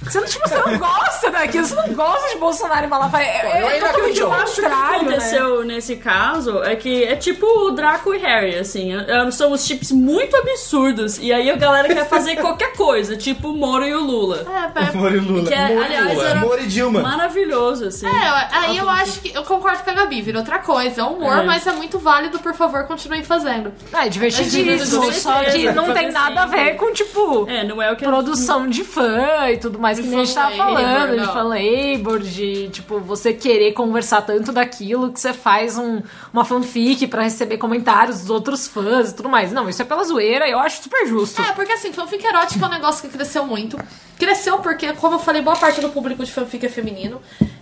Você 0.05 0.21
não, 0.21 0.27
tipo, 0.27 0.49
você 0.49 0.55
não 0.59 0.79
gosta 0.79 1.31
daquilo, 1.31 1.65
você 1.67 1.75
não 1.75 1.95
gosta 1.95 2.29
de 2.31 2.37
Bolsonaro 2.39 2.85
e 2.85 2.89
Malafaia. 2.89 3.25
É, 3.27 3.63
eu 3.63 3.69
é 3.69 3.73
ainda 3.75 3.87
o 3.87 3.93
de 3.93 3.99
acredito. 4.01 4.33
acho 4.33 4.55
que 4.55 4.61
o 4.61 4.65
que 4.65 4.69
né? 4.69 4.97
aconteceu 4.97 5.65
nesse 5.65 5.97
caso 5.97 6.63
é 6.63 6.77
que 6.77 7.05
é 7.05 7.17
tipo 7.17 7.47
o 7.47 7.71
Draco 7.71 8.15
e 8.15 8.19
Harry, 8.19 8.57
assim. 8.57 8.93
é- 8.95 9.31
São 9.31 9.53
os 9.53 9.65
chips 9.65 9.91
muito 9.93 10.37
absurdos. 10.37 11.19
E 11.19 11.33
aí 11.33 11.51
a 11.51 11.57
galera 11.57 11.89
quer 11.89 12.07
fazer 12.09 12.37
qualquer 12.37 12.73
coisa, 12.75 13.17
tipo 13.17 13.49
o 13.51 13.57
Moro 13.57 13.85
e 13.87 13.95
o 13.95 14.01
Lula. 14.01 14.45
É, 14.77 14.89
é, 14.89 14.93
Moro 14.93 15.17
e 15.17 15.21
Lula. 15.21 15.49
Que, 15.49 15.55
é, 15.55 15.69
Moro 15.69 15.81
e 15.81 15.85
aliás, 15.97 16.15
Lula. 16.19 16.35
Moro 16.37 16.61
e 16.63 16.67
Dilma. 16.67 17.01
maravilhoso, 17.01 17.87
assim. 17.87 18.07
É, 18.07 18.49
aí 18.53 18.77
eu 18.77 18.89
acho 18.89 19.21
que. 19.21 19.35
Eu 19.35 19.43
concordo 19.45 19.83
com 19.83 19.91
a 19.91 19.95
Gabi, 19.95 20.21
vira 20.23 20.39
outra 20.39 20.59
coisa. 20.59 21.01
É 21.01 21.05
humor, 21.05 21.39
É. 21.39 21.43
mas 21.45 21.67
é 21.67 21.73
muito 21.73 21.99
válido, 21.99 22.39
por 22.39 22.55
favor, 22.55 22.85
continuem 22.87 23.23
fazendo. 23.25 23.73
Ah, 23.93 24.07
é 24.07 24.09
divertidíssimo, 24.09 25.07
Mas 25.07 25.17
só 25.17 25.43
que 25.45 25.73
não 25.73 25.93
tem 25.93 26.11
nada 26.13 26.43
a 26.43 26.47
ver 26.47 26.77
com, 26.77 26.93
tipo, 26.93 27.47
É, 27.49 27.65
não 27.65 27.81
é 27.83 27.91
o 27.93 27.97
que 27.97 28.05
produção 28.05 28.69
de 28.69 28.85
fã 28.85 29.51
e 29.51 29.57
tudo 29.59 29.79
mais 29.79 29.93
que 30.03 30.09
nem 30.09 30.20
a 30.20 30.24
gente 30.24 30.34
tava 30.34 30.57
labor, 30.57 30.74
falando, 30.74 31.11
de 31.11 31.26
não. 31.26 31.32
fan 31.32 31.42
labor, 31.45 32.20
de, 32.20 32.68
tipo, 32.68 33.01
você 33.01 33.32
querer 33.32 33.72
conversar 33.72 34.22
tanto 34.22 34.53
daquilo 34.53 35.12
que 35.12 35.20
você 35.20 35.32
faz 35.32 35.76
um, 35.78 36.03
uma 36.32 36.45
fanfic 36.45 37.07
pra 37.07 37.22
receber 37.22 37.59
comentários 37.59 38.20
dos 38.20 38.30
outros 38.30 38.66
fãs 38.66 39.11
e 39.11 39.14
tudo 39.14 39.28
mais. 39.28 39.53
Não, 39.53 39.68
isso 39.68 39.82
é 39.82 39.84
pela 39.84 40.05
zoeira, 40.05 40.49
eu 40.49 40.59
acho 40.59 40.82
super 40.82 41.07
justo. 41.07 41.40
É, 41.42 41.53
porque 41.53 41.72
assim, 41.72 41.92
fanfic 41.92 42.24
erótica 42.24 42.64
é 42.64 42.68
um 42.68 42.72
negócio 42.72 43.03
que 43.09 43.16
cresceu 43.16 43.47
muito. 43.47 43.78
Cresceu 44.18 44.59
porque, 44.59 44.92
como 44.95 45.16
eu 45.16 45.18
falei, 45.18 45.42
boa 45.42 45.57
parte 45.57 45.80
do 45.80 45.88
público 45.90 46.24
de 46.24 46.30
fanfic 46.30 46.64
é 46.64 46.68
feminino. 46.68 47.20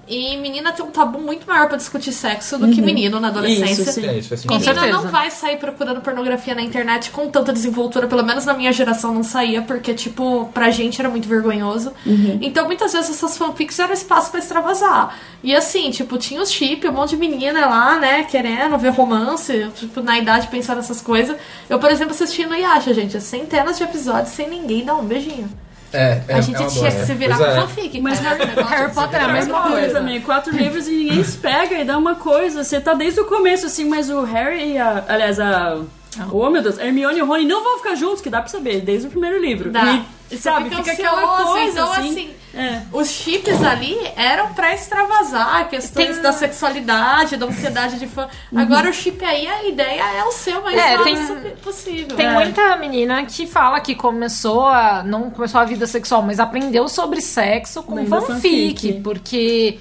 E 0.09 0.37
menina 0.37 0.73
tem 0.73 0.85
um 0.85 0.91
tabu 0.91 1.21
muito 1.21 1.47
maior 1.47 1.69
pra 1.69 1.77
discutir 1.77 2.13
sexo 2.13 2.59
do 2.59 2.69
que 2.71 2.83
menino 2.83 3.21
na 3.21 3.29
adolescência. 3.29 3.83
Isso, 3.83 3.93
sim. 3.93 4.07
É, 4.07 4.19
isso 4.19 4.29
sentido. 4.37 4.53
Menina 4.53 4.75
certeza. 4.75 4.93
não 4.93 5.11
vai 5.11 5.31
sair 5.31 5.57
procurando 5.57 6.01
pornografia 6.01 6.55
na 6.55 6.63
internet 6.63 7.11
com 7.11 7.29
tanta 7.31 7.53
desenvoltura, 7.53 8.07
pelo 8.09 8.23
menos 8.25 8.45
na 8.45 8.53
minha 8.53 8.73
geração 8.73 9.15
não 9.15 9.23
saía, 9.23 9.63
porque, 9.63 9.95
tipo, 9.95 10.51
pra 10.53 10.71
gente 10.71 11.01
era 11.01 11.09
muito 11.09 11.29
vergonhoso. 11.29 11.93
Então, 12.41 12.67
muitas 12.67 12.93
vezes 12.93 13.11
essas 13.11 13.39
fanfics 13.39 13.79
eram 13.79 13.93
espaço 13.93 14.31
pra 14.31 14.41
extravasar. 14.41 15.17
E 15.43 15.55
assim, 15.55 15.91
tipo, 15.91 16.19
tinha 16.19 16.43
os 16.43 16.51
chip, 16.51 16.87
um 16.87 16.93
monte 16.93 17.11
de 17.11 17.17
menina 17.17 17.67
lá, 17.67 17.99
né, 17.99 18.25
querendo 18.25 18.77
ver 18.79 18.91
romance, 18.91 19.71
tipo, 19.77 20.01
na 20.01 20.19
idade 20.19 20.49
pensar 20.49 20.75
nessas 20.75 21.01
coisas. 21.01 21.37
Eu, 21.71 21.79
por 21.79 21.91
exemplo, 21.91 22.13
assisti 22.13 22.45
no 22.45 22.55
Yasha, 22.55 22.93
gente, 22.93 23.21
centenas 23.21 23.79
de 23.79 23.85
episódios 23.85 24.31
sem 24.31 24.49
ninguém 24.49 24.85
dar 24.85 24.95
um 24.95 25.05
beijinho. 25.05 25.49
É, 25.93 26.23
é, 26.29 26.35
a 26.35 26.41
gente 26.41 26.63
é 26.63 26.67
tinha 26.67 26.91
que 26.91 27.05
se 27.05 27.13
é. 27.13 27.15
virar 27.15 27.37
Pois 27.37 27.49
com 27.51 27.57
é. 27.57 27.61
fanfic. 27.63 28.01
Mas 28.01 28.19
cara. 28.21 28.31
Harry- 28.37 28.43
O 28.45 28.47
negócio 28.57 28.71
Harry 28.77 28.93
Potter 28.95 29.21
é 29.21 29.25
a 29.25 29.29
mesma 29.33 29.61
Coisa 29.63 29.77
coisa. 29.79 29.95
também, 29.95 30.21
quatro 30.21 30.57
livros 30.57 30.89
e 30.89 30.93
ninguém 30.93 31.25
se 31.25 31.37
pega 31.39 31.75
e 31.79 31.85
dá 31.85 31.99
uma 31.99 32.15
coisa. 32.15 32.65
Você 32.65 32.81
tá 32.81 32.95
desde 32.95 33.21
o 33.21 33.25
começo, 33.27 33.67
assim, 33.67 33.85
mas 33.89 34.09
o 34.11 34.23
Harry 34.25 34.73
e 34.73 34.79
a. 34.79 35.05
Aliás, 35.09 35.39
a. 35.39 35.79
Oh 36.31 36.51
meu 36.51 36.63
Deus, 36.63 36.79
Hermione 36.79 37.19
e 37.19 37.23
o 37.23 37.27
Rony 37.27 37.47
não 37.47 37.63
vão 37.65 37.79
ficar 37.79 37.95
juntos, 37.95 38.21
que 38.21 38.29
dá 38.29 38.41
pra 38.41 38.49
saber, 38.51 38.81
desde 38.83 39.07
o 39.07 39.11
primeiro 39.11 39.41
livro. 39.41 39.71
Dá. 39.71 39.95
E, 39.95 40.03
sabe, 40.39 40.71
fica 40.71 40.83
fica 40.85 40.93
aquela 40.93 41.45
coisa 41.45 41.71
então, 41.81 41.93
assim. 41.93 42.11
assim, 42.11 42.35
é. 42.55 42.83
Os 42.93 43.09
chips 43.09 43.63
ali 43.63 43.99
eram 44.17 44.53
pra 44.55 44.75
extravasar 44.75 45.69
questões 45.69 46.15
Tem- 46.15 46.23
da 46.23 46.33
sexualidade, 46.33 47.37
da 47.37 47.47
ansiedade 47.47 47.99
de 47.99 48.07
fã. 48.07 48.29
Agora 48.55 48.91
o 48.91 48.93
chip 48.93 49.25
aí, 49.25 49.47
a 49.47 49.65
ideia 49.69 50.03
é 50.19 50.25
o 50.25 50.33
seu, 50.33 50.63
mas 50.63 50.75
É, 50.77 50.95
é, 50.95 50.99
tem- 51.03 51.17
possível. 51.63 52.17
Tem 52.17 52.27
É. 52.27 52.33
muita 52.33 52.77
menina 52.77 53.25
que 53.25 53.47
fala 53.47 53.81
que 53.81 53.95
começou 53.95 54.67
a. 54.67 55.03
não 55.03 55.31
começou 55.31 55.61
a 55.61 55.65
vida 55.65 55.87
sexual, 55.87 56.23
mas 56.23 56.39
aprendeu 56.39 56.89
sobre 56.89 57.21
sexo 57.21 57.83
com 57.83 58.05
fanfic, 58.07 58.27
fanfic. 58.27 58.93
Porque. 59.03 59.79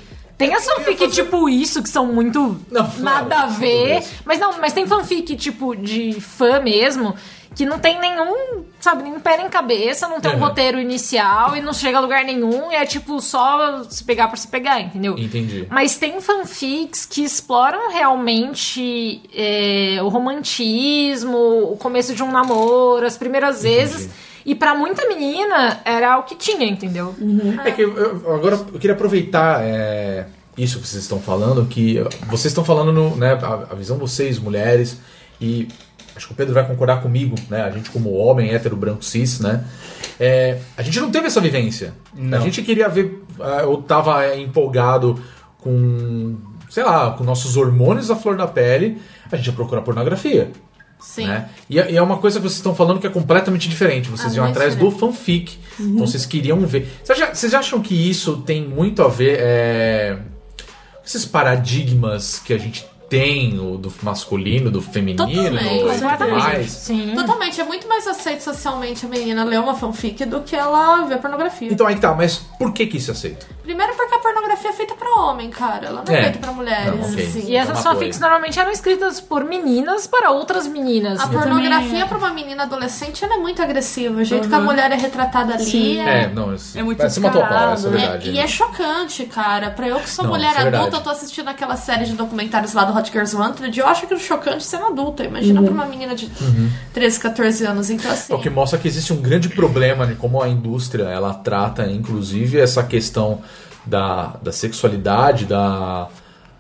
Tem 0.48 0.54
as 0.56 0.66
fanfic 0.66 1.08
tipo 1.10 1.48
isso, 1.50 1.82
que 1.84 1.90
são 1.90 2.06
muito 2.08 2.60
Não, 2.70 2.90
nada 3.00 3.36
não, 3.38 3.44
a 3.44 3.48
ver. 3.48 4.04
Mas 4.26 4.40
não, 4.40 4.60
mas 4.60 4.74
tem 4.74 4.86
fanfic 4.88 5.36
tipo 5.36 5.76
de 5.76 6.14
fã 6.20 6.60
mesmo, 6.60 7.16
que 7.56 7.66
não 7.66 7.78
tem 7.80 8.00
nenhum, 8.00 8.64
sabe, 8.80 9.04
nem 9.04 9.20
pé 9.20 9.36
nem 9.38 9.50
cabeça, 9.50 10.08
não 10.08 10.22
tem 10.22 10.32
um 10.32 10.36
Uhum. 10.36 10.40
roteiro 10.40 10.80
inicial 10.80 11.56
e 11.56 11.62
não 11.62 11.74
chega 11.74 11.98
a 11.98 12.02
lugar 12.02 12.24
nenhum, 12.24 12.72
e 12.72 12.76
é 12.76 12.86
tipo 12.86 13.20
só 13.20 13.84
se 13.90 14.04
pegar 14.06 14.30
por 14.30 14.38
se 14.38 14.48
pegar, 14.48 14.80
entendeu? 14.80 15.18
Entendi. 15.18 15.68
Mas 15.70 15.98
tem 15.98 16.20
fanfics 16.22 17.06
que 17.06 17.24
exploram 17.24 17.92
realmente 17.92 19.22
é, 19.36 19.98
o 20.02 20.08
romantismo, 20.08 21.72
o 21.74 21.78
começo 21.78 22.14
de 22.16 22.24
um 22.24 22.32
namoro, 22.32 23.06
as 23.06 23.18
primeiras 23.18 23.64
vezes. 23.64 24.10
E 24.46 24.56
pra 24.56 24.74
muita 24.76 25.08
menina 25.08 25.80
era 25.86 26.18
o 26.20 26.24
que 26.24 26.36
tinha, 26.36 26.66
entendeu? 26.68 27.14
É 27.66 27.72
que 27.72 27.82
eu, 27.82 27.96
eu- 27.98 28.34
agora 28.36 28.56
eu 28.56 28.80
queria 28.80 28.94
aproveitar 28.94 29.62
é, 29.64 30.26
isso 30.58 30.80
que 30.80 30.88
vocês 30.88 31.04
estão 31.04 31.20
falando, 31.20 31.66
que 31.66 32.00
vocês 32.28 32.46
estão 32.52 32.64
falando, 32.66 32.92
no, 32.92 33.16
né, 33.16 33.34
a, 33.42 33.68
a 33.72 33.76
visão 33.76 33.98
de 33.98 34.02
vocês, 34.02 34.40
mulheres, 34.40 35.00
e 35.40 35.68
acho 36.16 36.28
que 36.28 36.34
o 36.34 36.36
Pedro 36.36 36.54
vai 36.54 36.66
concordar 36.68 37.02
comigo, 37.02 37.36
né? 37.50 37.62
A 37.64 37.70
gente 37.72 37.90
como 37.90 38.12
homem, 38.14 38.52
hétero, 38.52 38.76
branco, 38.76 39.04
cis, 39.04 39.40
né? 39.40 39.64
é, 40.20 40.60
a 40.78 40.82
gente 40.82 41.00
não 41.00 41.10
teve 41.10 41.28
essa 41.28 41.40
vivência. 41.40 41.94
A 42.36 42.40
gente 42.40 42.62
queria 42.62 42.90
ver, 42.90 43.24
eu 43.64 43.78
tava 43.78 44.24
é, 44.26 44.40
empolgado 44.40 45.20
com, 45.60 46.38
sei 46.70 46.84
lá, 46.84 47.12
com 47.12 47.24
nossos 47.24 47.56
hormônios 47.58 48.12
à 48.12 48.16
flor 48.16 48.36
da 48.36 48.48
pele, 48.48 49.02
a 49.32 49.36
gente 49.36 49.48
ia 49.48 49.54
procurar 49.54 49.82
pornografia. 49.82 50.52
Sim. 51.02 51.28
Né? 51.28 51.50
E, 51.70 51.80
é- 51.80 51.92
e 51.92 51.98
é 51.98 52.02
uma 52.02 52.18
coisa 52.18 52.40
que 52.40 52.44
vocês 52.44 52.58
estão 52.58 52.74
falando 52.76 53.00
que 53.00 53.08
é 53.08 53.10
completamente 53.10 53.68
diferente. 53.68 54.10
Vocês 54.10 54.34
Ah, 54.34 54.36
iam 54.38 54.46
atrás 54.46 54.76
do 54.76 54.90
fanfic. 54.92 55.58
Então 55.80 56.06
vocês 56.08 56.26
queriam 56.26 56.60
ver. 56.66 56.88
Vocês, 57.04 57.18
já- 57.18 57.34
vocês 57.34 57.54
acham 57.54 57.82
que 57.82 57.94
isso 58.10 58.38
tem 58.38 58.62
muito 58.66 59.02
a 59.02 59.08
ver. 59.08 59.38
É, 59.40 60.18
esses 61.06 61.26
paradigmas 61.26 62.40
que 62.40 62.54
a 62.54 62.58
gente 62.58 62.86
tem, 63.12 63.60
o 63.60 63.78
do 63.78 63.94
masculino, 64.02 64.72
do 64.72 64.82
feminino, 64.82 65.28
Totalmente. 65.28 66.30
e 66.30 66.32
mais. 66.32 66.72
Sim. 66.72 67.12
Totalmente, 67.14 67.60
é 67.60 67.64
muito 67.66 67.86
mais 67.86 68.08
aceito 68.08 68.42
socialmente 68.42 69.06
a 69.06 69.10
menina 69.10 69.44
ler 69.44 69.60
uma 69.60 69.76
fanfic 69.76 70.24
do 70.26 70.40
que 70.42 70.56
ela 70.56 71.04
ver 71.04 71.18
pornografia. 71.18 71.68
Então 71.70 71.86
aí 71.86 71.96
que 71.96 72.02
tá, 72.02 72.14
mas 72.16 72.38
por 72.58 72.74
que 72.74 72.88
que 72.88 72.96
isso 72.96 73.12
é 73.12 73.14
aceito? 73.14 73.46
Primeiro 73.64 73.94
porque 73.96 74.16
a 74.16 74.20
pornografia 74.20 74.70
é 74.70 74.74
feita 74.74 74.96
pra 74.96 75.10
homem, 75.22 75.50
cara. 75.50 75.88
Ela 75.88 76.04
não 76.08 76.14
é, 76.14 76.20
É. 76.20 76.24
feita 76.24 76.40
pra 76.40 76.52
mulheres. 76.54 76.86
Não, 77.00 77.10
ok. 77.12 77.26
assim. 77.26 77.46
E 77.52 77.56
essas 77.58 77.80
É 77.80 77.82
fanfics 77.84 78.04
coisa. 78.18 78.20
normalmente 78.22 78.60
eram 78.60 78.72
escritas 78.72 79.20
por 79.20 79.44
meninas 79.44 80.08
para 80.08 80.32
outras 80.32 80.66
meninas. 80.66 81.20
A 81.20 81.28
pornografia 81.28 82.06
pra 82.08 82.18
uma 82.18 82.30
menina 82.34 82.64
adolescente 82.64 83.24
ela 83.26 83.36
é 83.36 83.38
muito 83.38 83.62
agressiva. 83.62 84.22
O 84.22 84.24
jeito 84.24 84.48
que 84.48 84.56
a 84.56 84.60
mulher 84.62 84.90
é 84.92 84.96
retratada 84.96 85.54
ali 85.56 85.66
Sim. 85.66 86.00
É, 86.00 86.30
não, 86.30 86.56
isso 86.56 86.78
É 86.78 86.82
muito 86.84 86.98
parece 86.98 87.20
uma 87.20 87.28
essa 87.30 87.38
é 87.38 87.42
descarado, 87.42 87.88
É, 87.88 87.92
verdade. 87.92 88.30
e 88.32 88.40
é 88.40 88.48
chocante, 88.48 89.26
cara. 89.26 89.70
Pra 89.70 89.88
eu 89.88 90.00
que 90.00 90.10
sou 90.10 90.24
Não, 90.26 90.32
mulher 90.32 90.48
é 90.48 90.50
adulta, 90.62 90.72
verdade. 90.72 90.96
eu 90.96 91.02
tô 91.02 91.10
assistindo 91.10 91.48
aquela 91.50 91.76
série 91.76 92.06
de 92.06 92.14
documentários 92.14 92.74
lá 92.74 92.84
do 92.86 92.94
Hot 93.02 93.12
Girls 93.12 93.36
Wanted, 93.36 93.78
eu 93.80 93.88
acho 93.88 94.06
aquilo 94.06 94.20
chocante 94.20 94.64
sendo 94.64 94.86
adulta. 94.86 95.24
Imagina 95.24 95.62
pra 95.62 95.72
uma 95.72 95.86
menina 95.86 96.16
de 96.16 96.30
13, 96.94 97.20
14 97.20 97.66
anos. 97.66 97.90
Então, 97.90 98.12
assim. 98.12 98.32
É 98.34 98.36
o 98.36 98.40
que 98.40 98.50
mostra 98.50 98.78
que 98.80 98.88
existe 98.88 99.12
um 99.12 99.22
grande 99.22 99.50
problema 99.50 100.06
de 100.08 100.16
como 100.16 100.42
a 100.42 100.48
indústria 100.48 101.04
ela 101.04 101.34
trata, 101.34 101.86
inclusive, 101.88 102.60
essa 102.60 102.84
questão 102.84 103.42
da, 103.86 104.36
da 104.42 104.52
sexualidade, 104.52 105.46
da, 105.46 106.08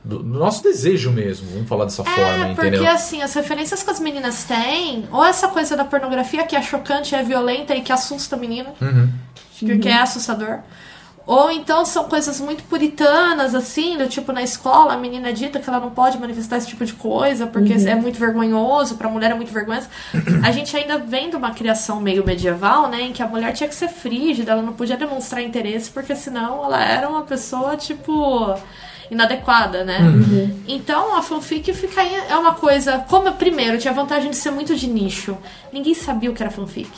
do, 0.03 0.19
do 0.19 0.39
nosso 0.39 0.63
desejo 0.63 1.11
mesmo, 1.11 1.47
vamos 1.53 1.69
falar 1.69 1.85
dessa 1.85 2.03
forma, 2.03 2.21
É, 2.47 2.53
porque 2.53 2.67
entendeu? 2.69 2.87
assim, 2.91 3.21
as 3.21 3.33
referências 3.33 3.83
que 3.83 3.91
as 3.91 3.99
meninas 3.99 4.43
têm, 4.45 5.05
ou 5.11 5.23
essa 5.23 5.47
coisa 5.47 5.77
da 5.77 5.85
pornografia 5.85 6.43
que 6.45 6.55
é 6.55 6.61
chocante, 6.61 7.13
é 7.13 7.21
violenta 7.23 7.75
e 7.75 7.81
que 7.81 7.91
assusta 7.91 8.35
a 8.35 8.39
menina, 8.39 8.73
Uhum. 8.81 9.09
que 9.57 9.77
que 9.77 9.87
é 9.87 10.01
assustador. 10.01 10.59
Ou 11.25 11.51
então 11.51 11.85
são 11.85 12.05
coisas 12.05 12.41
muito 12.41 12.63
puritanas, 12.63 13.53
assim, 13.53 13.97
do 13.97 14.07
tipo 14.07 14.31
na 14.31 14.41
escola, 14.41 14.93
a 14.93 14.97
menina 14.97 15.29
é 15.29 15.31
dita 15.31 15.59
que 15.59 15.69
ela 15.69 15.79
não 15.79 15.91
pode 15.91 16.17
manifestar 16.17 16.57
esse 16.57 16.67
tipo 16.67 16.83
de 16.83 16.93
coisa, 16.93 17.45
porque 17.47 17.73
é 17.73 17.95
muito 17.95 18.19
vergonhoso, 18.19 18.95
pra 18.95 19.07
mulher 19.07 19.31
é 19.31 19.35
muito 19.35 19.53
vergonhoso. 19.53 19.87
A 20.43 20.51
gente 20.51 20.75
ainda 20.75 20.97
vem 20.97 21.29
de 21.29 21.35
uma 21.35 21.51
criação 21.51 22.01
meio 22.01 22.25
medieval, 22.25 22.89
né, 22.89 23.01
em 23.03 23.13
que 23.13 23.21
a 23.21 23.27
mulher 23.27 23.53
tinha 23.53 23.69
que 23.69 23.75
ser 23.75 23.87
frígida, 23.87 24.51
ela 24.51 24.61
não 24.61 24.73
podia 24.73 24.97
demonstrar 24.97 25.43
interesse, 25.43 25.91
porque 25.91 26.15
senão 26.15 26.65
ela 26.65 26.83
era 26.83 27.07
uma 27.07 27.21
pessoa, 27.21 27.77
tipo, 27.77 28.55
inadequada, 29.11 29.83
né? 29.83 29.99
Então 30.67 31.15
a 31.17 31.21
fanfic 31.21 31.71
fica 31.73 31.99
aí, 32.01 32.15
é 32.29 32.35
uma 32.37 32.53
coisa. 32.53 33.05
Como 33.09 33.31
primeiro, 33.33 33.77
tinha 33.77 33.91
a 33.91 33.95
vantagem 33.95 34.31
de 34.31 34.37
ser 34.37 34.51
muito 34.51 34.73
de 34.75 34.87
nicho. 34.87 35.37
Ninguém 35.71 35.93
sabia 35.93 36.31
o 36.31 36.33
que 36.33 36.41
era 36.41 36.51
fanfic. 36.51 36.89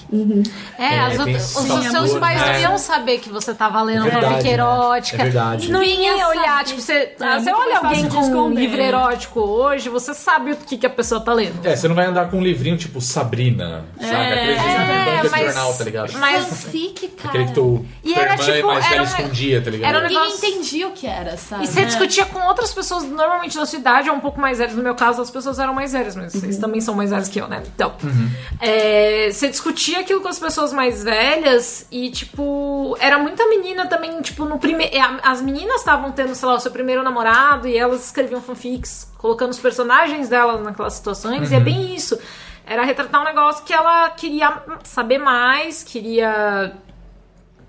É, 0.78 0.84
É, 0.86 1.08
esse 1.36 1.58
os 1.60 1.68
sabor, 1.68 1.84
seus 1.84 2.14
pais 2.20 2.40
né? 2.42 2.54
não 2.54 2.60
iam 2.62 2.78
saber 2.78 3.20
que 3.20 3.30
você 3.30 3.54
tava 3.54 3.82
lendo 3.82 4.08
É 4.08 4.12
verdade, 4.12 4.26
fanfic 4.28 4.44
né? 4.48 4.54
erótica. 4.54 5.22
É 5.22 5.26
verdade. 5.26 5.72
Não 5.72 5.84
ia 5.84 6.28
olhar, 6.28 6.64
tipo, 6.64 6.80
você, 6.82 7.16
É, 7.20 7.40
você 7.40 7.52
olha 7.52 7.78
alguém 7.80 8.08
com 8.08 8.20
um 8.22 8.50
livro 8.54 8.78
né? 8.78 8.88
erótico 8.88 9.40
hoje, 9.42 9.90
você 9.90 10.14
sabe 10.14 10.52
o 10.52 10.56
que, 10.56 10.78
que 10.78 10.86
a 10.86 10.90
pessoa 10.90 11.20
tá 11.22 11.34
lendo. 11.34 11.66
É, 11.66 11.76
você 11.76 11.88
não 11.88 11.96
vai 11.96 12.06
andar 12.06 12.30
com 12.30 12.38
um 12.38 12.44
livrinho 12.44 12.78
tipo 12.78 13.02
Sabrina, 13.02 13.86
saca? 14.00 14.34
Aquele 14.34 14.56
banca 14.56 15.30
de 15.30 15.44
jornal, 15.46 15.74
tá 15.74 15.84
ligado? 15.84 16.14
mas- 16.20 16.44
Fanfic, 16.46 17.08
cara. 17.10 17.30
Aquele 17.30 17.46
que 17.46 17.54
tu, 17.54 17.86
E 18.04 18.14
era 18.14 18.36
tipo, 18.38 18.68
mais 18.68 18.86
era 18.86 18.90
velha 18.90 19.02
um- 19.02 19.06
escondia, 19.06 19.62
tá 19.62 19.70
ligado? 19.72 19.90
era 19.90 20.00
um 20.06 20.08
Ninguém 20.08 20.34
entendia 20.36 20.88
o 20.88 20.92
que 20.92 21.08
era, 21.08 21.38
sabe? 21.38 21.64
E 21.64 21.68
você 21.68 21.86
discutia 22.08 22.26
com 22.26 22.40
outras 22.48 22.74
pessoas, 22.74 23.04
normalmente 23.04 23.58
da 23.58 23.66
sua 23.66 23.80
idade, 23.80 24.10
ou 24.10 24.16
um 24.16 24.20
pouco 24.20 24.40
mais 24.40 24.58
velhas. 24.58 24.76
No 24.76 24.84
meu 24.84 24.96
caso, 24.96 25.22
as 25.22 25.32
pessoas 25.32 25.60
eram 25.60 25.74
mais 25.74 25.94
velhas, 25.94 26.16
mas 26.16 26.34
vocês 26.34 26.58
também 26.58 26.82
são 26.82 26.94
mais 26.94 27.10
velhas 27.10 27.30
que 27.30 27.40
eu, 27.40 27.48
né? 27.48 27.64
Então, 27.74 27.94
é, 28.60 29.30
você 29.32 29.50
discutia 29.50 30.00
aquilo 30.00 30.22
com 30.22 30.28
as 30.28 30.40
pessoas 30.40 30.74
mais 30.74 31.04
velhas 31.04 31.88
e, 31.92 32.10
tipo, 32.12 32.96
era 33.00 33.18
muita 33.18 33.48
menina 33.48 33.88
também, 33.88 34.22
tipo, 34.22 34.46
no 34.46 34.60
primeiro. 34.60 34.94
As 35.24 35.42
meninas 35.42 35.78
estavam 35.78 36.12
tendo, 36.12 36.36
sei 36.36 36.48
lá, 36.48 36.56
o 36.56 36.60
seu 36.60 36.72
primeiro 36.72 37.04
namorado 37.04 37.68
e 37.68 37.78
elas 37.78 38.06
escreviam 38.06 38.42
fanfics, 38.42 39.12
colocando 39.18 39.52
os 39.52 39.60
personagens 39.60 40.30
delas 40.30 40.62
naquelas 40.62 40.94
situações, 40.94 41.52
e 41.52 41.56
é 41.56 41.60
bem 41.60 41.96
isso. 41.96 42.18
Era 42.66 42.84
retratar 42.86 43.22
um 43.22 43.26
negócio 43.26 43.66
que 43.66 43.74
ela 43.74 44.10
queria 44.12 44.64
saber 44.84 45.18
mais, 45.18 45.84
queria. 45.84 46.74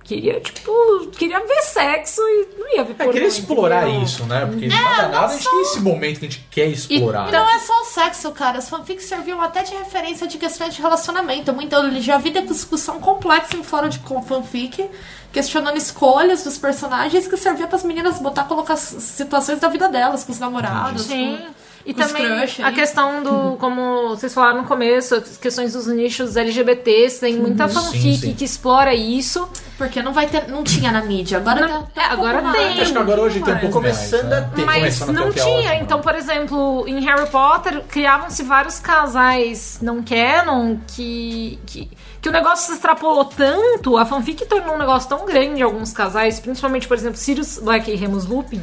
Queria, 0.04 0.38
tipo, 0.38 0.70
queria 1.16 1.40
ver 1.40 1.62
sexo 1.62 2.20
e 2.20 2.48
não 2.58 2.76
ia 2.76 2.84
ver 2.84 2.92
É, 2.92 2.94
pornô, 2.96 3.12
queria 3.12 3.26
explorar 3.28 3.88
entendeu? 3.88 4.02
isso, 4.04 4.26
né? 4.26 4.44
Porque 4.44 4.66
nada, 4.68 5.08
nada, 5.08 5.26
a 5.32 5.36
gente 5.36 5.48
tem 5.48 5.62
esse 5.62 5.80
momento 5.80 6.20
que 6.20 6.26
a 6.26 6.28
gente 6.28 6.46
quer 6.50 6.66
explorar. 6.66 7.28
E 7.28 7.32
não 7.32 7.48
é 7.48 7.58
só 7.58 7.72
o 7.80 7.84
sexo, 7.86 8.30
cara. 8.32 8.58
As 8.58 8.68
fanfics 8.68 9.06
serviam 9.06 9.40
até 9.40 9.62
de 9.62 9.72
referência 9.74 10.26
de 10.26 10.36
questões 10.36 10.74
de 10.74 10.82
relacionamento. 10.82 11.52
Muito, 11.54 11.74
eu 11.74 12.00
já 12.02 12.18
vi 12.18 12.30
discussão 12.42 13.00
complexa 13.00 13.56
em 13.56 13.62
fórum 13.64 13.88
de 13.88 13.98
fanfic, 14.28 14.90
questionando 15.32 15.78
escolhas 15.78 16.44
dos 16.44 16.58
personagens 16.58 17.26
que 17.26 17.36
servia 17.38 17.66
para 17.66 17.76
as 17.76 17.82
meninas 17.84 18.18
botar, 18.18 18.44
colocar 18.44 18.76
situações 18.76 19.58
da 19.58 19.68
vida 19.68 19.88
delas, 19.88 20.22
com 20.22 20.32
os 20.32 20.38
namorados. 20.38 21.02
Sim. 21.04 21.38
com- 21.38 21.63
E 21.86 21.90
os 21.92 21.96
também 21.96 22.24
crush 22.38 22.62
a 22.62 22.68
aí. 22.68 22.74
questão 22.74 23.22
do, 23.22 23.56
como 23.58 24.08
vocês 24.10 24.32
falaram 24.32 24.62
no 24.62 24.66
começo, 24.66 25.16
as 25.16 25.36
questões 25.36 25.74
dos 25.74 25.86
nichos 25.86 26.34
LGBTs, 26.36 27.20
tem 27.20 27.34
muita 27.36 27.68
Sim, 27.68 27.74
fanfic 27.74 28.16
sim. 28.18 28.34
que 28.34 28.44
explora 28.44 28.94
isso. 28.94 29.48
Porque 29.76 30.00
não 30.00 30.12
vai 30.12 30.26
ter. 30.28 30.46
Não 30.48 30.62
tinha 30.62 30.92
na 30.92 31.02
mídia. 31.02 31.38
Agora 31.38 31.66
Não- 31.66 31.82
tá, 31.82 31.88
tá 31.94 32.02
é, 32.02 32.04
agora 32.12 32.40
tem. 32.52 32.80
Acho 32.80 32.92
que 32.92 32.98
agora 32.98 33.20
hoje 33.20 33.40
tem 33.40 33.54
um 33.54 33.58
pouco 33.58 33.72
Começando 33.74 34.30
mais, 34.30 34.32
a 34.32 34.40
né? 34.42 34.50
ter. 34.54 34.64
Mas 34.64 34.76
Começando 34.98 35.08
a 35.10 35.12
ter, 35.14 35.20
não 35.20 35.28
o 35.28 35.32
que 35.32 35.40
é 35.40 35.42
tinha. 35.42 35.56
ótimo. 35.70 35.82
Então, 35.82 36.00
por 36.00 36.14
exemplo, 36.14 36.84
em 36.86 37.00
Harry 37.00 37.26
Potter, 37.28 37.82
criavam-se 37.88 38.42
vários 38.44 38.78
casais 38.78 39.78
não 39.82 40.00
canon 40.02 40.76
que, 40.86 41.58
que, 41.66 41.90
que 42.24 42.28
o 42.30 42.32
negócio 42.32 42.68
se 42.68 42.72
extrapolou 42.72 43.26
tanto, 43.26 43.98
a 43.98 44.06
fanfic 44.06 44.46
tornou 44.46 44.76
um 44.76 44.78
negócio 44.78 45.06
tão 45.06 45.26
grande 45.26 45.62
alguns 45.62 45.92
casais, 45.92 46.40
principalmente, 46.40 46.88
por 46.88 46.96
exemplo, 46.96 47.18
Sirius 47.18 47.58
Black 47.58 47.90
e 47.90 47.94
Remus 47.96 48.24
Lupin, 48.24 48.62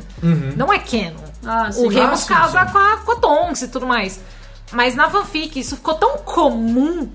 não 0.58 0.74
é 0.74 0.80
canon. 0.80 1.14
Ah, 1.46 1.72
sim. 1.72 1.86
o 1.86 1.88
Remus 1.88 2.12
Ah, 2.12 2.18
sim, 2.18 2.28
casa 2.28 2.66
sim. 2.66 2.72
com 2.72 2.78
a, 2.80 2.98
com 2.98 3.12
a 3.12 3.16
Tonks 3.18 3.62
e 3.62 3.68
tudo 3.68 3.86
mais. 3.86 4.20
Mas 4.72 4.96
na 4.96 5.12
fanfic 5.12 5.60
isso 5.60 5.76
ficou 5.76 5.94
tão 5.94 6.18
comum, 6.18 7.08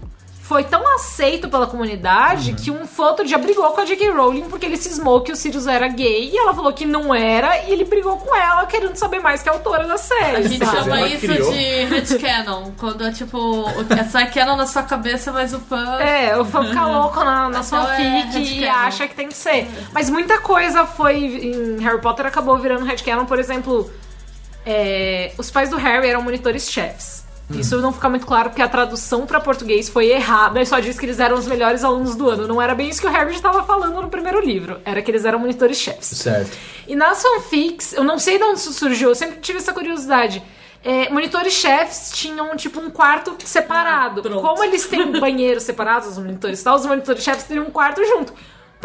foi 0.49 0.63
tão 0.63 0.87
aceito 0.95 1.49
pela 1.49 1.67
comunidade 1.67 2.51
Uhum. 2.51 2.57
que 2.57 2.71
um 2.71 2.87
fã 2.87 3.07
outro 3.07 3.25
dia 3.27 3.37
brigou 3.37 3.69
com 3.73 3.81
a 3.81 3.85
J.K. 3.85 4.11
Rowling 4.11 4.43
porque 4.49 4.65
ele 4.65 4.77
cismou 4.77 5.21
que 5.21 5.33
o 5.33 5.37
Sirius 5.37 5.67
era 5.67 5.89
gay 5.89 6.31
e 6.33 6.39
ela 6.39 6.55
falou 6.55 6.73
que 6.73 6.87
não 6.87 7.13
era 7.15 7.65
e 7.65 7.73
ele 7.73 7.85
brigou 7.85 8.17
com 8.17 8.35
ela 8.35 8.65
querendo 8.67 8.95
saber 8.95 9.19
mais 9.19 9.43
que 9.43 9.49
a 9.49 9.53
autora 9.53 9.89
da 9.89 9.97
série. 9.99 10.37
A 10.37 10.43
gente 10.43 10.65
sabe? 10.65 10.77
chama 10.85 11.01
isso 11.09 11.19
criou. 11.27 11.53
de 11.53 11.59
headcanon. 11.87 12.71
Quando 12.79 13.05
é 13.05 13.11
tipo, 13.11 13.37
o- 13.39 13.87
é 13.93 14.05
só 14.05 14.25
canon 14.27 14.55
na 14.57 14.67
sua 14.67 14.85
cabeça, 14.85 15.33
mas 15.33 15.53
o 15.53 15.59
fã. 15.59 15.99
É, 16.01 16.39
o 16.39 16.45
fã 16.45 16.65
fica 16.65 16.87
louco 16.87 17.25
na, 17.25 17.49
na 17.49 17.61
Então 17.61 17.83
é 17.93 17.97
fanfic 17.97 18.39
e 18.39 18.45
headcanon. 18.61 18.73
acha 18.87 19.09
que 19.09 19.15
tem 19.17 19.27
que 19.29 19.35
ser. 19.35 19.69
Mas 19.93 20.09
muita 20.09 20.39
coisa 20.41 20.87
foi 20.87 21.17
em 21.25 21.79
Harry 21.81 22.01
Potter 22.01 22.25
acabou 22.25 22.57
virando 22.57 22.85
headcanon. 22.85 23.25
Por 23.27 23.41
exemplo, 23.41 23.91
é, 24.65 25.33
os 25.37 25.51
pais 25.51 25.71
do 25.71 25.77
Harry 25.77 26.09
eram 26.09 26.23
monitores-chefes. 26.23 27.26
Isso 27.51 27.81
não 27.81 27.93
fica 27.93 28.09
muito 28.09 28.27
claro 28.27 28.51
porque 28.51 28.63
a 28.63 28.69
tradução 28.69 29.25
pra 29.25 29.39
português 29.39 29.89
foi 29.89 30.11
errada 30.11 30.61
e 30.61 30.67
só 30.67 30.81
diz 30.81 30.99
que 30.99 31.07
eles 31.07 31.21
eram 31.21 31.37
os 31.37 31.47
melhores 31.47 31.85
alunos 31.85 32.17
do 32.17 32.29
ano. 32.29 32.49
Não 32.49 32.61
era 32.61 32.75
bem 32.75 32.89
isso 32.89 33.01
que 33.01 33.07
o 33.07 33.11
Harry 33.11 33.35
estava 33.35 33.63
falando 33.63 34.03
no 34.03 34.09
primeiro 34.09 34.41
livro. 34.41 34.81
Era 34.85 35.01
que 35.01 35.11
eles 35.11 35.25
eram 35.25 35.39
monitores-chefes. 35.39 36.19
Certo. 36.19 36.57
E 36.89 36.97
nas 36.97 37.23
fanfics, 37.23 37.93
eu 37.93 38.03
não 38.03 38.19
sei 38.19 38.39
de 38.39 38.45
onde 38.45 38.59
isso 38.59 38.73
surgiu, 38.73 39.11
eu 39.11 39.15
sempre 39.15 39.39
tive 39.39 39.59
essa 39.59 39.73
curiosidade. 39.73 40.43
É, 40.83 41.11
monitores 41.11 41.53
chefes 41.53 42.11
tinham 42.13 42.57
tipo 42.57 42.81
um 42.81 42.91
quarto 42.91 43.37
separado. 43.45 44.23
pronto. 44.23 44.41
Como 44.41 44.63
eles 44.63 44.87
têm 44.87 45.11
banheiros 45.19 45.63
separados, 45.65 46.09
os 46.09 46.19
monitores 46.19 46.61
e 46.61 46.65
tal, 46.65 46.77
os 46.77 46.87
monitores 46.87 47.23
chefes 47.23 47.45
teriam 47.45 47.67
um 47.67 47.71
quarto 47.71 48.05
junto. 48.05 48.33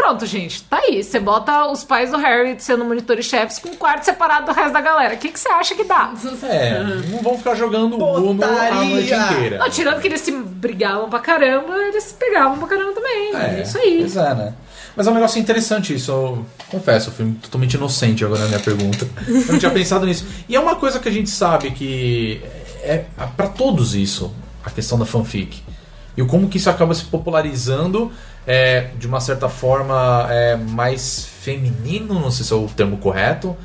Pronto, 0.01 0.25
gente, 0.25 0.63
tá 0.63 0.79
aí. 0.79 1.03
Você 1.03 1.19
bota 1.19 1.67
os 1.67 1.83
pais 1.83 2.09
do 2.09 2.17
Harry 2.17 2.55
sendo 2.57 2.83
monitores 2.83 3.23
chefes 3.23 3.59
com 3.59 3.69
um 3.69 3.75
quarto 3.75 4.03
separado 4.03 4.47
do 4.47 4.51
resto 4.51 4.73
da 4.73 4.81
galera. 4.81 5.13
O 5.13 5.17
que 5.17 5.29
que 5.29 5.39
você 5.39 5.47
acha 5.49 5.75
que 5.75 5.83
dá? 5.83 6.11
É, 6.41 6.83
não 7.13 7.19
vão 7.21 7.37
ficar 7.37 7.53
jogando 7.53 8.03
Uno 8.03 8.43
a 8.43 8.83
noite 8.83 9.13
inteira. 9.13 9.59
Não, 9.59 9.69
tirando 9.69 10.01
que 10.01 10.07
eles 10.07 10.21
se 10.21 10.31
brigavam 10.31 11.07
pra 11.07 11.19
caramba, 11.19 11.77
eles 11.77 12.03
se 12.05 12.13
pegavam 12.15 12.57
pra 12.57 12.67
caramba 12.67 12.93
também. 12.93 13.35
É, 13.35 13.61
isso 13.61 13.77
aí. 13.77 13.99
Pois 13.99 14.17
é, 14.17 14.33
né? 14.33 14.53
Mas 14.95 15.05
é 15.05 15.11
um 15.11 15.13
negócio 15.13 15.39
interessante 15.39 15.93
isso. 15.93 16.11
Eu 16.11 16.45
confesso, 16.67 17.09
eu 17.09 17.13
fui 17.13 17.35
totalmente 17.39 17.75
inocente 17.75 18.25
agora 18.25 18.41
na 18.41 18.47
minha 18.47 18.59
pergunta. 18.59 19.07
Eu 19.27 19.51
não 19.51 19.59
tinha 19.59 19.71
pensado 19.71 20.07
nisso. 20.07 20.25
E 20.49 20.55
é 20.55 20.59
uma 20.59 20.77
coisa 20.77 20.99
que 20.99 21.09
a 21.09 21.11
gente 21.11 21.29
sabe 21.29 21.69
que 21.69 22.41
é 22.81 23.05
pra 23.37 23.47
todos 23.47 23.93
isso, 23.93 24.33
a 24.65 24.71
questão 24.71 24.97
da 24.97 25.05
fanfic. 25.05 25.61
E 26.17 26.23
o 26.23 26.27
como 26.27 26.49
que 26.49 26.57
isso 26.57 26.71
acaba 26.71 26.95
se 26.95 27.05
popularizando 27.05 28.11
é, 28.47 28.89
de 28.97 29.07
uma 29.07 29.19
certa 29.19 29.47
forma 29.49 30.27
é, 30.29 30.55
mais 30.55 31.25
feminino, 31.41 32.19
não 32.19 32.31
sei 32.31 32.45
se 32.45 32.53
é 32.53 32.55
o 32.55 32.67
termo 32.67 32.97
correto. 32.97 33.55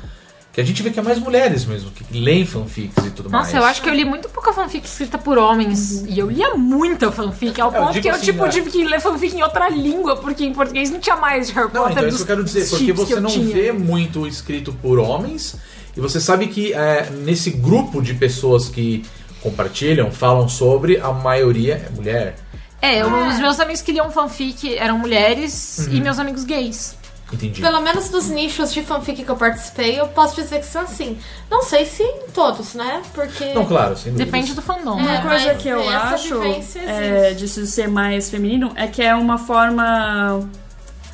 Que 0.53 0.61
a 0.61 0.63
gente 0.63 0.81
vê 0.81 0.89
que 0.89 0.99
é 0.99 1.03
mais 1.03 1.19
mulheres 1.19 1.65
mesmo, 1.65 1.91
que 1.91 2.03
leem 2.19 2.43
fanfics 2.43 3.05
e 3.05 3.11
tudo 3.11 3.29
mais. 3.29 3.45
Nossa, 3.45 3.57
eu 3.57 3.63
acho 3.63 3.79
que 3.79 3.87
eu 3.87 3.93
li 3.93 4.03
muito 4.03 4.27
pouca 4.29 4.51
fanfic 4.51 4.87
escrita 4.87 5.15
por 5.15 5.37
homens. 5.37 6.03
E 6.07 6.17
eu 6.17 6.31
lia 6.31 6.55
muita 6.55 7.11
fanfic, 7.11 7.61
ao 7.61 7.71
É, 7.71 7.77
eu 7.77 7.81
ponto 7.83 7.93
digo 7.93 8.01
que 8.01 8.09
eu, 8.09 8.15
assim, 8.15 8.25
tipo, 8.25 8.43
né? 8.43 8.49
tive 8.49 8.71
que 8.71 8.83
ler 8.83 8.99
fanfic 8.99 9.35
em 9.35 9.43
outra 9.43 9.69
língua, 9.69 10.15
porque 10.17 10.43
em 10.43 10.53
português 10.53 10.89
não 10.89 10.99
tinha 10.99 11.15
mais 11.15 11.51
Harry 11.51 11.69
Não, 11.71 11.83
Potter. 11.83 11.91
então 11.91 12.05
é 12.05 12.07
isso 12.07 12.17
que 12.17 12.23
eu 12.23 12.27
quero 12.35 12.43
dizer, 12.43 12.67
porque 12.71 12.91
você 12.91 13.13
eu 13.13 13.21
não 13.21 13.29
tinha. 13.29 13.53
vê 13.53 13.71
muito 13.71 14.25
escrito 14.25 14.73
por 14.73 14.97
homens, 14.97 15.55
e 15.95 16.01
você 16.01 16.19
sabe 16.19 16.47
que 16.47 16.73
é, 16.73 17.07
nesse 17.11 17.51
grupo 17.51 18.01
de 18.01 18.15
pessoas 18.15 18.67
que 18.67 19.05
compartilham, 19.43 20.11
falam 20.11 20.49
sobre, 20.49 20.99
a 20.99 21.11
maioria 21.11 21.75
é 21.87 21.95
mulher. 21.95 22.35
É, 22.81 23.01
eu- 23.01 23.27
os 23.27 23.39
meus 23.39 23.59
amigos 23.59 23.81
que 23.81 23.91
liam 23.91 24.11
fanfic 24.11 24.75
eram 24.77 24.97
mulheres 24.99 25.85
Uhum. 25.87 25.95
e 25.95 26.01
meus 26.01 26.19
amigos 26.19 26.43
gays. 26.43 26.95
Entendi. 27.33 27.59
Pelo 27.59 27.81
menos 27.81 28.07
dos 28.07 28.29
nichos 28.29 28.71
de 28.73 28.81
fanfic 28.83 29.21
que 29.23 29.29
eu 29.29 29.35
participei, 29.35 29.99
eu 29.99 30.07
posso 30.07 30.35
dizer 30.41 30.59
que 30.59 30.65
são 30.65 30.83
assim. 30.83 31.17
Não 31.51 31.61
sei 31.61 31.85
se 31.85 32.01
em 32.01 32.29
todos, 32.33 32.73
né? 32.73 33.01
Porque. 33.13 33.53
Não, 33.53 33.65
claro, 33.65 33.97
sem. 33.97 34.13
Depende 34.13 34.53
do 34.53 34.61
fandom. 34.61 34.93
Uma 34.93 35.15
É, 35.15 35.21
coisa 35.21 35.47
mas 35.53 35.61
que 35.61 35.67
eu 35.67 35.89
acho 35.89 36.41
é, 36.85 37.33
disso 37.33 37.65
ser 37.65 37.89
mais 37.89 38.29
feminino 38.29 38.71
é 38.75 38.87
que 38.87 39.01
é 39.03 39.13
uma 39.13 39.37
forma. 39.37 40.47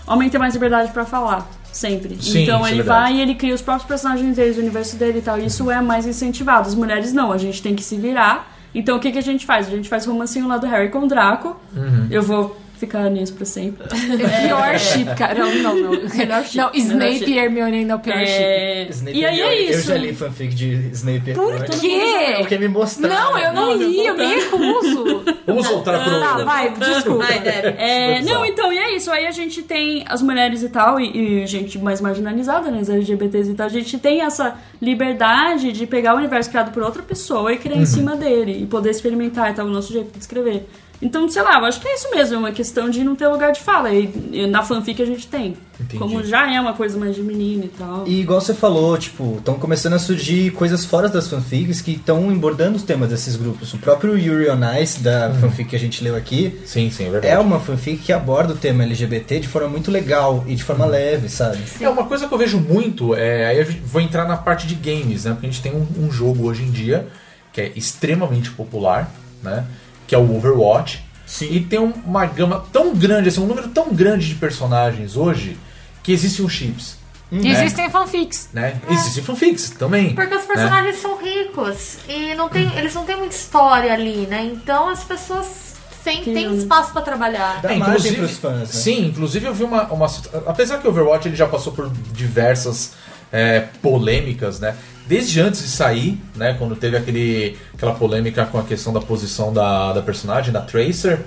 Homem 0.06 0.30
tem 0.30 0.40
mais 0.40 0.54
liberdade 0.54 0.92
pra 0.92 1.06
falar. 1.06 1.50
Sempre. 1.72 2.22
Sim, 2.22 2.44
então 2.44 2.64
é 2.64 2.70
ele 2.70 2.84
verdade. 2.84 3.00
vai 3.06 3.14
e 3.16 3.22
ele 3.22 3.34
cria 3.34 3.56
os 3.56 3.62
próprios 3.64 3.88
personagens 3.88 4.36
dele, 4.36 4.56
o 4.60 4.62
universo 4.62 4.96
dele 4.96 5.18
e 5.18 5.22
tal. 5.24 5.40
E 5.40 5.48
isso 5.48 5.72
é 5.72 5.82
mais 5.82 6.06
incentivado. 6.06 6.68
As 6.68 6.76
mulheres 6.76 7.12
não, 7.12 7.32
a 7.32 7.38
gente 7.40 7.60
tem 7.64 7.74
que 7.76 7.82
se 7.82 7.98
virar. 7.98 8.53
Então 8.74 8.98
o 8.98 9.00
que, 9.00 9.12
que 9.12 9.20
a 9.20 9.24
gente 9.24 9.46
faz? 9.46 9.68
A 9.68 9.72
gente 9.72 9.90
faz 9.90 10.06
romancinho 10.06 10.48
lá 10.48 10.58
do 10.58 10.68
Harry 10.68 10.90
com 10.90 11.00
o 11.00 11.08
Draco. 11.08 11.60
Uhum. 11.76 12.08
Eu 12.10 12.22
vou 12.22 12.63
ficar 12.86 13.10
nisso 13.10 13.34
pra 13.34 13.46
sempre. 13.46 13.88
Pior 13.88 14.78
chip, 14.80 15.16
cara. 15.16 15.40
Não, 15.40 15.56
não, 15.56 15.76
não. 15.76 15.92
Melhor 16.16 16.44
chip, 16.44 16.58
Não, 16.58 16.72
Snape 16.74 17.20
chip. 17.20 17.32
e 17.32 17.38
Hermione 17.40 17.78
ainda 17.78 17.94
é 17.94 17.96
o 17.96 18.00
pior 18.00 18.18
chip. 18.20 18.30
É... 18.44 18.88
Snape 18.90 19.18
E 19.18 19.26
aí 19.26 19.42
é 19.42 19.66
Eu 19.68 19.70
isso. 19.80 19.88
já 19.88 19.98
li 19.98 20.14
fanfic 20.14 20.54
de 20.56 20.90
Snape. 20.94 21.34
Por 21.34 21.54
Hermione. 21.54 21.80
quê? 21.80 22.36
Porque 22.40 22.58
me 22.58 22.68
mostraram. 22.68 23.16
Não, 23.16 23.38
eu 23.38 23.54
não, 23.54 23.66
Não, 23.66 23.72
eu 23.72 23.78
li, 23.90 24.06
eu 24.06 24.16
me 24.16 24.26
recuso. 24.26 25.24
Vamos 25.48 25.68
voltar 25.68 26.04
pro. 26.04 26.20
Tá, 26.20 26.44
vai, 26.44 26.74
desculpa. 26.74 27.26
Vai. 27.26 27.42
É, 27.78 28.22
não, 28.22 28.46
então, 28.46 28.72
e 28.72 28.78
é 28.78 28.96
isso. 28.96 29.12
Aí 29.12 29.26
a 29.26 29.32
gente 29.32 29.62
tem 29.64 30.04
as 30.08 30.22
mulheres 30.22 30.64
e 30.64 30.70
tal, 30.70 31.00
e, 31.00 31.42
e 31.44 31.48
gente 31.48 31.78
mais 31.80 32.02
marginalizada, 32.02 32.70
né? 32.70 32.80
As 32.80 32.90
LGBTs 32.90 33.52
e 33.52 33.54
tal. 33.54 33.66
A 33.66 33.70
gente 33.70 33.98
tem 33.98 34.22
essa 34.22 34.56
liberdade 34.82 35.72
de 35.72 35.86
pegar 35.88 36.14
o 36.14 36.18
universo 36.18 36.50
criado 36.50 36.72
por 36.72 36.84
outra 36.84 37.02
pessoa 37.02 37.52
e 37.54 37.58
criar 37.58 37.78
em 37.78 37.86
cima 37.86 38.16
dele. 38.16 38.64
E 38.64 38.66
poder 38.66 38.90
experimentar 38.92 39.52
e 39.52 39.54
tal, 39.54 39.66
o 39.66 39.70
nosso 39.70 39.92
jeito 39.92 40.12
de 40.12 40.20
escrever. 40.20 40.68
Então, 41.04 41.28
sei 41.30 41.42
lá, 41.42 41.60
eu 41.60 41.66
acho 41.66 41.80
que 41.82 41.88
é 41.88 41.96
isso 41.96 42.10
mesmo. 42.12 42.36
É 42.36 42.38
uma 42.38 42.52
questão 42.52 42.90
de 42.90 43.04
não 43.04 43.16
ter 43.16 43.28
lugar 43.28 43.52
de 43.52 43.60
fala. 43.60 43.92
E, 43.94 44.10
e 44.32 44.48
na 44.48 44.64
fanfic 44.64 45.02
a 45.02 45.06
gente 45.06 45.28
tem. 45.28 45.56
Entendi. 45.80 45.98
Como 45.98 46.24
já 46.24 46.52
é 46.52 46.62
uma 46.62 46.74
coisa 46.74 46.98
mais 46.98 47.16
de 47.16 47.22
menino 47.22 47.66
e 47.66 47.68
tal. 47.68 48.04
E 48.08 48.22
igual 48.22 48.40
você 48.40 48.54
falou, 48.54 48.98
tipo, 48.98 49.36
estão 49.38 49.56
começando 49.56 49.94
a 49.94 50.00
surgir 50.00 50.52
coisas 50.52 50.86
fora 50.86 51.10
das 51.10 51.28
fanfics 51.28 51.82
que 51.82 51.92
estão 51.94 52.30
abordando 52.30 52.78
os 52.78 52.84
temas 52.84 53.10
desses 53.10 53.36
grupos. 53.36 53.74
O 53.74 53.78
próprio 53.80 54.18
Yuri 54.18 54.50
on 54.50 54.60
Ice, 54.82 55.02
da 55.02 55.34
fanfic 55.42 55.72
que 55.72 55.76
a 55.76 55.80
gente 55.80 56.04
leu 56.04 56.16
aqui, 56.16 56.62
Sim, 56.66 56.90
sim, 56.92 57.08
é 57.08 57.10
verdade. 57.10 57.34
é 57.34 57.40
uma 57.40 57.60
fanfic 57.60 57.98
que 58.04 58.14
aborda 58.14 58.54
o 58.54 58.56
tema 58.58 58.84
LGBT 58.84 59.40
de 59.40 59.48
forma 59.48 59.68
muito 59.68 59.90
legal 59.92 60.44
e 60.48 60.56
de 60.56 60.64
forma 60.64 60.86
leve, 60.86 61.28
sabe? 61.28 61.58
É 61.82 61.90
uma 61.90 62.06
coisa 62.06 62.28
que 62.28 62.34
eu 62.34 62.38
vejo 62.38 62.60
muito, 62.60 63.16
é, 63.16 63.48
aí 63.48 63.60
eu 63.60 63.66
vou 63.86 64.00
entrar 64.02 64.26
na 64.28 64.38
parte 64.38 64.68
de 64.68 64.76
games, 64.76 65.26
né? 65.26 65.32
Porque 65.32 65.48
a 65.48 65.50
gente 65.50 65.62
tem 65.62 65.74
um, 65.74 65.86
um 66.06 66.12
jogo 66.12 66.48
hoje 66.48 66.64
em 66.64 66.72
dia 66.72 67.08
que 67.52 67.60
é 67.62 67.72
extremamente 67.76 68.52
popular, 68.52 69.12
né? 69.42 69.66
Que 70.14 70.16
é 70.16 70.20
o 70.20 70.36
Overwatch. 70.38 71.04
Sim. 71.26 71.48
E 71.50 71.60
tem 71.62 71.80
um- 71.80 71.92
uma 72.06 72.24
gama 72.28 72.64
tão 72.72 72.94
grande, 72.94 73.30
assim, 73.30 73.42
um 73.42 73.48
número 73.48 73.70
tão 73.70 73.92
grande 73.92 74.28
de 74.28 74.36
personagens 74.36 75.18
hoje 75.18 75.58
que 76.04 76.12
existem 76.12 76.46
os 76.46 76.52
chips, 76.54 76.98
E 77.32 77.48
existem 77.50 77.90
fanfics. 77.90 78.50
né? 78.54 78.80
Existem 78.92 79.24
fanfics 79.24 79.72
também. 79.72 80.14
Porque 80.14 80.36
os 80.36 80.42
né? 80.42 80.48
personagens 80.54 80.98
são 80.98 81.18
ricos 81.18 81.98
e 82.08 82.36
não 82.36 82.48
tem, 82.48 82.72
eles 82.78 82.94
não 82.94 83.06
têm 83.06 83.16
muita 83.18 83.34
história 83.36 83.92
ali, 83.92 84.28
né? 84.28 84.44
Então 84.54 84.88
as 84.90 85.04
pessoas 85.04 85.74
têm 86.04 86.22
espaço 86.60 86.92
pra 86.94 87.02
trabalhar. 87.02 87.60
Dá 87.64 87.74
É, 87.74 87.78
margem 87.78 88.14
pros 88.14 88.38
fãs, 88.38 88.60
né? 88.60 88.66
Sim, 88.68 89.08
inclusive 89.08 89.48
eu 89.48 89.54
vi 89.56 89.64
uma, 89.64 89.86
uma. 89.86 90.06
Apesar 90.46 90.78
que 90.78 90.86
o 90.86 90.92
Overwatch 90.92 91.28
ele 91.28 91.36
já 91.36 91.48
passou 91.48 91.74
por 91.74 91.90
diversas 92.12 92.92
é, 93.32 93.62
polêmicas, 93.82 94.60
né? 94.60 94.76
Desde 95.06 95.42
antes 95.42 95.62
de 95.62 95.68
sair, 95.68 96.18
né? 96.36 96.56
Quando 96.58 96.76
teve 96.76 96.96
aquele, 96.96 97.58
aquela 97.74 97.94
polêmica 97.94 98.46
com 98.46 98.58
a 98.58 98.64
questão 98.64 98.94
da 98.94 99.02
posição 99.02 99.54
da, 99.54 99.94
da 99.94 100.02
personagem, 100.02 100.52
da 100.54 100.62
Tracer, 100.62 101.20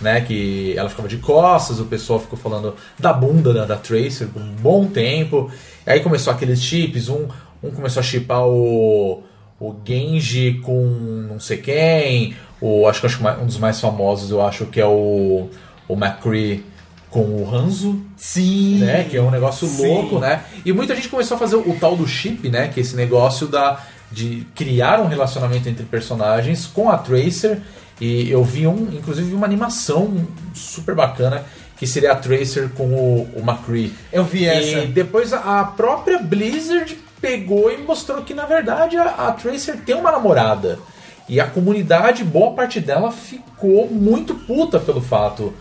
né? 0.00 0.20
Que 0.20 0.74
ela 0.76 0.88
ficava 0.88 1.08
de 1.08 1.16
costas, 1.16 1.80
o 1.80 1.86
pessoal 1.86 2.20
ficou 2.20 2.38
falando 2.38 2.74
da 2.98 3.12
bunda 3.12 3.52
da, 3.52 3.64
da 3.64 3.76
Tracer 3.76 4.28
por 4.28 4.40
um 4.40 4.54
bom 4.54 4.86
tempo. 4.86 5.50
Aí 5.84 6.00
começou 6.00 6.32
aqueles 6.32 6.62
chips, 6.62 7.08
um, 7.08 7.26
um 7.62 7.70
começou 7.70 8.00
a 8.00 8.04
chipar 8.04 8.46
o, 8.46 9.22
o 9.58 9.74
Genji 9.84 10.60
com 10.62 11.26
não 11.28 11.40
sei 11.40 11.56
quem, 11.56 12.36
o, 12.60 12.86
acho 12.86 13.00
que 13.00 13.24
um 13.40 13.46
dos 13.46 13.58
mais 13.58 13.80
famosos 13.80 14.30
eu 14.30 14.40
acho 14.40 14.66
que 14.66 14.80
é 14.80 14.86
o, 14.86 15.48
o 15.88 15.94
McCree 15.94 16.64
com 17.16 17.42
o 17.42 17.54
Hanzo, 17.54 17.98
Sim. 18.14 18.80
né? 18.80 19.04
Que 19.08 19.16
é 19.16 19.22
um 19.22 19.30
negócio 19.30 19.66
Sim. 19.66 19.86
louco, 19.86 20.18
né? 20.18 20.42
E 20.66 20.72
muita 20.72 20.94
gente 20.94 21.08
começou 21.08 21.36
a 21.36 21.38
fazer 21.38 21.56
o, 21.56 21.76
tal 21.80 21.96
do 21.96 22.06
chip, 22.06 22.50
né? 22.50 22.68
Que 22.68 22.80
é 22.80 22.82
esse 22.82 22.94
negócio 22.94 23.46
da, 23.46 23.80
de 24.12 24.46
criar 24.54 25.00
um 25.00 25.06
relacionamento 25.06 25.66
entre 25.66 25.84
personagens 25.86 26.66
com 26.66 26.90
a 26.90 26.98
Tracer. 26.98 27.62
E 27.98 28.30
eu 28.30 28.44
vi 28.44 28.66
um, 28.66 28.90
inclusive 28.92 29.34
uma 29.34 29.46
animação 29.46 30.26
super 30.52 30.94
bacana 30.94 31.44
que 31.78 31.86
seria 31.86 32.12
a 32.12 32.16
Tracer 32.16 32.68
com 32.70 32.84
o, 32.84 33.22
o 33.34 33.40
McCree. 33.40 33.94
Eu 34.12 34.22
vi 34.22 34.44
essa. 34.44 34.80
E 34.80 34.86
depois 34.86 35.32
a 35.32 35.60
a 35.60 35.64
própria 35.64 36.18
Blizzard 36.18 36.98
pegou 37.18 37.72
e 37.72 37.78
mostrou 37.78 38.22
que 38.22 38.34
na 38.34 38.44
verdade 38.44 38.98
a, 38.98 39.28
a 39.28 39.32
Tracer 39.32 39.78
tem 39.78 39.94
uma 39.94 40.12
namorada. 40.12 40.78
E 41.28 41.40
a 41.40 41.46
comunidade, 41.46 42.22
boa 42.22 42.52
parte 42.52 42.78
dela 42.78 43.10
ficou 43.10 43.88
muito 43.90 44.34
puta 44.34 44.78
pelo 44.78 45.00
fato 45.00 45.54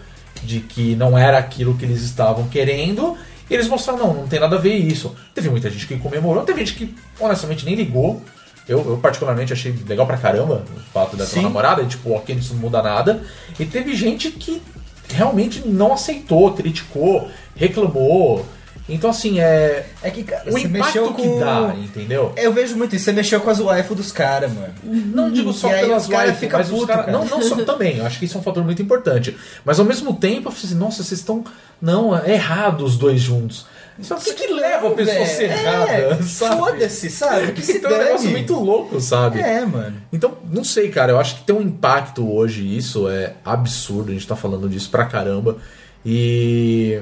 de 0.44 0.60
que 0.60 0.96
não 0.96 1.18
era 1.18 1.38
aquilo 1.38 1.76
que 1.76 1.86
eles 1.86 2.02
estavam 2.02 2.48
querendo. 2.48 3.18
E 3.50 3.54
eles 3.54 3.68
mostraram, 3.68 4.00
não, 4.00 4.14
não 4.14 4.28
tem 4.28 4.40
nada 4.40 4.56
a 4.56 4.60
ver 4.60 4.76
isso. 4.76 5.16
Teve 5.34 5.50
muita 5.50 5.70
gente 5.70 5.86
que 5.86 5.98
comemorou, 5.98 6.44
teve 6.44 6.66
gente 6.66 6.74
que 6.74 6.96
honestamente 7.20 7.66
nem 7.66 7.76
ligou. 7.76 8.22
Eu, 8.68 8.84
eu 8.90 8.98
particularmente 8.98 9.54
achei 9.54 9.76
legal 9.88 10.08
pra 10.08 10.18
caramba 10.18 10.64
o 10.76 10.80
fato 10.92 11.16
dessa 11.16 11.36
Sim. 11.36 11.44
namorada, 11.44 11.84
e, 11.84 11.86
tipo, 11.86 12.12
ok, 12.12 12.36
isso 12.36 12.56
não 12.56 12.62
muda 12.62 12.82
nada. 12.82 13.24
E 13.60 13.66
teve 13.66 13.96
gente 13.96 14.32
que 14.32 14.60
realmente 15.08 15.62
não 15.68 15.94
aceitou, 15.94 16.54
criticou, 16.54 17.30
reclamou. 17.56 18.46
Então, 18.88 19.10
assim, 19.10 19.40
é. 19.40 19.88
É 20.04 20.12
que, 20.12 20.24
cara, 20.24 20.44
O 20.48 20.52
você 20.52 20.68
mexeu 20.68 21.12
que 21.14 21.24
com... 21.24 21.40
dá, 21.40 21.74
entendeu? 21.76 22.32
Eu 22.38 22.54
vejo 22.54 22.76
muito 22.76 22.96
isso, 22.96 23.06
você 23.06 23.12
mexeu 23.12 23.42
com 23.42 23.50
as 23.50 23.60
waifu 23.60 23.96
dos 23.96 24.12
caras, 24.12 24.54
mano. 24.54 24.74
Não 24.84 25.32
digo 25.32 25.52
só 25.54 25.72
E 25.72 25.80
pelas 25.82 26.08
waifu, 26.08 26.40
fica 26.40 26.58
mas 26.60 26.70
puto, 26.70 26.86
cara, 26.86 27.04
cara. 27.06 27.12
Não, 27.12 27.26
não 27.26 27.42
só 27.42 27.56
também, 27.64 27.98
eu 27.98 28.06
acho 28.06 28.20
que 28.20 28.26
isso 28.26 28.38
é 28.38 28.40
um 28.40 28.44
fator 28.44 28.64
muito 28.64 28.82
importante. 28.82 29.36
Mas 29.64 29.80
ao 29.80 29.86
mesmo 29.86 30.14
tempo, 30.14 30.50
eu 30.50 30.52
falei 30.52 30.66
assim, 30.68 30.76
nossa, 30.76 31.04
vocês 31.04 31.20
estão. 31.20 31.44
Não, 31.82 32.16
é 32.16 32.34
errado 32.34 32.86
os 32.86 32.96
dois 32.96 33.20
juntos. 33.20 33.66
Só 34.02 34.16
que, 34.18 34.34
que 34.34 34.48
leva 34.54 34.90
a 34.90 34.92
pessoa 34.92 35.24
a 35.24 35.26
ser 35.26 35.50
É, 35.50 35.54
errada, 35.54 36.24
sabe? 36.24 36.58
Foda-se, 36.58 37.10
sabe? 37.10 37.52
Que 37.54 37.62
se 37.62 37.78
então 37.78 37.90
é 37.90 37.96
um 37.96 37.98
negócio 37.98 38.24
dane. 38.24 38.32
muito 38.34 38.54
louco, 38.54 39.00
sabe? 39.00 39.40
É, 39.40 39.66
mano. 39.66 39.96
Então, 40.12 40.38
não 40.52 40.64
sei, 40.66 40.90
cara. 40.90 41.14
Eu 41.14 41.20
acho 41.20 41.38
que 41.38 41.44
tem 41.44 41.56
um 41.56 41.62
impacto 41.62 42.30
hoje, 42.30 42.78
isso 42.78 43.08
é 43.10 43.34
absurdo. 43.44 44.12
A 44.12 44.14
gente 44.14 44.28
tá 44.28 44.36
falando 44.36 44.68
disso 44.70 44.90
pra 44.90 45.06
caramba. 45.06 45.58
E 46.06 47.00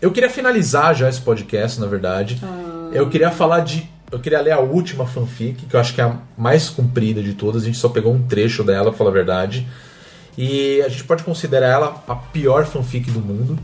eu 0.00 0.10
queria 0.10 0.30
finalizar 0.30 0.94
já 0.94 1.08
esse 1.08 1.20
podcast, 1.20 1.80
na 1.80 1.86
verdade. 1.86 2.40
Eu 2.92 3.08
queria 3.08 3.30
falar 3.30 3.60
de. 3.60 3.88
Eu 4.10 4.18
queria 4.18 4.40
ler 4.40 4.52
a 4.52 4.60
última 4.60 5.06
fanfic, 5.06 5.66
que 5.66 5.76
eu 5.76 5.80
acho 5.80 5.94
que 5.94 6.00
é 6.00 6.04
a 6.04 6.16
mais 6.36 6.70
comprida 6.70 7.22
de 7.22 7.34
todas. 7.34 7.62
A 7.62 7.66
gente 7.66 7.76
só 7.78 7.88
pegou 7.88 8.12
um 8.14 8.22
trecho 8.26 8.64
dela, 8.64 8.90
pra 8.90 8.98
falar 8.98 9.10
a 9.10 9.12
verdade. 9.12 9.66
E 10.36 10.80
a 10.82 10.88
gente 10.88 11.04
pode 11.04 11.24
considerar 11.24 11.66
ela 11.66 12.04
a 12.08 12.14
pior 12.14 12.64
fanfic 12.64 13.10
do 13.10 13.20
mundo. 13.20 13.58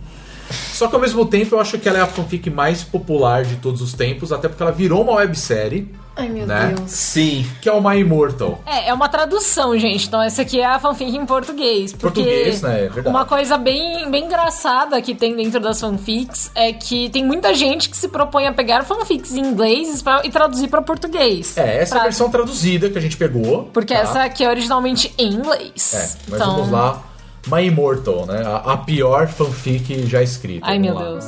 Só 0.73 0.89
que 0.89 0.95
ao 0.95 1.01
mesmo 1.01 1.25
tempo 1.27 1.55
eu 1.55 1.61
acho 1.61 1.79
que 1.79 1.89
ela 1.89 1.99
é 1.99 2.03
a 2.03 2.07
fanfic 2.07 2.49
mais 2.51 2.83
popular 2.83 3.45
de 3.45 3.57
todos 3.57 3.81
os 3.83 3.93
tempos, 3.95 4.33
até 4.33 4.49
porque 4.49 4.63
ela 4.63 4.73
virou 4.73 5.03
uma 5.03 5.15
websérie, 5.15 5.89
Ai, 6.17 6.29
meu 6.29 6.47
né? 6.47 6.73
Deus. 6.77 6.91
Sim. 6.93 7.45
Que 7.61 7.69
é 7.69 7.73
o 7.73 7.81
My 7.83 7.99
Immortal. 7.99 8.61
É, 8.65 8.89
é 8.91 8.95
uma 8.95 9.09
tradução, 9.09 9.77
gente. 9.77 10.07
Então 10.07 10.23
essa 10.23 10.43
aqui 10.43 10.61
é 10.61 10.65
a 10.65 10.79
fanfic 10.79 11.11
em 11.17 11.27
português. 11.27 11.93
Porque 11.93 12.21
Português, 12.23 12.63
né? 12.63 12.85
É 12.85 12.89
verdade. 12.89 13.09
Uma 13.09 13.25
coisa 13.25 13.59
bem, 13.59 14.09
bem 14.11 14.27
engraçada 14.27 15.01
que 15.03 15.13
tem 15.15 15.35
dentro 15.35 15.59
das 15.59 15.81
fanfics 15.81 16.53
é 16.55 16.73
que 16.73 17.09
tem 17.11 17.25
muita 17.25 17.53
gente 17.53 17.91
que 17.91 17.97
se 17.97 18.07
propõe 18.09 18.47
a 18.47 18.53
pegar 18.53 18.85
fanfics 18.85 19.35
em 19.35 19.41
inglês 19.41 20.03
pra- 20.03 20.23
e 20.25 20.31
traduzir 20.31 20.69
pra 20.69 20.81
português. 20.83 21.57
É, 21.57 21.83
essa 21.83 21.95
é 21.95 21.97
a 21.97 22.01
Pra- 22.01 22.05
versão 22.05 22.31
traduzida 22.31 22.89
que 22.91 22.97
a 22.99 23.01
gente 23.01 23.17
pegou. 23.17 23.65
Porque 23.73 23.93
tá? 23.93 24.01
essa 24.01 24.23
aqui 24.23 24.45
é 24.45 24.49
originalmente 24.49 25.13
em 25.19 25.33
inglês. 25.33 25.95
É, 25.95 25.99
mas 26.31 26.41
então... 26.41 26.57
vamos 26.57 26.71
lá. 26.71 27.03
My 27.47 27.67
Immortal, 27.67 28.27
né? 28.27 28.43
A, 28.45 28.73
a 28.73 28.77
pior 28.77 29.29
fanfic 29.29 30.07
já 30.07 30.23
escrita. 30.23 30.67
Ai, 30.67 30.79
meu 30.79 30.95
lá. 30.95 31.03
Deus. 31.03 31.25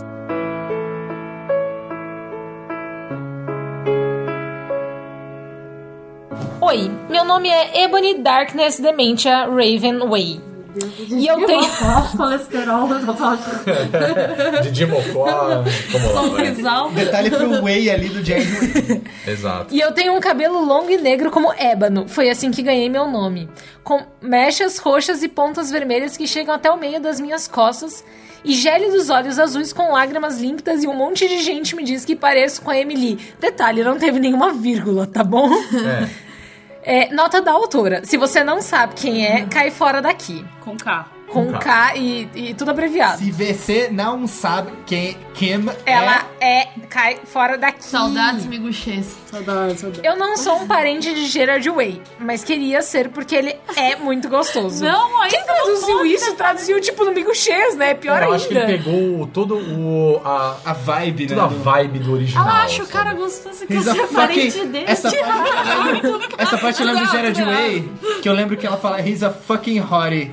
Oi, 6.61 6.91
meu 7.09 7.25
nome 7.25 7.49
é 7.49 7.85
Ebony 7.85 8.19
Darkness 8.23 8.81
Dementia 8.81 9.47
Ravenway. 10.81 11.23
E 11.23 11.27
eu 11.27 11.47
tenho. 11.47 11.67
colesterol. 12.17 12.89
Didi 14.63 14.87
Mocó, 14.87 15.65
como 15.93 16.13
lá, 16.13 16.23
vai. 16.23 16.47
Sorrisal. 16.47 16.91
Detalhe 16.91 17.31
pro 17.31 17.63
Way 17.63 17.91
ali 17.91 18.09
do 18.09 18.23
Jack. 18.23 18.47
Exato. 19.27 19.75
E 19.75 19.81
eu 19.81 19.93
tenho 19.93 20.15
um 20.15 20.21
cabelo 20.21 20.65
longo 20.65 20.91
e 20.91 20.97
negro 20.97 21.31
como 21.31 21.53
ébano. 21.53 22.07
Foi 22.09 22.29
assim 22.29 22.51
que 22.51 22.63
ganhei 22.63 22.89
meu 22.89 23.07
nome. 23.07 23.49
Com 23.83 24.03
mechas 24.21 24.79
roxas 24.79 25.23
e 25.23 25.29
pontas 25.29 25.71
vermelhas 25.71 26.17
que 26.17 26.27
chegam 26.27 26.55
até 26.55 26.71
o 26.71 26.79
meio 26.79 27.01
das 27.01 27.21
minhas 27.21 27.47
costas. 27.49 28.05
E 28.45 28.53
gélidos 28.55 29.11
olhos 29.11 29.41
azuis 29.41 29.73
com 29.73 29.93
lágrimas 29.93 30.39
límpidas 30.39 30.85
e 30.85 30.87
um 30.87 30.95
monte 30.95 31.27
de 31.27 31.43
gente 31.43 31.75
me 31.75 31.83
diz 31.83 32.05
que 32.05 32.15
pareço 32.15 32.63
com 32.63 32.71
a 32.71 32.79
Emily. 32.79 33.19
Detalhe, 33.41 33.83
não 33.83 33.99
teve 33.99 34.21
nenhuma 34.21 34.53
vírgula, 34.53 35.05
tá 35.05 35.25
bom? 35.25 35.51
É. 35.53 36.26
É, 36.87 37.13
nota 37.13 37.43
da 37.43 37.51
autora. 37.51 38.03
Se 38.05 38.17
você 38.17 38.45
não 38.45 38.63
sabe 38.63 38.95
quem 38.95 39.27
é, 39.27 39.45
cai 39.47 39.73
fora 39.73 40.01
daqui. 40.01 40.47
Com 40.61 40.77
K. 40.77 41.05
Com 41.27 41.47
Com 41.47 41.53
K. 41.55 41.59
K 41.59 41.97
e, 41.97 42.31
e 42.33 42.55
tudo 42.55 42.71
abreviado. 42.71 43.19
Se 43.19 43.33
você 43.33 43.89
não 43.91 44.29
sabe 44.29 44.71
quem 44.87 45.19
Kim 45.35 45.67
Ela 45.85 46.25
é... 46.41 46.69
cai 46.89 47.19
fora 47.25 47.59
daqui. 47.59 47.85
Saudades, 47.85 48.47
miguxês. 48.47 49.17
Saudades, 49.45 49.81
saudades. 49.81 50.05
Eu 50.05 50.17
não 50.17 50.37
sou 50.37 50.57
um 50.57 50.67
parente 50.67 51.13
de 51.15 51.27
Gerard 51.27 51.69
Way, 51.69 52.01
mas 52.19 52.43
queria 52.45 52.81
ser 52.83 53.09
porque 53.11 53.35
ele 53.35 53.55
é 53.77 53.97
muito 53.97 54.29
gostoso. 54.29 54.85
Não, 54.85 55.23
aí 55.23 55.31
Quem 55.31 55.41
não 55.41 55.47
traduziu 55.47 55.97
pode, 55.99 56.13
isso? 56.15 56.35
Traduziu 56.35 56.81
tipo 56.81 57.05
no 57.05 57.13
Migo 57.13 57.35
X, 57.35 57.77
né? 57.77 57.95
Pior 57.95 58.17
eu 58.19 58.25
ainda. 58.25 58.37
acho 58.37 58.49
que 58.49 58.55
ele 58.55 58.79
pegou 58.79 59.27
todo 59.29 59.57
o. 59.57 60.21
a, 60.25 60.57
a 60.65 60.73
vibe, 60.73 61.27
toda 61.27 61.43
a 61.43 61.49
né? 61.49 61.57
do- 61.57 61.63
vibe 61.63 61.99
do 61.99 62.13
original. 62.15 62.45
Ela 62.49 62.65
acha 62.65 62.83
o 62.83 62.87
sabe? 62.87 62.93
cara 62.93 63.15
gostoso 63.15 63.67
que 63.67 63.75
He's 63.75 63.85
você 63.85 64.01
a 64.01 64.03
é 64.03 64.07
parente 64.07 64.65
dele. 64.67 64.85
Essa 64.87 65.11
parte, 65.11 65.51
eu 65.51 65.83
lembro, 65.85 66.29
essa 66.39 66.59
parte 66.59 66.81
eu 66.81 66.87
lembro 66.87 67.05
de 67.07 67.11
Gerard 67.13 67.41
Não, 67.41 67.47
não. 67.47 67.55
Way, 67.55 67.91
que 68.23 68.29
eu 68.29 68.33
lembro 68.33 68.57
que 68.57 68.67
ela 68.67 68.77
fala 68.77 69.01
He's 69.01 69.23
a 69.23 69.31
fucking 69.31 69.81
hottie. 69.81 70.31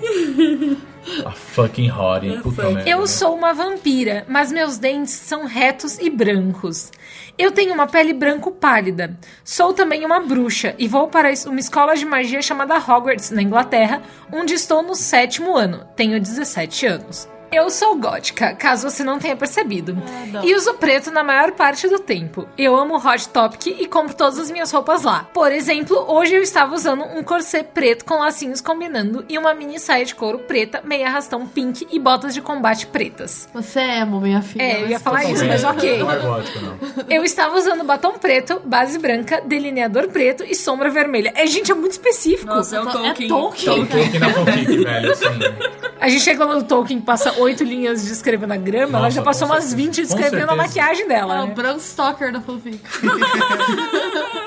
A 1.26 1.32
fucking 1.32 1.90
hottie. 1.90 2.40
Puta 2.42 2.70
merda. 2.70 2.90
Eu 2.90 3.06
sou 3.08 3.36
uma 3.36 3.54
vampira, 3.54 4.26
mas 4.28 4.52
meus 4.52 4.78
dentes 4.78 5.14
são 5.14 5.46
retos 5.46 5.98
e 6.00 6.10
brancos. 6.10 6.92
Eu 7.38 7.52
tenho 7.52 7.74
uma 7.74 7.88
pele 7.88 8.14
branco 8.14 8.52
pálida. 8.52 9.18
Sou 9.44 9.74
também 9.74 10.06
uma 10.06 10.20
bruxa 10.20 10.76
e 10.78 10.88
vou 10.88 11.08
para 11.08 11.30
uma 11.48 11.60
escola 11.60 11.96
de 11.96 12.06
magia 12.06 12.42
chamada 12.42 12.78
Hogwarts, 12.78 13.32
na 13.32 13.42
Inglaterra, 13.42 14.02
onde 14.32 14.54
estou 14.54 14.82
no 14.84 14.96
sétimo 14.96 15.56
ano. 15.56 15.86
Tenho 15.96 16.20
17 16.20 16.86
anos. 16.86 17.28
Eu 17.54 17.70
sou 17.70 17.96
gótica, 18.00 18.56
caso 18.56 18.90
você 18.90 19.04
não 19.04 19.20
tenha 19.20 19.36
percebido. 19.36 19.96
e 20.44 20.56
uso 20.56 20.74
preto 20.74 21.12
na 21.12 21.24
maior 21.24 21.52
parte 21.52 21.88
do 21.88 22.00
tempo. 22.00 22.48
Eu 22.58 22.76
amo 22.76 22.96
Hot 22.98 23.30
Topic 23.30 23.68
e 23.80 23.88
compro 23.88 24.16
todas 24.16 24.40
as 24.40 24.50
minhas 24.50 24.72
roupas 24.72 25.04
lá. 25.04 25.28
Por 25.32 25.52
exemplo, 25.52 26.04
hoje 26.12 26.34
eu 26.34 26.42
estava 26.42 26.74
usando 26.74 27.04
um 27.04 27.22
corset 27.24 27.64
preto 27.72 28.06
com 28.06 28.16
lacinhos 28.20 28.60
combinando 28.60 29.24
e 29.30 29.38
uma 29.38 29.54
mini 29.54 29.80
saia 29.80 30.04
de 30.04 30.16
couro 30.16 30.40
preta, 30.40 30.82
meia 30.84 31.06
arrastão 31.08 31.46
pink 31.46 31.88
e 31.92 32.00
botas 32.00 32.34
de 32.34 32.42
combate 32.42 32.88
pretas. 32.88 33.48
Você 33.54 33.80
é 33.80 34.00
emo, 34.00 34.20
minha 34.20 34.42
filha. 34.42 34.64
É, 34.64 34.82
eu 34.82 34.88
ia 34.88 35.00
falar 35.00 35.22
tudo 35.22 35.34
isso, 35.34 35.42
bem. 35.42 35.50
mas 35.50 35.64
ok. 35.64 36.00
Não 36.00 36.12
é 36.12 36.18
gótico, 36.20 36.60
não. 36.60 36.78
Eu 37.08 37.24
estava 37.24 37.56
usando 37.56 37.84
batom 37.84 38.14
preto, 38.14 38.60
base 38.66 38.98
branca, 38.98 39.42
delineador 39.46 40.08
preto 40.10 40.44
e 40.44 40.56
sombra 40.56 40.90
vermelha. 40.90 41.32
É, 41.36 41.46
gente, 41.46 41.72
é 41.72 41.76
muito 41.76 41.92
específico. 41.92 42.48
Nossa, 42.48 42.78
é 42.78 42.82
o 42.82 42.90
É 42.90 42.92
Tolkien. 42.92 43.30
Tolkien. 43.30 43.86
Tolkien 43.86 44.20
na 44.20 44.30
fanfic, 44.34 44.84
velho, 44.84 45.12
assim. 45.12 45.26
A 46.00 46.10
gente 46.10 46.22
chega 46.22 46.44
lá 46.46 46.56
no 46.56 46.64
Tolkien, 46.64 47.00
passa 47.00 47.34
oito 47.44 47.64
linhas 47.64 48.06
de 48.06 48.12
escrever 48.12 48.48
na 48.48 48.58
grama, 48.58 48.98
ela 48.98 49.08
Nossa, 49.08 49.16
já 49.18 49.22
passou 49.22 49.48
umas 49.48 49.64
certeza. 49.66 49.90
20 49.90 49.96
Com 49.96 50.02
escrevendo 50.20 50.50
a 50.50 50.56
maquiagem 50.56 51.06
É 51.06 51.08
dela. 51.08 51.44
o 51.44 51.48
né? 51.48 51.54
Bram 51.54 51.80
Stoker 51.80 52.32
da 52.32 52.42
fanfic. 52.42 52.80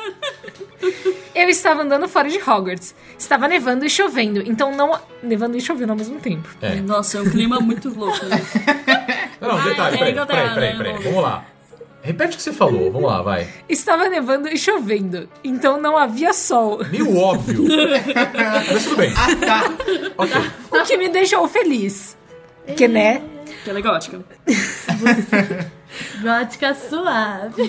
Eu 1.34 1.48
estava 1.50 1.82
andando 1.82 2.08
fora 2.08 2.28
de 2.28 2.38
Hogwarts. 2.38 2.94
Estava 3.18 3.46
nevando 3.46 3.84
e 3.84 3.90
chovendo, 3.90 4.40
então 4.46 4.72
não. 4.74 4.98
Nevando 5.22 5.56
e 5.56 5.60
chovendo 5.60 5.92
ao 5.92 5.98
mesmo 5.98 6.18
tempo. 6.18 6.48
É. 6.62 6.76
Nossa, 6.76 7.18
é 7.18 7.20
um 7.20 7.28
clima 7.30 7.60
muito 7.60 7.88
louco. 7.90 8.24
né? 8.24 8.40
Não, 9.40 9.48
não, 9.58 9.64
detalhe, 9.64 9.96
é 9.96 9.98
peraí, 9.98 10.14
peraí, 10.14 10.26
peraí, 10.26 10.70
né? 10.72 10.76
peraí. 10.76 10.92
Vamos- 10.94 11.04
Vamos 11.04 11.22
lá. 11.22 11.44
Repete 12.02 12.34
o 12.34 12.36
que 12.36 12.42
você 12.44 12.52
falou, 12.52 12.92
vamos 12.92 13.10
lá, 13.10 13.20
vai. 13.20 13.48
Estava 13.68 14.08
nevando 14.08 14.46
e 14.48 14.56
chovendo, 14.56 15.28
então 15.42 15.80
não 15.80 15.96
havia 15.98 16.32
sol. 16.32 16.80
Meio 16.88 17.16
óbvio. 17.18 17.64
Mas 18.72 18.84
tudo 18.84 18.96
bem. 18.96 19.12
Ok. 20.16 20.32
O 20.70 20.84
que 20.84 20.96
me 20.96 21.08
deixou 21.08 21.48
feliz. 21.48 22.16
Que 22.74 22.88
né? 22.88 23.22
Que 23.62 23.70
ela 23.70 23.78
é 23.78 23.82
gótica. 23.82 24.24
Gótica 26.20 26.74
suave. 26.74 27.62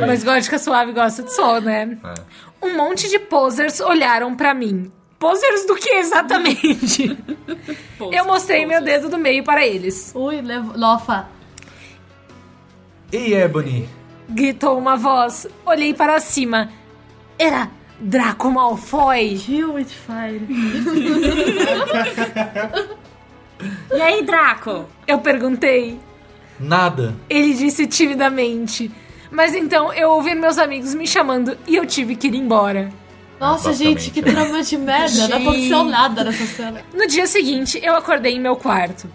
Mas 0.00 0.24
gótica 0.24 0.58
suave 0.58 0.92
gosta 0.92 1.22
de 1.22 1.32
sol, 1.32 1.60
né? 1.60 1.96
É. 2.04 2.66
Um 2.66 2.76
monte 2.76 3.08
de 3.08 3.18
posers 3.18 3.80
olharam 3.80 4.34
pra 4.34 4.52
mim. 4.52 4.90
Posers 5.18 5.64
do 5.66 5.74
que 5.74 5.88
exatamente? 5.90 7.16
Eu 8.12 8.26
mostrei 8.26 8.66
meu 8.66 8.82
dedo 8.82 9.08
do 9.08 9.16
meio 9.16 9.42
para 9.42 9.66
eles. 9.66 10.12
Ui, 10.14 10.42
levo... 10.42 10.78
Lofa. 10.78 11.28
Ei, 13.10 13.34
Ebony. 13.34 13.88
Gritou 14.28 14.76
uma 14.76 14.96
voz. 14.96 15.46
Olhei 15.64 15.94
para 15.94 16.20
cima. 16.20 16.70
Era 17.38 17.70
Draco 17.98 18.50
Malfoy. 18.50 19.38
Kill 19.38 19.74
with 19.74 19.86
fire. 19.86 20.46
E 23.92 24.00
aí, 24.00 24.22
Draco? 24.22 24.86
Eu 25.06 25.18
perguntei. 25.18 25.98
Nada. 26.58 27.14
Ele 27.28 27.54
disse 27.54 27.86
timidamente. 27.86 28.90
Mas 29.30 29.54
então 29.54 29.92
eu 29.92 30.10
ouvi 30.10 30.34
meus 30.34 30.58
amigos 30.58 30.94
me 30.94 31.06
chamando 31.06 31.56
e 31.66 31.76
eu 31.76 31.86
tive 31.86 32.16
que 32.16 32.28
ir 32.28 32.34
embora. 32.34 32.90
Nossa, 33.38 33.72
gente, 33.72 34.10
que 34.10 34.22
trama 34.22 34.62
de 34.62 34.78
merda. 34.78 35.28
Não 35.28 35.38
aconteceu 35.38 35.84
nada 35.84 36.24
nessa 36.24 36.46
cena. 36.46 36.82
No 36.94 37.06
dia 37.06 37.26
seguinte, 37.26 37.78
eu 37.82 37.94
acordei 37.94 38.34
em 38.34 38.40
meu 38.40 38.56
quarto. 38.56 39.08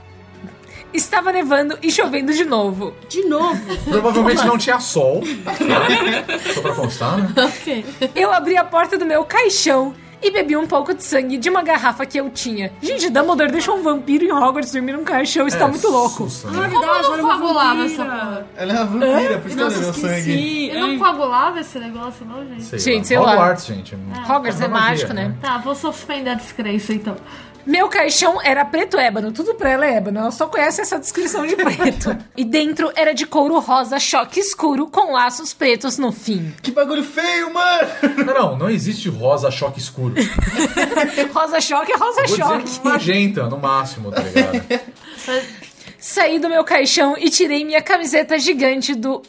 Estava 0.93 1.31
nevando 1.31 1.77
e 1.81 1.89
chovendo 1.89 2.33
de 2.33 2.43
novo. 2.43 2.93
De 3.07 3.23
novo. 3.23 3.59
Provavelmente 3.85 4.45
não 4.45 4.57
tinha 4.57 4.79
sol. 4.79 5.23
Só 6.53 6.61
pra 6.61 6.75
constar, 6.75 7.17
né? 7.17 7.33
ok. 7.37 7.85
Eu 8.13 8.31
abri 8.31 8.57
a 8.57 8.63
porta 8.63 8.97
do 8.97 9.05
meu 9.05 9.23
caixão 9.23 9.95
e 10.21 10.31
bebi 10.31 10.55
um 10.55 10.67
pouco 10.67 10.93
de 10.93 11.03
sangue 11.03 11.37
de 11.37 11.49
uma 11.49 11.61
garrafa 11.63 12.05
que 12.05 12.19
eu 12.19 12.29
tinha. 12.29 12.71
Gente, 12.81 13.09
Dumbledore 13.09 13.51
deixou 13.51 13.77
um 13.77 13.83
vampiro 13.83 14.23
em 14.25 14.31
Hogwarts 14.31 14.71
dormir 14.71 14.93
num 14.93 15.03
caixão, 15.03 15.47
isso 15.47 15.57
tá 15.57 15.67
muito 15.67 15.87
louco. 15.89 16.27
Como 16.41 16.53
não 16.53 17.21
coagulava 17.21 17.83
essa 17.83 18.03
porra? 18.05 18.47
Ela 18.55 18.71
é 18.73 18.75
uma 18.75 18.85
vampira, 18.85 19.37
por 19.39 19.47
isso 19.47 19.55
que 19.57 19.61
ela 19.61 19.69
bebeu 19.71 19.93
sangue. 19.93 20.17
esqueci. 20.17 20.69
E 20.71 20.79
não 20.79 20.97
coagulava 20.99 21.59
esse 21.59 21.79
negócio, 21.79 22.25
não, 22.25 22.45
gente? 22.47 22.63
Sei 22.63 22.79
Gente, 22.79 22.97
lá. 22.99 23.05
sei 23.05 23.19
lá. 23.19 23.31
Hogwarts, 23.33 23.65
gente. 23.65 23.95
Hogwarts 23.95 24.61
é 24.61 24.67
magia, 24.67 24.87
mágico, 24.89 25.13
né? 25.13 25.35
Tá, 25.41 25.57
vou 25.57 25.75
suspender 25.75 26.29
a 26.31 26.33
descrença 26.35 26.93
então. 26.93 27.15
Meu 27.65 27.87
caixão 27.87 28.41
era 28.41 28.65
preto 28.65 28.97
ébano, 28.97 29.31
tudo 29.31 29.53
pra 29.55 29.69
ela 29.69 29.85
é 29.85 29.95
ébano, 29.95 30.19
ela 30.19 30.31
só 30.31 30.47
conhece 30.47 30.81
essa 30.81 30.99
descrição 30.99 31.45
de 31.45 31.55
preto. 31.55 32.17
e 32.35 32.43
dentro 32.43 32.91
era 32.95 33.13
de 33.13 33.25
couro 33.25 33.59
rosa 33.59 33.99
choque 33.99 34.39
escuro 34.39 34.87
com 34.87 35.11
laços 35.13 35.53
pretos 35.53 35.97
no 35.97 36.11
fim. 36.11 36.53
Que 36.61 36.71
bagulho 36.71 37.03
feio, 37.03 37.53
mano! 37.53 37.89
Não, 38.25 38.33
não, 38.33 38.57
não 38.57 38.69
existe 38.69 39.09
rosa 39.09 39.51
choque 39.51 39.79
escuro. 39.79 40.15
Rosa 41.33 41.61
choque 41.61 41.91
é 41.91 41.97
rosa 41.97 42.23
Vou 42.27 42.37
choque. 42.37 42.63
dizer 42.63 42.81
magenta, 42.83 43.47
no 43.47 43.57
máximo, 43.57 44.11
tá 44.11 44.21
ligado? 44.21 44.61
Saí 45.97 46.39
do 46.39 46.49
meu 46.49 46.63
caixão 46.63 47.15
e 47.17 47.29
tirei 47.29 47.63
minha 47.63 47.81
camiseta 47.81 48.37
gigante 48.39 48.95
do 48.95 49.21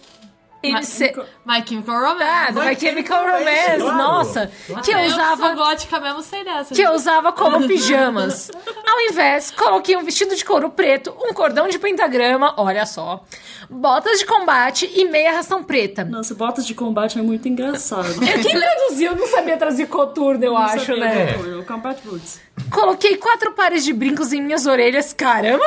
MC. 0.62 1.12
My 1.44 1.62
Chemical 1.66 2.00
Romance. 2.00 2.22
Ah, 2.24 2.50
do 2.52 2.62
My 2.62 2.76
Chemical 2.78 3.22
Romance, 3.24 3.76
claro. 3.80 3.96
nossa. 3.96 4.50
Que 4.84 4.92
eu 4.92 4.98
Eu 4.98 5.06
usava. 5.06 5.46
sou 5.48 5.54
gótica 5.56 6.00
mesmo, 6.00 6.22
sei 6.22 6.44
dessa. 6.44 6.74
que 6.74 6.82
eu 6.82 6.92
usava 6.92 7.32
como 7.32 7.66
pijamas. 7.66 8.50
Ao 8.86 9.00
invés, 9.10 9.50
coloquei 9.50 9.96
um 9.96 10.04
vestido 10.04 10.36
de 10.36 10.44
couro 10.44 10.70
preto, 10.70 11.14
um 11.20 11.32
cordão 11.32 11.68
de 11.68 11.78
pentagrama, 11.78 12.54
olha 12.56 12.86
só, 12.86 13.24
botas 13.68 14.18
de 14.20 14.26
combate 14.26 14.90
e 14.94 15.04
meia 15.08 15.32
rastão 15.32 15.64
preta. 15.64 16.04
Nossa, 16.04 16.34
botas 16.34 16.66
de 16.66 16.74
combate 16.74 17.18
é 17.18 17.22
muito 17.22 17.48
engraçado. 17.48 18.06
Eu 18.22 18.40
quem 18.42 18.58
traduziu 18.58 19.16
não 19.16 19.26
sabia 19.26 19.56
traduzir 19.56 19.86
coturno, 19.88 20.44
eu 20.44 20.56
acho, 20.56 20.94
né? 20.96 21.32
É. 21.32 21.56
O 21.56 21.64
Combat 21.64 22.00
Boots. 22.04 22.40
Coloquei 22.70 23.16
quatro 23.16 23.52
pares 23.52 23.84
de 23.84 23.92
brincos 23.92 24.32
em 24.32 24.40
minhas 24.40 24.66
orelhas, 24.66 25.12
caramba! 25.12 25.64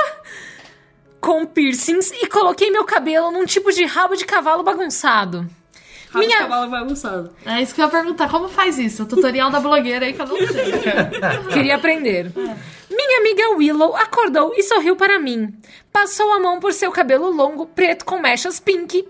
Com 1.25 1.43
piercings 1.45 2.11
e 2.11 2.27
coloquei 2.27 2.69
meu 2.69 2.83
cabelo 2.85 3.31
num 3.31 3.45
tipo 3.45 3.71
de 3.71 3.83
rabo 3.83 4.15
de 4.15 4.25
cavalo 4.25 4.61
bagunçado. 4.61 5.47
Rabo 6.09 6.19
Minha- 6.19 6.37
de 6.37 6.43
cavalo 6.43 6.69
bagunçado. 6.69 7.31
É 7.43 7.61
isso 7.63 7.73
que 7.73 7.81
eu 7.81 7.85
ia 7.85 7.91
perguntar. 7.91 8.29
Como 8.29 8.47
faz 8.47 8.77
isso? 8.77 9.01
O 9.03 9.05
tutorial 9.07 9.49
da 9.49 9.59
blogueira 9.59 10.05
aí 10.05 10.13
que 10.13 10.21
eu 10.21 10.27
não 10.27 10.37
sei. 10.37 10.71
Queria 11.51 11.75
aprender. 11.77 12.31
Minha 12.35 13.19
amiga 13.19 13.49
Willow 13.57 13.95
acordou 13.95 14.53
e 14.55 14.61
sorriu 14.61 14.95
para 14.95 15.17
mim. 15.19 15.51
Passou 15.91 16.31
a 16.31 16.39
mão 16.39 16.59
por 16.59 16.71
seu 16.73 16.91
cabelo 16.91 17.31
longo, 17.31 17.65
preto 17.65 18.05
com 18.05 18.19
mechas 18.19 18.59
pink, 18.59 19.03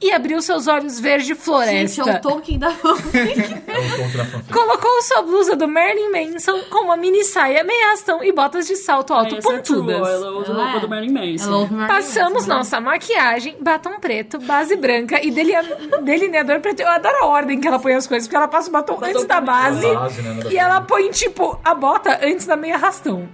e 0.00 0.12
abriu 0.12 0.40
seus 0.42 0.66
olhos 0.66 1.00
verde 1.00 1.28
Gente, 1.28 1.38
floresta. 1.38 2.10
é 2.10 2.16
o 2.16 2.20
Tolkien 2.20 2.58
da 2.58 2.68
É 2.70 2.72
fanfic. 2.72 4.52
Colocou 4.52 5.02
sua 5.02 5.22
blusa 5.22 5.56
do 5.56 5.66
Marilyn 5.66 6.10
Manson 6.32 6.60
com 6.70 6.84
uma 6.84 6.96
mini 6.96 7.24
saia, 7.24 7.64
meia 7.64 7.90
rastão 7.90 8.22
e 8.22 8.30
botas 8.32 8.66
de 8.66 8.76
salto 8.76 9.12
alto 9.14 9.36
é 9.36 9.40
true, 9.40 9.56
pontudas. 9.56 9.96
ela 9.96 10.30
usa 10.38 10.52
Ela 10.52 10.62
roupa 10.64 10.76
é. 10.76 10.80
do 10.80 10.88
Marilyn 10.88 11.32
Manson. 11.32 11.68
Passamos 11.88 12.46
né? 12.46 12.54
nossa 12.54 12.80
maquiagem, 12.80 13.56
batom 13.60 13.98
preto, 13.98 14.38
base 14.40 14.76
branca 14.76 15.18
e 15.24 15.30
delia- 15.30 15.62
delineador 16.02 16.60
preto. 16.60 16.80
Eu 16.80 16.88
adoro 16.88 17.16
a 17.22 17.26
ordem 17.26 17.60
que 17.60 17.66
ela 17.66 17.78
põe 17.78 17.94
as 17.94 18.06
coisas, 18.06 18.26
porque 18.28 18.36
ela 18.36 18.48
passa 18.48 18.68
o 18.68 18.72
batom 18.72 18.98
antes 19.02 19.24
da 19.24 19.40
base, 19.40 19.86
Base, 19.94 20.22
né, 20.22 20.40
e 20.50 20.58
a 20.58 20.64
ela 20.64 20.80
põe, 20.82 21.10
tipo, 21.10 21.58
a 21.64 21.74
bota 21.74 22.18
antes 22.22 22.46
da 22.46 22.56
meia 22.56 22.76
rastão. 22.76 23.28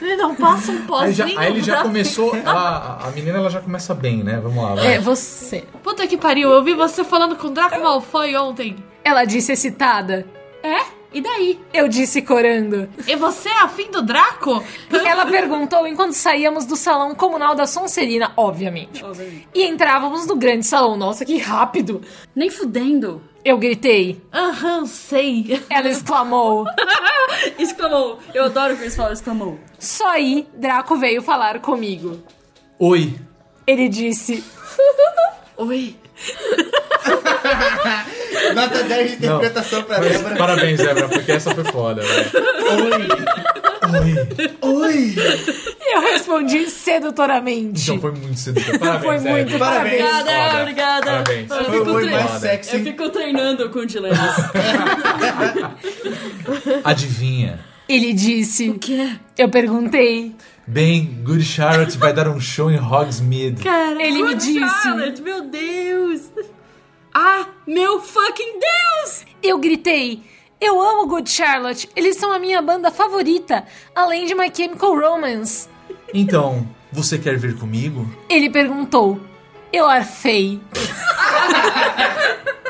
Ele 0.00 0.16
não 0.16 0.34
passa 0.34 0.72
um 0.72 0.74
Aí, 0.74 1.12
já, 1.12 1.24
pozinho. 1.24 1.38
aí 1.40 1.50
ele 1.52 1.62
já 1.62 1.82
começou. 1.82 2.36
ela- 2.36 2.98
a 3.02 3.10
menina 3.12 3.38
ela 3.38 3.48
já 3.50 3.60
começa 3.60 3.94
bem, 3.94 4.22
né? 4.22 4.38
Vamos 4.42 4.62
lá, 4.62 4.74
vai. 4.74 4.94
É, 4.94 4.98
você. 5.00 5.64
Puta 5.82 6.01
que 6.06 6.16
pariu, 6.16 6.50
eu 6.50 6.62
vi 6.62 6.74
você 6.74 7.04
falando 7.04 7.36
com 7.36 7.48
o 7.48 7.50
Draco 7.50 7.80
Malfoy 7.80 8.36
ontem. 8.36 8.76
Ela 9.04 9.24
disse 9.24 9.52
excitada. 9.52 10.26
É? 10.62 11.02
E 11.14 11.20
daí? 11.20 11.60
Eu 11.74 11.88
disse 11.88 12.22
corando. 12.22 12.88
E 13.06 13.14
você 13.16 13.48
é 13.48 13.62
afim 13.62 13.90
do 13.90 14.00
Draco? 14.00 14.64
Ela 14.90 15.26
perguntou 15.26 15.86
enquanto 15.86 16.14
saíamos 16.14 16.64
do 16.64 16.74
salão 16.74 17.14
comunal 17.14 17.54
da 17.54 17.66
Sonserina, 17.66 18.32
obviamente. 18.36 19.04
Obviamente. 19.04 19.48
E 19.54 19.62
entrávamos 19.64 20.26
no 20.26 20.36
grande 20.36 20.64
salão. 20.64 20.96
Nossa, 20.96 21.24
que 21.24 21.36
rápido! 21.36 22.00
Nem 22.34 22.48
fudendo. 22.48 23.22
Eu 23.44 23.58
gritei. 23.58 24.22
Aham, 24.32 24.86
sei. 24.86 25.60
Ela 25.68 25.88
exclamou. 25.90 26.64
Exclamou. 27.58 28.18
Eu 28.32 28.44
adoro 28.44 28.76
que 28.76 28.82
eles 28.82 28.96
falam 28.96 29.12
exclamou. 29.12 29.58
Só 29.78 30.08
aí, 30.08 30.46
Draco 30.54 30.96
veio 30.96 31.20
falar 31.20 31.60
comigo. 31.60 32.22
Oi. 32.78 33.14
Ele 33.66 33.88
disse. 33.88 34.42
Oi. 35.56 35.96
Nota 38.54 38.82
10 38.84 39.18
de 39.20 39.26
Não. 39.26 39.36
interpretação 39.38 39.82
pra 39.84 39.98
Mas 39.98 40.12
Débora. 40.12 40.36
parabéns, 40.36 40.78
Zebra, 40.80 41.08
porque 41.08 41.32
essa 41.32 41.54
foi 41.54 41.64
foda, 41.64 42.02
velho. 42.02 42.30
Oi! 44.62 45.14
Eu 45.94 46.00
respondi 46.00 46.70
sedutoramente. 46.70 47.82
Então 47.82 48.00
foi 48.00 48.12
muito 48.12 48.38
sedutor. 48.38 48.78
Parabéns, 48.78 49.04
Foi 49.04 49.18
muito 49.18 49.58
Parabéns. 49.58 49.58
parabéns. 49.58 50.02
Obrigada, 50.02 50.50
Foda. 50.50 50.60
obrigada. 50.62 51.06
Parabéns. 51.10 51.50
Eu 51.50 51.64
Foi 51.64 51.78
fico, 51.78 51.90
oi 51.90 52.04
tre- 52.04 52.12
mais 52.14 52.30
sexy. 52.40 52.76
eu 52.76 52.84
fico 52.84 53.10
treinando 53.10 53.68
com 53.70 53.84
dilemas. 53.84 54.18
Adivinha. 56.84 57.58
Ele 57.88 58.12
disse. 58.12 58.70
O 58.70 58.78
quê? 58.78 59.10
Eu 59.36 59.48
perguntei. 59.48 60.32
Bem, 60.66 61.20
Good 61.24 61.42
Charlotte 61.44 61.98
vai 61.98 62.12
dar 62.12 62.28
um 62.28 62.40
show 62.40 62.70
em 62.70 62.78
Hogsmeade. 62.78 63.62
Cara, 63.62 64.00
Ele 64.02 64.22
me 64.22 64.34
Good 64.34 64.44
disse. 64.44 64.82
Charlotte, 64.82 65.20
meu 65.22 65.42
Deus. 65.48 66.30
Ah, 67.12 67.46
meu 67.66 68.00
fucking 68.00 68.58
Deus. 68.60 69.24
Eu 69.42 69.58
gritei. 69.58 70.22
Eu 70.60 70.80
amo 70.80 71.06
Good 71.08 71.28
Charlotte. 71.30 71.88
Eles 71.96 72.16
são 72.16 72.30
a 72.32 72.38
minha 72.38 72.62
banda 72.62 72.90
favorita, 72.90 73.64
além 73.94 74.24
de 74.26 74.34
My 74.34 74.50
Chemical 74.54 74.96
Romance. 74.98 75.68
Então, 76.14 76.66
você 76.92 77.18
quer 77.18 77.36
vir 77.36 77.56
comigo? 77.58 78.08
Ele 78.28 78.48
perguntou. 78.48 79.20
Eu 79.72 79.88
arfei. 79.88 80.60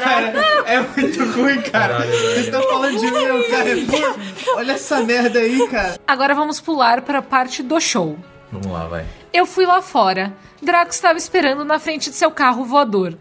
Cara, 0.00 0.32
é 0.66 0.80
muito 0.80 1.24
ruim, 1.32 1.60
cara. 1.62 1.94
Caralho. 1.94 2.10
Vocês 2.10 2.44
estão 2.46 2.62
falando 2.62 2.98
de 2.98 3.10
mim, 3.10 3.26
o 3.26 3.50
Carrefour? 3.50 4.18
Olha 4.56 4.72
essa 4.72 5.00
merda 5.00 5.38
aí, 5.38 5.68
cara. 5.68 5.98
Agora 6.06 6.34
vamos 6.34 6.60
pular 6.60 7.02
para 7.02 7.18
a 7.18 7.22
parte 7.22 7.62
do 7.62 7.80
show. 7.80 8.18
Vamos 8.50 8.66
lá, 8.68 8.86
vai. 8.86 9.04
Eu 9.32 9.46
fui 9.46 9.66
lá 9.66 9.82
fora. 9.82 10.32
Draco 10.62 10.90
estava 10.90 11.18
esperando 11.18 11.64
na 11.64 11.78
frente 11.78 12.10
de 12.10 12.16
seu 12.16 12.30
carro 12.30 12.64
voador. 12.64 13.18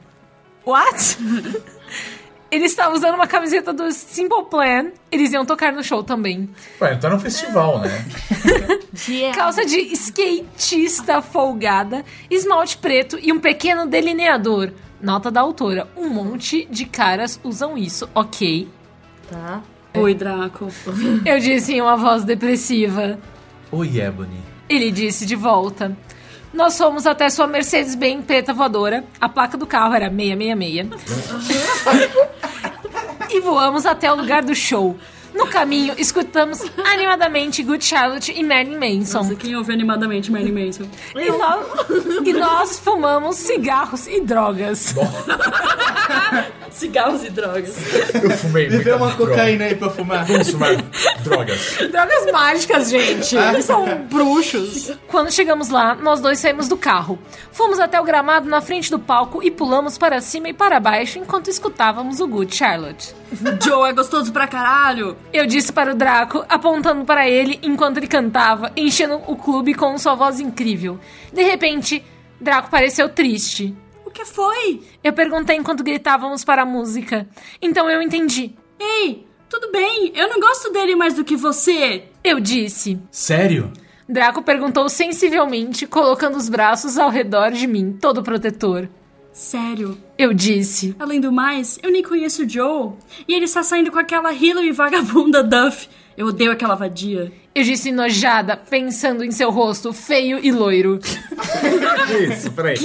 What? 0.65 1.17
Ele 2.49 2.65
estava 2.65 2.93
usando 2.93 3.15
uma 3.15 3.25
camiseta 3.25 3.73
do 3.73 3.91
Simple 3.91 4.45
Plan. 4.45 4.91
Eles 5.11 5.33
iam 5.33 5.43
tocar 5.43 5.73
no 5.73 5.83
show 5.83 6.03
também. 6.03 6.47
Ué, 6.79 6.93
então 6.93 7.09
é 7.11 7.15
um 7.15 7.19
festival, 7.19 7.79
né? 7.79 8.05
Calça 9.35 9.65
de 9.65 9.79
skatista 9.93 11.19
folgada, 11.19 12.05
esmalte 12.29 12.77
preto 12.77 13.17
e 13.19 13.33
um 13.33 13.39
pequeno 13.39 13.87
delineador. 13.87 14.71
Nota 15.03 15.29
da 15.29 15.41
autora. 15.41 15.85
Um 15.97 16.07
monte 16.07 16.65
de 16.71 16.85
caras 16.85 17.37
usam 17.43 17.77
isso, 17.77 18.07
ok? 18.15 18.69
Tá. 19.29 19.61
Oi, 19.93 20.13
Draco. 20.13 20.69
Eu 21.25 21.39
disse 21.39 21.73
em 21.73 21.81
uma 21.81 21.97
voz 21.97 22.23
depressiva. 22.23 23.19
Oi, 23.69 23.99
Ebony. 23.99 24.39
Ele 24.69 24.89
disse 24.91 25.25
de 25.25 25.35
volta. 25.35 25.93
Nós 26.53 26.77
fomos 26.77 27.05
até 27.05 27.29
sua 27.29 27.47
Mercedes-Benz 27.47 28.23
preta 28.23 28.53
voadora. 28.53 29.03
A 29.19 29.27
placa 29.27 29.57
do 29.57 29.67
carro 29.67 29.93
era 29.93 30.09
666. 30.09 30.87
e 33.29 33.41
voamos 33.41 33.85
até 33.85 34.09
o 34.09 34.15
lugar 34.15 34.41
do 34.41 34.55
show. 34.55 34.95
No 35.33 35.47
caminho, 35.47 35.93
escutamos 35.97 36.61
animadamente 36.85 37.63
Good 37.63 37.83
Charlotte 37.83 38.31
e 38.31 38.43
Marilyn 38.43 38.77
Manson. 38.99 39.19
Nossa, 39.19 39.35
quem 39.35 39.55
ouve 39.55 39.73
animadamente 39.73 40.31
Marilyn 40.31 40.65
Manson? 40.65 40.83
E 41.15 41.31
nós, 41.31 41.65
e 42.25 42.33
nós 42.33 42.79
fumamos 42.79 43.35
cigarros 43.37 44.07
e 44.07 44.21
drogas. 44.21 44.93
Cigarros 46.71 47.23
e 47.23 47.29
drogas. 47.29 47.75
Eu 48.15 48.31
fumei 48.31 48.67
Me 48.67 48.75
muita 48.75 48.95
uma 48.95 49.07
droga. 49.11 49.31
cocaína 49.31 49.65
aí 49.65 49.75
pra 49.75 49.89
fumar. 49.91 50.25
Vamos 50.25 50.49
fumar 50.49 50.75
drogas. 51.23 51.77
Drogas 51.91 52.31
mágicas, 52.31 52.89
gente. 52.89 53.35
Eles 53.35 53.65
são 53.65 53.85
bruxos. 54.09 54.91
Quando 55.07 55.31
chegamos 55.31 55.69
lá, 55.69 55.93
nós 55.95 56.19
dois 56.19 56.39
saímos 56.39 56.67
do 56.67 56.75
carro. 56.75 57.19
Fomos 57.51 57.79
até 57.79 58.01
o 58.01 58.03
gramado 58.03 58.49
na 58.49 58.59
frente 58.59 58.89
do 58.89 58.97
palco 58.97 59.41
e 59.43 59.51
pulamos 59.51 59.97
para 59.99 60.19
cima 60.19 60.49
e 60.49 60.53
para 60.53 60.79
baixo 60.79 61.19
enquanto 61.19 61.47
escutávamos 61.49 62.19
o 62.19 62.27
Good 62.27 62.55
Charlotte. 62.55 63.13
Joe 63.63 63.89
é 63.89 63.93
gostoso 63.93 64.31
pra 64.33 64.47
caralho. 64.47 65.15
Eu 65.31 65.45
disse 65.45 65.71
para 65.71 65.91
o 65.91 65.95
Draco, 65.95 66.45
apontando 66.49 67.05
para 67.05 67.27
ele 67.27 67.59
enquanto 67.63 67.97
ele 67.97 68.07
cantava, 68.07 68.71
enchendo 68.75 69.21
o 69.27 69.35
clube 69.35 69.73
com 69.73 69.97
sua 69.97 70.15
voz 70.15 70.39
incrível. 70.39 70.99
De 71.31 71.41
repente, 71.43 72.03
Draco 72.39 72.69
pareceu 72.69 73.09
triste. 73.09 73.75
O 74.05 74.11
que 74.11 74.25
foi? 74.25 74.81
Eu 75.03 75.13
perguntei 75.13 75.55
enquanto 75.55 75.83
gritávamos 75.83 76.43
para 76.43 76.63
a 76.63 76.65
música. 76.65 77.27
Então 77.61 77.89
eu 77.89 78.01
entendi. 78.01 78.53
Ei, 78.79 79.25
tudo 79.49 79.71
bem, 79.71 80.11
eu 80.15 80.29
não 80.29 80.39
gosto 80.39 80.71
dele 80.71 80.95
mais 80.95 81.13
do 81.13 81.23
que 81.23 81.35
você. 81.35 82.05
Eu 82.23 82.39
disse. 82.39 82.99
Sério? 83.09 83.71
Draco 84.07 84.41
perguntou 84.41 84.89
sensivelmente, 84.89 85.87
colocando 85.87 86.35
os 86.35 86.49
braços 86.49 86.97
ao 86.97 87.09
redor 87.09 87.51
de 87.51 87.65
mim, 87.65 87.97
todo 87.99 88.21
protetor. 88.21 88.89
Sério. 89.33 89.97
Eu 90.17 90.31
disse. 90.31 90.95
Além 90.99 91.19
do 91.19 91.31
mais, 91.31 91.79
eu 91.81 91.91
nem 91.91 92.03
conheço 92.03 92.43
o 92.43 92.49
Joe. 92.49 92.93
E 93.27 93.33
ele 93.33 93.45
está 93.45 93.63
saindo 93.63 93.91
com 93.91 93.97
aquela 93.97 94.31
Hillary 94.31 94.71
vagabunda 94.71 95.43
Duff. 95.43 95.89
Eu 96.15 96.27
odeio 96.27 96.51
aquela 96.51 96.75
vadia. 96.75 97.31
Eu 97.55 97.63
disse 97.63 97.89
enojada, 97.89 98.55
pensando 98.55 99.23
em 99.23 99.31
seu 99.31 99.49
rosto 99.49 99.91
feio 99.91 100.39
e 100.43 100.51
loiro. 100.51 100.99
Isso, 102.31 102.51
peraí. 102.51 102.75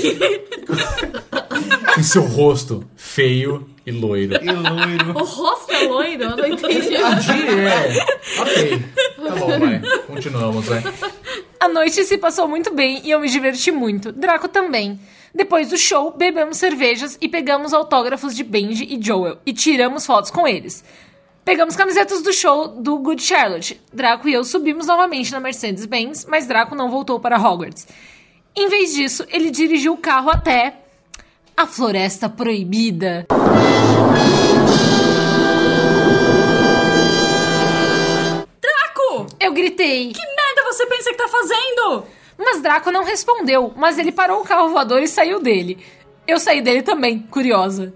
em 1.98 2.02
seu 2.02 2.22
rosto 2.22 2.88
feio 2.96 3.68
e 3.86 3.92
loiro. 3.92 4.34
E 4.42 4.50
loiro. 4.50 5.10
O 5.10 5.24
rosto 5.24 5.72
é 5.72 5.82
loiro? 5.86 6.22
Eu 6.24 6.36
não 6.36 6.46
entendi. 6.46 6.96
É. 6.96 8.40
Ok. 8.40 8.84
Tá 9.16 9.34
bom, 9.36 9.58
vai. 9.58 9.82
Continuamos, 10.06 10.64
vai. 10.66 10.82
A 11.60 11.68
noite 11.68 12.04
se 12.04 12.16
passou 12.16 12.48
muito 12.48 12.72
bem 12.72 13.02
e 13.04 13.10
eu 13.10 13.20
me 13.20 13.28
diverti 13.28 13.70
muito. 13.70 14.12
Draco 14.12 14.48
também. 14.48 14.98
Depois 15.34 15.68
do 15.68 15.76
show, 15.76 16.10
bebemos 16.10 16.56
cervejas 16.56 17.18
e 17.20 17.28
pegamos 17.28 17.74
autógrafos 17.74 18.34
de 18.34 18.42
Benji 18.42 18.84
e 18.84 19.02
Joel 19.02 19.38
e 19.44 19.52
tiramos 19.52 20.06
fotos 20.06 20.30
com 20.30 20.46
eles. 20.46 20.84
Pegamos 21.44 21.76
camisetas 21.76 22.22
do 22.22 22.32
show 22.32 22.68
do 22.68 22.98
Good 22.98 23.22
Charlotte. 23.22 23.80
Draco 23.92 24.28
e 24.28 24.34
eu 24.34 24.44
subimos 24.44 24.86
novamente 24.86 25.32
na 25.32 25.40
Mercedes-Benz, 25.40 26.26
mas 26.26 26.46
Draco 26.46 26.74
não 26.74 26.90
voltou 26.90 27.20
para 27.20 27.38
Hogwarts. 27.38 27.86
Em 28.54 28.68
vez 28.68 28.94
disso, 28.94 29.24
ele 29.28 29.50
dirigiu 29.50 29.92
o 29.94 29.96
carro 29.96 30.30
até 30.30 30.76
a 31.56 31.66
Floresta 31.66 32.28
Proibida. 32.28 33.26
Draco! 38.60 39.26
Eu 39.40 39.52
gritei. 39.52 40.12
Que 40.12 40.20
merda 40.20 40.62
você 40.72 40.86
pensa 40.86 41.10
que 41.10 41.16
tá 41.16 41.28
fazendo? 41.28 42.04
Mas 42.38 42.62
Draco 42.62 42.90
não 42.92 43.04
respondeu, 43.04 43.72
mas 43.76 43.98
ele 43.98 44.12
parou 44.12 44.40
o 44.40 44.44
carro 44.44 44.68
voador 44.70 45.02
e 45.02 45.08
saiu 45.08 45.40
dele. 45.42 45.78
Eu 46.26 46.38
saí 46.38 46.60
dele 46.62 46.82
também, 46.82 47.18
curiosa. 47.30 47.92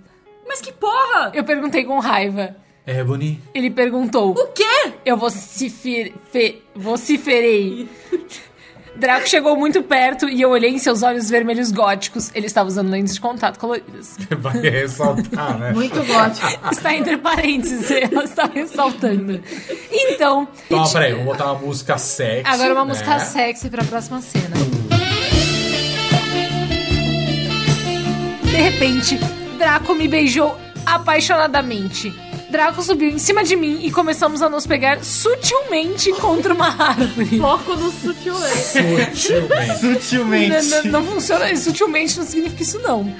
Mas 0.46 0.60
que 0.60 0.72
porra! 0.72 1.30
Eu 1.32 1.44
perguntei 1.44 1.84
com 1.84 1.98
raiva. 2.00 2.56
Ebony. 2.86 3.40
Ele 3.54 3.70
perguntou. 3.70 4.32
O 4.32 4.46
quê? 4.48 4.92
Eu 5.04 5.16
vocifer... 5.16 6.12
fe- 6.32 6.60
vociferei. 6.74 7.88
Draco 8.96 9.28
chegou 9.28 9.56
muito 9.56 9.82
perto 9.82 10.28
e 10.28 10.40
eu 10.40 10.50
olhei 10.50 10.70
em 10.70 10.78
seus 10.78 11.02
olhos 11.02 11.30
vermelhos 11.30 11.72
góticos. 11.72 12.30
Ele 12.34 12.46
estava 12.46 12.68
usando 12.68 12.90
lentes 12.90 13.14
de 13.14 13.20
contato 13.20 13.58
coloridas. 13.58 14.16
Vai 14.38 14.60
ressaltar, 14.60 15.58
né? 15.58 15.72
Muito 15.72 16.02
gótico. 16.04 16.46
Está 16.70 16.94
entre 16.94 17.16
parênteses, 17.16 17.90
ela 17.90 18.24
está 18.24 18.44
ressaltando. 18.46 19.40
Então. 19.90 20.46
Então, 20.66 20.92
peraí, 20.92 21.12
vamos 21.12 21.26
botar 21.26 21.52
uma 21.52 21.60
música 21.60 21.98
sexy. 21.98 22.46
Agora 22.46 22.74
uma 22.74 22.84
né? 22.84 22.88
música 22.90 23.18
sexy 23.18 23.70
pra 23.70 23.84
próxima 23.84 24.20
cena. 24.20 24.56
De 28.44 28.56
repente, 28.56 29.18
Draco 29.58 29.94
me 29.94 30.06
beijou 30.06 30.58
apaixonadamente. 30.84 32.14
Draco 32.52 32.82
subiu 32.82 33.08
em 33.08 33.18
cima 33.18 33.42
de 33.42 33.56
mim 33.56 33.80
e 33.82 33.90
começamos 33.90 34.42
a 34.42 34.48
nos 34.48 34.66
pegar 34.66 35.02
sutilmente 35.02 36.12
contra 36.12 36.52
uma 36.52 36.66
árvore. 36.68 37.38
Foco 37.38 37.74
no 37.74 37.90
sutilmente. 37.90 39.16
Sutilmente. 39.16 39.78
Sutilmente. 39.80 40.66
Não, 40.68 40.84
não, 40.84 40.90
não 41.00 41.04
funciona, 41.12 41.56
sutilmente 41.56 42.18
não 42.18 42.26
significa 42.26 42.62
isso 42.62 42.78
não. 42.80 43.10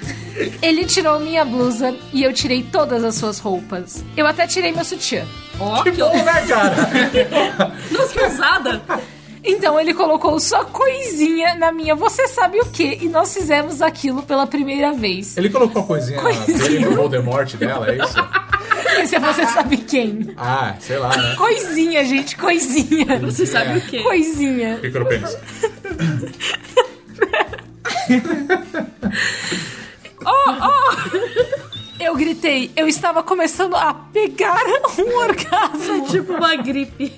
Ele 0.60 0.84
tirou 0.84 1.18
minha 1.18 1.46
blusa 1.46 1.96
e 2.12 2.22
eu 2.22 2.32
tirei 2.34 2.62
todas 2.62 3.02
as 3.02 3.14
suas 3.14 3.38
roupas. 3.38 4.04
Eu 4.14 4.26
até 4.26 4.46
tirei 4.46 4.70
meu 4.70 4.84
sutiã. 4.84 5.26
Ó, 5.58 5.82
Que 5.82 5.92
bom, 5.92 6.12
né, 6.12 6.46
cara? 6.46 7.72
Nossa, 7.90 8.12
que 8.12 8.20
ousada! 8.20 8.82
Então 9.44 9.80
ele 9.80 9.92
colocou 9.94 10.38
sua 10.38 10.64
coisinha 10.64 11.54
na 11.56 11.72
minha 11.72 11.96
você 11.96 12.28
sabe 12.28 12.60
o 12.60 12.66
que 12.66 12.98
e 13.00 13.08
nós 13.08 13.32
fizemos 13.34 13.80
aquilo 13.82 14.22
pela 14.22 14.46
primeira 14.46 14.92
vez. 14.92 15.36
Ele 15.38 15.48
colocou 15.48 15.82
a 15.82 15.86
coisinha, 15.86 16.20
Coisinha. 16.20 16.58
dele 16.58 16.78
no 16.84 16.94
Voldemort 16.94 17.52
dela, 17.56 17.90
é 17.90 17.96
isso? 17.96 18.14
Esse 19.02 19.16
é 19.16 19.20
você 19.20 19.46
sabe 19.46 19.76
quem. 19.78 20.34
Ah, 20.36 20.74
sei 20.80 20.98
lá, 20.98 21.16
né? 21.16 21.34
Coisinha, 21.36 22.04
gente, 22.04 22.36
coisinha. 22.36 23.18
Você 23.20 23.46
sabe 23.46 23.78
o 23.78 23.80
quê? 23.82 24.02
Coisinha. 24.02 24.78
Micropenso. 24.82 25.38
Oh, 30.24 30.50
oh! 30.50 32.02
Eu 32.02 32.14
gritei, 32.16 32.70
eu 32.76 32.86
estava 32.88 33.22
começando 33.22 33.74
a 33.74 33.92
pegar 33.94 34.56
um 34.98 35.16
orgasmo. 35.18 36.06
Tipo 36.10 36.34
uma 36.34 36.56
gripe. 36.56 37.12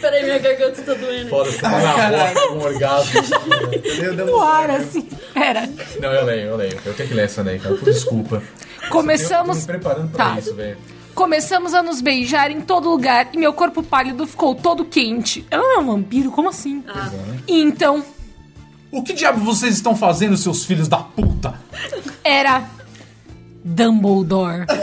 Peraí, 0.00 0.22
minha 0.24 0.38
garganta 0.38 0.82
tá 0.82 0.94
doendo. 0.94 1.28
Foda, 1.28 1.50
você 1.50 1.58
tá 1.58 1.68
na 1.70 1.92
rua 2.28 2.48
com 2.48 2.54
um 2.54 2.62
orgasmo. 2.62 3.20
No 4.26 4.40
ar, 4.40 4.70
assim. 4.70 5.02
Pera. 5.34 5.68
Não, 6.00 6.12
eu 6.12 6.24
leio, 6.24 6.42
eu 6.48 6.56
leio. 6.56 6.78
Eu 6.84 6.94
tenho 6.94 7.08
que 7.08 7.14
ler 7.14 7.24
essa 7.26 7.42
daí, 7.44 7.58
cara. 7.58 7.74
Por 7.74 7.84
desculpa. 7.84 8.42
Começamos. 8.88 9.58
Eu 9.60 9.66
tô 9.66 9.72
me 9.72 9.78
preparando 9.78 10.10
pra 10.10 10.24
Tá. 10.32 10.38
isso, 10.38 10.54
velho. 10.54 10.76
Começamos 11.14 11.74
a 11.74 11.82
nos 11.82 12.00
beijar 12.00 12.50
em 12.50 12.60
todo 12.60 12.88
lugar 12.88 13.28
e 13.32 13.36
meu 13.38 13.52
corpo 13.52 13.82
pálido 13.82 14.26
ficou 14.26 14.54
todo 14.54 14.84
quente. 14.84 15.44
Ela 15.50 15.62
não 15.62 15.76
é 15.76 15.78
um 15.78 15.86
vampiro? 15.86 16.30
Como 16.30 16.48
assim? 16.48 16.82
E 17.46 17.60
então 17.60 18.02
O 18.90 19.02
que 19.02 19.12
diabo 19.12 19.40
vocês 19.44 19.74
estão 19.74 19.94
fazendo, 19.94 20.36
seus 20.36 20.64
filhos 20.64 20.88
da 20.88 20.98
puta? 20.98 21.54
era 22.24 22.62
Dumbledore. 23.64 24.66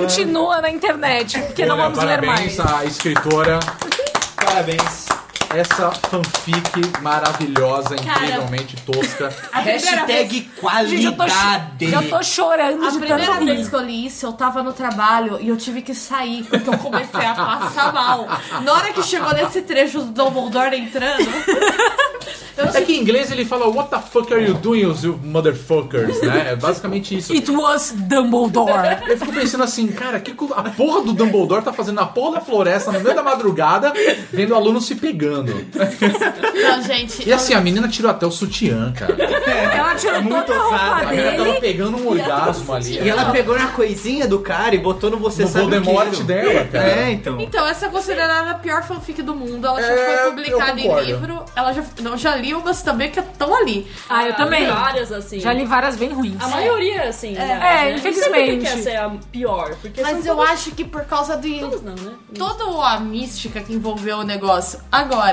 Continua 0.00 0.60
na 0.60 0.70
internet, 0.70 1.38
porque 1.40 1.64
não 1.66 1.76
vamos 1.76 1.98
ler 2.02 2.22
mais. 2.22 2.56
parabéns 2.56 2.80
à 2.80 2.84
escritora. 2.84 3.60
Parabéns. 4.36 5.06
Essa 5.54 5.90
fanfic 5.92 7.00
maravilhosa, 7.02 7.94
incrivelmente 7.94 8.76
tosca. 8.82 9.32
Hashtag 9.52 10.50
Gente, 10.88 11.04
eu 11.04 11.12
tô, 11.12 11.16
qualidade. 11.16 11.92
eu 11.92 12.08
tô 12.08 12.22
chorando 12.22 12.84
A 12.84 12.90
de 12.90 12.98
primeira 12.98 13.26
tanto 13.26 13.44
vez 13.44 13.68
que 13.68 13.74
eu 13.74 13.80
li 13.82 14.06
isso, 14.06 14.26
eu 14.26 14.32
tava 14.32 14.62
no 14.62 14.72
trabalho 14.72 15.38
e 15.40 15.48
eu 15.48 15.56
tive 15.56 15.82
que 15.82 15.94
sair, 15.94 16.44
porque 16.44 16.68
eu 16.68 16.78
comecei 16.78 17.24
a 17.24 17.34
passar 17.34 17.92
mal. 17.92 18.26
Na 18.62 18.72
hora 18.72 18.92
que 18.92 19.02
chegou 19.02 19.32
nesse 19.32 19.62
trecho 19.62 20.00
do 20.00 20.12
Dumbledore 20.12 20.76
entrando, 20.76 21.26
É 22.74 22.80
que 22.80 22.94
em 22.94 23.00
inglês 23.02 23.30
ele 23.30 23.44
fala 23.44 23.68
What 23.68 23.90
the 23.90 23.98
fuck 23.98 24.32
are 24.32 24.42
you 24.42 24.54
doing, 24.54 24.80
you 24.80 25.20
motherfuckers, 25.22 26.20
né? 26.22 26.52
É 26.52 26.56
basicamente 26.56 27.16
isso. 27.16 27.32
It 27.32 27.50
was 27.50 27.92
Dumbledore. 27.94 29.02
Eu 29.06 29.18
fico 29.18 29.32
pensando 29.32 29.64
assim, 29.64 29.88
cara, 29.88 30.18
que 30.18 30.32
que 30.32 30.44
a 30.54 30.62
porra 30.62 31.02
do 31.02 31.12
Dumbledore 31.12 31.62
tá 31.62 31.72
fazendo 31.72 31.96
na 31.96 32.06
porra 32.06 32.36
da 32.36 32.40
floresta 32.40 32.90
no 32.90 33.00
meio 33.00 33.14
da 33.14 33.22
madrugada, 33.22 33.92
vendo 34.32 34.54
alunos 34.54 34.86
se 34.86 34.94
pegando. 34.94 35.35
não, 36.62 36.82
gente. 36.82 37.28
E 37.28 37.32
assim, 37.32 37.54
a 37.54 37.60
menina 37.60 37.88
tirou 37.88 38.10
até 38.10 38.26
o 38.26 38.30
sutiã, 38.30 38.92
cara. 38.92 39.16
Ela 39.22 39.94
tirou 39.94 40.22
muito 40.22 40.46
toda 40.46 40.58
a 40.58 40.62
roupa 40.62 40.74
ousada. 40.76 41.00
A 41.06 41.10
menina 41.10 41.30
tava 41.32 41.44
dele. 41.44 41.60
pegando 41.60 41.96
um 41.98 42.08
orgasmo 42.08 42.74
ali. 42.74 42.98
E 43.02 43.08
ela 43.08 43.30
pegou 43.32 43.58
na 43.58 43.66
coisinha 43.68 44.26
do 44.26 44.38
cara 44.40 44.74
e 44.74 44.78
botou 44.78 45.10
no 45.10 45.18
você 45.18 45.42
No 45.42 45.48
sabe 45.48 45.64
Voldemort 45.64 46.08
o 46.08 46.16
quê. 46.18 46.22
dela, 46.24 46.64
cara. 46.66 46.88
É, 46.88 47.10
então. 47.10 47.40
Então, 47.40 47.66
essa 47.66 47.86
é 47.86 47.88
considerada 47.88 48.50
a 48.50 48.54
pior 48.54 48.82
fanfic 48.82 49.22
do 49.22 49.34
mundo. 49.34 49.66
Ela 49.66 49.80
já 49.82 49.88
É, 49.92 50.16
foi 50.18 50.30
publicada 50.30 50.80
em 50.80 51.04
livro. 51.04 51.44
Ela 51.54 51.72
já, 51.72 51.84
não, 52.02 52.16
já 52.16 52.34
li 52.36 52.54
umas 52.54 52.82
também 52.82 53.10
que 53.10 53.20
estão 53.20 53.54
ali. 53.54 53.86
Ah, 54.08 54.26
eu 54.26 54.34
também. 54.34 54.66
Várias, 54.66 55.12
assim. 55.12 55.40
Já 55.40 55.52
li 55.52 55.64
várias 55.64 55.96
bem 55.96 56.12
ruins. 56.12 56.40
A 56.40 56.48
maioria, 56.48 57.04
assim. 57.08 57.34
É, 57.36 57.46
né? 57.46 57.94
infelizmente. 57.96 58.26
Não 58.26 58.36
sei 58.36 58.58
que 58.58 58.66
essa 58.80 58.90
é 58.90 58.96
a 58.96 59.10
pior. 59.30 59.74
Porque 59.80 60.00
Mas 60.02 60.24
eu 60.26 60.34
todas- 60.36 60.50
acho 60.50 60.70
que 60.72 60.84
por 60.84 61.04
causa 61.04 61.36
de 61.36 61.60
Todas 61.60 61.82
não, 61.82 61.94
né? 61.94 62.12
toda 62.36 62.64
a 62.86 63.00
mística 63.00 63.60
que 63.60 63.72
envolveu 63.72 64.18
o 64.18 64.22
negócio. 64.22 64.80
Agora, 64.90 65.25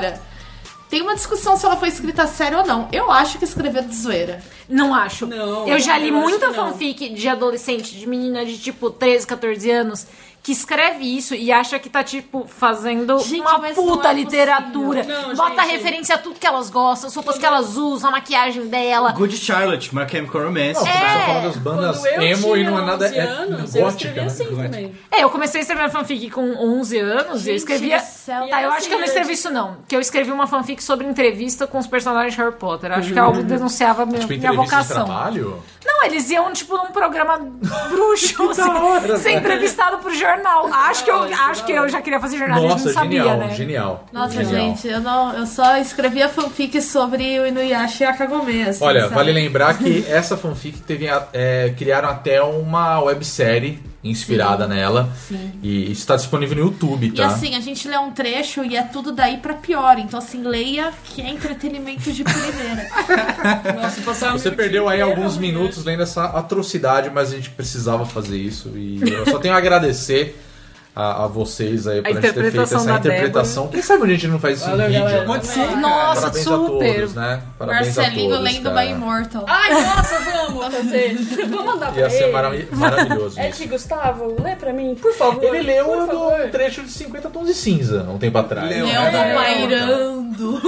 tem 0.88 1.02
uma 1.02 1.14
discussão 1.14 1.56
se 1.56 1.66
ela 1.66 1.76
foi 1.76 1.88
escrita 1.88 2.26
sério 2.26 2.58
ou 2.58 2.66
não. 2.66 2.88
Eu 2.92 3.10
acho 3.10 3.38
que 3.38 3.44
escreveu 3.44 3.82
de 3.82 3.94
zoeira. 3.94 4.40
Não 4.68 4.94
acho. 4.94 5.26
Não, 5.26 5.66
eu 5.66 5.78
já 5.80 5.98
li 5.98 6.10
muita 6.10 6.52
fanfic 6.52 7.08
de 7.08 7.28
adolescente, 7.28 7.98
de 7.98 8.06
menina 8.06 8.44
de 8.44 8.56
tipo 8.58 8.90
13, 8.90 9.26
14 9.26 9.70
anos, 9.70 10.06
que 10.44 10.52
escreve 10.52 11.04
isso 11.04 11.34
e 11.34 11.50
acha 11.50 11.78
que 11.78 11.88
tá, 11.88 12.04
tipo, 12.04 12.46
fazendo 12.46 13.18
Gente, 13.20 13.40
uma 13.40 13.56
não 13.56 13.72
puta 13.74 14.10
é 14.10 14.12
literatura. 14.12 15.02
Não, 15.02 15.34
Bota 15.34 15.62
gente. 15.62 15.72
referência 15.72 16.16
a 16.16 16.18
tudo 16.18 16.38
que 16.38 16.46
elas 16.46 16.68
gostam, 16.68 17.08
as 17.08 17.14
roupas 17.14 17.38
que 17.38 17.46
elas 17.46 17.78
usam, 17.78 18.10
a 18.10 18.12
maquiagem 18.12 18.66
dela. 18.66 19.12
Good 19.12 19.38
Charlotte, 19.38 19.94
My 19.94 20.06
Chemical 20.06 20.42
Romance. 20.42 20.74
Não, 20.74 20.84
você 20.84 20.92
tá 20.92 21.22
falando 21.26 21.42
das 21.44 21.56
bandas 21.56 22.04
eu 22.04 22.20
emo 22.20 22.56
e 22.58 22.62
não 22.64 22.78
é 22.78 22.84
nada 22.84 23.06
11 23.06 23.16
é 23.16 23.20
anos, 23.22 23.74
eu 23.74 23.82
gótica, 23.84 23.96
escrevi 24.10 24.20
né? 24.20 24.26
assim 24.26 24.44
também. 24.44 24.94
É, 25.10 25.24
eu 25.24 25.30
comecei 25.30 25.60
a 25.60 25.62
escrever 25.62 25.90
fanfic 25.90 26.30
com 26.30 26.42
11 26.42 26.98
anos 26.98 27.26
e 27.26 27.30
eu 27.32 27.38
Gente 27.38 27.56
escrevia. 27.56 27.96
do 27.96 28.04
céu. 28.04 28.46
Tá, 28.50 28.62
eu 28.62 28.70
acho 28.70 28.86
que 28.86 28.92
eu 28.92 28.98
não 28.98 29.04
assim, 29.04 29.12
escrevi 29.14 29.32
isso 29.32 29.50
não. 29.50 29.78
Que 29.88 29.96
eu 29.96 30.00
escrevi 30.00 30.30
uma 30.30 30.46
fanfic 30.46 30.84
sobre 30.84 31.06
entrevista 31.06 31.66
com 31.66 31.78
os 31.78 31.86
personagens 31.86 32.34
de 32.34 32.38
Harry 32.42 32.54
Potter. 32.54 32.92
Acho 32.92 33.14
que 33.14 33.18
algo 33.18 33.42
denunciava 33.42 34.04
minha, 34.04 34.18
Tipo, 34.20 34.34
minha 34.34 34.38
entrevista 34.50 34.76
de 34.76 34.82
vocação. 34.88 35.04
trabalho? 35.06 35.62
Não, 35.86 36.04
eles 36.04 36.28
iam, 36.30 36.52
tipo, 36.52 36.76
num 36.76 36.90
programa 36.92 37.38
bruxo, 37.88 38.50
assim, 38.50 39.16
ser 39.22 39.30
entrevistado 39.32 39.98
pro 39.98 40.14
jornal. 40.14 40.33
Acho 40.72 41.04
que 41.04 41.10
eu, 41.10 41.22
acho 41.22 41.64
que 41.64 41.72
eu 41.72 41.88
já 41.88 42.00
queria 42.02 42.20
fazer 42.20 42.38
jornalismo, 42.38 42.68
Nossa, 42.70 42.86
não 42.86 42.92
sabia, 42.92 43.22
genial, 43.22 43.38
né? 43.38 43.54
genial. 43.54 44.04
Nossa, 44.12 44.44
Genial. 44.44 44.50
gente, 44.54 44.88
eu, 44.88 45.00
não, 45.00 45.32
eu 45.34 45.46
só 45.46 45.76
escrevia 45.76 46.28
fanfic 46.28 46.80
sobre 46.82 47.38
o 47.40 47.46
Inuyasha 47.46 48.04
e 48.04 48.06
a 48.06 48.12
Kagome. 48.12 48.62
Assim, 48.62 48.84
Olha, 48.84 49.02
sabe? 49.02 49.14
vale 49.14 49.32
lembrar 49.32 49.76
que 49.78 50.04
essa 50.08 50.36
fanfic 50.36 50.80
teve, 50.82 51.06
é, 51.32 51.72
criaram 51.76 52.08
até 52.08 52.42
uma 52.42 53.00
websérie 53.00 53.80
inspirada 54.04 54.68
nela. 54.68 55.10
Sim. 55.26 55.52
E 55.62 55.90
isso 55.90 56.06
tá 56.06 56.14
disponível 56.14 56.56
no 56.56 56.62
YouTube, 56.64 57.06
E 57.06 57.12
tá? 57.12 57.26
assim, 57.26 57.54
a 57.54 57.60
gente 57.60 57.88
lê 57.88 57.96
um 57.96 58.10
trecho 58.12 58.62
e 58.64 58.76
é 58.76 58.82
tudo 58.82 59.12
daí 59.12 59.38
pra 59.38 59.54
pior. 59.54 59.98
Então, 59.98 60.18
assim, 60.18 60.42
leia 60.42 60.92
que 61.04 61.22
é 61.22 61.30
entretenimento 61.30 62.12
de 62.12 62.22
primeira. 62.22 62.88
Nossa, 63.74 64.00
passar 64.02 64.32
Você 64.32 64.50
perdeu 64.50 64.88
aí 64.88 65.00
alguns 65.00 65.38
minutos 65.38 65.84
lendo 65.84 66.02
essa 66.02 66.24
atrocidade, 66.26 67.10
mas 67.10 67.32
a 67.32 67.36
gente 67.36 67.50
precisava 67.50 68.04
fazer 68.04 68.36
isso. 68.38 68.70
E 68.76 69.00
eu 69.02 69.24
só 69.26 69.38
tenho 69.38 69.54
a 69.54 69.58
agradecer 69.58 70.38
a, 70.96 71.24
a 71.24 71.26
vocês 71.26 71.86
aí 71.88 72.00
por 72.02 72.08
a 72.10 72.12
gente 72.12 72.20
ter 72.22 72.26
feito 72.34 72.38
interpretação 72.40 72.78
essa 72.78 72.86
da 72.92 72.98
interpretação. 72.98 73.68
Quem 73.68 73.82
sabe 73.82 74.04
a 74.04 74.06
gente 74.06 74.28
não 74.28 74.38
faz 74.38 74.58
isso 74.60 74.70
Valeu, 74.70 74.86
em 74.86 74.88
vídeo? 74.90 75.02
galera. 75.04 75.20
né? 75.20 75.26
Pode 75.26 75.46
ser, 75.46 75.66
cara. 75.66 75.76
Nossa, 75.76 76.20
Parabéns 76.20 76.46
a 76.46 76.50
super. 76.50 76.94
todos, 76.94 77.14
né? 77.14 77.42
Parabéns 77.58 77.98
a 77.98 78.02
Marcelinho 78.02 78.30
todos, 78.30 78.44
lendo 78.44 78.62
cara. 78.70 78.84
My 78.84 78.90
Immortal. 78.92 79.44
Ai, 79.48 79.72
nossa, 79.72 80.18
vamos 80.20 80.74
fazer. 80.74 81.14
Vamos 81.54 81.66
mandar 81.66 81.92
pra 81.92 82.00
Ia 82.02 82.10
ser 82.10 82.22
ele. 82.24 82.32
marav- 82.32 82.68
maravilhoso 82.72 83.38
É 83.40 83.48
de 83.48 83.66
Gustavo, 83.66 84.36
lê 84.42 84.56
pra 84.56 84.72
mim, 84.72 84.94
por 85.00 85.12
favor. 85.14 85.42
Ele 85.44 85.62
leu 85.66 86.06
favor. 86.06 86.48
trecho 86.50 86.82
de 86.82 86.90
50 86.90 87.28
tons 87.30 87.46
de 87.46 87.54
cinza, 87.54 88.02
um 88.08 88.18
tempo 88.18 88.38
atrás. 88.38 88.68
Leu. 88.68 88.86
Eu 88.86 88.92
É. 89.02 89.10
tô 89.10 89.34
pairando. 89.40 90.60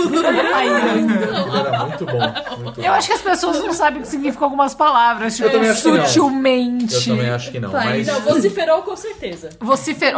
Era 1.67 1.85
muito 1.87 2.07
bom. 2.07 2.57
Muito 2.63 2.81
Eu 2.81 2.85
bom. 2.85 2.93
acho 2.93 3.07
que 3.09 3.13
as 3.15 3.23
pessoas 3.23 3.59
não 3.61 3.73
sabem 3.73 4.01
o 4.01 4.03
que 4.03 4.09
significam 4.09 4.45
algumas 4.45 4.75
palavras, 4.75 5.37
tipo, 5.37 5.51
também 5.51 5.71
acho 5.71 5.83
que 5.83 5.89
não. 5.91 6.07
sutilmente. 6.07 6.95
Eu 6.95 7.17
também 7.17 7.31
acho 7.31 7.51
que 7.53 7.61
não, 7.61 7.73
mas 7.73 8.07
Não, 8.07 8.21
vociferou 8.21 8.83
com 8.83 8.97
certeza. 8.97 9.51
Vociferou. 9.61 10.16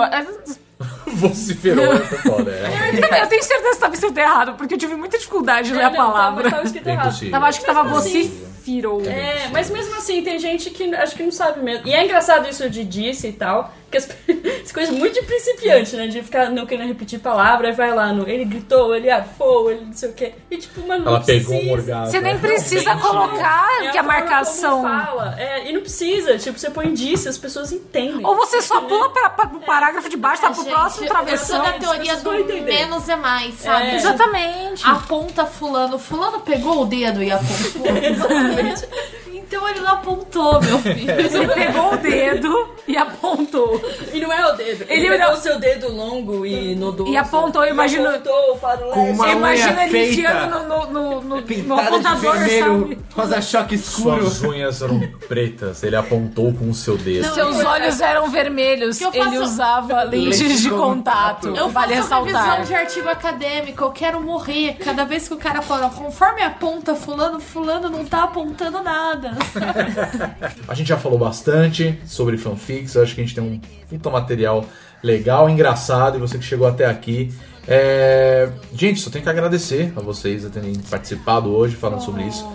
Vociferou 1.07 1.93
é 1.93 1.99
foda, 1.99 2.51
é. 2.53 3.23
Eu 3.23 3.27
tenho 3.29 3.43
certeza 3.43 3.75
que 3.75 3.81
tava 3.81 3.95
escrito 3.95 4.19
errado, 4.19 4.55
porque 4.57 4.75
eu 4.75 4.79
tive 4.79 4.95
muita 4.95 5.19
dificuldade 5.19 5.69
de 5.69 5.75
ler 5.75 5.83
É, 5.83 5.85
a 5.87 5.91
não, 5.91 5.97
palavra. 5.97 6.43
Tava, 6.45 6.57
tava 6.57 6.67
escrito 6.67 6.87
errado. 6.89 7.31
Tava, 7.31 7.47
acho 7.47 7.61
que 7.61 7.67
tava 7.67 7.81
assim- 7.99 8.23
vocifirou. 8.29 9.03
É, 9.05 9.49
mas 9.53 9.71
mesmo 9.71 9.97
assim, 9.97 10.23
tem 10.23 10.39
gente 10.39 10.71
que 10.71 10.95
acho 10.95 11.17
que 11.17 11.23
não 11.23 11.33
sabe 11.33 11.61
mesmo. 11.63 11.87
E 11.89 11.93
é 11.95 12.05
engraçado 12.05 12.49
isso 12.49 12.69
de 12.71 12.85
disse 12.85 13.29
e 13.29 13.33
tal, 13.33 13.73
que 13.91 13.97
as, 13.97 14.09
as 14.65 14.73
coisas 14.73 14.95
muito 14.95 15.15
de 15.15 15.23
principiante, 15.23 15.97
né? 15.97 16.07
De 16.07 16.23
ficar 16.23 16.51
não 16.51 16.67
querendo 16.67 16.89
repetir 16.89 17.19
palavra, 17.21 17.69
aí 17.69 17.75
vai 17.75 17.93
lá 17.95 18.13
no. 18.13 18.29
Ele 18.29 18.45
gritou, 18.45 18.95
ele 18.95 19.11
arfou, 19.11 19.71
ele 19.71 19.85
não 19.87 19.93
sei 19.93 20.11
o 20.11 20.13
quê. 20.13 20.35
E 20.51 20.57
tipo, 20.59 20.87
mano, 20.87 21.07
Ela 21.07 21.19
não 21.19 21.25
pegou 21.25 21.55
precisa. 21.55 21.69
um 21.71 21.73
orgasmo. 21.73 22.11
Você 22.11 22.21
nem 22.21 22.35
né? 22.35 22.41
precisa 22.41 22.95
Realmente, 22.95 23.07
colocar 23.07 23.69
É 23.85 23.91
que 23.91 23.99
a 23.99 24.03
marcação. 24.03 24.83
como 24.83 24.89
fala. 24.89 25.35
É, 25.39 25.69
e 25.69 25.73
não 25.73 25.81
precisa, 25.81 26.37
tipo, 26.39 26.59
você 26.59 26.71
põe 26.71 26.93
disse, 26.93 27.29
as 27.29 27.39
pessoas 27.39 27.73
entendem. 27.73 28.25
Ou 28.27 28.37
você 28.37 28.61
só 28.61 28.81
pula 28.83 29.11
para, 29.11 29.31
para 29.31 29.57
o 29.57 29.61
parágrafo 29.61 30.09
de 30.09 30.17
baixo, 30.17 30.43
tá 30.43 30.51
pro 30.51 30.63
Gente, 30.63 30.73
próximo 30.73 31.05
Eu 31.05 31.09
sou 31.09 31.17
travessão. 31.17 31.63
da 31.63 31.73
teoria 31.73 32.17
vocês 32.17 32.47
do 32.47 32.63
menos 32.65 33.09
é 33.09 33.17
mais, 33.17 33.55
sabe? 33.55 33.87
É. 33.87 33.95
Exatamente. 33.97 34.87
Aponta 34.87 35.47
fulano. 35.47 35.99
Fulano 35.99 36.41
pegou 36.41 36.83
o 36.83 36.87
dedo 36.87 37.23
e 37.23 37.31
apontou. 37.31 37.83
então 39.49 39.69
ele 39.69 39.81
não 39.81 39.89
apontou, 39.93 40.61
meu 40.63 40.79
filho. 40.81 41.11
Ele 41.11 41.49
pegou 41.55 41.95
o 41.95 41.97
dedo 41.97 42.69
e 42.87 42.97
apontou. 42.97 43.81
E 44.13 44.21
não 44.21 44.33
é 44.33 44.47
o 44.53 44.57
dedo. 44.57 44.85
Ele, 44.89 44.93
Ele 45.07 45.09
pegou 45.11 45.27
não- 45.29 45.35
o 45.35 45.37
seu 45.41 45.59
dedo 45.59 45.91
longo 45.93 46.47
e 46.47 46.75
nodoso. 46.77 47.11
E 47.13 47.17
apontou, 47.17 47.63
eu 47.63 47.69
e 47.69 47.73
imagino- 47.73 48.09
apontou 48.09 48.57
para 48.59 48.87
o 48.87 48.91
Com 48.91 49.11
uma 49.11 49.27
Eu 49.29 49.39
imagino 49.39 49.73
unha 49.73 49.83
ele 49.85 49.91
feita, 49.91 50.13
enfiando 50.13 50.51
no, 50.51 50.69
no, 50.69 50.87
no, 50.87 51.21
no, 51.23 51.37
no 51.37 51.43
pintada 51.43 51.83
de 51.83 51.89
apontador, 51.89 52.33
vermelho, 52.39 52.81
sabe? 52.81 52.99
rosa-choque 53.15 53.75
escuro. 53.75 54.21
Suas 54.23 54.43
unhas 54.43 54.83
eram 54.83 55.01
pretas, 55.29 55.83
ele 55.83 55.97
apontou 55.97 56.53
com 56.53 56.69
o 56.71 56.75
seu 56.75 56.97
dedo. 56.97 57.33
Seus 57.35 57.65
olhos 57.65 58.01
eram 58.01 58.29
vermelhos. 58.31 58.99
Que 58.99 59.05
eu 59.05 59.13
faço- 59.13 59.29
Ele 59.29 59.39
usava 59.39 60.03
lentes 60.03 60.41
Lente 60.41 60.63
de 60.63 60.71
contato. 60.71 61.49
Eu 61.57 61.69
vale 61.69 61.97
faço 61.97 62.15
revisão 62.25 62.63
de 62.65 62.75
artigo 62.75 63.09
acadêmico, 63.09 63.83
eu 63.85 63.91
quero 63.91 64.21
morrer. 64.21 64.75
Cada 64.85 65.05
vez 65.05 65.27
que 65.29 65.35
o 65.35 65.39
cara 65.39 65.63
fala, 65.63 65.91
conforme 65.91 66.43
aponta 66.43 66.95
fulano, 66.95 67.41
fulano 67.41 67.89
não 67.89 68.05
tá 68.05 68.25
apontando 68.25 68.83
nada. 68.83 69.33
A 70.67 70.75
gente 70.75 70.89
já 70.89 70.97
falou 70.97 71.19
bastante 71.19 71.99
sobre 72.07 72.37
fanfics, 72.37 72.97
acho 72.97 73.15
que 73.15 73.21
a 73.21 73.25
gente 73.25 73.35
tem 73.35 73.45
um 73.45 73.61
puta 73.89 74.11
material 74.11 74.65
legal, 75.03 75.49
engraçado, 75.49 76.17
e 76.17 76.21
você 76.21 76.39
que 76.39 76.45
chegou 76.45 76.67
até 76.67 76.87
aqui. 76.87 77.33
É, 77.67 78.49
Gente, 78.75 79.01
só 79.01 79.11
tenho 79.11 79.23
que 79.23 79.31
agradecer 79.31 79.93
a 79.97 80.01
vocês 80.01 80.49
terem 80.51 80.75
participado 80.91 81.55
hoje 81.55 81.77
falando 81.77 82.01
sobre 82.01 82.23
isso. 82.23 82.47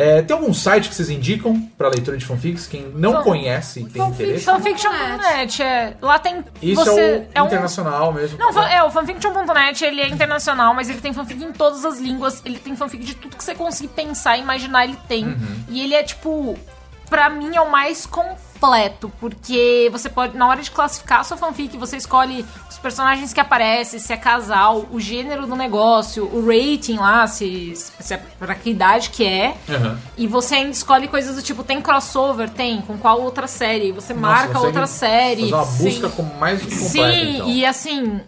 É, 0.00 0.22
tem 0.22 0.34
algum 0.36 0.52
site 0.54 0.88
que 0.88 0.94
vocês 0.94 1.10
indicam 1.10 1.60
pra 1.76 1.88
leitura 1.88 2.16
de 2.16 2.24
fanfics? 2.24 2.66
Quem 2.66 2.90
não 2.94 3.12
Fan- 3.12 3.22
conhece 3.22 3.80
e 3.80 3.84
tem 3.84 4.02
interesse? 4.02 4.44
Fanfiction.net, 4.44 5.62
é. 5.62 5.96
Lá 6.00 6.18
tem. 6.18 6.44
Isso 6.62 6.84
você, 6.84 7.26
é 7.34 7.40
o 7.40 7.44
um- 7.44 7.46
internacional 7.48 8.12
mesmo. 8.12 8.38
Não, 8.38 8.62
é, 8.62 8.82
o 8.82 8.90
fanfiction.net 8.90 9.84
ele 9.84 10.00
é 10.00 10.08
internacional, 10.08 10.74
mas 10.74 10.88
ele 10.88 11.00
tem 11.00 11.12
fanfic 11.12 11.42
em 11.42 11.52
todas 11.52 11.84
as 11.84 11.98
línguas. 11.98 12.42
Ele 12.44 12.58
tem 12.58 12.74
fanfic 12.76 13.04
de 13.04 13.14
tudo 13.14 13.36
que 13.36 13.44
você 13.44 13.54
conseguir 13.54 13.88
pensar 13.88 14.36
e 14.36 14.40
imaginar, 14.40 14.84
ele 14.84 14.98
tem. 15.08 15.24
Uhum. 15.26 15.64
E 15.68 15.82
ele 15.82 15.94
é 15.94 16.02
tipo. 16.02 16.58
Pra 17.08 17.28
mim 17.28 17.56
é 17.56 17.60
o 17.60 17.68
mais 17.68 18.06
completo, 18.06 19.10
porque 19.18 19.88
você 19.90 20.08
pode, 20.08 20.36
na 20.36 20.46
hora 20.46 20.62
de 20.62 20.70
classificar 20.70 21.18
a 21.20 21.24
sua 21.24 21.36
fanfic, 21.36 21.76
você 21.76 21.96
escolhe 21.96 22.46
personagens 22.80 23.32
que 23.32 23.40
aparecem, 23.40 23.98
se 23.98 24.12
é 24.12 24.16
casal, 24.16 24.86
o 24.90 24.98
gênero 24.98 25.46
do 25.46 25.54
negócio, 25.54 26.24
o 26.24 26.46
rating 26.46 26.96
lá, 26.96 27.26
se, 27.26 27.74
se 27.74 28.14
é 28.14 28.16
pra 28.38 28.54
que 28.54 28.70
idade 28.70 29.10
que 29.10 29.24
é. 29.24 29.54
Aham. 29.68 29.98
E 30.16 30.26
você 30.26 30.56
ainda 30.56 30.70
escolhe 30.70 31.08
coisas 31.08 31.36
do 31.36 31.42
tipo, 31.42 31.62
tem 31.62 31.80
crossover? 31.80 32.48
Tem, 32.50 32.80
com 32.82 32.98
qual 32.98 33.20
outra 33.20 33.46
série? 33.46 33.92
Você 33.92 34.14
marca 34.14 34.48
consegue 34.48 34.66
outra 34.66 34.86
série. 34.86 35.50
Fazer 35.50 35.54
uma 35.54 35.64
Sim. 35.64 35.84
busca 35.84 36.08
com 36.10 36.22
mais 36.38 36.60
completa, 36.62 36.88
Sim, 36.88 37.34
então. 37.34 37.48
e 37.48 37.66
assim, 37.66 38.20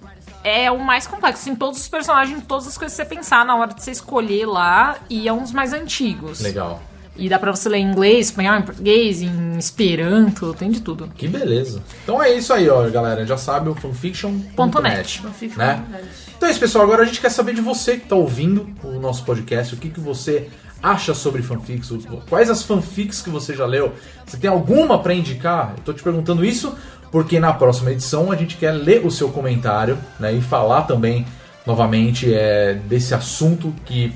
é 0.45 0.71
o 0.71 0.79
mais 0.79 1.07
complexo. 1.07 1.45
Tem 1.45 1.55
todos 1.57 1.81
os 1.81 1.89
personagens, 1.89 2.43
todas 2.47 2.67
as 2.67 2.77
coisas 2.77 2.97
que 2.97 3.03
você 3.03 3.09
pensar 3.09 3.45
na 3.45 3.57
hora 3.57 3.73
de 3.75 3.83
você 3.83 3.91
escolher 3.91 4.47
lá, 4.47 4.97
e 5.09 5.29
é 5.29 5.33
um 5.33 5.43
dos 5.43 5.53
mais 5.53 5.73
antigos. 5.73 6.41
Legal. 6.41 6.81
E 7.15 7.29
dá 7.29 7.39
pra 7.39 7.55
você 7.55 7.69
ler 7.69 7.79
em 7.79 7.91
inglês, 7.91 8.27
espanhol, 8.27 8.57
em 8.57 8.63
português, 8.63 9.21
em 9.21 9.59
esperanto, 9.59 10.55
tem 10.55 10.71
de 10.71 10.81
tudo. 10.81 11.09
Que 11.17 11.29
beleza. 11.29 11.83
Então 12.03 12.23
é 12.23 12.33
isso 12.33 12.53
aí, 12.53 12.69
ó, 12.69 12.89
galera. 12.89 13.27
Já 13.27 13.37
sabe 13.37 13.69
o 13.69 13.75
fanfiction.net. 13.75 15.23
Né? 15.57 15.85
Então 16.37 16.49
é 16.49 16.53
isso, 16.53 16.61
pessoal. 16.61 16.85
Agora 16.85 17.03
a 17.03 17.05
gente 17.05 17.21
quer 17.21 17.31
saber 17.31 17.55
de 17.55 17.61
você 17.61 17.99
que 17.99 18.09
tá 18.09 18.17
ouvindo 18.17 18.69
o 18.83 18.99
nosso 18.99 19.25
podcast. 19.25 19.75
O 19.75 19.77
que, 19.77 19.91
que 19.91 20.01
você 20.01 20.49
acha 20.83 21.13
sobre 21.13 21.43
fanfics? 21.43 21.91
Quais 22.29 22.49
as 22.49 22.63
fanfics 22.63 23.21
que 23.21 23.31
você 23.31 23.55
já 23.55 23.67
leu? 23.67 23.93
Você 24.27 24.39
tem 24.39 24.51
alguma 24.51 24.99
pra 24.99 25.15
indicar? 25.15 25.75
Eu 25.77 25.85
tô 25.85 25.93
te 25.93 26.03
perguntando 26.03 26.45
isso 26.45 26.75
porque 27.13 27.39
na 27.39 27.53
próxima 27.53 27.93
edição 27.93 28.33
a 28.33 28.37
gente 28.37 28.57
quer 28.57 28.73
ler 28.73 29.05
o 29.07 29.11
seu 29.11 29.29
comentário 29.29 29.99
né, 30.19 30.33
e 30.33 30.41
falar 30.41 30.83
também 30.83 31.27
novamente 31.67 32.33
é, 32.35 32.75
desse 32.89 33.15
assunto 33.15 33.73
que, 33.85 34.13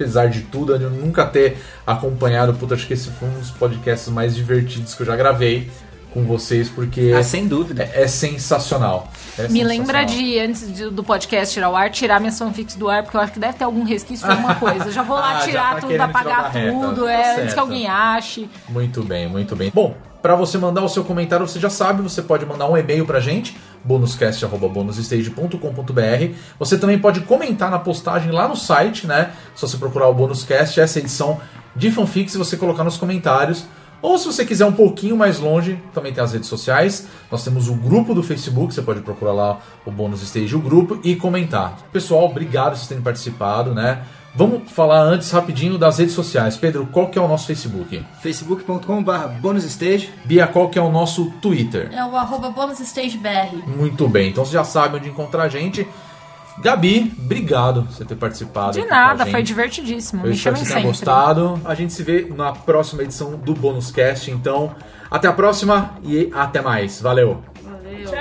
apesar 0.00 0.28
de 0.30 0.40
tudo, 0.42 0.74
eu 0.74 0.90
nunca 0.90 1.26
ter 1.26 1.58
acompanhado. 1.86 2.54
Puta, 2.54 2.74
acho 2.74 2.86
que 2.86 2.94
esse 2.94 3.10
foi 3.10 3.28
um 3.28 3.38
dos 3.38 3.50
podcasts 3.50 4.08
mais 4.08 4.34
divertidos 4.34 4.94
que 4.94 5.02
eu 5.02 5.06
já 5.06 5.14
gravei 5.14 5.70
com 6.14 6.24
vocês, 6.24 6.68
porque 6.68 7.14
Ah, 7.16 7.22
sem 7.22 7.46
dúvida. 7.46 7.84
é, 7.94 8.02
é 8.02 8.08
sensacional. 8.08 9.12
É 9.38 9.46
Me 9.48 9.62
lembra 9.62 10.00
sensacional. 10.00 10.24
de, 10.32 10.38
antes 10.40 10.74
de- 10.74 10.90
do 10.90 11.04
podcast 11.04 11.52
tirar 11.54 11.68
o 11.70 11.76
ar, 11.76 11.90
tirar 11.90 12.18
minhas 12.18 12.36
fanfics 12.38 12.74
do 12.74 12.88
ar, 12.88 13.02
porque 13.02 13.16
eu 13.16 13.20
acho 13.20 13.32
que 13.32 13.38
deve 13.38 13.52
ter 13.52 13.64
algum 13.64 13.84
resquício 13.84 14.26
de 14.26 14.32
alguma 14.32 14.54
coisa. 14.56 14.90
Já 14.90 15.02
vou 15.02 15.16
lá 15.16 15.36
Ah, 15.38 15.44
tirar 15.46 15.74
tá 15.76 15.80
tudo, 15.82 16.00
apagar 16.00 16.52
tudo, 16.52 17.04
Tá 17.04 17.12
é, 17.12 17.42
antes 17.42 17.54
que 17.54 17.60
alguém 17.60 17.86
ache. 17.86 18.48
Muito 18.68 19.02
bem, 19.04 19.28
muito 19.28 19.54
bem. 19.54 19.70
Bom, 19.72 19.94
para 20.20 20.34
você 20.34 20.58
mandar 20.58 20.82
o 20.82 20.88
seu 20.88 21.04
comentário, 21.04 21.46
você 21.46 21.60
já 21.60 21.70
sabe, 21.70 22.02
você 22.02 22.22
pode 22.22 22.44
mandar 22.44 22.68
um 22.68 22.76
e-mail 22.76 23.06
pra 23.06 23.20
gente, 23.20 23.56
bonuscast.bonusstage.com.br. 23.84 26.34
Você 26.58 26.78
também 26.78 26.98
pode 26.98 27.20
comentar 27.20 27.70
na 27.70 27.78
postagem 27.78 28.30
lá 28.30 28.48
no 28.48 28.56
site, 28.56 29.06
né? 29.06 29.32
Se 29.54 29.62
você 29.62 29.76
procurar 29.76 30.08
o 30.08 30.14
Bonuscast, 30.14 30.80
essa 30.80 30.98
edição 30.98 31.40
de 31.74 31.90
fanfics, 31.90 32.34
você 32.34 32.56
colocar 32.56 32.84
nos 32.84 32.96
comentários. 32.96 33.66
Ou 34.02 34.16
se 34.16 34.26
você 34.26 34.46
quiser 34.46 34.64
um 34.64 34.72
pouquinho 34.72 35.16
mais 35.16 35.38
longe, 35.38 35.78
também 35.92 36.12
tem 36.12 36.24
as 36.24 36.32
redes 36.32 36.48
sociais. 36.48 37.06
Nós 37.30 37.44
temos 37.44 37.68
o 37.68 37.74
grupo 37.74 38.14
do 38.14 38.22
Facebook, 38.22 38.72
você 38.72 38.80
pode 38.80 39.00
procurar 39.00 39.32
lá 39.32 39.60
o 39.84 39.90
Bônus 39.90 40.22
Stage, 40.22 40.56
o 40.56 40.60
grupo, 40.60 40.98
e 41.04 41.16
comentar. 41.16 41.76
Pessoal, 41.92 42.24
obrigado 42.24 42.70
por 42.70 42.76
vocês 42.76 42.88
terem 42.88 43.02
participado, 43.02 43.74
né? 43.74 44.02
Vamos 44.34 44.70
falar 44.70 45.00
antes 45.00 45.30
rapidinho 45.30 45.76
das 45.76 45.98
redes 45.98 46.14
sociais. 46.14 46.56
Pedro, 46.56 46.86
qual 46.86 47.08
que 47.08 47.18
é 47.18 47.22
o 47.22 47.26
nosso 47.26 47.46
Facebook? 47.46 48.04
facebook.com.br 48.22 49.12
bonusstage. 49.40 50.10
Bia, 50.24 50.46
qual 50.46 50.68
que 50.68 50.78
é 50.78 50.82
o 50.82 50.90
nosso 50.90 51.30
Twitter? 51.42 51.90
É 51.92 52.04
o 52.04 52.16
arroba 52.16 52.50
bonusstagebr. 52.50 53.66
Muito 53.66 54.08
bem, 54.08 54.30
então 54.30 54.44
você 54.44 54.52
já 54.52 54.64
sabe 54.64 54.96
onde 54.96 55.08
encontrar 55.08 55.44
a 55.44 55.48
gente. 55.48 55.86
Gabi, 56.58 57.12
obrigado 57.18 57.82
por 57.82 57.92
você 57.92 58.04
ter 58.04 58.16
participado. 58.16 58.72
De 58.72 58.86
nada, 58.86 59.24
foi 59.24 59.42
divertidíssimo. 59.42 60.22
Eu 60.24 60.28
Me 60.28 60.36
espero 60.36 60.56
que 60.56 60.64
você 60.66 60.74
tenha 60.74 60.86
gostado. 60.86 61.60
A 61.64 61.74
gente 61.74 61.92
se 61.92 62.02
vê 62.02 62.30
na 62.36 62.52
próxima 62.52 63.02
edição 63.02 63.32
do 63.32 63.54
Bônus 63.54 63.90
Cast. 63.90 64.30
Então, 64.30 64.74
até 65.10 65.26
a 65.26 65.32
próxima 65.32 65.94
e 66.02 66.30
até 66.34 66.60
mais. 66.60 67.00
Valeu! 67.00 67.42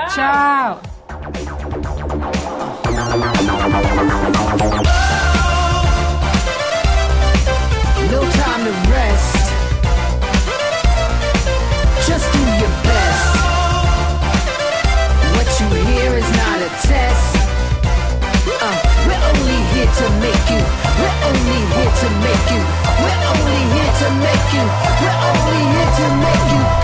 Tchau. 0.09 0.79
Tchau. 4.89 5.08
test. 16.83 17.35
Uh, 18.61 18.75
we're 19.05 19.23
only 19.31 19.59
here 19.73 19.89
to 19.89 20.05
make 20.19 20.45
you. 20.49 20.61
We're 20.99 21.17
only 21.29 21.59
here 21.73 21.93
to 22.01 22.07
make 22.25 22.45
you. 22.53 22.61
We're 23.01 23.21
only 23.31 23.61
here 23.75 23.93
to 24.01 24.07
make 24.25 24.47
you. 24.55 24.65
We're 25.01 25.19
only 25.29 25.61
here 25.73 25.91
to 25.99 26.05
make 26.23 26.45
you. 26.53 26.78